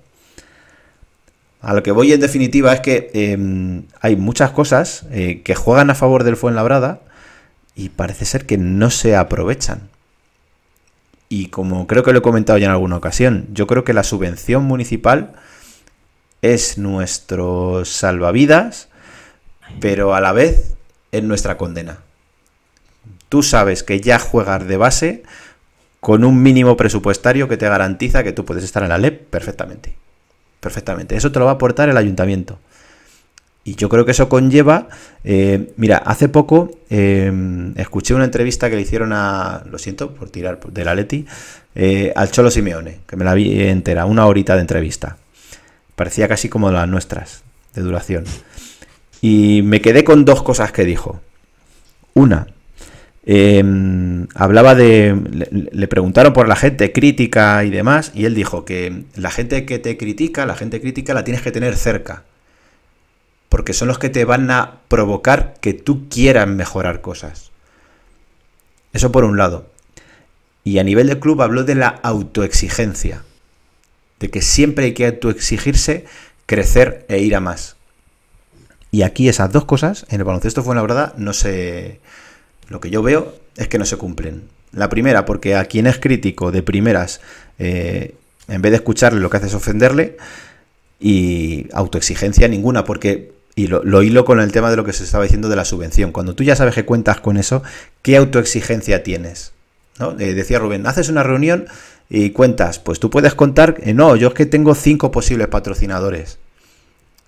A 1.62 1.74
lo 1.74 1.84
que 1.84 1.92
voy 1.92 2.14
en 2.14 2.22
definitiva 2.22 2.74
es 2.74 2.80
que 2.80 3.12
eh, 3.14 3.82
hay 4.00 4.16
muchas 4.16 4.52
cosas 4.52 5.06
eh, 5.12 5.42
que 5.44 5.56
juegan 5.56 5.90
a 5.90 5.96
favor 5.96 6.24
del 6.24 6.38
Fuenlabrada 6.38 7.02
y 7.76 7.90
parece 7.90 8.26
ser 8.26 8.46
que 8.46 8.58
no 8.58 8.90
se 8.90 9.16
aprovechan. 9.16 9.90
Y 11.30 11.48
como 11.48 11.86
creo 11.86 12.04
que 12.04 12.12
lo 12.12 12.20
he 12.20 12.24
comentado 12.24 12.58
ya 12.58 12.66
en 12.66 12.72
alguna 12.72 12.98
ocasión, 12.98 13.48
yo 13.54 13.68
creo 13.68 13.84
que 13.84 13.94
la 13.94 14.04
subvención 14.04 14.64
municipal 14.64 15.34
es 16.42 16.80
nuestro 16.80 17.86
salvavidas, 17.86 18.90
pero 19.80 20.16
a 20.16 20.22
la 20.22 20.32
vez 20.32 20.76
es 21.12 21.24
nuestra 21.24 21.58
condena. 21.58 22.00
Tú 23.30 23.44
sabes 23.44 23.84
que 23.84 24.02
ya 24.02 24.18
juegas 24.18 24.68
de 24.68 24.78
base 24.78 25.24
con 26.00 26.24
un 26.24 26.42
mínimo 26.42 26.78
presupuestario 26.78 27.48
que 27.48 27.58
te 27.58 27.70
garantiza 27.70 28.24
que 28.24 28.32
tú 28.32 28.44
puedes 28.44 28.64
estar 28.64 28.82
en 28.82 28.90
la 28.90 28.98
LEP 28.98 29.30
perfectamente. 29.30 29.96
Perfectamente. 30.60 31.16
Eso 31.16 31.32
te 31.32 31.40
lo 31.40 31.46
va 31.46 31.52
a 31.52 31.56
aportar 31.56 31.90
el 31.90 31.98
ayuntamiento. 31.98 32.58
Y 33.64 33.76
yo 33.76 33.90
creo 33.90 34.06
que 34.06 34.12
eso 34.12 34.30
conlleva. 34.30 34.88
eh, 35.24 35.74
mira, 35.78 35.98
hace 35.98 36.30
poco 36.30 36.72
eh, 36.90 37.32
escuché 37.76 38.14
una 38.14 38.26
entrevista 38.26 38.70
que 38.70 38.76
le 38.76 38.82
hicieron 38.82 39.12
a. 39.14 39.64
Lo 39.70 39.78
siento 39.78 40.14
por 40.16 40.30
tirar 40.30 40.60
de 40.60 40.86
la 40.86 40.96
Leti. 40.96 41.26
eh, 41.76 42.12
al 42.16 42.32
Cholo 42.32 42.52
Simeone, 42.52 43.00
que 43.08 43.16
me 43.16 43.26
la 43.26 43.34
vi 43.34 43.62
entera, 43.62 44.06
una 44.06 44.26
horita 44.26 44.56
de 44.56 44.62
entrevista. 44.62 45.18
Parecía 45.96 46.28
casi 46.28 46.50
como 46.50 46.72
las 46.72 46.88
nuestras, 46.88 47.44
de 47.76 47.82
duración. 47.82 48.26
Y 49.22 49.62
me 49.64 49.82
quedé 49.82 50.04
con 50.04 50.26
dos 50.26 50.42
cosas 50.44 50.72
que 50.72 50.86
dijo. 50.86 51.22
Una, 52.14 52.48
eh, 53.26 53.64
hablaba 54.34 54.76
de. 54.76 55.16
Le, 55.72 55.88
preguntaron 55.88 56.34
por 56.34 56.48
la 56.48 56.56
gente 56.56 56.92
crítica 56.92 57.64
y 57.64 57.70
demás, 57.70 58.12
y 58.16 58.26
él 58.26 58.34
dijo 58.34 58.66
que 58.66 59.04
la 59.16 59.30
gente 59.30 59.66
que 59.66 59.78
te 59.78 59.98
critica, 59.98 60.46
la 60.46 60.56
gente 60.56 60.82
crítica 60.82 61.14
la 61.14 61.24
tienes 61.24 61.44
que 61.44 61.52
tener 61.52 61.76
cerca. 61.76 62.24
Porque 63.50 63.74
son 63.74 63.88
los 63.88 64.00
que 64.00 64.10
te 64.10 64.26
van 64.26 64.52
a 64.52 64.80
provocar 64.88 65.56
que 65.60 65.74
tú 65.74 66.08
quieras 66.08 66.48
mejorar 66.48 67.02
cosas. 67.02 67.52
Eso 68.94 69.12
por 69.12 69.24
un 69.24 69.38
lado. 69.38 69.68
Y 70.64 70.80
a 70.80 70.84
nivel 70.84 71.08
de 71.08 71.20
club 71.20 71.42
habló 71.42 71.64
de 71.64 71.76
la 71.76 71.88
autoexigencia. 71.88 73.24
De 74.20 74.30
que 74.30 74.42
siempre 74.42 74.86
hay 74.86 74.94
que 74.94 75.08
autoexigirse, 75.08 76.06
crecer 76.46 77.06
e 77.10 77.20
ir 77.20 77.36
a 77.36 77.40
más. 77.40 77.76
Y 78.92 79.04
aquí 79.04 79.30
esas 79.30 79.52
dos 79.52 79.66
cosas, 79.66 80.06
en 80.10 80.20
el 80.20 80.26
baloncesto 80.26 80.64
Fuenlabrada, 80.64 81.14
no 81.18 81.34
se 81.34 82.00
lo 82.70 82.80
que 82.80 82.90
yo 82.90 83.02
veo 83.02 83.36
es 83.58 83.68
que 83.68 83.80
no 83.80 83.86
se 83.86 83.98
cumplen. 83.98 84.44
La 84.72 84.90
primera, 84.90 85.26
porque 85.26 85.56
a 85.56 85.66
quien 85.66 85.88
es 85.88 85.98
crítico 86.00 86.52
de 86.52 86.62
primeras, 86.64 87.20
eh, 87.58 88.16
en 88.48 88.62
vez 88.62 88.72
de 88.72 88.78
escucharle, 88.78 89.20
lo 89.20 89.30
que 89.30 89.38
hace 89.38 89.48
es 89.48 89.54
ofenderle. 89.56 90.18
Y 91.00 91.68
autoexigencia 91.74 92.48
ninguna, 92.48 92.84
porque 92.84 93.34
y 93.60 93.68
lo, 93.68 93.84
lo, 93.84 94.02
hilo 94.04 94.24
con 94.24 94.40
el 94.40 94.54
tema 94.54 94.70
de 94.70 94.78
lo 94.78 94.86
que 94.86 94.94
se 94.94 95.04
estaba 95.04 95.26
diciendo 95.26 95.50
de 95.50 95.58
la 95.58 95.66
subvención. 95.66 96.14
Cuando 96.14 96.34
tú 96.34 96.46
ya 96.46 96.56
sabes 96.56 96.76
que 96.76 96.86
cuentas 96.86 97.20
con 97.20 97.36
eso, 97.36 97.62
¿qué 98.02 98.16
autoexigencia 98.16 99.04
tienes? 99.04 99.52
¿No? 100.00 100.18
Eh, 100.18 100.34
decía 100.34 100.60
Rubén, 100.60 100.88
haces 100.88 101.10
una 101.10 101.24
reunión 101.24 101.66
y 102.10 102.30
cuentas, 102.30 102.80
pues 102.80 103.02
tú 103.02 103.10
puedes 103.10 103.36
contar, 103.36 103.76
eh, 103.82 103.94
no, 103.94 104.16
yo 104.16 104.30
es 104.30 104.34
que 104.34 104.46
tengo 104.46 104.76
cinco 104.76 105.12
posibles 105.12 105.50
patrocinadores. 105.50 106.40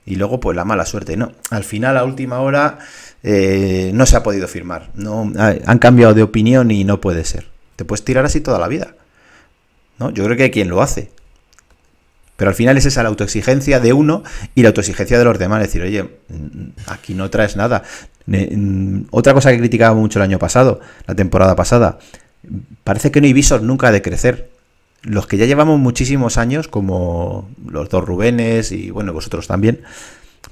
Y 0.06 0.16
luego, 0.16 0.40
pues 0.40 0.56
la 0.56 0.64
mala 0.64 0.86
suerte. 0.86 1.18
No, 1.18 1.34
al 1.50 1.66
final, 1.66 1.98
a 1.98 2.06
última 2.06 2.40
hora, 2.40 2.80
eh, 3.24 3.92
no 3.94 4.06
se 4.06 4.16
ha 4.16 4.24
podido 4.24 4.48
firmar. 4.48 4.90
No, 4.96 5.34
han 5.38 5.80
cambiado 5.80 6.14
de 6.14 6.24
opinión 6.24 6.72
y 6.72 6.86
no 6.86 7.02
puede 7.02 7.26
ser. 7.26 7.48
Te 7.76 7.84
puedes 7.84 8.06
tirar 8.06 8.24
así 8.24 8.40
toda 8.40 8.58
la 8.58 8.70
vida. 8.70 8.96
¿no? 10.00 10.12
Yo 10.12 10.24
creo 10.24 10.38
que 10.38 10.44
hay 10.44 10.52
quien 10.52 10.70
lo 10.70 10.82
hace. 10.82 11.12
Pero 12.42 12.50
al 12.50 12.56
final 12.56 12.76
es 12.76 12.88
esa 12.88 13.04
la 13.04 13.10
autoexigencia 13.10 13.80
de 13.80 13.94
uno 13.94 14.24
y 14.56 14.64
la 14.64 14.70
autoexigencia 14.70 15.20
de 15.20 15.26
los 15.26 15.38
demás. 15.38 15.62
Es 15.62 15.68
decir, 15.68 15.84
oye, 15.84 16.10
aquí 16.88 17.14
no 17.14 17.30
traes 17.30 17.56
nada. 17.56 17.84
Otra 19.12 19.36
cosa 19.36 19.52
que 19.52 19.60
criticaba 19.60 19.94
mucho 19.94 20.18
el 20.18 20.24
año 20.24 20.40
pasado, 20.40 20.80
la 21.06 21.14
temporada 21.14 21.56
pasada, 21.56 22.00
parece 22.84 23.12
que 23.12 23.22
no 23.22 23.28
hay 23.28 23.34
visos 23.34 23.62
nunca 23.62 23.92
de 23.92 24.02
crecer. 24.02 24.50
Los 25.04 25.28
que 25.28 25.38
ya 25.38 25.46
llevamos 25.46 25.80
muchísimos 25.80 26.40
años, 26.40 26.68
como 26.68 27.48
los 27.64 27.90
dos 27.90 28.04
Rubenes 28.06 28.72
y 28.72 28.90
bueno, 28.90 29.14
vosotros 29.14 29.46
también, 29.46 29.84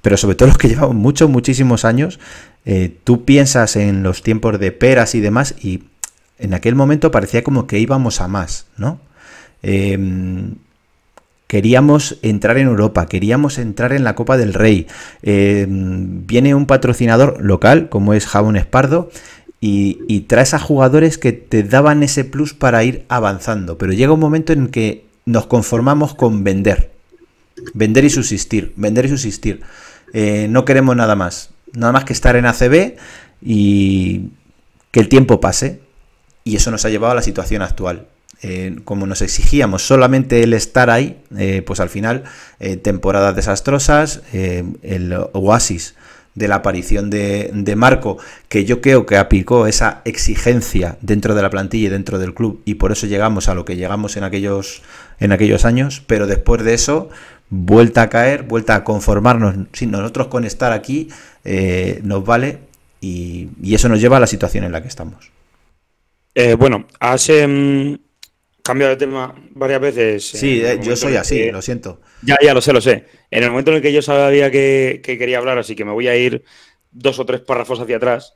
pero 0.03 0.16
sobre 0.16 0.36
todo 0.36 0.49
los 0.49 0.60
que 0.60 0.68
llevamos 0.70 0.94
muchos, 0.94 1.28
muchísimos 1.28 1.86
años, 1.86 2.20
eh, 2.66 2.95
tú 3.03 3.26
piensas 3.26 3.76
en 3.76 4.03
los 4.03 4.22
tiempos 4.22 4.60
de 4.60 4.72
peras 4.72 5.16
y 5.16 5.22
demás 5.22 5.56
y 5.60 5.86
en 6.38 6.53
aquel 6.53 6.76
momento 6.76 7.10
parecía 7.10 7.44
como 7.44 7.66
que 7.66 7.80
íbamos 7.80 8.22
a 8.22 8.28
más, 8.28 8.68
¿no? 8.78 9.02
Eh, 9.64 9.98
queríamos 11.49 12.19
entrar 12.21 12.59
en 12.59 12.67
Europa, 12.67 13.07
queríamos 13.07 13.57
entrar 13.57 13.91
en 13.91 14.03
la 14.03 14.13
Copa 14.13 14.38
del 14.38 14.53
Rey. 14.53 14.85
Eh, 15.23 15.65
viene 15.67 16.53
un 16.53 16.67
patrocinador 16.67 17.43
local, 17.43 17.89
como 17.89 18.13
es 18.13 18.27
Jabón 18.27 18.55
Espardo, 18.55 19.09
y, 19.59 19.97
y, 20.07 20.21
traes 20.21 20.53
a 20.53 20.59
jugadores 20.59 21.17
que 21.17 21.31
te 21.34 21.63
daban 21.63 22.03
ese 22.03 22.23
plus 22.23 22.53
para 22.53 22.84
ir 22.84 23.03
avanzando. 23.09 23.80
Pero 23.80 23.93
llega 23.93 24.13
un 24.13 24.19
momento 24.19 24.53
en 24.53 24.67
que 24.67 25.07
nos 25.26 25.47
conformamos 25.47 26.13
con 26.13 26.43
vender. 26.43 26.91
Vender 27.73 28.05
y 28.05 28.11
subsistir, 28.11 28.71
vender 28.76 29.05
y 29.05 29.09
subsistir. 29.09 29.61
Eh, 30.13 30.45
no 30.51 30.65
queremos 30.65 30.95
nada 30.95 31.15
más. 31.15 31.49
Nada 31.73 31.91
más 31.91 32.03
que 32.03 32.13
estar 32.13 32.35
en 32.35 32.45
ACB 32.45 32.95
y 33.41 34.30
que 34.91 34.99
el 34.99 35.09
tiempo 35.09 35.41
pase. 35.41 35.81
Y 36.43 36.57
eso 36.57 36.69
nos 36.69 36.85
ha 36.85 36.89
llevado 36.89 37.13
a 37.13 37.15
la 37.15 37.23
situación 37.23 37.63
actual. 37.63 38.05
Eh, 38.41 38.78
como 38.86 39.06
nos 39.06 39.22
exigíamos 39.22 39.86
solamente 39.86 40.41
el 40.44 40.53
estar 40.53 40.90
ahí, 40.90 41.18
eh, 41.38 41.61
pues 41.66 41.82
al 41.82 41.90
final 41.90 42.24
eh, 42.61 42.78
temporadas 42.78 43.36
desastrosas, 43.36 44.22
el 44.32 45.14
oasis 45.34 45.95
de 46.36 46.48
la 46.48 46.56
aparición 46.56 47.10
de, 47.10 47.52
de, 47.53 47.76
Marco, 47.76 48.18
que 48.48 48.64
yo 48.64 48.80
creo 48.80 49.06
que 49.06 49.18
aplicó 49.18 49.68
esa 49.68 50.02
exigencia 50.06 50.98
dentro 51.02 51.36
de 51.36 51.41
la 51.41 51.49
plantilla 51.49 51.88
y 51.88 51.90
dentro 51.90 52.18
del 52.18 52.34
club, 52.34 52.61
y 52.64 52.76
por 52.76 52.94
eso 52.94 53.07
llegamos 53.07 53.49
a 53.49 53.56
lo 53.56 53.66
que 53.66 53.76
llegamos 53.76 54.16
en 54.16 54.24
aquellos, 54.24 54.84
en 55.20 55.34
aquellos 55.34 55.66
años, 55.66 56.02
pero 56.07 56.26
después 56.26 56.64
de 56.64 56.76
eso, 56.76 57.10
vuelta 57.49 58.03
a 58.03 58.10
caer, 58.10 58.44
vuelta 58.44 58.76
a 58.76 58.84
conformarnos, 58.86 59.68
si 59.74 59.86
nosotros 59.86 60.28
con 60.28 60.45
estar 60.45 60.72
aquí 60.72 61.10
nos 62.03 62.24
vale, 62.24 62.60
y, 63.02 63.49
y, 63.61 63.76
eso 63.76 63.90
nos 63.90 63.99
lleva 63.99 64.16
a 64.18 64.22
la 64.22 64.28
situación 64.28 64.64
en 64.64 64.72
la 64.72 64.82
que 64.82 64.88
estamos. 64.88 65.32
bueno, 66.57 66.86
hace 66.99 67.99
cambiado 68.64 68.91
de 68.91 68.98
tema 68.98 69.36
varias 69.52 69.81
veces. 69.81 70.26
Sí, 70.26 70.61
eh, 70.61 70.80
yo 70.81 70.95
soy 70.95 71.15
así, 71.15 71.38
que, 71.38 71.52
lo 71.52 71.61
siento. 71.61 72.02
Ya, 72.22 72.38
ya 72.41 72.53
lo 72.53 72.61
sé, 72.61 72.73
lo 72.73 72.81
sé. 72.81 73.06
En 73.31 73.44
el 73.44 73.49
momento 73.49 73.72
en 73.72 73.77
el 73.77 73.84
que 73.84 73.94
yo 73.94 74.02
sabía 74.02 74.52
que, 74.52 75.02
que, 75.03 75.18
quería 75.18 75.38
hablar, 75.38 75.57
así 75.57 75.76
que 75.76 75.86
me 75.86 75.91
voy 75.91 76.07
a 76.07 76.15
ir 76.15 76.44
dos 76.91 77.19
o 77.19 77.26
tres 77.26 77.41
párrafos 77.41 77.80
hacia 77.80 77.98
atrás. 77.98 78.36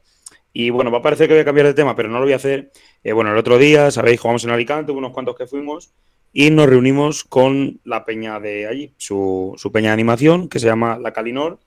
Y 0.54 0.70
bueno, 0.70 0.92
va 0.92 1.00
a 1.00 1.02
parecer 1.02 1.28
que 1.28 1.34
voy 1.34 1.42
a 1.42 1.46
cambiar 1.46 1.68
de 1.68 1.74
tema, 1.74 1.96
pero 1.96 2.10
no 2.10 2.20
lo 2.20 2.26
voy 2.26 2.34
a 2.34 2.38
hacer. 2.38 2.72
Eh, 3.04 3.12
bueno, 3.12 3.32
el 3.32 3.38
otro 3.38 3.58
día, 3.58 3.90
sabéis, 3.90 4.20
jugamos 4.20 4.44
en 4.44 4.52
Alicante, 4.52 4.92
unos 4.92 5.12
cuantos 5.12 5.36
que 5.36 5.48
fuimos, 5.48 5.92
y 6.32 6.52
nos 6.52 6.68
reunimos 6.68 7.24
con 7.24 7.80
la 7.84 8.06
peña 8.06 8.40
de 8.40 8.68
allí, 8.68 8.94
su, 8.98 9.54
su 9.58 9.72
peña 9.72 9.90
de 9.90 9.94
animación, 9.94 10.48
que 10.50 10.60
se 10.60 10.68
llama 10.68 11.00
La 11.00 11.12
Calinor. 11.12 11.60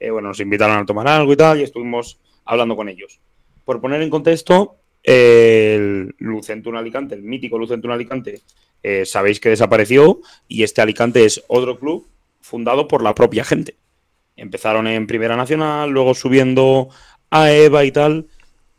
Eh, 0.00 0.10
bueno, 0.10 0.28
nos 0.28 0.40
invitaron 0.40 0.78
a 0.78 0.86
tomar 0.86 1.06
algo 1.06 1.32
y 1.32 1.36
tal, 1.36 1.60
y 1.60 1.62
estuvimos 1.62 2.20
hablando 2.44 2.74
con 2.74 2.88
ellos. 2.88 3.20
Por 3.64 3.80
poner 3.80 4.02
en 4.02 4.10
contexto, 4.10 4.76
el 5.02 6.14
Lucentun 6.18 6.76
Alicante, 6.76 7.14
el 7.14 7.22
mítico 7.22 7.58
Lucentun 7.58 7.90
Alicante, 7.90 8.40
eh, 8.82 9.06
sabéis 9.06 9.40
que 9.40 9.48
desapareció 9.48 10.20
y 10.48 10.62
este 10.62 10.80
Alicante 10.80 11.24
es 11.24 11.42
otro 11.48 11.78
club 11.78 12.06
fundado 12.40 12.88
por 12.88 13.02
la 13.02 13.14
propia 13.14 13.44
gente. 13.44 13.76
Empezaron 14.36 14.86
en 14.86 15.06
Primera 15.06 15.36
Nacional, 15.36 15.90
luego 15.90 16.14
subiendo 16.14 16.88
a 17.30 17.52
EVA 17.52 17.84
y 17.84 17.92
tal. 17.92 18.26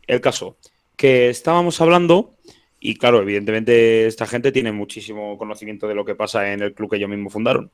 El 0.06 0.20
caso, 0.20 0.56
que 0.96 1.30
estábamos 1.30 1.80
hablando, 1.80 2.34
y 2.80 2.96
claro, 2.96 3.22
evidentemente 3.22 4.06
esta 4.06 4.26
gente 4.26 4.52
tiene 4.52 4.72
muchísimo 4.72 5.38
conocimiento 5.38 5.88
de 5.88 5.94
lo 5.94 6.04
que 6.04 6.14
pasa 6.14 6.52
en 6.52 6.62
el 6.62 6.74
club 6.74 6.90
que 6.90 6.96
ellos 6.96 7.08
mismos 7.08 7.32
fundaron. 7.32 7.70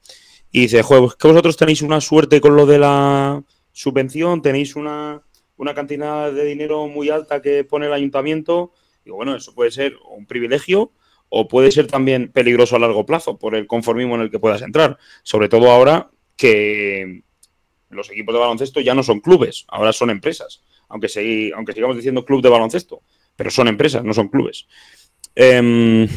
Y 0.52 0.62
dice, 0.62 0.82
juego, 0.82 1.08
es 1.08 1.16
que 1.16 1.28
vosotros 1.28 1.56
tenéis 1.56 1.82
una 1.82 2.00
suerte 2.00 2.40
con 2.40 2.54
lo 2.54 2.66
de 2.66 2.78
la 2.78 3.42
subvención, 3.72 4.42
tenéis 4.42 4.76
una 4.76 5.22
una 5.60 5.74
cantidad 5.74 6.32
de 6.32 6.44
dinero 6.46 6.88
muy 6.88 7.10
alta 7.10 7.42
que 7.42 7.64
pone 7.64 7.86
el 7.86 7.92
ayuntamiento, 7.92 8.72
digo, 9.04 9.16
bueno, 9.16 9.36
eso 9.36 9.54
puede 9.54 9.70
ser 9.70 9.94
un 10.10 10.24
privilegio 10.24 10.92
o 11.28 11.48
puede 11.48 11.70
ser 11.70 11.86
también 11.86 12.32
peligroso 12.32 12.76
a 12.76 12.78
largo 12.78 13.04
plazo 13.04 13.38
por 13.38 13.54
el 13.54 13.66
conformismo 13.66 14.14
en 14.14 14.22
el 14.22 14.30
que 14.30 14.38
puedas 14.38 14.62
entrar. 14.62 14.96
Sobre 15.22 15.50
todo 15.50 15.70
ahora 15.70 16.10
que 16.34 17.24
los 17.90 18.10
equipos 18.10 18.34
de 18.34 18.40
baloncesto 18.40 18.80
ya 18.80 18.94
no 18.94 19.02
son 19.02 19.20
clubes, 19.20 19.66
ahora 19.68 19.92
son 19.92 20.08
empresas. 20.08 20.62
Aunque, 20.88 21.52
aunque 21.54 21.74
sigamos 21.74 21.96
diciendo 21.96 22.24
club 22.24 22.40
de 22.40 22.48
baloncesto, 22.48 23.02
pero 23.36 23.50
son 23.50 23.68
empresas, 23.68 24.02
no 24.02 24.14
son 24.14 24.28
clubes. 24.28 24.66
Eh, 25.36 26.08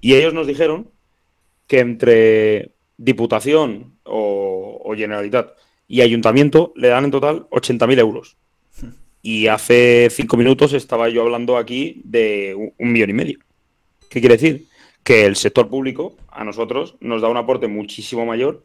y 0.00 0.14
ellos 0.14 0.32
nos 0.32 0.46
dijeron 0.46 0.92
que 1.66 1.80
entre 1.80 2.76
Diputación 2.96 3.98
o, 4.04 4.80
o 4.84 4.94
Generalitat 4.94 5.56
y 5.88 6.02
Ayuntamiento 6.02 6.72
le 6.76 6.86
dan 6.86 7.04
en 7.04 7.10
total 7.10 7.48
80.000 7.50 7.98
euros. 7.98 8.36
Y 9.22 9.46
hace 9.46 10.08
cinco 10.10 10.36
minutos 10.36 10.72
estaba 10.72 11.08
yo 11.08 11.22
hablando 11.22 11.56
aquí 11.56 12.02
de 12.04 12.72
un 12.76 12.92
millón 12.92 13.10
y 13.10 13.12
medio. 13.12 13.38
¿Qué 14.10 14.20
quiere 14.20 14.36
decir? 14.36 14.66
Que 15.04 15.24
el 15.26 15.36
sector 15.36 15.68
público 15.68 16.16
a 16.28 16.44
nosotros 16.44 16.96
nos 17.00 17.22
da 17.22 17.28
un 17.28 17.36
aporte 17.36 17.68
muchísimo 17.68 18.26
mayor 18.26 18.64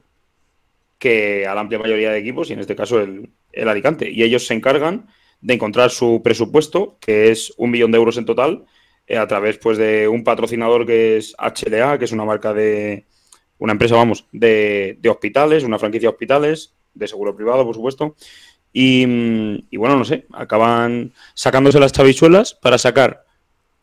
que 0.97 1.45
a 1.45 1.53
la 1.53 1.61
amplia 1.61 1.79
mayoría 1.79 2.11
de 2.11 2.17
equipos, 2.17 2.49
y 2.49 2.53
en 2.53 2.59
este 2.59 2.75
caso 2.75 2.99
el, 2.99 3.29
el 3.51 3.69
Alicante. 3.69 4.09
Y 4.09 4.23
ellos 4.23 4.47
se 4.47 4.55
encargan 4.55 5.07
de 5.41 5.53
encontrar 5.53 5.91
su 5.91 6.21
presupuesto, 6.23 6.97
que 6.99 7.29
es 7.29 7.53
un 7.57 7.71
millón 7.71 7.91
de 7.91 7.97
euros 7.97 8.17
en 8.17 8.25
total, 8.25 8.65
eh, 9.05 9.17
a 9.17 9.27
través 9.27 9.57
pues, 9.57 9.77
de 9.77 10.07
un 10.07 10.23
patrocinador 10.23 10.85
que 10.85 11.17
es 11.17 11.35
HLA, 11.38 11.99
que 11.99 12.05
es 12.05 12.11
una 12.11 12.25
marca 12.25 12.53
de 12.53 13.05
una 13.59 13.73
empresa, 13.73 13.95
vamos, 13.95 14.25
de, 14.31 14.97
de 14.99 15.09
hospitales, 15.09 15.63
una 15.63 15.79
franquicia 15.79 16.09
de 16.09 16.13
hospitales, 16.13 16.73
de 16.93 17.07
seguro 17.07 17.35
privado, 17.35 17.65
por 17.65 17.75
supuesto, 17.75 18.15
y, 18.79 19.75
bueno, 19.75 19.97
no 19.97 20.05
sé, 20.05 20.27
acaban 20.31 21.11
sacándose 21.33 21.79
las 21.79 21.93
chavichuelas 21.93 22.53
para 22.53 22.77
sacar 22.77 23.25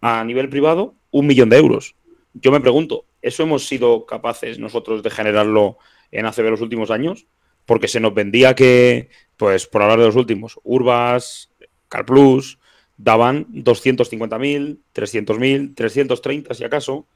a 0.00 0.22
nivel 0.22 0.48
privado 0.48 0.94
un 1.10 1.26
millón 1.26 1.48
de 1.48 1.56
euros. 1.56 1.96
Yo 2.32 2.52
me 2.52 2.60
pregunto, 2.60 3.04
¿eso 3.20 3.42
hemos 3.42 3.66
sido 3.66 4.06
capaces 4.06 4.60
nosotros 4.60 5.02
de 5.02 5.10
generarlo 5.10 5.78
en 6.12 6.26
ACB 6.26 6.48
los 6.50 6.60
últimos 6.60 6.92
años? 6.92 7.26
Porque 7.66 7.88
se 7.88 7.98
nos 7.98 8.14
vendía 8.14 8.54
que, 8.54 9.10
pues 9.36 9.66
por 9.66 9.82
hablar 9.82 9.98
de 9.98 10.06
los 10.06 10.14
últimos, 10.14 10.60
Urbas, 10.62 11.50
Carplus, 11.88 12.60
daban 12.96 13.48
250.000, 13.48 14.78
300.000, 14.94 15.74
330 15.74 16.54
si 16.54 16.62
acaso, 16.62 17.08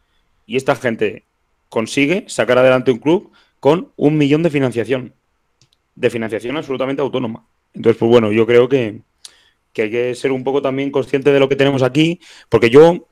y 0.47 0.57
esta 0.57 0.75
gente 0.75 1.27
consigue 1.69 2.25
sacar 2.27 2.59
adelante 2.59 2.91
un 2.91 2.99
club 2.99 3.31
con 3.61 3.93
un 3.95 4.19
millón 4.19 4.43
de 4.43 4.51
financiación, 4.51 5.15
de 5.95 6.11
financiación 6.11 6.57
absolutamente 6.57 7.03
autónoma. 7.03 7.47
Entonces, 7.75 7.99
pues 7.99 8.11
bueno, 8.11 8.33
yo 8.33 8.47
creo 8.47 8.69
que, 8.69 9.03
que, 9.73 9.83
hay 9.83 9.91
que 9.91 10.15
ser 10.15 10.33
un 10.33 10.45
poco 10.45 10.63
también 10.63 10.91
consciente 10.91 11.33
de 11.33 11.41
lo 11.41 11.49
que 11.49 11.57
tenemos 11.57 11.83
aquí, 11.83 12.21
porque 12.49 12.71
yo, 12.71 13.09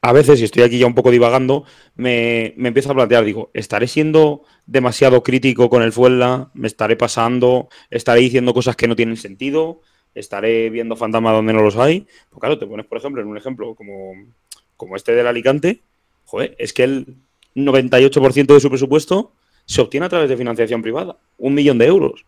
a 0.00 0.12
veces, 0.12 0.40
y 0.40 0.44
estoy 0.44 0.62
aquí 0.62 0.78
ya 0.78 0.86
un 0.86 0.94
poco 0.94 1.10
divagando, 1.10 1.64
me, 1.94 2.54
me 2.56 2.68
empiezo 2.68 2.92
a 2.92 2.94
plantear, 2.94 3.24
digo, 3.24 3.50
¿estaré 3.54 3.86
siendo 3.88 4.44
demasiado 4.66 5.22
crítico 5.22 5.68
con 5.68 5.82
el 5.82 5.92
Fuela? 5.92 6.50
¿Me 6.54 6.68
estaré 6.68 6.96
pasando? 6.96 7.68
¿Estaré 7.90 8.20
diciendo 8.20 8.54
cosas 8.54 8.76
que 8.76 8.88
no 8.88 8.96
tienen 8.96 9.16
sentido? 9.16 9.80
¿Estaré 10.14 10.70
viendo 10.70 10.96
fantasmas 10.96 11.32
donde 11.32 11.52
no 11.52 11.62
los 11.62 11.76
hay? 11.76 12.06
Pues 12.30 12.40
claro, 12.40 12.58
te 12.58 12.66
pones, 12.66 12.86
por 12.86 12.98
ejemplo, 12.98 13.22
en 13.22 13.28
un 13.28 13.36
ejemplo 13.36 13.74
como, 13.74 14.12
como 14.76 14.96
este 14.96 15.12
del 15.12 15.26
Alicante, 15.26 15.82
joder, 16.24 16.54
es 16.58 16.72
que 16.72 16.84
el 16.84 17.16
98% 17.54 18.54
de 18.54 18.60
su 18.60 18.68
presupuesto 18.68 19.32
se 19.64 19.80
obtiene 19.80 20.06
a 20.06 20.08
través 20.08 20.28
de 20.28 20.36
financiación 20.36 20.82
privada, 20.82 21.18
un 21.38 21.54
millón 21.54 21.78
de 21.78 21.86
euros. 21.86 22.24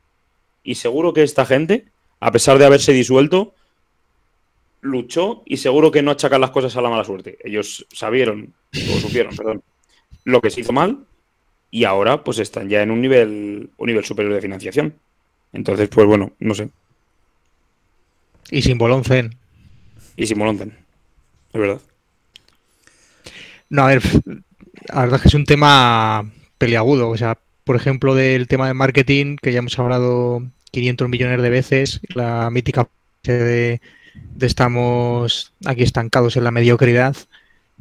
Y 0.64 0.74
seguro 0.74 1.12
que 1.12 1.22
esta 1.22 1.46
gente, 1.46 1.84
a 2.18 2.32
pesar 2.32 2.58
de 2.58 2.64
haberse 2.64 2.92
disuelto, 2.92 3.54
luchó 4.80 5.42
y 5.46 5.58
seguro 5.58 5.90
que 5.90 6.02
no 6.02 6.10
achacan 6.10 6.40
las 6.40 6.50
cosas 6.50 6.76
a 6.76 6.80
la 6.80 6.90
mala 6.90 7.04
suerte. 7.04 7.38
Ellos 7.44 7.86
sabieron, 7.92 8.52
o 8.74 8.98
supieron, 8.98 9.36
perdón, 9.36 9.62
lo 10.24 10.40
que 10.40 10.50
se 10.50 10.62
hizo 10.62 10.72
mal 10.72 11.04
y 11.70 11.84
ahora 11.84 12.24
pues 12.24 12.38
están 12.38 12.68
ya 12.68 12.82
en 12.82 12.90
un 12.90 13.00
nivel, 13.00 13.70
un 13.76 13.86
nivel 13.86 14.04
superior 14.04 14.34
de 14.34 14.40
financiación. 14.40 14.94
Entonces, 15.52 15.88
pues 15.88 16.06
bueno, 16.06 16.32
no 16.38 16.54
sé. 16.54 16.70
Y 18.50 18.62
sin 18.62 18.78
Boloncen. 18.78 19.36
Y 20.16 20.26
sin 20.26 20.38
Boloncen, 20.38 20.76
es 21.52 21.60
verdad. 21.60 21.80
No, 23.70 23.82
a 23.82 23.86
ver, 23.88 24.02
la 24.88 25.00
verdad 25.00 25.16
es 25.16 25.22
que 25.22 25.28
es 25.28 25.34
un 25.34 25.44
tema 25.44 26.30
peliagudo. 26.58 27.08
O 27.08 27.16
sea, 27.16 27.38
por 27.64 27.76
ejemplo, 27.76 28.14
del 28.14 28.46
tema 28.46 28.66
de 28.68 28.74
marketing, 28.74 29.36
que 29.40 29.52
ya 29.52 29.58
hemos 29.58 29.78
hablado 29.78 30.42
500 30.70 31.08
millones 31.08 31.40
de 31.40 31.50
veces, 31.50 32.00
la 32.14 32.50
mítica 32.50 32.88
de, 33.22 33.80
estamos 34.40 35.52
aquí 35.64 35.82
estancados 35.82 36.36
en 36.36 36.44
la 36.44 36.50
mediocridad. 36.50 37.16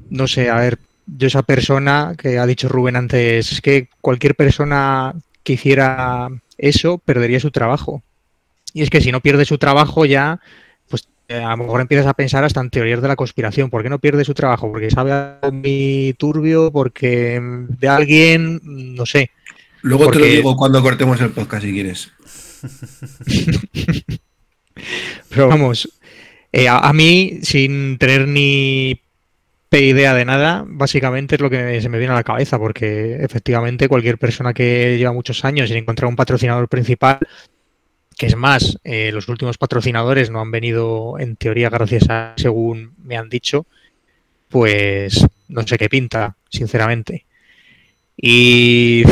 No 0.10 0.28
sé, 0.28 0.50
a 0.50 0.56
ver, 0.56 0.80
yo 1.06 1.28
esa 1.28 1.44
persona 1.44 2.16
que 2.18 2.40
ha 2.40 2.46
dicho 2.46 2.70
Rubén 2.70 2.96
antes, 2.96 3.52
es 3.52 3.62
que 3.62 3.90
cualquier 4.02 4.36
persona 4.36 5.14
que 5.44 5.54
hiciera 5.54 6.30
eso 6.58 6.98
perdería 6.98 7.40
su 7.40 7.52
trabajo. 7.52 8.02
Y 8.74 8.82
es 8.82 8.90
que 8.90 9.02
si 9.02 9.12
no 9.12 9.22
pierde 9.22 9.46
su 9.46 9.58
trabajo 9.58 10.06
ya, 10.06 10.40
pues 10.90 11.08
eh, 11.28 11.38
a 11.38 11.52
lo 11.52 11.58
mejor 11.58 11.82
empiezas 11.82 12.08
a 12.08 12.14
pensar 12.14 12.44
hasta 12.44 12.62
en 12.62 12.70
teorías 12.70 13.02
de 13.02 13.08
la 13.08 13.16
conspiración. 13.16 13.70
¿Por 13.70 13.84
qué 13.84 13.90
no 13.90 14.00
pierde 14.00 14.26
su 14.26 14.34
trabajo? 14.34 14.72
Porque 14.72 14.90
sabe 14.90 15.12
algo 15.12 15.52
muy 15.52 16.16
turbio, 16.18 16.72
porque 16.72 17.40
de 17.42 17.88
alguien, 17.88 18.60
no 18.64 19.06
sé. 19.06 19.32
Luego 19.84 20.12
te 20.12 20.20
lo 20.20 20.26
digo 20.26 20.58
cuando 20.58 20.82
cortemos 20.82 21.22
el 21.22 21.30
podcast 21.32 21.64
si 21.64 21.72
quieres. 21.72 22.12
Pero 25.30 25.48
vamos, 25.48 25.88
eh, 26.52 26.68
a, 26.68 26.80
a 26.80 26.94
mí, 26.94 27.40
sin 27.44 27.98
tener 27.98 28.28
ni 28.28 29.00
idea 29.80 30.14
de 30.14 30.26
nada, 30.26 30.64
básicamente 30.68 31.36
es 31.36 31.42
lo 31.42 31.50
que 31.50 31.82
se 31.82 31.90
me 31.90 31.98
viene 31.98 32.14
a 32.14 32.18
la 32.18 32.24
cabeza, 32.24 32.60
porque 32.60 33.16
efectivamente 33.22 33.88
cualquier 33.88 34.18
persona 34.18 34.54
que 34.54 34.98
lleva 34.98 35.14
muchos 35.14 35.44
años 35.46 35.70
sin 35.70 35.78
encontrar 35.78 36.10
un 36.10 36.16
patrocinador 36.16 36.68
principal, 36.68 37.20
que 38.18 38.28
es 38.28 38.36
más, 38.36 38.78
eh, 38.84 39.12
los 39.12 39.28
últimos 39.28 39.58
patrocinadores 39.58 40.30
no 40.30 40.40
han 40.40 40.52
venido 40.52 41.18
en 41.20 41.36
teoría 41.36 41.70
gracias 41.70 42.10
a, 42.10 42.34
según 42.38 42.94
me 43.04 43.18
han 43.18 43.30
dicho, 43.30 43.66
pues 44.50 45.26
no 45.48 45.66
sé 45.66 45.78
qué 45.78 45.90
pinta, 45.90 46.36
sinceramente. 46.50 47.26
Y 48.16 49.04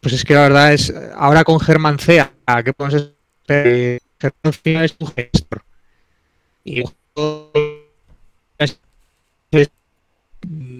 pues 0.00 0.14
es 0.14 0.24
que 0.24 0.34
la 0.34 0.42
verdad 0.42 0.72
es, 0.72 0.92
ahora 1.16 1.44
con 1.44 1.60
Germán 1.60 1.98
Cea, 1.98 2.32
¿qué 2.64 2.72
podemos 2.72 3.02
esperar? 3.46 4.00
Germán 4.20 4.52
Cea 4.62 4.84
es 4.84 4.96
un 4.98 5.08
gestor. 5.08 5.62
Y 6.64 6.82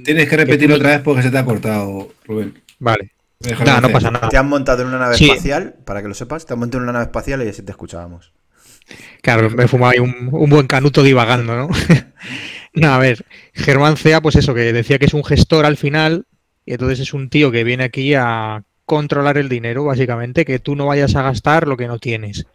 Tienes 0.05 0.29
que 0.29 0.37
repetirlo 0.37 0.77
otra 0.77 0.91
vez 0.91 1.01
porque 1.03 1.23
se 1.23 1.31
te 1.31 1.39
ha 1.39 1.45
cortado, 1.45 2.13
Rubén. 2.25 2.63
Vale. 2.79 3.11
No 3.41 3.73
hacer. 3.73 3.93
pasa 3.93 4.11
nada. 4.11 4.29
Te 4.29 4.37
han 4.37 4.49
montado 4.49 4.83
en 4.83 4.89
una 4.89 4.99
nave 4.99 5.17
Sí. 5.17 5.31
espacial, 5.31 5.77
para 5.85 6.03
que 6.03 6.09
lo 6.09 6.15
sepas, 6.15 6.47
te 6.47 6.53
han 6.53 6.59
montado 6.59 6.79
en 6.79 6.85
una 6.85 6.93
nave 6.93 7.05
espacial 7.07 7.43
y 7.45 7.49
así 7.49 7.63
te 7.63 7.71
escuchábamos. 7.73 8.33
Claro, 9.23 9.51
me 9.51 9.65
he 9.65 9.69
fumado 9.69 9.93
ahí 9.93 9.99
un, 9.99 10.29
un 10.33 10.51
buen 10.51 10.67
canuto 10.67 11.03
divagando, 11.03 11.55
¿no? 11.57 11.69
no, 12.75 12.93
a 12.93 12.99
ver, 12.99 13.25
Germán 13.53 13.97
Cea, 13.97 14.21
pues 14.21 14.37
eso, 14.37 14.55
que 14.55 14.73
decía 14.73 14.99
que 14.99 15.07
es 15.07 15.15
un 15.15 15.25
gestor 15.25 15.67
al 15.67 15.77
final, 15.77 16.27
y 16.65 16.73
entonces 16.73 17.01
es 17.01 17.13
un 17.15 17.29
tío 17.29 17.51
que 17.51 17.65
viene 17.65 17.85
aquí 17.85 18.15
a 18.15 18.63
controlar 18.89 19.37
el 19.37 19.51
dinero, 19.51 19.85
básicamente, 19.85 20.47
que 20.47 20.61
tú 20.61 20.75
no 20.75 20.87
vayas 20.87 21.15
a 21.15 21.21
gastar 21.21 21.69
lo 21.69 21.77
que 21.77 21.87
no 21.87 21.99
tienes. 21.99 22.47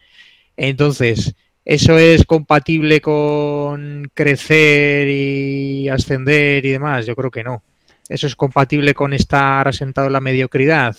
Entonces, 0.58 1.36
¿eso 1.64 2.00
es 2.00 2.26
compatible 2.26 3.02
con 3.02 4.10
crecer 4.16 5.08
y 5.10 5.90
ascender 5.90 6.66
y 6.66 6.72
demás? 6.72 7.06
Yo 7.06 7.16
creo 7.16 7.30
que 7.30 7.44
no. 7.44 7.62
¿Eso 8.10 8.26
es 8.26 8.36
compatible 8.36 8.96
con 8.96 9.14
estar 9.14 9.68
asentado 9.68 10.08
en 10.08 10.14
la 10.14 10.22
mediocridad? 10.22 10.98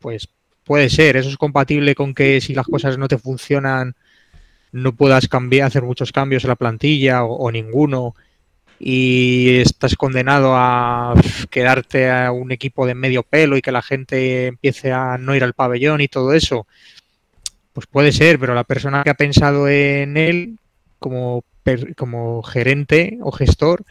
Pues 0.00 0.28
puede 0.64 0.90
ser. 0.90 1.18
¿Eso 1.18 1.28
es 1.28 1.36
compatible 1.36 1.94
con 1.94 2.12
que 2.12 2.40
si 2.40 2.52
las 2.52 2.66
cosas 2.66 2.98
no 2.98 3.06
te 3.06 3.16
funcionan 3.16 3.94
no 4.72 4.96
puedas 4.96 5.28
cambiar, 5.28 5.68
hacer 5.68 5.84
muchos 5.84 6.10
cambios 6.10 6.42
en 6.42 6.48
la 6.48 6.56
plantilla 6.56 7.22
o, 7.22 7.36
o 7.36 7.52
ninguno 7.52 8.16
y 8.86 9.60
estás 9.60 9.96
condenado 9.96 10.52
a 10.54 11.14
quedarte 11.48 12.10
a 12.10 12.32
un 12.32 12.52
equipo 12.52 12.86
de 12.86 12.94
medio 12.94 13.22
pelo 13.22 13.56
y 13.56 13.62
que 13.62 13.72
la 13.72 13.80
gente 13.80 14.48
empiece 14.48 14.92
a 14.92 15.16
no 15.16 15.34
ir 15.34 15.42
al 15.42 15.54
pabellón 15.54 16.02
y 16.02 16.08
todo 16.08 16.34
eso, 16.34 16.66
pues 17.72 17.86
puede 17.86 18.12
ser, 18.12 18.38
pero 18.38 18.54
la 18.54 18.64
persona 18.64 19.02
que 19.02 19.08
ha 19.08 19.14
pensado 19.14 19.70
en 19.70 20.18
él 20.18 20.58
como, 20.98 21.44
como 21.96 22.42
gerente 22.42 23.16
o 23.22 23.32
gestor, 23.32 23.86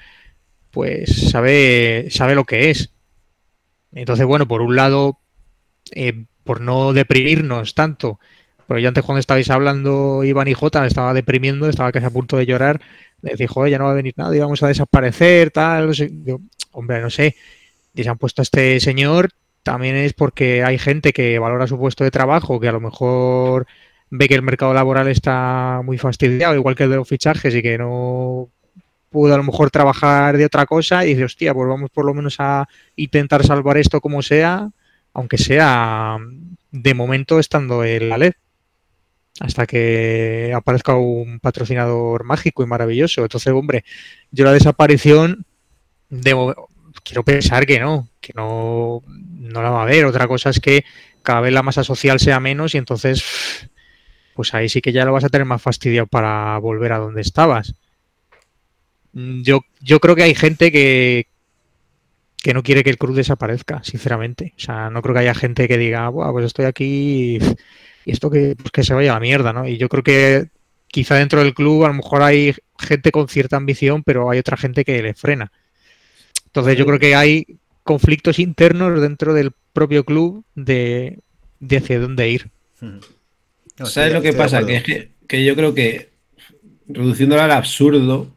pues 0.69 1.31
sabe, 1.31 2.09
sabe 2.11 2.35
lo 2.35 2.43
que 2.45 2.69
es. 2.69 2.91
Entonces, 3.93 4.27
bueno, 4.27 4.47
por 4.47 4.61
un 4.61 4.75
lado, 4.75 5.17
eh, 5.89 6.25
por 6.43 6.61
no 6.61 6.93
deprimirnos 6.93 7.73
tanto, 7.73 8.19
pero 8.67 8.79
yo 8.79 8.89
antes 8.89 9.03
cuando 9.03 9.21
estabais 9.21 9.49
hablando 9.49 10.23
Iván 10.23 10.49
y 10.49 10.53
Jota 10.53 10.81
me 10.81 10.87
estaba 10.87 11.15
deprimiendo, 11.15 11.67
estaba 11.67 11.91
casi 11.91 12.05
a 12.05 12.11
punto 12.11 12.37
de 12.37 12.45
llorar, 12.45 12.79
le 13.23 13.31
decía, 13.31 13.47
joder, 13.47 13.71
ya 13.71 13.79
no 13.79 13.85
va 13.85 13.91
a 13.91 13.95
venir 13.95 14.13
nada, 14.17 14.35
íbamos 14.35 14.61
a 14.61 14.67
desaparecer, 14.67 15.49
tal, 15.49 15.91
hombre, 16.71 17.01
no 17.01 17.09
sé, 17.09 17.35
y 17.95 18.03
se 18.03 18.09
han 18.09 18.17
puesto 18.17 18.41
a 18.41 18.43
este 18.43 18.79
señor, 18.79 19.29
también 19.63 19.95
es 19.95 20.13
porque 20.13 20.63
hay 20.63 20.77
gente 20.77 21.13
que 21.13 21.39
valora 21.39 21.67
su 21.67 21.79
puesto 21.79 22.03
de 22.03 22.11
trabajo, 22.11 22.59
que 22.59 22.67
a 22.67 22.73
lo 22.73 22.81
mejor 22.81 23.65
ve 24.09 24.27
que 24.27 24.35
el 24.35 24.41
mercado 24.41 24.73
laboral 24.73 25.07
está 25.07 25.81
muy 25.83 25.97
fastidiado, 25.97 26.53
igual 26.53 26.75
que 26.75 26.83
el 26.83 26.89
de 26.89 26.97
los 26.97 27.07
fichajes, 27.07 27.55
y 27.55 27.61
que 27.61 27.77
no 27.77 28.49
pudo 29.09 29.33
a 29.33 29.37
lo 29.37 29.43
mejor 29.43 29.71
trabajar 29.71 30.37
de 30.37 30.45
otra 30.45 30.65
cosa, 30.65 31.05
y 31.05 31.09
dice, 31.09 31.23
hostia, 31.23 31.53
pues 31.53 31.69
vamos 31.69 31.91
por 31.91 32.05
lo 32.05 32.13
menos 32.13 32.35
a 32.39 32.67
intentar 32.97 33.45
salvar 33.45 33.77
esto 33.77 34.01
como 34.01 34.21
sea, 34.21 34.69
aunque 35.13 35.37
sea 35.37 36.17
de 36.71 36.93
momento 36.93 37.39
estando 37.39 37.85
en 37.85 38.09
la 38.09 38.17
LED 38.17 38.33
hasta 39.43 39.67
que 39.67 40.53
aparezca 40.55 40.95
un 40.95 41.41
patrocinador 41.41 42.23
mágico 42.23 42.63
y 42.63 42.65
maravilloso. 42.65 43.23
Entonces, 43.23 43.51
hombre, 43.51 43.83
yo 44.31 44.45
la 44.45 44.53
desaparición 44.53 45.45
quiero 47.03 47.23
pensar 47.25 47.65
que 47.65 47.77
no, 47.77 48.07
que 48.21 48.31
no, 48.37 49.01
no 49.05 49.61
la 49.61 49.69
va 49.69 49.81
a 49.81 49.83
haber. 49.83 50.05
Otra 50.05 50.29
cosa 50.29 50.49
es 50.49 50.61
que 50.61 50.85
cada 51.23 51.41
vez 51.41 51.51
la 51.51 51.61
masa 51.61 51.83
social 51.83 52.21
sea 52.21 52.39
menos 52.39 52.73
y 52.73 52.77
entonces, 52.77 53.69
pues 54.33 54.53
ahí 54.53 54.69
sí 54.69 54.79
que 54.81 54.93
ya 54.93 55.03
lo 55.03 55.11
vas 55.11 55.25
a 55.25 55.29
tener 55.29 55.45
más 55.45 55.61
fastidiado 55.61 56.07
para 56.07 56.57
volver 56.59 56.93
a 56.93 56.99
donde 56.99 57.19
estabas. 57.19 57.75
Mm, 59.11 59.41
Yo, 59.41 59.65
yo 59.81 59.99
creo 59.99 60.15
que 60.15 60.23
hay 60.23 60.35
gente 60.35 60.71
que, 60.71 61.27
que 62.43 62.53
no 62.53 62.61
quiere 62.61 62.83
que 62.83 62.89
el 62.89 62.97
club 62.97 63.15
desaparezca, 63.15 63.81
sinceramente. 63.83 64.53
O 64.57 64.59
sea, 64.59 64.89
no 64.89 65.01
creo 65.01 65.15
que 65.15 65.21
haya 65.21 65.33
gente 65.33 65.65
que 65.65 65.77
diga, 65.77 66.09
Buah, 66.09 66.33
pues 66.33 66.45
estoy 66.45 66.65
aquí 66.65 67.37
y, 67.37 67.39
y 68.05 68.11
esto 68.11 68.29
que, 68.29 68.55
pues 68.57 68.69
que 68.69 68.83
se 68.83 68.93
vaya 68.93 69.11
a 69.11 69.13
la 69.15 69.21
mierda, 69.21 69.53
¿no? 69.53 69.65
Y 69.65 69.77
yo 69.77 69.87
creo 69.87 70.03
que 70.03 70.49
quizá 70.87 71.15
dentro 71.15 71.41
del 71.41 71.53
club 71.53 71.85
a 71.85 71.87
lo 71.87 71.93
mejor 71.93 72.21
hay 72.21 72.53
gente 72.77 73.11
con 73.11 73.29
cierta 73.29 73.55
ambición, 73.55 74.03
pero 74.03 74.29
hay 74.29 74.39
otra 74.39 74.57
gente 74.57 74.83
que 74.83 75.01
le 75.01 75.13
frena. 75.13 75.53
Entonces 76.47 76.77
yo 76.77 76.85
creo 76.85 76.99
que 76.99 77.15
hay 77.15 77.47
conflictos 77.83 78.37
internos 78.39 78.99
dentro 78.99 79.33
del 79.33 79.51
propio 79.71 80.03
club 80.03 80.43
de, 80.53 81.19
de 81.61 81.77
hacia 81.77 81.97
dónde 81.97 82.29
ir. 82.29 82.49
No, 82.81 83.85
¿Sabes 83.85 84.11
lo 84.11 84.21
que 84.21 84.33
pasa? 84.33 84.57
acuerdo. 84.57 84.67
Que, 84.67 84.75
es 84.75 84.83
que, 84.83 85.11
que 85.29 85.45
yo 85.45 85.55
creo 85.55 85.73
que, 85.73 86.09
reduciéndolo 86.89 87.41
al 87.41 87.51
absurdo, 87.51 88.32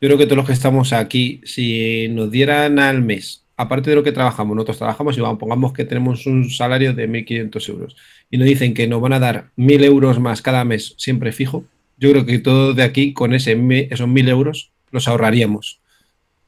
yo 0.00 0.08
creo 0.08 0.18
que 0.18 0.24
todos 0.26 0.36
los 0.36 0.46
que 0.46 0.52
estamos 0.52 0.92
aquí, 0.92 1.40
si 1.44 2.08
nos 2.08 2.30
dieran 2.30 2.78
al 2.78 3.02
mes, 3.02 3.44
aparte 3.56 3.90
de 3.90 3.96
lo 3.96 4.04
que 4.04 4.12
trabajamos, 4.12 4.54
nosotros 4.54 4.78
trabajamos 4.78 5.18
y 5.18 5.20
vamos, 5.20 5.38
pongamos 5.38 5.72
que 5.72 5.84
tenemos 5.84 6.26
un 6.26 6.48
salario 6.50 6.94
de 6.94 7.08
1.500 7.08 7.68
euros 7.68 7.96
y 8.30 8.38
nos 8.38 8.46
dicen 8.46 8.74
que 8.74 8.86
nos 8.86 9.00
van 9.00 9.14
a 9.14 9.18
dar 9.18 9.50
1.000 9.56 9.84
euros 9.84 10.20
más 10.20 10.40
cada 10.40 10.64
mes 10.64 10.94
siempre 10.98 11.32
fijo, 11.32 11.64
yo 11.98 12.12
creo 12.12 12.24
que 12.24 12.38
todos 12.38 12.76
de 12.76 12.84
aquí 12.84 13.12
con 13.12 13.34
ese, 13.34 13.52
esos 13.90 14.08
1.000 14.08 14.28
euros 14.28 14.70
los 14.92 15.08
ahorraríamos. 15.08 15.80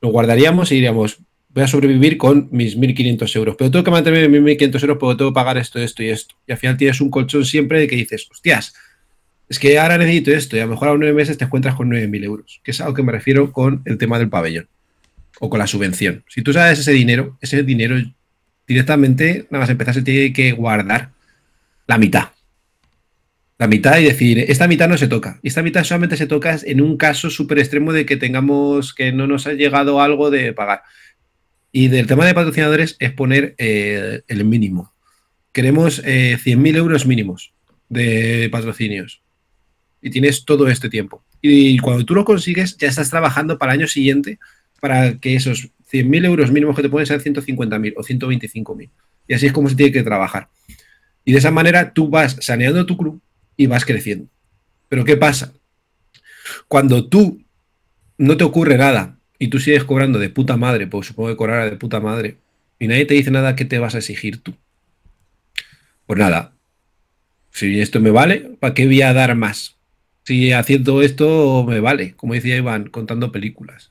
Los 0.00 0.12
guardaríamos 0.12 0.70
y 0.70 0.76
diríamos, 0.76 1.18
voy 1.48 1.64
a 1.64 1.66
sobrevivir 1.66 2.16
con 2.16 2.48
mis 2.52 2.78
1.500 2.78 3.36
euros, 3.36 3.56
pero 3.58 3.70
tengo 3.70 3.84
que 3.84 3.90
mantener 3.90 4.28
mis 4.28 4.40
1.500 4.40 4.82
euros 4.82 4.98
porque 4.98 5.18
tengo 5.18 5.32
que 5.32 5.34
pagar 5.34 5.58
esto, 5.58 5.80
esto 5.80 6.02
y 6.04 6.10
esto. 6.10 6.36
Y 6.46 6.52
al 6.52 6.58
final 6.58 6.76
tienes 6.76 7.00
un 7.00 7.10
colchón 7.10 7.44
siempre 7.44 7.80
de 7.80 7.88
que 7.88 7.96
dices, 7.96 8.28
hostias, 8.30 8.74
es 9.50 9.58
que 9.58 9.80
ahora 9.80 9.98
necesito 9.98 10.30
esto 10.30 10.56
y 10.56 10.60
a 10.60 10.64
lo 10.64 10.70
mejor 10.70 10.88
a 10.88 10.96
nueve 10.96 11.12
meses 11.12 11.36
te 11.36 11.44
encuentras 11.44 11.74
con 11.74 11.90
9.000 11.90 12.24
euros, 12.24 12.60
que 12.62 12.70
es 12.70 12.80
a 12.80 12.86
lo 12.86 12.94
que 12.94 13.02
me 13.02 13.10
refiero 13.10 13.50
con 13.50 13.82
el 13.84 13.98
tema 13.98 14.16
del 14.16 14.28
pabellón 14.28 14.68
o 15.40 15.50
con 15.50 15.58
la 15.58 15.66
subvención. 15.66 16.22
Si 16.28 16.40
tú 16.42 16.52
sabes 16.52 16.78
ese 16.78 16.92
dinero, 16.92 17.36
ese 17.40 17.64
dinero 17.64 17.96
directamente, 18.64 19.48
nada 19.50 19.62
más 19.62 19.70
empezar, 19.70 19.94
se 19.94 20.02
tiene 20.02 20.32
que 20.32 20.52
guardar 20.52 21.10
la 21.88 21.98
mitad. 21.98 22.28
La 23.58 23.66
mitad 23.66 23.98
y 23.98 24.04
decir, 24.04 24.38
esta 24.38 24.68
mitad 24.68 24.88
no 24.88 24.96
se 24.96 25.08
toca. 25.08 25.40
Esta 25.42 25.62
mitad 25.62 25.82
solamente 25.82 26.16
se 26.16 26.28
toca 26.28 26.56
en 26.64 26.80
un 26.80 26.96
caso 26.96 27.28
súper 27.28 27.58
extremo 27.58 27.92
de 27.92 28.06
que 28.06 28.16
tengamos, 28.16 28.94
que 28.94 29.10
no 29.10 29.26
nos 29.26 29.48
ha 29.48 29.54
llegado 29.54 30.00
algo 30.00 30.30
de 30.30 30.52
pagar. 30.52 30.82
Y 31.72 31.88
del 31.88 32.06
tema 32.06 32.24
de 32.24 32.34
patrocinadores 32.34 32.94
es 33.00 33.10
poner 33.12 33.56
eh, 33.58 34.22
el 34.28 34.44
mínimo. 34.44 34.94
Queremos 35.50 36.00
eh, 36.04 36.38
100.000 36.40 36.76
euros 36.76 37.04
mínimos 37.04 37.52
de 37.88 38.48
patrocinios. 38.52 39.22
Y 40.02 40.10
tienes 40.10 40.44
todo 40.44 40.68
este 40.68 40.88
tiempo. 40.88 41.22
Y 41.42 41.78
cuando 41.78 42.04
tú 42.04 42.14
lo 42.14 42.24
consigues, 42.24 42.76
ya 42.76 42.88
estás 42.88 43.10
trabajando 43.10 43.58
para 43.58 43.72
el 43.72 43.80
año 43.80 43.88
siguiente 43.88 44.38
para 44.80 45.18
que 45.18 45.34
esos 45.34 45.68
100.000 45.92 46.24
euros 46.24 46.50
mínimos 46.50 46.74
que 46.74 46.82
te 46.82 46.88
pueden 46.88 47.06
ser 47.06 47.22
150.000 47.22 47.94
o 47.96 48.02
125.000. 48.02 48.90
Y 49.28 49.34
así 49.34 49.46
es 49.46 49.52
como 49.52 49.68
se 49.68 49.76
tiene 49.76 49.92
que 49.92 50.02
trabajar. 50.02 50.48
Y 51.24 51.32
de 51.32 51.38
esa 51.38 51.50
manera 51.50 51.92
tú 51.92 52.08
vas 52.08 52.36
saneando 52.40 52.86
tu 52.86 52.96
club 52.96 53.20
y 53.56 53.66
vas 53.66 53.84
creciendo. 53.84 54.26
Pero 54.88 55.04
¿qué 55.04 55.16
pasa? 55.16 55.52
Cuando 56.66 57.06
tú 57.06 57.42
no 58.18 58.36
te 58.36 58.44
ocurre 58.44 58.76
nada 58.76 59.18
y 59.38 59.48
tú 59.48 59.58
sigues 59.58 59.84
cobrando 59.84 60.18
de 60.18 60.30
puta 60.30 60.56
madre, 60.56 60.86
pues 60.86 61.08
supongo 61.08 61.30
que 61.30 61.36
cobrará 61.36 61.68
de 61.68 61.76
puta 61.76 62.00
madre, 62.00 62.36
y 62.78 62.88
nadie 62.88 63.04
te 63.04 63.14
dice 63.14 63.30
nada, 63.30 63.56
¿qué 63.56 63.64
te 63.64 63.78
vas 63.78 63.94
a 63.94 63.98
exigir 63.98 64.42
tú? 64.42 64.54
Pues 66.06 66.18
nada, 66.18 66.54
si 67.50 67.80
esto 67.80 68.00
me 68.00 68.10
vale, 68.10 68.56
¿para 68.58 68.74
qué 68.74 68.86
voy 68.86 69.02
a 69.02 69.12
dar 69.12 69.34
más? 69.36 69.76
Si 70.24 70.52
haciendo 70.52 71.02
esto 71.02 71.64
me 71.66 71.80
vale, 71.80 72.14
como 72.14 72.34
decía 72.34 72.56
Iván, 72.56 72.88
contando 72.90 73.32
películas. 73.32 73.90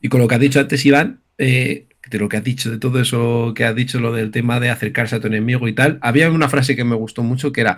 Y 0.00 0.08
con 0.08 0.20
lo 0.20 0.28
que 0.28 0.34
has 0.34 0.40
dicho 0.40 0.60
antes, 0.60 0.84
Iván, 0.84 1.20
eh, 1.38 1.86
de 2.10 2.18
lo 2.18 2.28
que 2.28 2.36
has 2.36 2.44
dicho, 2.44 2.70
de 2.70 2.78
todo 2.78 3.00
eso 3.00 3.52
que 3.54 3.64
has 3.64 3.74
dicho, 3.74 4.00
lo 4.00 4.12
del 4.12 4.30
tema 4.30 4.60
de 4.60 4.70
acercarse 4.70 5.16
a 5.16 5.20
tu 5.20 5.28
enemigo 5.28 5.68
y 5.68 5.72
tal, 5.72 5.98
había 6.02 6.30
una 6.30 6.48
frase 6.48 6.76
que 6.76 6.84
me 6.84 6.96
gustó 6.96 7.22
mucho 7.22 7.52
que 7.52 7.62
era, 7.62 7.76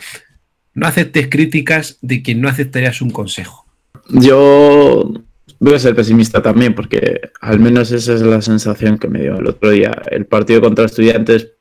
no 0.73 0.87
aceptes 0.87 1.29
críticas 1.29 1.99
de 2.01 2.23
quien 2.23 2.41
no 2.41 2.49
aceptarías 2.49 3.01
un 3.01 3.11
consejo. 3.11 3.67
Yo 4.09 5.13
voy 5.61 5.75
a 5.75 5.79
ser 5.79 5.95
pesimista 5.95 6.43
también, 6.43 6.75
porque 6.75 7.21
al 7.41 7.61
menos 7.61 7.93
esa 7.93 8.15
es 8.15 8.23
la 8.23 8.43
sensación 8.43 8.99
que 8.99 9.09
me 9.09 9.21
dio 9.21 9.39
el 9.39 9.47
otro 9.47 9.71
día. 9.71 9.93
El 10.11 10.27
partido 10.27 10.61
contra 10.61 10.85
estudiantes, 10.85 11.53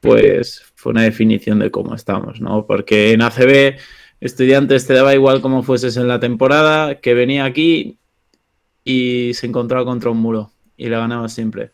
pues 0.00 0.62
fue 0.74 0.92
una 0.92 1.02
definición 1.02 1.58
de 1.58 1.70
cómo 1.70 1.94
estamos, 1.94 2.40
¿no? 2.40 2.66
Porque 2.66 3.12
en 3.12 3.22
ACB, 3.22 3.76
estudiantes 4.20 4.86
te 4.86 4.94
daba 4.94 5.14
igual 5.14 5.40
cómo 5.40 5.62
fueses 5.62 5.96
en 5.96 6.08
la 6.08 6.20
temporada, 6.20 6.96
que 6.96 7.14
venía 7.14 7.44
aquí 7.44 7.98
y 8.84 9.32
se 9.34 9.46
encontraba 9.46 9.84
contra 9.84 10.10
un 10.10 10.18
muro 10.18 10.50
y 10.76 10.88
le 10.88 10.96
ganaba 10.96 11.28
siempre. 11.28 11.72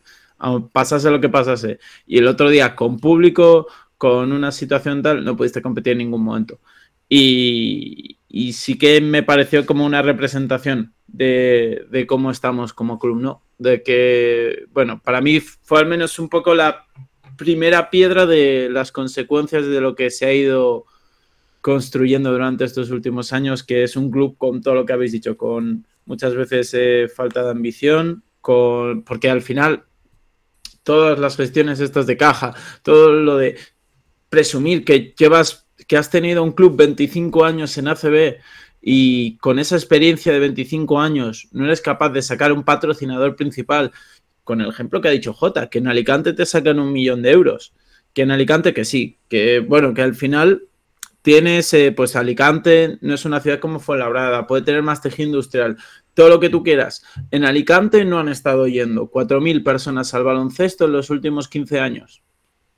Pasase 0.72 1.10
lo 1.10 1.20
que 1.20 1.28
pasase. 1.28 1.78
Y 2.06 2.18
el 2.18 2.26
otro 2.26 2.50
día, 2.50 2.74
con 2.74 2.98
público, 2.98 3.66
con 3.96 4.32
una 4.32 4.52
situación 4.52 5.02
tal, 5.02 5.24
no 5.24 5.36
pudiste 5.36 5.62
competir 5.62 5.92
en 5.92 5.98
ningún 5.98 6.22
momento. 6.22 6.60
Y, 7.08 8.18
y 8.28 8.52
sí 8.52 8.76
que 8.76 9.00
me 9.00 9.22
pareció 9.22 9.64
como 9.64 9.86
una 9.86 10.02
representación 10.02 10.92
de, 11.06 11.86
de, 11.90 12.06
cómo 12.06 12.30
estamos 12.30 12.72
como 12.72 12.98
club, 12.98 13.20
¿no? 13.20 13.42
De 13.58 13.82
que, 13.82 14.64
bueno, 14.72 15.00
para 15.02 15.20
mí 15.20 15.40
fue 15.40 15.78
al 15.78 15.86
menos 15.86 16.18
un 16.18 16.28
poco 16.28 16.54
la 16.54 16.86
primera 17.36 17.90
piedra 17.90 18.26
de 18.26 18.68
las 18.70 18.90
consecuencias 18.90 19.66
de 19.66 19.80
lo 19.80 19.94
que 19.94 20.10
se 20.10 20.26
ha 20.26 20.32
ido 20.32 20.86
construyendo 21.64 22.30
durante 22.30 22.66
estos 22.66 22.90
últimos 22.90 23.32
años, 23.32 23.62
que 23.62 23.84
es 23.84 23.96
un 23.96 24.10
club 24.10 24.36
con 24.36 24.60
todo 24.60 24.74
lo 24.74 24.84
que 24.84 24.92
habéis 24.92 25.12
dicho, 25.12 25.38
con 25.38 25.86
muchas 26.04 26.34
veces 26.34 26.74
eh, 26.74 27.08
falta 27.08 27.42
de 27.42 27.52
ambición, 27.52 28.22
con, 28.42 29.02
porque 29.02 29.30
al 29.30 29.40
final 29.40 29.84
todas 30.82 31.18
las 31.18 31.38
gestiones 31.38 31.80
estas 31.80 32.06
de 32.06 32.18
caja, 32.18 32.54
todo 32.82 33.14
lo 33.14 33.38
de 33.38 33.56
presumir 34.28 34.84
que 34.84 35.14
llevas, 35.18 35.66
que 35.88 35.96
has 35.96 36.10
tenido 36.10 36.42
un 36.42 36.52
club 36.52 36.76
25 36.76 37.46
años 37.46 37.78
en 37.78 37.88
ACB 37.88 38.40
y 38.82 39.38
con 39.38 39.58
esa 39.58 39.76
experiencia 39.76 40.34
de 40.34 40.40
25 40.40 41.00
años 41.00 41.48
no 41.52 41.64
eres 41.64 41.80
capaz 41.80 42.10
de 42.10 42.20
sacar 42.20 42.52
un 42.52 42.64
patrocinador 42.64 43.36
principal, 43.36 43.90
con 44.42 44.60
el 44.60 44.68
ejemplo 44.68 45.00
que 45.00 45.08
ha 45.08 45.12
dicho 45.12 45.32
Jota, 45.32 45.70
que 45.70 45.78
en 45.78 45.88
Alicante 45.88 46.34
te 46.34 46.44
sacan 46.44 46.78
un 46.78 46.92
millón 46.92 47.22
de 47.22 47.30
euros, 47.30 47.72
que 48.12 48.20
en 48.20 48.32
Alicante 48.32 48.74
que 48.74 48.84
sí, 48.84 49.16
que 49.30 49.60
bueno, 49.60 49.94
que 49.94 50.02
al 50.02 50.14
final 50.14 50.68
tienes, 51.24 51.72
eh, 51.72 51.90
pues 51.90 52.16
Alicante 52.16 52.98
no 53.00 53.14
es 53.14 53.24
una 53.24 53.40
ciudad 53.40 53.58
como 53.58 53.80
Fuenlabrada, 53.80 54.46
puede 54.46 54.60
tener 54.60 54.82
más 54.82 55.00
tejido 55.00 55.28
industrial, 55.28 55.78
todo 56.12 56.28
lo 56.28 56.38
que 56.38 56.50
tú 56.50 56.62
quieras. 56.62 57.02
En 57.30 57.46
Alicante 57.46 58.04
no 58.04 58.18
han 58.18 58.28
estado 58.28 58.68
yendo 58.68 59.10
4.000 59.10 59.64
personas 59.64 60.12
al 60.12 60.22
baloncesto 60.22 60.84
en 60.84 60.92
los 60.92 61.08
últimos 61.08 61.48
15 61.48 61.80
años. 61.80 62.22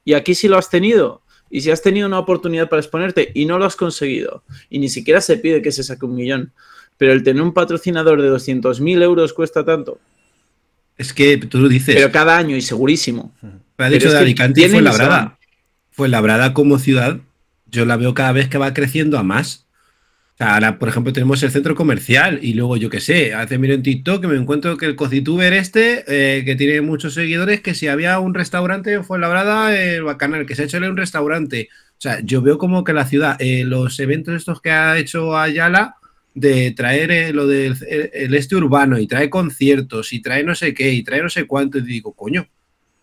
Y 0.04 0.14
aquí 0.14 0.36
sí 0.36 0.46
lo 0.46 0.56
has 0.56 0.70
tenido. 0.70 1.22
Y 1.50 1.62
si 1.62 1.72
has 1.72 1.82
tenido 1.82 2.06
una 2.06 2.20
oportunidad 2.20 2.68
para 2.68 2.80
exponerte 2.80 3.32
y 3.34 3.46
no 3.46 3.58
lo 3.58 3.64
has 3.64 3.74
conseguido, 3.74 4.44
y 4.70 4.78
ni 4.78 4.88
siquiera 4.90 5.20
se 5.20 5.38
pide 5.38 5.60
que 5.60 5.72
se 5.72 5.82
saque 5.82 6.06
un 6.06 6.14
millón, 6.14 6.52
pero 6.98 7.12
el 7.12 7.24
tener 7.24 7.42
un 7.42 7.52
patrocinador 7.52 8.22
de 8.22 8.30
200.000 8.30 9.02
euros 9.02 9.32
cuesta 9.32 9.64
tanto. 9.64 9.98
Es 10.96 11.12
que 11.12 11.36
tú 11.36 11.58
lo 11.58 11.68
dices. 11.68 11.96
Pero 11.96 12.12
cada 12.12 12.38
año 12.38 12.56
y 12.56 12.62
segurísimo. 12.62 13.34
Me 13.76 13.86
ha 13.86 13.90
dicho 13.90 14.08
de 14.08 14.18
Alicante 14.18 14.66
y 14.66 14.68
Fuenlabrada. 14.68 15.36
Fuenlabrada 15.90 16.54
como 16.54 16.78
ciudad, 16.78 17.18
yo 17.66 17.84
la 17.84 17.96
veo 17.96 18.14
cada 18.14 18.32
vez 18.32 18.48
que 18.48 18.58
va 18.58 18.74
creciendo 18.74 19.18
a 19.18 19.22
más. 19.22 19.66
O 20.34 20.36
sea, 20.38 20.54
ahora, 20.54 20.78
por 20.78 20.88
ejemplo, 20.88 21.12
tenemos 21.12 21.42
el 21.42 21.50
centro 21.50 21.74
comercial 21.74 22.40
y 22.42 22.52
luego, 22.54 22.76
yo 22.76 22.90
qué 22.90 23.00
sé, 23.00 23.32
hace 23.32 23.58
miro 23.58 23.72
en 23.72 23.82
TikTok 23.82 24.20
que 24.20 24.28
me 24.28 24.36
encuentro 24.36 24.76
que 24.76 24.84
el 24.84 24.94
cocituber 24.94 25.54
este, 25.54 26.04
eh, 26.08 26.44
que 26.44 26.56
tiene 26.56 26.82
muchos 26.82 27.14
seguidores, 27.14 27.62
que 27.62 27.74
si 27.74 27.88
había 27.88 28.18
un 28.20 28.34
restaurante 28.34 28.92
en 28.92 29.04
Fuenlabrada, 29.04 29.74
el 29.74 30.02
Bacanal, 30.02 30.44
que 30.44 30.54
se 30.54 30.62
ha 30.62 30.64
hecho 30.66 30.76
un 30.76 30.96
restaurante. 30.96 31.68
O 31.92 32.00
sea, 32.00 32.20
yo 32.20 32.42
veo 32.42 32.58
como 32.58 32.84
que 32.84 32.92
la 32.92 33.06
ciudad, 33.06 33.36
eh, 33.40 33.64
los 33.64 33.98
eventos 33.98 34.34
estos 34.34 34.60
que 34.60 34.70
ha 34.70 34.98
hecho 34.98 35.38
Ayala, 35.38 35.96
de 36.34 36.70
traer 36.72 37.10
eh, 37.10 37.32
lo 37.32 37.46
del 37.46 37.74
el, 37.88 38.10
el 38.12 38.34
este 38.34 38.56
urbano 38.56 38.98
y 38.98 39.06
trae 39.06 39.30
conciertos 39.30 40.12
y 40.12 40.20
trae 40.20 40.44
no 40.44 40.54
sé 40.54 40.74
qué 40.74 40.92
y 40.92 41.02
trae 41.02 41.22
no 41.22 41.30
sé 41.30 41.46
cuánto, 41.46 41.78
y 41.78 41.82
digo, 41.82 42.12
coño, 42.12 42.46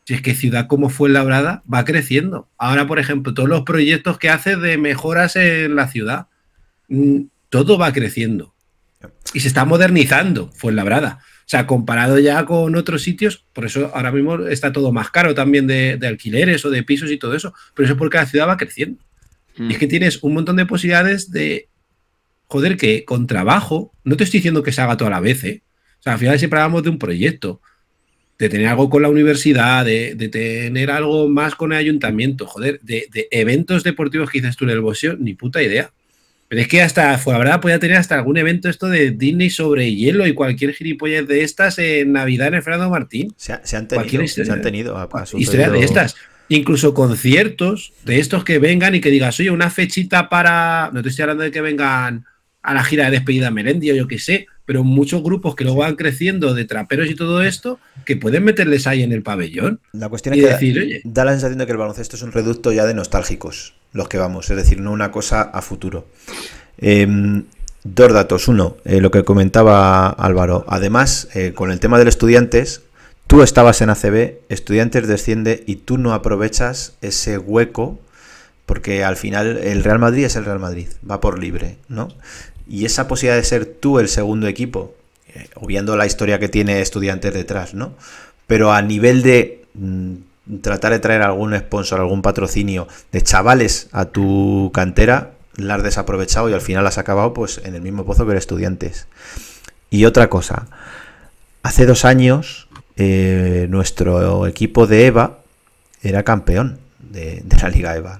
si 0.05 0.13
es 0.13 0.21
que 0.21 0.35
ciudad 0.35 0.67
como 0.67 0.89
fue 0.89 1.09
labrada 1.09 1.63
va 1.71 1.85
creciendo. 1.85 2.49
Ahora, 2.57 2.87
por 2.87 2.99
ejemplo, 2.99 3.33
todos 3.33 3.49
los 3.49 3.63
proyectos 3.63 4.17
que 4.17 4.29
hace 4.29 4.55
de 4.55 4.77
mejoras 4.77 5.35
en 5.35 5.75
la 5.75 5.87
ciudad, 5.87 6.27
mm, 6.89 7.21
todo 7.49 7.77
va 7.77 7.93
creciendo. 7.93 8.53
Y 9.33 9.39
se 9.39 9.47
está 9.47 9.65
modernizando, 9.65 10.51
fue 10.53 10.73
labrada. 10.73 11.19
O 11.45 11.49
sea, 11.49 11.67
comparado 11.67 12.19
ya 12.19 12.45
con 12.45 12.75
otros 12.75 13.03
sitios, 13.03 13.45
por 13.53 13.65
eso 13.65 13.91
ahora 13.93 14.11
mismo 14.11 14.47
está 14.47 14.71
todo 14.71 14.91
más 14.91 15.09
caro 15.09 15.35
también 15.35 15.67
de, 15.67 15.97
de 15.97 16.07
alquileres 16.07 16.63
o 16.65 16.69
de 16.69 16.83
pisos 16.83 17.11
y 17.11 17.17
todo 17.17 17.35
eso. 17.35 17.53
Pero 17.73 17.85
eso 17.85 17.93
es 17.93 17.99
porque 17.99 18.17
la 18.17 18.25
ciudad 18.25 18.47
va 18.47 18.57
creciendo. 18.57 19.03
Mm. 19.57 19.69
Y 19.69 19.73
es 19.73 19.79
que 19.79 19.87
tienes 19.87 20.23
un 20.23 20.33
montón 20.33 20.55
de 20.55 20.65
posibilidades 20.65 21.31
de, 21.31 21.69
joder, 22.47 22.77
que 22.77 23.05
con 23.05 23.27
trabajo, 23.27 23.93
no 24.03 24.17
te 24.17 24.23
estoy 24.23 24.39
diciendo 24.39 24.63
que 24.63 24.71
se 24.71 24.81
haga 24.81 24.97
toda 24.97 25.09
la 25.09 25.19
vez, 25.19 25.43
¿eh? 25.43 25.63
O 25.99 26.03
sea, 26.03 26.13
al 26.13 26.19
final 26.19 26.37
siempre 26.37 26.59
hablamos 26.59 26.83
de 26.83 26.89
un 26.89 26.99
proyecto 26.99 27.61
de 28.39 28.49
tener 28.49 28.67
algo 28.67 28.89
con 28.89 29.01
la 29.01 29.09
universidad, 29.09 29.85
de, 29.85 30.15
de, 30.15 30.29
tener 30.29 30.91
algo 30.91 31.29
más 31.29 31.55
con 31.55 31.71
el 31.71 31.79
ayuntamiento, 31.79 32.45
joder, 32.47 32.79
de, 32.81 33.07
de, 33.11 33.27
eventos 33.31 33.83
deportivos 33.83 34.29
que 34.29 34.39
dices 34.39 34.57
tú 34.57 34.65
en 34.65 34.71
el 34.71 34.81
boxeo, 34.81 35.15
ni 35.17 35.33
puta 35.33 35.61
idea. 35.61 35.91
Pero 36.47 36.61
es 36.61 36.67
que 36.67 36.81
hasta 36.81 37.17
Fuenlabrada 37.17 37.61
podía 37.61 37.79
tener 37.79 37.97
hasta 37.97 38.15
algún 38.15 38.37
evento 38.37 38.69
esto 38.69 38.87
de 38.87 39.11
Disney 39.11 39.49
sobre 39.49 39.95
hielo 39.95 40.27
y 40.27 40.33
cualquier 40.33 40.73
gilipollas 40.73 41.27
de 41.27 41.43
estas 41.43 41.79
en 41.79 42.11
Navidad 42.11 42.49
en 42.49 42.55
el 42.55 42.61
Fernando 42.61 42.89
Martín. 42.89 43.33
Se, 43.37 43.59
se, 43.63 43.75
han 43.75 43.87
tenido, 43.87 44.23
historia, 44.23 44.45
se 44.45 44.51
han 44.51 44.61
tenido. 44.61 44.97
Ha, 44.97 45.09
ha 45.11 45.23
historia 45.35 45.69
de 45.69 45.79
estas. 45.79 46.15
Incluso 46.49 46.93
conciertos 46.93 47.93
de 48.05 48.19
estos 48.19 48.43
que 48.43 48.59
vengan 48.59 48.93
y 48.93 49.01
que 49.01 49.09
digas, 49.09 49.39
oye, 49.39 49.49
una 49.49 49.69
fechita 49.69 50.29
para. 50.29 50.91
No 50.93 51.01
te 51.01 51.09
estoy 51.09 51.23
hablando 51.23 51.43
de 51.43 51.49
que 51.49 51.61
vengan 51.61 52.25
a 52.61 52.73
la 52.73 52.83
gira 52.83 53.05
de 53.05 53.11
despedida 53.11 53.49
Melendi 53.49 53.91
o 53.91 53.95
yo 53.95 54.07
qué 54.07 54.19
sé, 54.19 54.47
pero 54.65 54.83
muchos 54.83 55.23
grupos 55.23 55.55
que 55.55 55.63
luego 55.63 55.79
van 55.79 55.95
creciendo 55.95 56.53
de 56.53 56.65
traperos 56.65 57.09
y 57.09 57.15
todo 57.15 57.41
esto, 57.41 57.79
que 58.05 58.15
pueden 58.15 58.43
meterles 58.43 58.87
ahí 58.87 59.03
en 59.03 59.11
el 59.11 59.23
pabellón. 59.23 59.79
La 59.91 60.09
cuestión 60.09 60.35
es 60.35 60.41
que 60.41 60.47
decir, 60.51 60.75
da, 60.75 60.81
oye, 60.81 61.01
da, 61.03 61.25
la 61.25 61.31
sensación 61.31 61.59
de 61.59 61.65
que 61.65 61.71
el 61.71 61.77
baloncesto 61.77 62.15
es 62.15 62.21
un 62.21 62.31
reducto 62.31 62.71
ya 62.71 62.85
de 62.85 62.93
nostálgicos, 62.93 63.73
los 63.91 64.07
que 64.07 64.17
vamos, 64.17 64.49
es 64.49 64.57
decir, 64.57 64.79
no 64.79 64.91
una 64.91 65.11
cosa 65.11 65.41
a 65.41 65.61
futuro. 65.61 66.07
Eh, 66.77 67.07
dos 67.83 68.13
datos. 68.13 68.47
Uno, 68.47 68.77
eh, 68.85 69.01
lo 69.01 69.11
que 69.11 69.23
comentaba 69.23 70.07
Álvaro. 70.09 70.65
Además, 70.67 71.27
eh, 71.33 71.53
con 71.53 71.71
el 71.71 71.79
tema 71.79 71.99
del 71.99 72.07
estudiantes, 72.07 72.81
tú 73.27 73.41
estabas 73.41 73.81
en 73.81 73.89
ACB, 73.89 74.39
estudiantes 74.49 75.07
desciende 75.07 75.63
y 75.67 75.77
tú 75.77 75.97
no 75.97 76.13
aprovechas 76.13 76.93
ese 77.01 77.37
hueco 77.37 77.99
porque 78.65 79.03
al 79.03 79.17
final 79.17 79.57
el 79.57 79.83
Real 79.83 79.99
Madrid 79.99 80.23
es 80.23 80.37
el 80.37 80.45
Real 80.45 80.59
Madrid, 80.59 80.87
va 81.09 81.19
por 81.19 81.37
libre, 81.37 81.77
¿no? 81.89 82.07
Y 82.67 82.85
esa 82.85 83.07
posibilidad 83.07 83.37
de 83.37 83.43
ser 83.43 83.65
tú 83.65 83.99
el 83.99 84.07
segundo 84.07 84.47
equipo, 84.47 84.95
eh, 85.33 85.47
obviando 85.55 85.97
la 85.97 86.05
historia 86.05 86.39
que 86.39 86.49
tiene 86.49 86.81
estudiantes 86.81 87.33
detrás, 87.33 87.73
¿no? 87.73 87.93
Pero 88.47 88.71
a 88.71 88.81
nivel 88.81 89.23
de 89.23 89.65
mmm, 89.73 90.15
tratar 90.61 90.91
de 90.91 90.99
traer 90.99 91.21
algún 91.21 91.57
sponsor, 91.57 91.99
algún 91.99 92.21
patrocinio 92.21 92.87
de 93.11 93.21
chavales 93.21 93.87
a 93.91 94.05
tu 94.05 94.71
cantera, 94.73 95.31
la 95.55 95.75
has 95.75 95.83
desaprovechado 95.83 96.49
y 96.49 96.53
al 96.53 96.61
final 96.61 96.85
has 96.87 96.97
acabado 96.97 97.33
pues 97.33 97.61
en 97.63 97.75
el 97.75 97.81
mismo 97.81 98.05
pozo 98.05 98.25
que 98.25 98.31
el 98.31 98.37
estudiantes. 98.37 99.07
Y 99.89 100.05
otra 100.05 100.29
cosa, 100.29 100.67
hace 101.61 101.85
dos 101.85 102.05
años 102.05 102.67
eh, 102.95 103.67
nuestro 103.69 104.47
equipo 104.47 104.87
de 104.87 105.07
EVA 105.07 105.39
era 106.01 106.23
campeón 106.23 106.79
de, 106.99 107.41
de 107.43 107.57
la 107.57 107.69
Liga 107.69 107.95
EVA, 107.95 108.19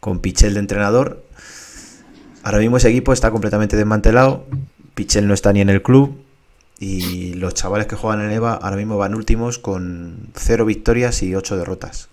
con 0.00 0.20
Pichel 0.20 0.54
de 0.54 0.60
entrenador 0.60 1.24
Ahora 2.44 2.58
mismo 2.58 2.76
ese 2.76 2.90
equipo 2.90 3.12
está 3.12 3.30
completamente 3.30 3.74
desmantelado. 3.74 4.46
Pichel 4.94 5.26
no 5.26 5.32
está 5.34 5.52
ni 5.52 5.62
en 5.62 5.70
el 5.70 5.82
club. 5.82 6.22
Y 6.78 7.32
los 7.34 7.54
chavales 7.54 7.86
que 7.86 7.96
juegan 7.96 8.20
en 8.20 8.30
EVA 8.32 8.52
ahora 8.54 8.76
mismo 8.76 8.98
van 8.98 9.14
últimos 9.14 9.58
con 9.58 10.28
cero 10.34 10.66
victorias 10.66 11.22
y 11.22 11.34
ocho 11.34 11.56
derrotas. 11.56 12.10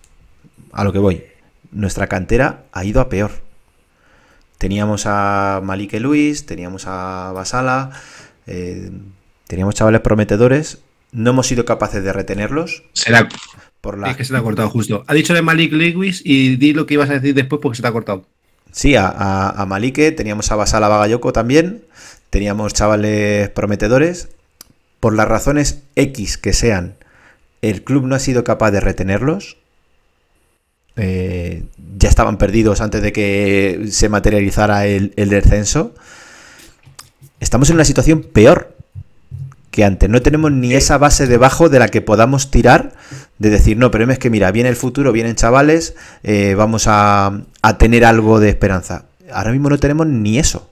A 0.72 0.84
lo 0.84 0.92
que 0.92 0.98
voy. 0.98 1.22
Nuestra 1.70 2.06
cantera 2.06 2.64
ha 2.72 2.84
ido 2.84 3.00
a 3.02 3.08
peor. 3.10 3.30
teníamos 4.56 5.04
a 5.06 5.60
Malike 5.62 6.00
Luis, 6.00 6.46
teníamos 6.46 6.86
a 6.86 7.32
Basala, 7.34 7.90
eh, 8.46 8.90
teníamos 9.48 9.74
chavales 9.74 10.00
prometedores. 10.00 10.78
No 11.10 11.30
hemos 11.30 11.46
sido 11.46 11.66
capaces 11.66 12.02
de 12.02 12.12
retenerlos 12.12 12.84
Será. 12.94 13.28
por 13.82 13.98
la, 13.98 14.12
Es 14.12 14.16
que 14.16 14.24
se 14.24 14.32
te 14.32 14.38
ha 14.38 14.42
cortado 14.42 14.70
justo. 14.70 15.04
Ha 15.08 15.14
dicho 15.14 15.34
de 15.34 15.42
Malik 15.42 15.72
Lewis 15.72 16.22
y 16.24 16.56
di 16.56 16.72
lo 16.72 16.86
que 16.86 16.94
ibas 16.94 17.10
a 17.10 17.14
decir 17.14 17.34
después 17.34 17.60
porque 17.60 17.76
se 17.76 17.82
te 17.82 17.88
ha 17.88 17.92
cortado. 17.92 18.24
Sí, 18.72 18.96
a, 18.96 19.06
a, 19.50 19.66
Malike, 19.66 20.12
teníamos 20.12 20.50
a 20.50 20.56
Basala 20.56 20.88
Bagayoko 20.88 21.32
también, 21.32 21.84
teníamos 22.30 22.72
chavales 22.72 23.50
prometedores. 23.50 24.30
Por 24.98 25.14
las 25.14 25.28
razones 25.28 25.82
X 25.94 26.38
que 26.38 26.52
sean, 26.54 26.96
el 27.60 27.84
club 27.84 28.06
no 28.06 28.14
ha 28.14 28.18
sido 28.18 28.44
capaz 28.44 28.70
de 28.70 28.80
retenerlos. 28.80 29.58
Eh, 30.96 31.64
ya 31.98 32.08
estaban 32.08 32.38
perdidos 32.38 32.80
antes 32.80 33.02
de 33.02 33.12
que 33.12 33.88
se 33.90 34.08
materializara 34.08 34.86
el, 34.86 35.12
el 35.16 35.28
descenso. 35.28 35.94
Estamos 37.40 37.68
en 37.68 37.76
una 37.76 37.84
situación 37.84 38.22
peor 38.22 38.76
que 39.72 39.82
antes. 39.82 40.08
No 40.08 40.22
tenemos 40.22 40.52
ni 40.52 40.74
esa 40.74 40.98
base 40.98 41.26
debajo 41.26 41.68
de 41.68 41.80
la 41.80 41.88
que 41.88 42.02
podamos 42.02 42.52
tirar 42.52 42.92
de 43.38 43.50
decir, 43.50 43.76
no, 43.76 43.90
pero 43.90 44.08
es 44.12 44.18
que 44.20 44.30
mira, 44.30 44.52
viene 44.52 44.68
el 44.68 44.76
futuro, 44.76 45.10
vienen 45.10 45.34
chavales, 45.34 45.96
eh, 46.22 46.54
vamos 46.56 46.84
a, 46.86 47.42
a 47.62 47.78
tener 47.78 48.04
algo 48.04 48.38
de 48.38 48.50
esperanza. 48.50 49.06
Ahora 49.32 49.50
mismo 49.50 49.68
no 49.68 49.78
tenemos 49.78 50.06
ni 50.06 50.38
eso. 50.38 50.70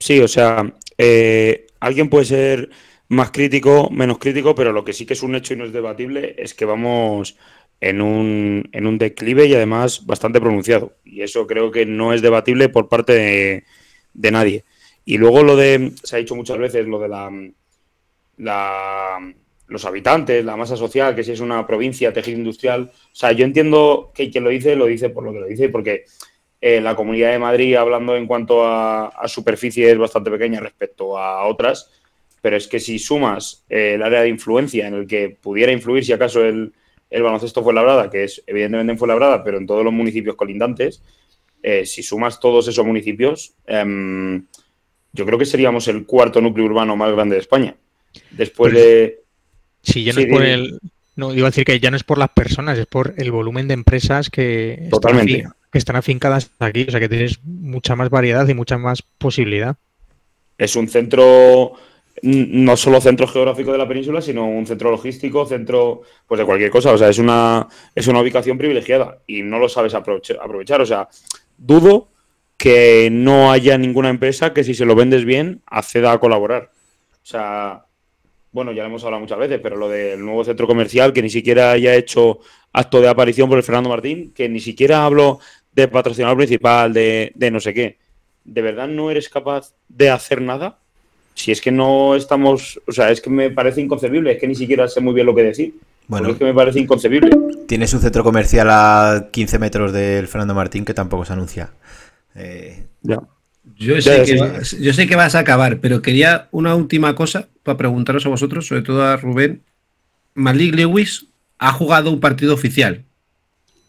Sí, 0.00 0.18
o 0.20 0.26
sea, 0.26 0.74
eh, 0.98 1.66
alguien 1.78 2.08
puede 2.08 2.24
ser 2.24 2.70
más 3.08 3.30
crítico, 3.30 3.90
menos 3.90 4.18
crítico, 4.18 4.54
pero 4.54 4.72
lo 4.72 4.84
que 4.84 4.94
sí 4.94 5.06
que 5.06 5.12
es 5.12 5.22
un 5.22 5.36
hecho 5.36 5.54
y 5.54 5.58
no 5.58 5.64
es 5.64 5.72
debatible 5.72 6.34
es 6.38 6.54
que 6.54 6.64
vamos 6.64 7.36
en 7.80 8.00
un, 8.00 8.68
en 8.72 8.86
un 8.86 8.98
declive 8.98 9.46
y 9.46 9.54
además 9.54 10.06
bastante 10.06 10.40
pronunciado. 10.40 10.94
Y 11.04 11.22
eso 11.22 11.46
creo 11.46 11.70
que 11.70 11.84
no 11.84 12.12
es 12.12 12.22
debatible 12.22 12.68
por 12.70 12.88
parte 12.88 13.12
de, 13.12 13.64
de 14.14 14.30
nadie. 14.30 14.64
Y 15.04 15.18
luego 15.18 15.42
lo 15.42 15.56
de, 15.56 15.92
se 16.02 16.16
ha 16.16 16.18
dicho 16.18 16.34
muchas 16.34 16.58
veces, 16.58 16.86
lo 16.86 16.98
de 16.98 17.08
la, 17.08 17.30
la- 18.42 19.18
los 19.68 19.84
habitantes, 19.84 20.44
la 20.44 20.56
masa 20.56 20.76
social, 20.76 21.14
que 21.14 21.24
si 21.24 21.32
es 21.32 21.40
una 21.40 21.66
provincia, 21.66 22.12
tejido 22.12 22.38
industrial. 22.38 22.90
O 22.92 23.14
sea, 23.14 23.32
yo 23.32 23.44
entiendo 23.44 24.12
que 24.14 24.30
quien 24.30 24.44
lo 24.44 24.50
dice, 24.50 24.76
lo 24.76 24.86
dice 24.86 25.08
por 25.10 25.24
lo 25.24 25.32
que 25.32 25.40
lo 25.40 25.46
dice, 25.46 25.68
porque 25.70 26.04
eh, 26.60 26.80
la 26.80 26.94
Comunidad 26.94 27.32
de 27.32 27.38
Madrid, 27.38 27.74
hablando 27.76 28.14
en 28.14 28.26
cuanto 28.26 28.64
a, 28.64 29.10
superficie, 29.26 29.90
es 29.90 29.98
bastante 29.98 30.30
pequeña 30.30 30.60
respecto 30.60 31.18
a 31.18 31.46
otras, 31.46 31.90
pero 32.40 32.56
es 32.56 32.68
que 32.68 32.80
si 32.80 32.98
sumas 32.98 33.64
eh, 33.68 33.94
el 33.94 34.02
área 34.02 34.22
de 34.22 34.28
influencia 34.28 34.86
en 34.86 34.94
el 34.94 35.06
que 35.06 35.30
pudiera 35.40 35.72
influir, 35.72 36.04
si 36.04 36.12
acaso, 36.12 36.44
el, 36.44 36.72
el 37.10 37.22
baloncesto 37.22 37.62
Fuenlabrada, 37.62 38.10
que 38.10 38.24
es 38.24 38.42
evidentemente 38.46 38.92
en 38.92 38.98
Fuenlabrada, 38.98 39.42
pero 39.42 39.58
en 39.58 39.66
todos 39.66 39.84
los 39.84 39.92
municipios 39.92 40.36
colindantes, 40.36 41.02
eh, 41.62 41.86
si 41.86 42.02
sumas 42.02 42.40
todos 42.40 42.68
esos 42.68 42.84
municipios, 42.84 43.54
em, 43.66 44.44
yo 45.12 45.24
creo 45.26 45.38
que 45.38 45.46
seríamos 45.46 45.88
el 45.88 46.04
cuarto 46.06 46.40
núcleo 46.40 46.66
urbano 46.66 46.96
más 46.96 47.12
grande 47.12 47.36
de 47.36 47.40
España. 47.40 47.76
Después 48.30 48.72
de... 48.72 49.20
Sí, 49.82 50.04
ya 50.04 50.12
no 50.12 50.20
Sí, 50.20 50.26
es 50.26 50.30
por 50.32 50.42
dime. 50.42 50.54
el. 50.54 50.78
No, 51.16 51.34
iba 51.34 51.46
a 51.46 51.50
decir 51.50 51.64
que 51.64 51.78
ya 51.78 51.90
no 51.90 51.96
es 51.96 52.04
por 52.04 52.16
las 52.18 52.30
personas, 52.30 52.78
es 52.78 52.86
por 52.86 53.14
el 53.18 53.30
volumen 53.32 53.68
de 53.68 53.74
empresas 53.74 54.30
que, 54.30 54.74
están, 54.74 54.90
Totalmente. 54.90 55.44
afi- 55.44 55.52
que 55.70 55.78
están 55.78 55.96
afincadas 55.96 56.50
aquí. 56.58 56.86
O 56.88 56.90
sea 56.90 57.00
que 57.00 57.08
tienes 57.08 57.40
mucha 57.44 57.96
más 57.96 58.08
variedad 58.08 58.48
y 58.48 58.54
mucha 58.54 58.78
más 58.78 59.02
posibilidad. 59.18 59.76
es 60.56 60.76
un 60.76 60.88
centro, 60.88 61.72
no 62.22 62.76
solo 62.76 63.00
centro 63.00 63.26
geográfico 63.26 63.72
de 63.72 63.78
la 63.78 63.88
península, 63.88 64.22
sino 64.22 64.46
un 64.48 64.66
centro 64.66 64.90
logístico, 64.90 65.44
centro 65.44 66.02
pues 66.26 66.38
de 66.38 66.44
cualquier 66.46 66.70
cosa. 66.70 66.92
O 66.92 66.98
sea, 66.98 67.08
es 67.08 67.18
una, 67.18 67.66
es 67.94 68.06
una 68.06 68.20
ubicación 68.20 68.56
privilegiada 68.56 69.18
y 69.26 69.42
no 69.42 69.58
lo 69.58 69.68
sabes 69.68 69.92
aprovechar. 69.94 70.80
O 70.80 70.86
sea, 70.86 71.08
dudo 71.58 72.08
que 72.56 73.08
no 73.10 73.50
haya 73.50 73.76
ninguna 73.76 74.08
empresa 74.08 74.54
que 74.54 74.62
si 74.64 74.72
se 74.74 74.84
lo 74.86 74.94
vendes 74.94 75.24
bien 75.24 75.62
acceda 75.66 76.12
a 76.12 76.20
colaborar. 76.20 76.70
O 77.14 77.26
sea, 77.26 77.84
bueno, 78.52 78.72
ya 78.72 78.82
lo 78.82 78.88
hemos 78.88 79.04
hablado 79.04 79.20
muchas 79.22 79.38
veces, 79.38 79.60
pero 79.62 79.76
lo 79.76 79.88
del 79.88 80.20
nuevo 80.24 80.44
centro 80.44 80.66
comercial 80.66 81.12
que 81.12 81.22
ni 81.22 81.30
siquiera 81.30 81.72
haya 81.72 81.94
hecho 81.94 82.40
acto 82.72 83.00
de 83.00 83.08
aparición 83.08 83.48
por 83.48 83.58
el 83.58 83.64
Fernando 83.64 83.88
Martín, 83.88 84.32
que 84.34 84.48
ni 84.48 84.60
siquiera 84.60 85.04
hablo 85.04 85.40
de 85.74 85.88
patrocinador 85.88 86.36
principal, 86.36 86.92
de, 86.92 87.32
de 87.34 87.50
no 87.50 87.60
sé 87.60 87.72
qué. 87.72 87.98
¿De 88.44 88.60
verdad 88.60 88.88
no 88.88 89.10
eres 89.10 89.28
capaz 89.28 89.72
de 89.88 90.10
hacer 90.10 90.42
nada? 90.42 90.78
Si 91.34 91.50
es 91.50 91.60
que 91.62 91.70
no 91.72 92.14
estamos, 92.14 92.80
o 92.86 92.92
sea, 92.92 93.10
es 93.10 93.20
que 93.22 93.30
me 93.30 93.50
parece 93.50 93.80
inconcebible, 93.80 94.32
es 94.32 94.38
que 94.38 94.46
ni 94.46 94.54
siquiera 94.54 94.86
sé 94.86 95.00
muy 95.00 95.14
bien 95.14 95.26
lo 95.26 95.34
que 95.34 95.44
decir. 95.44 95.74
Bueno, 96.08 96.30
es 96.30 96.36
que 96.36 96.44
me 96.44 96.52
parece 96.52 96.80
inconcebible. 96.80 97.30
tienes 97.66 97.94
un 97.94 98.00
centro 98.00 98.22
comercial 98.22 98.68
a 98.70 99.28
15 99.30 99.58
metros 99.58 99.92
del 99.92 100.28
Fernando 100.28 100.54
Martín 100.54 100.84
que 100.84 100.92
tampoco 100.92 101.24
se 101.24 101.32
anuncia. 101.32 101.72
Eh, 102.34 102.84
Ya. 103.02 103.18
Yo 103.82 104.00
sé, 104.00 104.22
que 104.24 104.36
vas, 104.36 104.78
yo 104.78 104.92
sé 104.92 105.06
que 105.06 105.16
vas 105.16 105.34
a 105.34 105.40
acabar, 105.40 105.78
pero 105.80 106.02
quería 106.02 106.48
una 106.52 106.74
última 106.74 107.14
cosa 107.14 107.48
para 107.62 107.78
preguntaros 107.78 108.24
a 108.26 108.28
vosotros, 108.28 108.66
sobre 108.66 108.82
todo 108.82 109.04
a 109.04 109.16
Rubén. 109.16 109.62
Malik 110.34 110.74
Lewis 110.74 111.26
ha 111.58 111.72
jugado 111.72 112.10
un 112.10 112.20
partido 112.20 112.54
oficial. 112.54 113.04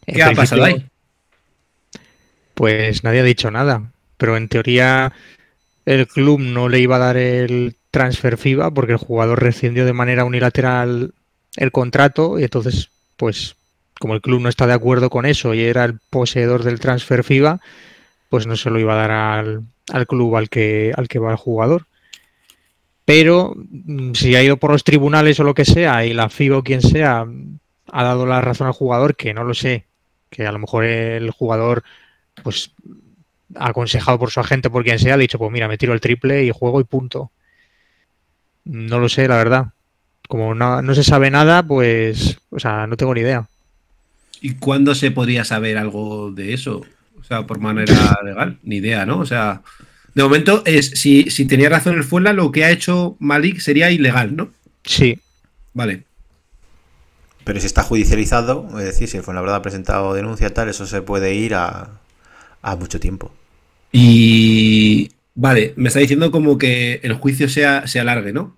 En 0.05 0.15
¿Qué 0.15 0.23
ha 0.23 0.33
pasado 0.33 0.63
ahí? 0.63 0.85
Pues 2.53 3.03
nadie 3.03 3.21
ha 3.21 3.23
dicho 3.23 3.51
nada. 3.51 3.91
Pero 4.17 4.37
en 4.37 4.47
teoría 4.47 5.13
el 5.85 6.07
club 6.07 6.39
no 6.39 6.69
le 6.69 6.79
iba 6.79 6.95
a 6.95 6.99
dar 6.99 7.17
el 7.17 7.75
transfer 7.91 8.37
FIBA 8.37 8.71
porque 8.71 8.93
el 8.93 8.97
jugador 8.97 9.41
rescindió 9.41 9.85
de 9.85 9.93
manera 9.93 10.25
unilateral 10.25 11.13
el 11.55 11.71
contrato 11.71 12.39
y 12.39 12.43
entonces, 12.43 12.89
pues, 13.17 13.55
como 13.99 14.15
el 14.15 14.21
club 14.21 14.41
no 14.41 14.49
está 14.49 14.65
de 14.65 14.73
acuerdo 14.73 15.09
con 15.09 15.25
eso 15.25 15.53
y 15.53 15.61
era 15.61 15.85
el 15.85 15.99
poseedor 16.09 16.63
del 16.63 16.79
transfer 16.79 17.23
FIBA, 17.23 17.59
pues 18.33 18.47
no 18.47 18.57
se 18.57 18.71
lo 18.71 18.79
iba 18.79 18.93
a 18.93 19.07
dar 19.07 19.11
al, 19.11 19.61
al 19.91 20.07
club 20.07 20.35
al 20.37 20.49
que, 20.49 20.91
al 20.97 21.07
que 21.07 21.19
va 21.19 21.29
el 21.29 21.37
jugador. 21.37 21.85
Pero 23.05 23.53
mm, 23.55 24.13
si 24.13 24.35
ha 24.35 24.41
ido 24.41 24.57
por 24.57 24.71
los 24.71 24.83
tribunales 24.83 25.39
o 25.39 25.43
lo 25.43 25.53
que 25.53 25.65
sea 25.65 26.03
y 26.03 26.15
la 26.15 26.29
FIBA 26.29 26.57
o 26.57 26.63
quien 26.63 26.81
sea 26.81 27.27
ha 27.91 28.03
dado 28.03 28.25
la 28.25 28.41
razón 28.41 28.65
al 28.65 28.73
jugador, 28.73 29.15
que 29.15 29.35
no 29.35 29.43
lo 29.43 29.53
sé, 29.53 29.85
que 30.31 30.47
a 30.47 30.51
lo 30.51 30.57
mejor 30.57 30.83
el 30.83 31.29
jugador 31.29 31.83
pues 32.41 32.71
aconsejado 33.53 34.17
por 34.17 34.31
su 34.31 34.39
agente, 34.39 34.71
por 34.71 34.83
quien 34.83 34.97
sea, 34.97 35.13
ha 35.13 35.17
dicho, 35.17 35.37
pues 35.37 35.51
mira, 35.51 35.67
me 35.67 35.77
tiro 35.77 35.93
el 35.93 36.01
triple 36.01 36.43
y 36.43 36.49
juego 36.49 36.81
y 36.81 36.85
punto. 36.85 37.29
No 38.65 38.97
lo 38.97 39.09
sé, 39.09 39.27
la 39.27 39.37
verdad. 39.37 39.67
Como 40.27 40.55
no, 40.55 40.81
no 40.81 40.95
se 40.95 41.03
sabe 41.03 41.29
nada, 41.29 41.61
pues, 41.61 42.39
o 42.49 42.57
sea, 42.57 42.87
no 42.87 42.97
tengo 42.97 43.13
ni 43.13 43.21
idea. 43.21 43.47
¿Y 44.41 44.55
cuándo 44.55 44.95
se 44.95 45.11
podría 45.11 45.45
saber 45.45 45.77
algo 45.77 46.31
de 46.31 46.55
eso? 46.55 46.81
O 47.23 47.25
sea, 47.25 47.47
por 47.47 47.59
manera 47.59 48.19
legal, 48.23 48.59
ni 48.63 48.75
idea, 48.75 49.05
¿no? 49.05 49.17
O 49.19 49.25
sea, 49.25 49.61
de 50.13 50.23
momento, 50.23 50.61
es, 50.65 50.89
si, 50.91 51.29
si 51.31 51.45
tenía 51.45 51.69
razón 51.69 51.95
el 51.95 52.03
Fuenla, 52.03 52.33
lo 52.33 52.51
que 52.51 52.65
ha 52.65 52.69
hecho 52.69 53.15
Malik 53.19 53.59
sería 53.59 53.89
ilegal, 53.91 54.35
¿no? 54.35 54.51
Sí, 54.83 55.17
Vale. 55.73 56.03
pero 57.45 57.59
si 57.59 57.65
está 57.65 57.81
judicializado, 57.83 58.67
es 58.79 58.85
decir, 58.85 59.07
si 59.07 59.17
el 59.17 59.23
Fuenlabrada 59.23 59.57
ha 59.57 59.61
presentado 59.61 60.13
denuncia 60.13 60.53
tal, 60.53 60.69
eso 60.69 60.85
se 60.85 61.01
puede 61.01 61.33
ir 61.33 61.55
a, 61.55 62.01
a 62.61 62.75
mucho 62.75 62.99
tiempo. 62.99 63.31
Y 63.91 65.11
vale, 65.35 65.73
me 65.77 65.87
está 65.87 65.99
diciendo 65.99 66.31
como 66.31 66.57
que 66.57 66.99
el 67.03 67.13
juicio 67.13 67.47
sea, 67.49 67.87
se 67.87 67.99
alargue, 67.99 68.33
¿no? 68.33 68.55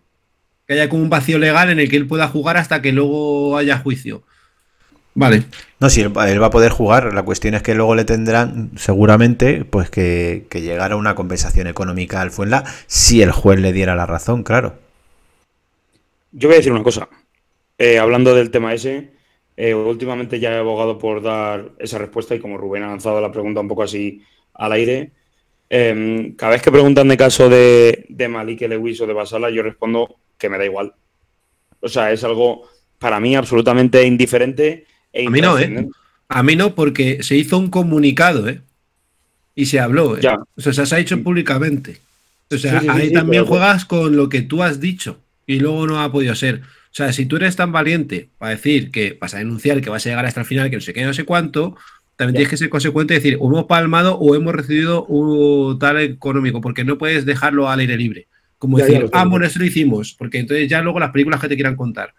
Que 0.67 0.73
haya 0.73 0.89
como 0.89 1.03
un 1.03 1.09
vacío 1.09 1.37
legal 1.37 1.69
en 1.69 1.79
el 1.79 1.89
que 1.89 1.97
él 1.97 2.07
pueda 2.07 2.27
jugar 2.27 2.57
hasta 2.57 2.81
que 2.81 2.91
luego 2.91 3.57
haya 3.57 3.77
juicio. 3.77 4.23
Vale. 5.15 5.45
No, 5.79 5.89
si 5.89 6.01
él, 6.01 6.15
va- 6.15 6.29
él 6.29 6.41
va 6.41 6.47
a 6.47 6.49
poder 6.51 6.71
jugar, 6.71 7.13
la 7.13 7.23
cuestión 7.23 7.53
es 7.55 7.63
que 7.63 7.73
luego 7.73 7.95
le 7.95 8.03
tendrán 8.05 8.71
seguramente 8.77 9.63
pues 9.65 9.89
que, 9.89 10.45
que 10.49 10.61
llegar 10.61 10.91
a 10.91 10.95
una 10.97 11.15
compensación 11.15 11.67
económica 11.67 12.21
al 12.21 12.31
Fuenla 12.31 12.65
si 12.87 13.21
el 13.21 13.31
juez 13.31 13.59
le 13.59 13.71
diera 13.73 13.95
la 13.95 14.05
razón, 14.05 14.43
claro. 14.43 14.75
Yo 16.31 16.49
voy 16.49 16.55
a 16.55 16.57
decir 16.59 16.71
una 16.71 16.83
cosa. 16.83 17.09
Eh, 17.77 17.99
hablando 17.99 18.35
del 18.35 18.51
tema 18.51 18.73
ese, 18.73 19.11
eh, 19.57 19.73
últimamente 19.73 20.39
ya 20.39 20.53
he 20.53 20.57
abogado 20.59 20.97
por 20.97 21.21
dar 21.21 21.71
esa 21.79 21.97
respuesta 21.97 22.35
y 22.35 22.39
como 22.39 22.57
Rubén 22.57 22.83
ha 22.83 22.87
lanzado 22.89 23.21
la 23.21 23.31
pregunta 23.31 23.61
un 23.61 23.67
poco 23.67 23.83
así 23.83 24.23
al 24.53 24.71
aire, 24.73 25.11
eh, 25.69 26.33
cada 26.37 26.53
vez 26.53 26.61
que 26.61 26.71
preguntan 26.71 27.07
de 27.07 27.17
caso 27.17 27.49
de, 27.49 28.05
de 28.09 28.27
Malik 28.27 28.61
Lewis 28.61 29.01
o 29.01 29.07
de 29.07 29.13
Basala, 29.13 29.49
yo 29.49 29.63
respondo 29.63 30.17
que 30.37 30.49
me 30.49 30.57
da 30.57 30.65
igual. 30.65 30.93
O 31.81 31.87
sea, 31.89 32.11
es 32.11 32.23
algo 32.23 32.63
para 32.99 33.19
mí 33.19 33.35
absolutamente 33.35 34.03
indiferente 34.05 34.85
e 35.15 35.27
A 35.27 35.29
mí 35.29 35.41
no, 35.41 35.57
¿eh? 35.57 35.87
A 36.27 36.43
mí 36.43 36.55
no, 36.55 36.75
porque 36.75 37.23
se 37.23 37.35
hizo 37.37 37.57
un 37.57 37.69
comunicado, 37.69 38.47
¿eh? 38.49 38.61
Y 39.55 39.67
se 39.67 39.79
habló, 39.79 40.17
¿eh? 40.17 40.21
Ya. 40.21 40.37
O 40.55 40.61
sea, 40.61 40.73
se 40.85 40.95
ha 40.95 40.99
hecho 40.99 41.21
públicamente. 41.23 42.01
O 42.51 42.57
sea, 42.57 42.79
Sí, 42.79 42.85
sí, 42.87 42.93
sí, 42.93 42.99
ahí 43.01 43.07
sí, 43.07 43.13
también 43.13 43.45
juegas 43.45 43.85
con 43.85 44.15
lo 44.15 44.29
que 44.29 44.41
tú 44.41 44.61
has 44.61 44.79
dicho 44.79 45.17
y 45.47 45.59
luego 45.59 45.87
no 45.87 46.01
ha 46.01 46.11
podido 46.11 46.35
ser. 46.35 46.61
O 46.63 46.95
sea, 46.97 47.11
si 47.13 47.25
tú 47.25 47.37
eres 47.37 47.55
tan 47.55 47.71
valiente 47.71 48.29
para 48.37 48.51
decir 48.51 48.91
que 48.91 49.17
vas 49.19 49.33
a 49.33 49.39
denunciar, 49.39 49.81
que 49.81 49.89
vas 49.89 50.05
a 50.05 50.09
llegar 50.09 50.25
hasta 50.25 50.41
el 50.41 50.45
final, 50.45 50.69
que 50.69 50.75
no 50.77 50.81
sé 50.81 50.93
qué, 50.93 51.03
no 51.05 51.13
sé 51.13 51.23
cuánto, 51.25 51.75
también 52.15 52.33
Ya. 52.35 52.37
tienes 52.39 52.49
que 52.51 52.57
ser 52.57 52.69
consecuente 52.69 53.13
y 53.13 53.17
decir, 53.17 53.37
o 53.39 53.47
hemos 53.49 53.65
palmado 53.65 54.17
o 54.17 54.35
hemos 54.35 54.53
recibido 54.53 55.05
un 55.05 55.77
tal 55.79 55.99
económico, 55.99 56.61
porque 56.61 56.83
no 56.83 56.97
puedes 56.97 57.25
dejarlo 57.25 57.69
al 57.69 57.79
aire 57.79 57.97
libre. 57.97 58.27
Como 58.57 58.77
Ya, 58.79 58.85
ya 58.87 58.91
decir, 58.93 59.07
sé, 59.07 59.11
ah, 59.13 59.25
bueno, 59.25 59.45
esto 59.45 59.59
lo 59.59 59.65
hicimos, 59.65 60.13
porque 60.17 60.39
entonces 60.39 60.69
ya 60.69 60.81
luego 60.81 60.99
las 60.99 61.11
películas 61.11 61.41
que 61.41 61.49
te 61.49 61.55
quieran 61.55 61.75
contar. 61.75 62.13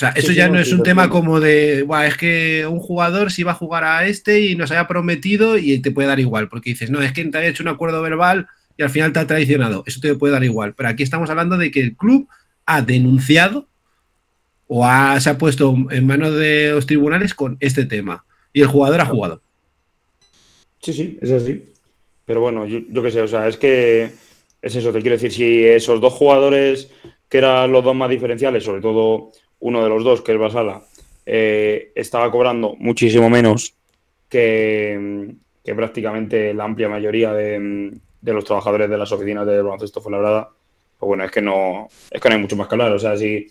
Sea, 0.00 0.10
eso 0.10 0.28
sí, 0.28 0.34
ya 0.34 0.48
no, 0.48 0.58
es 0.58 0.72
un 0.72 0.78
te 0.82 0.90
tema 0.90 1.08
como 1.10 1.40
de, 1.40 1.82
"Buah, 1.82 2.06
es 2.06 2.16
que 2.16 2.66
un 2.66 2.78
jugador 2.80 3.30
si 3.30 3.42
va 3.42 3.52
a 3.52 3.54
jugar 3.54 3.84
a 3.84 4.06
este 4.06 4.40
y 4.40 4.56
nos 4.56 4.70
haya 4.70 4.86
prometido 4.88 5.58
y 5.58 5.78
te 5.80 5.90
puede 5.90 6.08
dar 6.08 6.18
igual, 6.20 6.48
porque 6.48 6.70
dices, 6.70 6.90
no, 6.90 7.02
es 7.02 7.12
que 7.12 7.24
te 7.24 7.38
haya 7.38 7.48
hecho 7.48 7.62
un 7.62 7.68
acuerdo 7.68 8.00
verbal 8.02 8.46
y 8.76 8.82
al 8.82 8.90
final 8.90 9.12
te 9.12 9.18
ha 9.18 9.26
traicionado. 9.26 9.84
Eso 9.86 10.00
te 10.00 10.14
puede 10.14 10.32
dar 10.32 10.42
igual. 10.44 10.74
Pero 10.74 10.88
aquí 10.88 11.02
estamos 11.02 11.28
hablando 11.30 11.56
de 11.58 11.70
que 11.70 11.80
el 11.80 11.96
club 11.96 12.28
ha 12.66 12.80
denunciado 12.82 13.68
o 14.66 14.86
ha- 14.86 15.20
se 15.20 15.28
ha 15.30 15.36
puesto 15.38 15.74
en 15.90 16.06
manos 16.06 16.34
de 16.36 16.70
los 16.72 16.86
tribunales 16.86 17.34
con 17.34 17.56
este 17.60 17.84
tema. 17.84 18.24
Y 18.52 18.62
el 18.62 18.68
jugador 18.68 19.00
ha 19.00 19.06
jugado. 19.06 19.42
Sí, 20.80 20.92
sí, 20.92 21.18
es 21.20 21.30
así. 21.30 21.64
Pero 22.24 22.40
bueno, 22.40 22.66
yo, 22.66 22.78
yo 22.88 23.02
qué 23.02 23.10
sé, 23.10 23.20
o 23.20 23.28
sea, 23.28 23.48
es 23.48 23.56
que 23.56 24.10
es 24.62 24.76
eso, 24.76 24.92
te 24.92 25.00
quiero 25.00 25.16
decir, 25.16 25.32
si 25.32 25.64
esos 25.64 26.00
dos 26.00 26.12
jugadores 26.12 26.90
que 27.28 27.38
eran 27.38 27.70
los 27.72 27.84
dos 27.84 27.94
más 27.94 28.08
diferenciales, 28.10 28.64
sobre 28.64 28.80
todo 28.80 29.32
uno 29.60 29.82
de 29.82 29.88
los 29.88 30.04
dos, 30.04 30.22
que 30.22 30.32
es 30.32 30.38
Basala, 30.38 30.82
eh, 31.26 31.92
estaba 31.94 32.30
cobrando 32.30 32.74
muchísimo 32.78 33.30
menos 33.30 33.74
que, 34.28 35.34
que 35.64 35.74
prácticamente 35.74 36.52
la 36.54 36.64
amplia 36.64 36.88
mayoría 36.88 37.32
de, 37.32 37.92
de 38.20 38.32
los 38.32 38.44
trabajadores 38.44 38.90
de 38.90 38.98
las 38.98 39.12
oficinas 39.12 39.46
de 39.46 39.62
baloncesto 39.62 40.00
Fuenlabrada, 40.00 40.50
pues 40.98 41.08
bueno, 41.08 41.24
es 41.24 41.30
que 41.30 41.40
no, 41.40 41.88
es 42.10 42.20
que 42.20 42.28
no 42.28 42.34
hay 42.34 42.40
mucho 42.40 42.56
más 42.56 42.68
que 42.68 42.74
hablar. 42.74 42.92
O 42.92 42.98
sea, 42.98 43.16
si, 43.16 43.46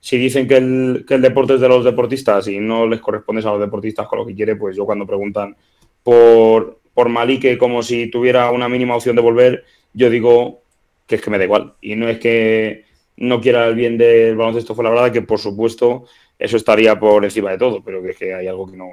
si 0.00 0.18
dicen 0.18 0.46
que 0.46 0.56
el, 0.56 1.04
que 1.06 1.14
el 1.14 1.22
deporte 1.22 1.54
es 1.54 1.60
de 1.60 1.68
los 1.68 1.84
deportistas 1.84 2.46
y 2.48 2.58
no 2.58 2.86
les 2.86 3.00
correspondes 3.00 3.44
a 3.44 3.50
los 3.50 3.60
deportistas 3.60 4.06
con 4.06 4.20
lo 4.20 4.26
que 4.26 4.34
quiere, 4.34 4.56
pues 4.56 4.76
yo 4.76 4.86
cuando 4.86 5.06
preguntan 5.06 5.56
por, 6.02 6.80
por 6.94 7.08
Malique 7.08 7.58
como 7.58 7.82
si 7.82 8.08
tuviera 8.08 8.50
una 8.50 8.68
mínima 8.68 8.96
opción 8.96 9.16
de 9.16 9.22
volver, 9.22 9.64
yo 9.92 10.10
digo 10.10 10.62
que 11.06 11.16
es 11.16 11.22
que 11.22 11.30
me 11.30 11.38
da 11.38 11.44
igual. 11.44 11.74
Y 11.80 11.96
no 11.96 12.08
es 12.08 12.18
que 12.18 12.84
no 13.16 13.40
quiera 13.40 13.66
el 13.66 13.74
bien 13.74 13.98
del 13.98 14.36
baloncesto 14.36 14.74
fue 14.74 14.84
la 14.84 14.90
verdad 14.90 15.12
que 15.12 15.22
por 15.22 15.38
supuesto 15.38 16.06
eso 16.38 16.56
estaría 16.56 16.98
por 16.98 17.24
encima 17.24 17.50
de 17.50 17.58
todo, 17.58 17.82
pero 17.84 18.02
que 18.02 18.10
es 18.10 18.16
que 18.16 18.34
hay 18.34 18.46
algo 18.48 18.70
que 18.70 18.76
no, 18.76 18.88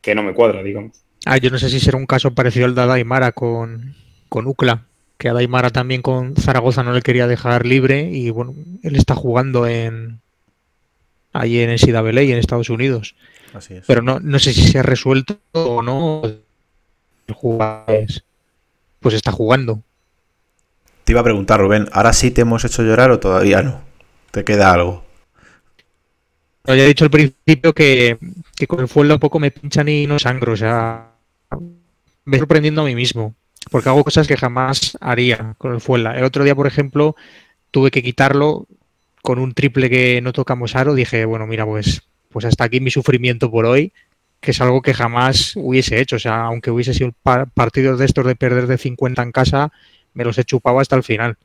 que 0.00 0.14
no 0.14 0.22
me 0.22 0.34
cuadra, 0.34 0.62
digamos. 0.62 1.02
Ah, 1.26 1.36
yo 1.36 1.50
no 1.50 1.58
sé 1.58 1.68
si 1.68 1.80
será 1.80 1.98
un 1.98 2.06
caso 2.06 2.32
parecido 2.34 2.64
al 2.66 2.74
de 2.74 2.80
Adaimara 2.82 3.32
con, 3.32 3.94
con 4.28 4.46
UCLA, 4.46 4.86
que 5.18 5.28
Adaimara 5.28 5.70
también 5.70 6.00
con 6.00 6.36
Zaragoza 6.36 6.82
no 6.82 6.92
le 6.92 7.02
quería 7.02 7.26
dejar 7.26 7.66
libre 7.66 8.08
y 8.10 8.30
bueno, 8.30 8.54
él 8.82 8.96
está 8.96 9.14
jugando 9.14 9.66
en 9.66 10.20
allí 11.32 11.60
en 11.60 11.70
NCAA 11.70 12.22
en 12.22 12.38
Estados 12.38 12.70
Unidos. 12.70 13.14
Así 13.52 13.74
es. 13.74 13.84
Pero 13.86 14.02
no, 14.02 14.20
no 14.20 14.38
sé 14.38 14.52
si 14.52 14.62
se 14.62 14.78
ha 14.78 14.82
resuelto 14.82 15.38
o 15.52 15.82
no. 15.82 16.22
El 16.24 17.34
jugador 17.34 17.84
es- 17.94 18.24
pues 19.00 19.14
está 19.14 19.32
jugando. 19.32 19.82
Te 21.08 21.12
iba 21.12 21.22
a 21.22 21.24
preguntar, 21.24 21.58
Rubén, 21.58 21.88
¿ahora 21.92 22.12
sí 22.12 22.30
te 22.30 22.42
hemos 22.42 22.66
hecho 22.66 22.82
llorar 22.82 23.10
o 23.10 23.18
todavía 23.18 23.62
no? 23.62 23.80
¿Te 24.30 24.44
queda 24.44 24.74
algo? 24.74 25.06
Pero 26.62 26.76
ya 26.76 26.84
he 26.84 26.88
dicho 26.88 27.06
al 27.06 27.10
principio 27.10 27.72
que, 27.72 28.18
con 28.66 28.80
el 28.80 28.88
fuelo 28.88 29.14
un 29.14 29.18
poco 29.18 29.40
me 29.40 29.50
pinchan 29.50 29.88
y 29.88 30.06
no 30.06 30.18
sangro. 30.18 30.52
O 30.52 30.56
sea, 30.58 31.12
me 32.26 32.36
sorprendiendo 32.38 32.82
a 32.82 32.84
mí 32.84 32.94
mismo. 32.94 33.34
Porque 33.70 33.88
hago 33.88 34.04
cosas 34.04 34.28
que 34.28 34.36
jamás 34.36 34.98
haría 35.00 35.54
con 35.56 35.72
el 35.72 35.80
fuela. 35.80 36.14
El 36.14 36.24
otro 36.24 36.44
día, 36.44 36.54
por 36.54 36.66
ejemplo, 36.66 37.16
tuve 37.70 37.90
que 37.90 38.02
quitarlo 38.02 38.66
con 39.22 39.38
un 39.38 39.54
triple 39.54 39.88
que 39.88 40.20
no 40.20 40.34
tocamos 40.34 40.76
aro. 40.76 40.92
Dije, 40.92 41.24
bueno, 41.24 41.46
mira, 41.46 41.64
pues, 41.64 42.02
pues 42.28 42.44
hasta 42.44 42.64
aquí 42.64 42.80
mi 42.80 42.90
sufrimiento 42.90 43.50
por 43.50 43.64
hoy, 43.64 43.94
que 44.42 44.50
es 44.50 44.60
algo 44.60 44.82
que 44.82 44.92
jamás 44.92 45.54
hubiese 45.56 46.02
hecho. 46.02 46.16
O 46.16 46.18
sea, 46.18 46.42
aunque 46.42 46.70
hubiese 46.70 46.92
sido 46.92 47.12
pa- 47.22 47.46
partidos 47.46 47.98
de 47.98 48.04
estos 48.04 48.26
de 48.26 48.36
perder 48.36 48.66
de 48.66 48.76
50 48.76 49.22
en 49.22 49.32
casa, 49.32 49.72
me 50.14 50.24
los 50.24 50.38
he 50.38 50.44
chupado 50.44 50.80
hasta 50.80 50.96
el 50.96 51.02
final. 51.02 51.36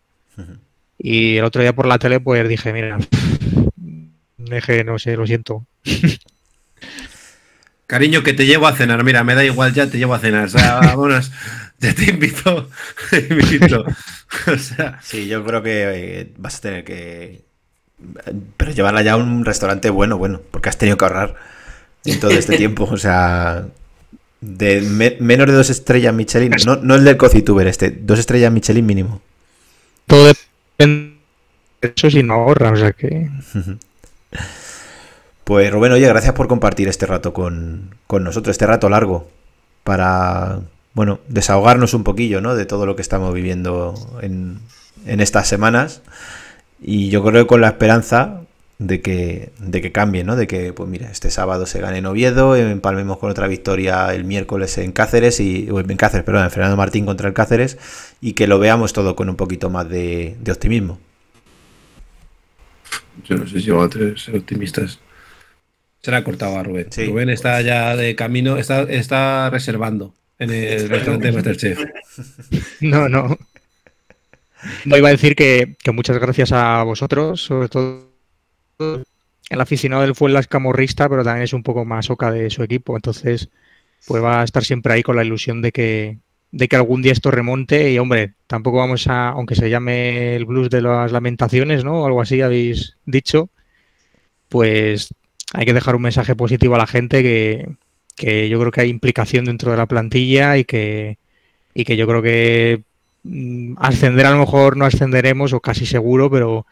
Y 0.97 1.37
el 1.37 1.43
otro 1.43 1.61
día 1.61 1.73
por 1.73 1.87
la 1.87 1.99
tele, 1.99 2.19
pues 2.19 2.47
dije, 2.47 2.73
mira, 2.73 2.97
dije, 4.37 4.83
no 4.83 4.99
sé, 4.99 5.15
lo 5.15 5.27
siento. 5.27 5.65
Cariño, 7.87 8.23
que 8.23 8.33
te 8.33 8.45
llevo 8.45 8.67
a 8.67 8.73
cenar. 8.73 9.03
Mira, 9.03 9.23
me 9.23 9.35
da 9.35 9.43
igual 9.43 9.73
ya, 9.73 9.87
te 9.87 9.97
llevo 9.97 10.15
a 10.15 10.19
cenar. 10.19 10.45
O 10.45 10.49
sea, 10.49 10.75
vámonos. 10.81 11.31
Ya 11.79 11.93
te 11.93 12.05
invito. 12.05 12.69
te 13.09 13.27
invito. 13.29 13.85
O 14.47 14.57
sea, 14.57 14.99
Sí, 15.03 15.27
yo 15.27 15.43
creo 15.43 15.61
que 15.61 16.21
eh, 16.21 16.33
vas 16.37 16.57
a 16.57 16.61
tener 16.61 16.83
que... 16.83 17.41
Pero 18.57 18.71
llevarla 18.71 19.01
ya 19.01 19.13
a 19.13 19.17
un 19.17 19.45
restaurante 19.45 19.89
bueno, 19.89 20.17
bueno, 20.17 20.41
porque 20.51 20.69
has 20.69 20.77
tenido 20.77 20.97
que 20.97 21.05
ahorrar 21.05 21.35
en 22.03 22.19
todo 22.19 22.31
este 22.31 22.57
tiempo. 22.57 22.85
O 22.85 22.97
sea, 22.97 23.67
de 24.43 24.81
me- 24.81 25.17
menos 25.19 25.47
de 25.47 25.53
dos 25.53 25.69
estrellas 25.69 26.13
Michelin, 26.13 26.51
no, 26.65 26.75
no 26.77 26.95
el 26.95 27.03
del 27.03 27.17
Cocituber, 27.17 27.67
este, 27.67 27.91
dos 27.91 28.19
estrellas 28.19 28.51
Michelin 28.51 28.85
mínimo. 28.85 29.21
Todo 30.07 30.27
depende 30.27 31.15
de 31.81 31.93
eso 31.95 32.09
si 32.09 32.23
no 32.23 32.33
ahorra, 32.35 32.71
o 32.71 32.75
sea 32.75 32.91
que... 32.93 33.29
Pues 35.43 35.71
Rubén, 35.71 35.91
oye, 35.91 36.07
gracias 36.07 36.33
por 36.33 36.47
compartir 36.47 36.87
este 36.87 37.05
rato 37.05 37.33
con, 37.33 37.95
con 38.07 38.23
nosotros, 38.23 38.53
este 38.53 38.65
rato 38.65 38.89
largo, 38.89 39.27
para, 39.83 40.61
bueno, 40.93 41.19
desahogarnos 41.27 41.93
un 41.93 42.05
poquillo, 42.05 42.39
¿no? 42.39 42.55
De 42.55 42.65
todo 42.65 42.85
lo 42.85 42.95
que 42.95 43.01
estamos 43.01 43.33
viviendo 43.33 43.93
en, 44.21 44.59
en 45.05 45.19
estas 45.19 45.47
semanas. 45.49 46.01
Y 46.81 47.09
yo 47.09 47.23
creo 47.23 47.43
que 47.43 47.47
con 47.47 47.59
la 47.61 47.67
esperanza 47.69 48.42
de 48.87 49.01
que, 49.01 49.51
de 49.59 49.81
que 49.81 49.91
cambie, 49.91 50.23
¿no? 50.23 50.35
De 50.35 50.47
que, 50.47 50.73
pues 50.73 50.89
mira, 50.89 51.09
este 51.11 51.29
sábado 51.31 51.65
se 51.65 51.79
gane 51.79 51.99
en 51.99 52.05
Oviedo, 52.05 52.55
empalmemos 52.55 53.17
con 53.17 53.29
otra 53.31 53.47
victoria 53.47 54.13
el 54.13 54.23
miércoles 54.25 54.77
en 54.77 54.91
Cáceres, 54.91 55.39
y, 55.39 55.69
o 55.71 55.79
en 55.79 55.97
Cáceres, 55.97 56.25
perdón, 56.25 56.43
en 56.43 56.51
Fernando 56.51 56.77
Martín 56.77 57.05
contra 57.05 57.27
el 57.27 57.33
Cáceres, 57.33 57.77
y 58.21 58.33
que 58.33 58.47
lo 58.47 58.59
veamos 58.59 58.93
todo 58.93 59.15
con 59.15 59.29
un 59.29 59.35
poquito 59.35 59.69
más 59.69 59.87
de, 59.89 60.35
de 60.39 60.51
optimismo. 60.51 60.99
yo 63.25 63.37
no 63.37 63.47
sé 63.47 63.61
si 63.61 63.69
vamos 63.71 63.87
a 63.87 63.89
tener- 63.89 64.19
ser 64.19 64.35
optimistas. 64.37 64.99
Se 66.01 66.11
le 66.11 66.17
ha 66.17 66.23
cortado 66.23 66.57
a 66.57 66.63
Rubén. 66.63 66.87
Sí. 66.91 67.05
Rubén 67.05 67.29
está 67.29 67.61
ya 67.61 67.95
de 67.95 68.15
camino, 68.15 68.57
está, 68.57 68.81
está 68.83 69.49
reservando 69.49 70.13
en 70.39 70.49
el 70.51 70.89
restaurante 70.89 71.27
de 71.27 71.33
Masterchef. 71.33 71.79
No, 72.81 73.07
no. 73.07 73.37
No 74.85 74.97
iba 74.97 75.09
a 75.09 75.11
decir 75.11 75.35
que, 75.35 75.75
que 75.83 75.91
muchas 75.91 76.17
gracias 76.19 76.51
a 76.51 76.83
vosotros, 76.83 77.41
sobre 77.41 77.69
todo 77.69 78.12
el 78.79 79.61
aficionado 79.61 80.01
del 80.01 80.15
Fuenla 80.15 80.39
es 80.39 80.47
camorrista, 80.47 81.09
pero 81.09 81.23
también 81.23 81.43
es 81.43 81.53
un 81.53 81.63
poco 81.63 81.85
más 81.85 82.09
oca 82.09 82.31
de 82.31 82.49
su 82.49 82.63
equipo, 82.63 82.95
entonces 82.95 83.49
pues 84.07 84.23
va 84.23 84.41
a 84.41 84.43
estar 84.43 84.63
siempre 84.63 84.93
ahí 84.93 85.03
con 85.03 85.15
la 85.15 85.23
ilusión 85.23 85.61
de 85.61 85.71
que, 85.71 86.17
de 86.51 86.67
que 86.67 86.75
algún 86.75 87.01
día 87.01 87.13
esto 87.13 87.31
remonte 87.31 87.91
y 87.91 87.99
hombre, 87.99 88.33
tampoco 88.47 88.77
vamos 88.77 89.07
a, 89.07 89.29
aunque 89.29 89.55
se 89.55 89.69
llame 89.69 90.35
el 90.35 90.45
blues 90.45 90.69
de 90.69 90.81
las 90.81 91.11
lamentaciones, 91.11 91.83
¿no? 91.83 92.01
O 92.01 92.05
algo 92.05 92.21
así 92.21 92.41
habéis 92.41 92.97
dicho, 93.05 93.49
pues 94.49 95.13
hay 95.53 95.65
que 95.65 95.73
dejar 95.73 95.95
un 95.95 96.01
mensaje 96.03 96.35
positivo 96.35 96.75
a 96.75 96.79
la 96.79 96.87
gente 96.87 97.23
que, 97.23 97.69
que 98.15 98.49
yo 98.49 98.59
creo 98.59 98.71
que 98.71 98.81
hay 98.81 98.89
implicación 98.89 99.45
dentro 99.45 99.71
de 99.71 99.77
la 99.77 99.85
plantilla 99.87 100.57
y 100.57 100.65
que, 100.65 101.17
y 101.73 101.85
que 101.85 101.97
yo 101.97 102.07
creo 102.07 102.21
que 102.21 102.83
mm, 103.23 103.75
ascender 103.77 104.25
a 104.25 104.31
lo 104.31 104.39
mejor 104.39 104.77
no 104.77 104.85
ascenderemos 104.85 105.53
o 105.53 105.59
casi 105.61 105.85
seguro, 105.85 106.29
pero, 106.29 106.65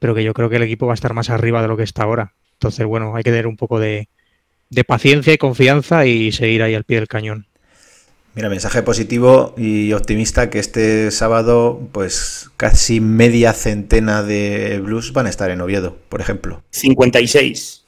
pero 0.00 0.16
que 0.16 0.24
yo 0.24 0.34
creo 0.34 0.50
que 0.50 0.56
el 0.56 0.64
equipo 0.64 0.86
va 0.86 0.92
a 0.92 0.94
estar 0.94 1.14
más 1.14 1.30
arriba 1.30 1.62
de 1.62 1.68
lo 1.68 1.76
que 1.76 1.84
está 1.84 2.02
ahora. 2.02 2.32
Entonces, 2.54 2.84
bueno, 2.84 3.14
hay 3.14 3.22
que 3.22 3.30
tener 3.30 3.46
un 3.46 3.56
poco 3.56 3.78
de, 3.78 4.08
de 4.68 4.84
paciencia 4.84 5.32
y 5.32 5.38
confianza 5.38 6.04
y 6.06 6.32
seguir 6.32 6.64
ahí 6.64 6.74
al 6.74 6.84
pie 6.84 6.96
del 6.96 7.06
cañón. 7.08 7.46
Mira, 8.34 8.48
mensaje 8.48 8.82
positivo 8.82 9.54
y 9.56 9.92
optimista 9.92 10.50
que 10.50 10.60
este 10.60 11.10
sábado, 11.10 11.80
pues 11.92 12.50
casi 12.56 13.00
media 13.00 13.52
centena 13.52 14.22
de 14.22 14.80
blues 14.80 15.12
van 15.12 15.26
a 15.26 15.30
estar 15.30 15.50
en 15.50 15.60
Oviedo, 15.60 15.96
por 16.08 16.20
ejemplo. 16.20 16.62
56. 16.70 17.84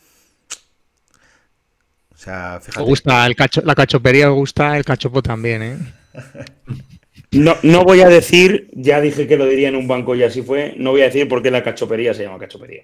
O 2.15 2.19
sea, 2.19 2.55
Me 2.59 2.65
fíjate. 2.67 2.87
gusta 2.87 3.27
el 3.27 3.37
cacho, 3.37 3.63
la 3.65 3.75
cachopería, 3.75 4.27
me 4.27 4.35
gusta 4.35 4.77
el 4.77 4.85
cachopo 4.85 5.23
también, 5.23 5.63
¿eh? 5.63 5.79
No, 7.33 7.57
no 7.63 7.85
voy 7.85 8.03
a 8.03 8.09
decir, 8.09 8.69
ya 8.73 9.01
dije 9.01 9.27
que 9.27 9.37
lo 9.39 9.47
diría 9.47 9.69
en 9.69 9.77
un 9.77 9.89
banco 9.89 10.15
y 10.15 10.23
así 10.23 10.43
fue, 10.43 10.75
no 10.77 10.91
voy 10.91 11.01
a 11.01 11.05
decir 11.07 11.27
por 11.29 11.43
qué 11.43 11.51
la 11.51 11.63
cachopería 11.63 12.13
se 12.15 12.25
llama 12.25 12.39
cachopería. 12.39 12.83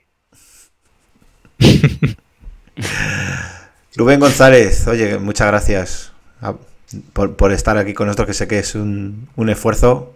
Rubén 3.97 4.21
González, 4.21 4.87
oye, 4.87 5.19
muchas 5.19 5.49
gracias 5.49 6.13
a- 6.41 6.55
por, 7.13 7.37
por 7.37 7.53
estar 7.53 7.77
aquí 7.77 7.93
con 7.95 8.07
nosotros, 8.07 8.29
que 8.29 8.35
sé 8.35 8.49
que 8.49 8.59
es 8.59 8.75
un, 8.75 9.29
un 9.37 9.49
esfuerzo 9.51 10.15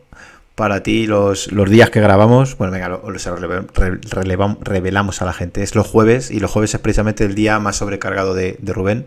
para 0.55 0.83
ti 0.83 1.07
los, 1.07 1.51
los 1.53 1.69
días 1.69 1.91
que 1.91 2.01
grabamos. 2.01 2.57
Bueno, 2.57 2.73
venga, 2.73 2.89
lo, 2.89 3.11
lo- 3.11 3.19
se 3.19 3.31
lo 3.31 3.37
rele- 3.37 3.67
re- 3.75 4.01
relevam- 4.01 4.59
revelamos 4.61 5.21
a 5.21 5.25
la 5.27 5.33
gente. 5.33 5.63
Es 5.63 5.75
los 5.75 5.87
jueves 5.87 6.31
y 6.31 6.41
los 6.41 6.51
jueves 6.51 6.73
es 6.75 6.81
precisamente 6.81 7.25
el 7.25 7.35
día 7.35 7.59
más 7.59 7.77
sobrecargado 7.77 8.35
de, 8.35 8.57
de 8.61 8.73
Rubén. 8.73 9.07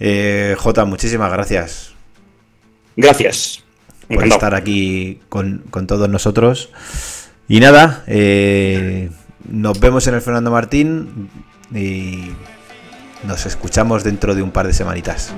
Eh, 0.00 0.56
Jota, 0.58 0.84
muchísimas 0.84 1.30
gracias 1.30 1.94
Gracias. 2.96 3.61
Por 4.14 4.24
Encantado. 4.24 4.38
estar 4.38 4.54
aquí 4.54 5.20
con, 5.28 5.62
con 5.70 5.86
todos 5.86 6.08
nosotros. 6.08 6.70
Y 7.48 7.60
nada, 7.60 8.04
eh, 8.06 9.10
nos 9.48 9.78
vemos 9.80 10.06
en 10.06 10.14
el 10.14 10.20
Fernando 10.20 10.50
Martín 10.50 11.28
y 11.74 12.30
nos 13.26 13.46
escuchamos 13.46 14.04
dentro 14.04 14.34
de 14.34 14.42
un 14.42 14.50
par 14.50 14.66
de 14.66 14.72
semanitas. 14.72 15.34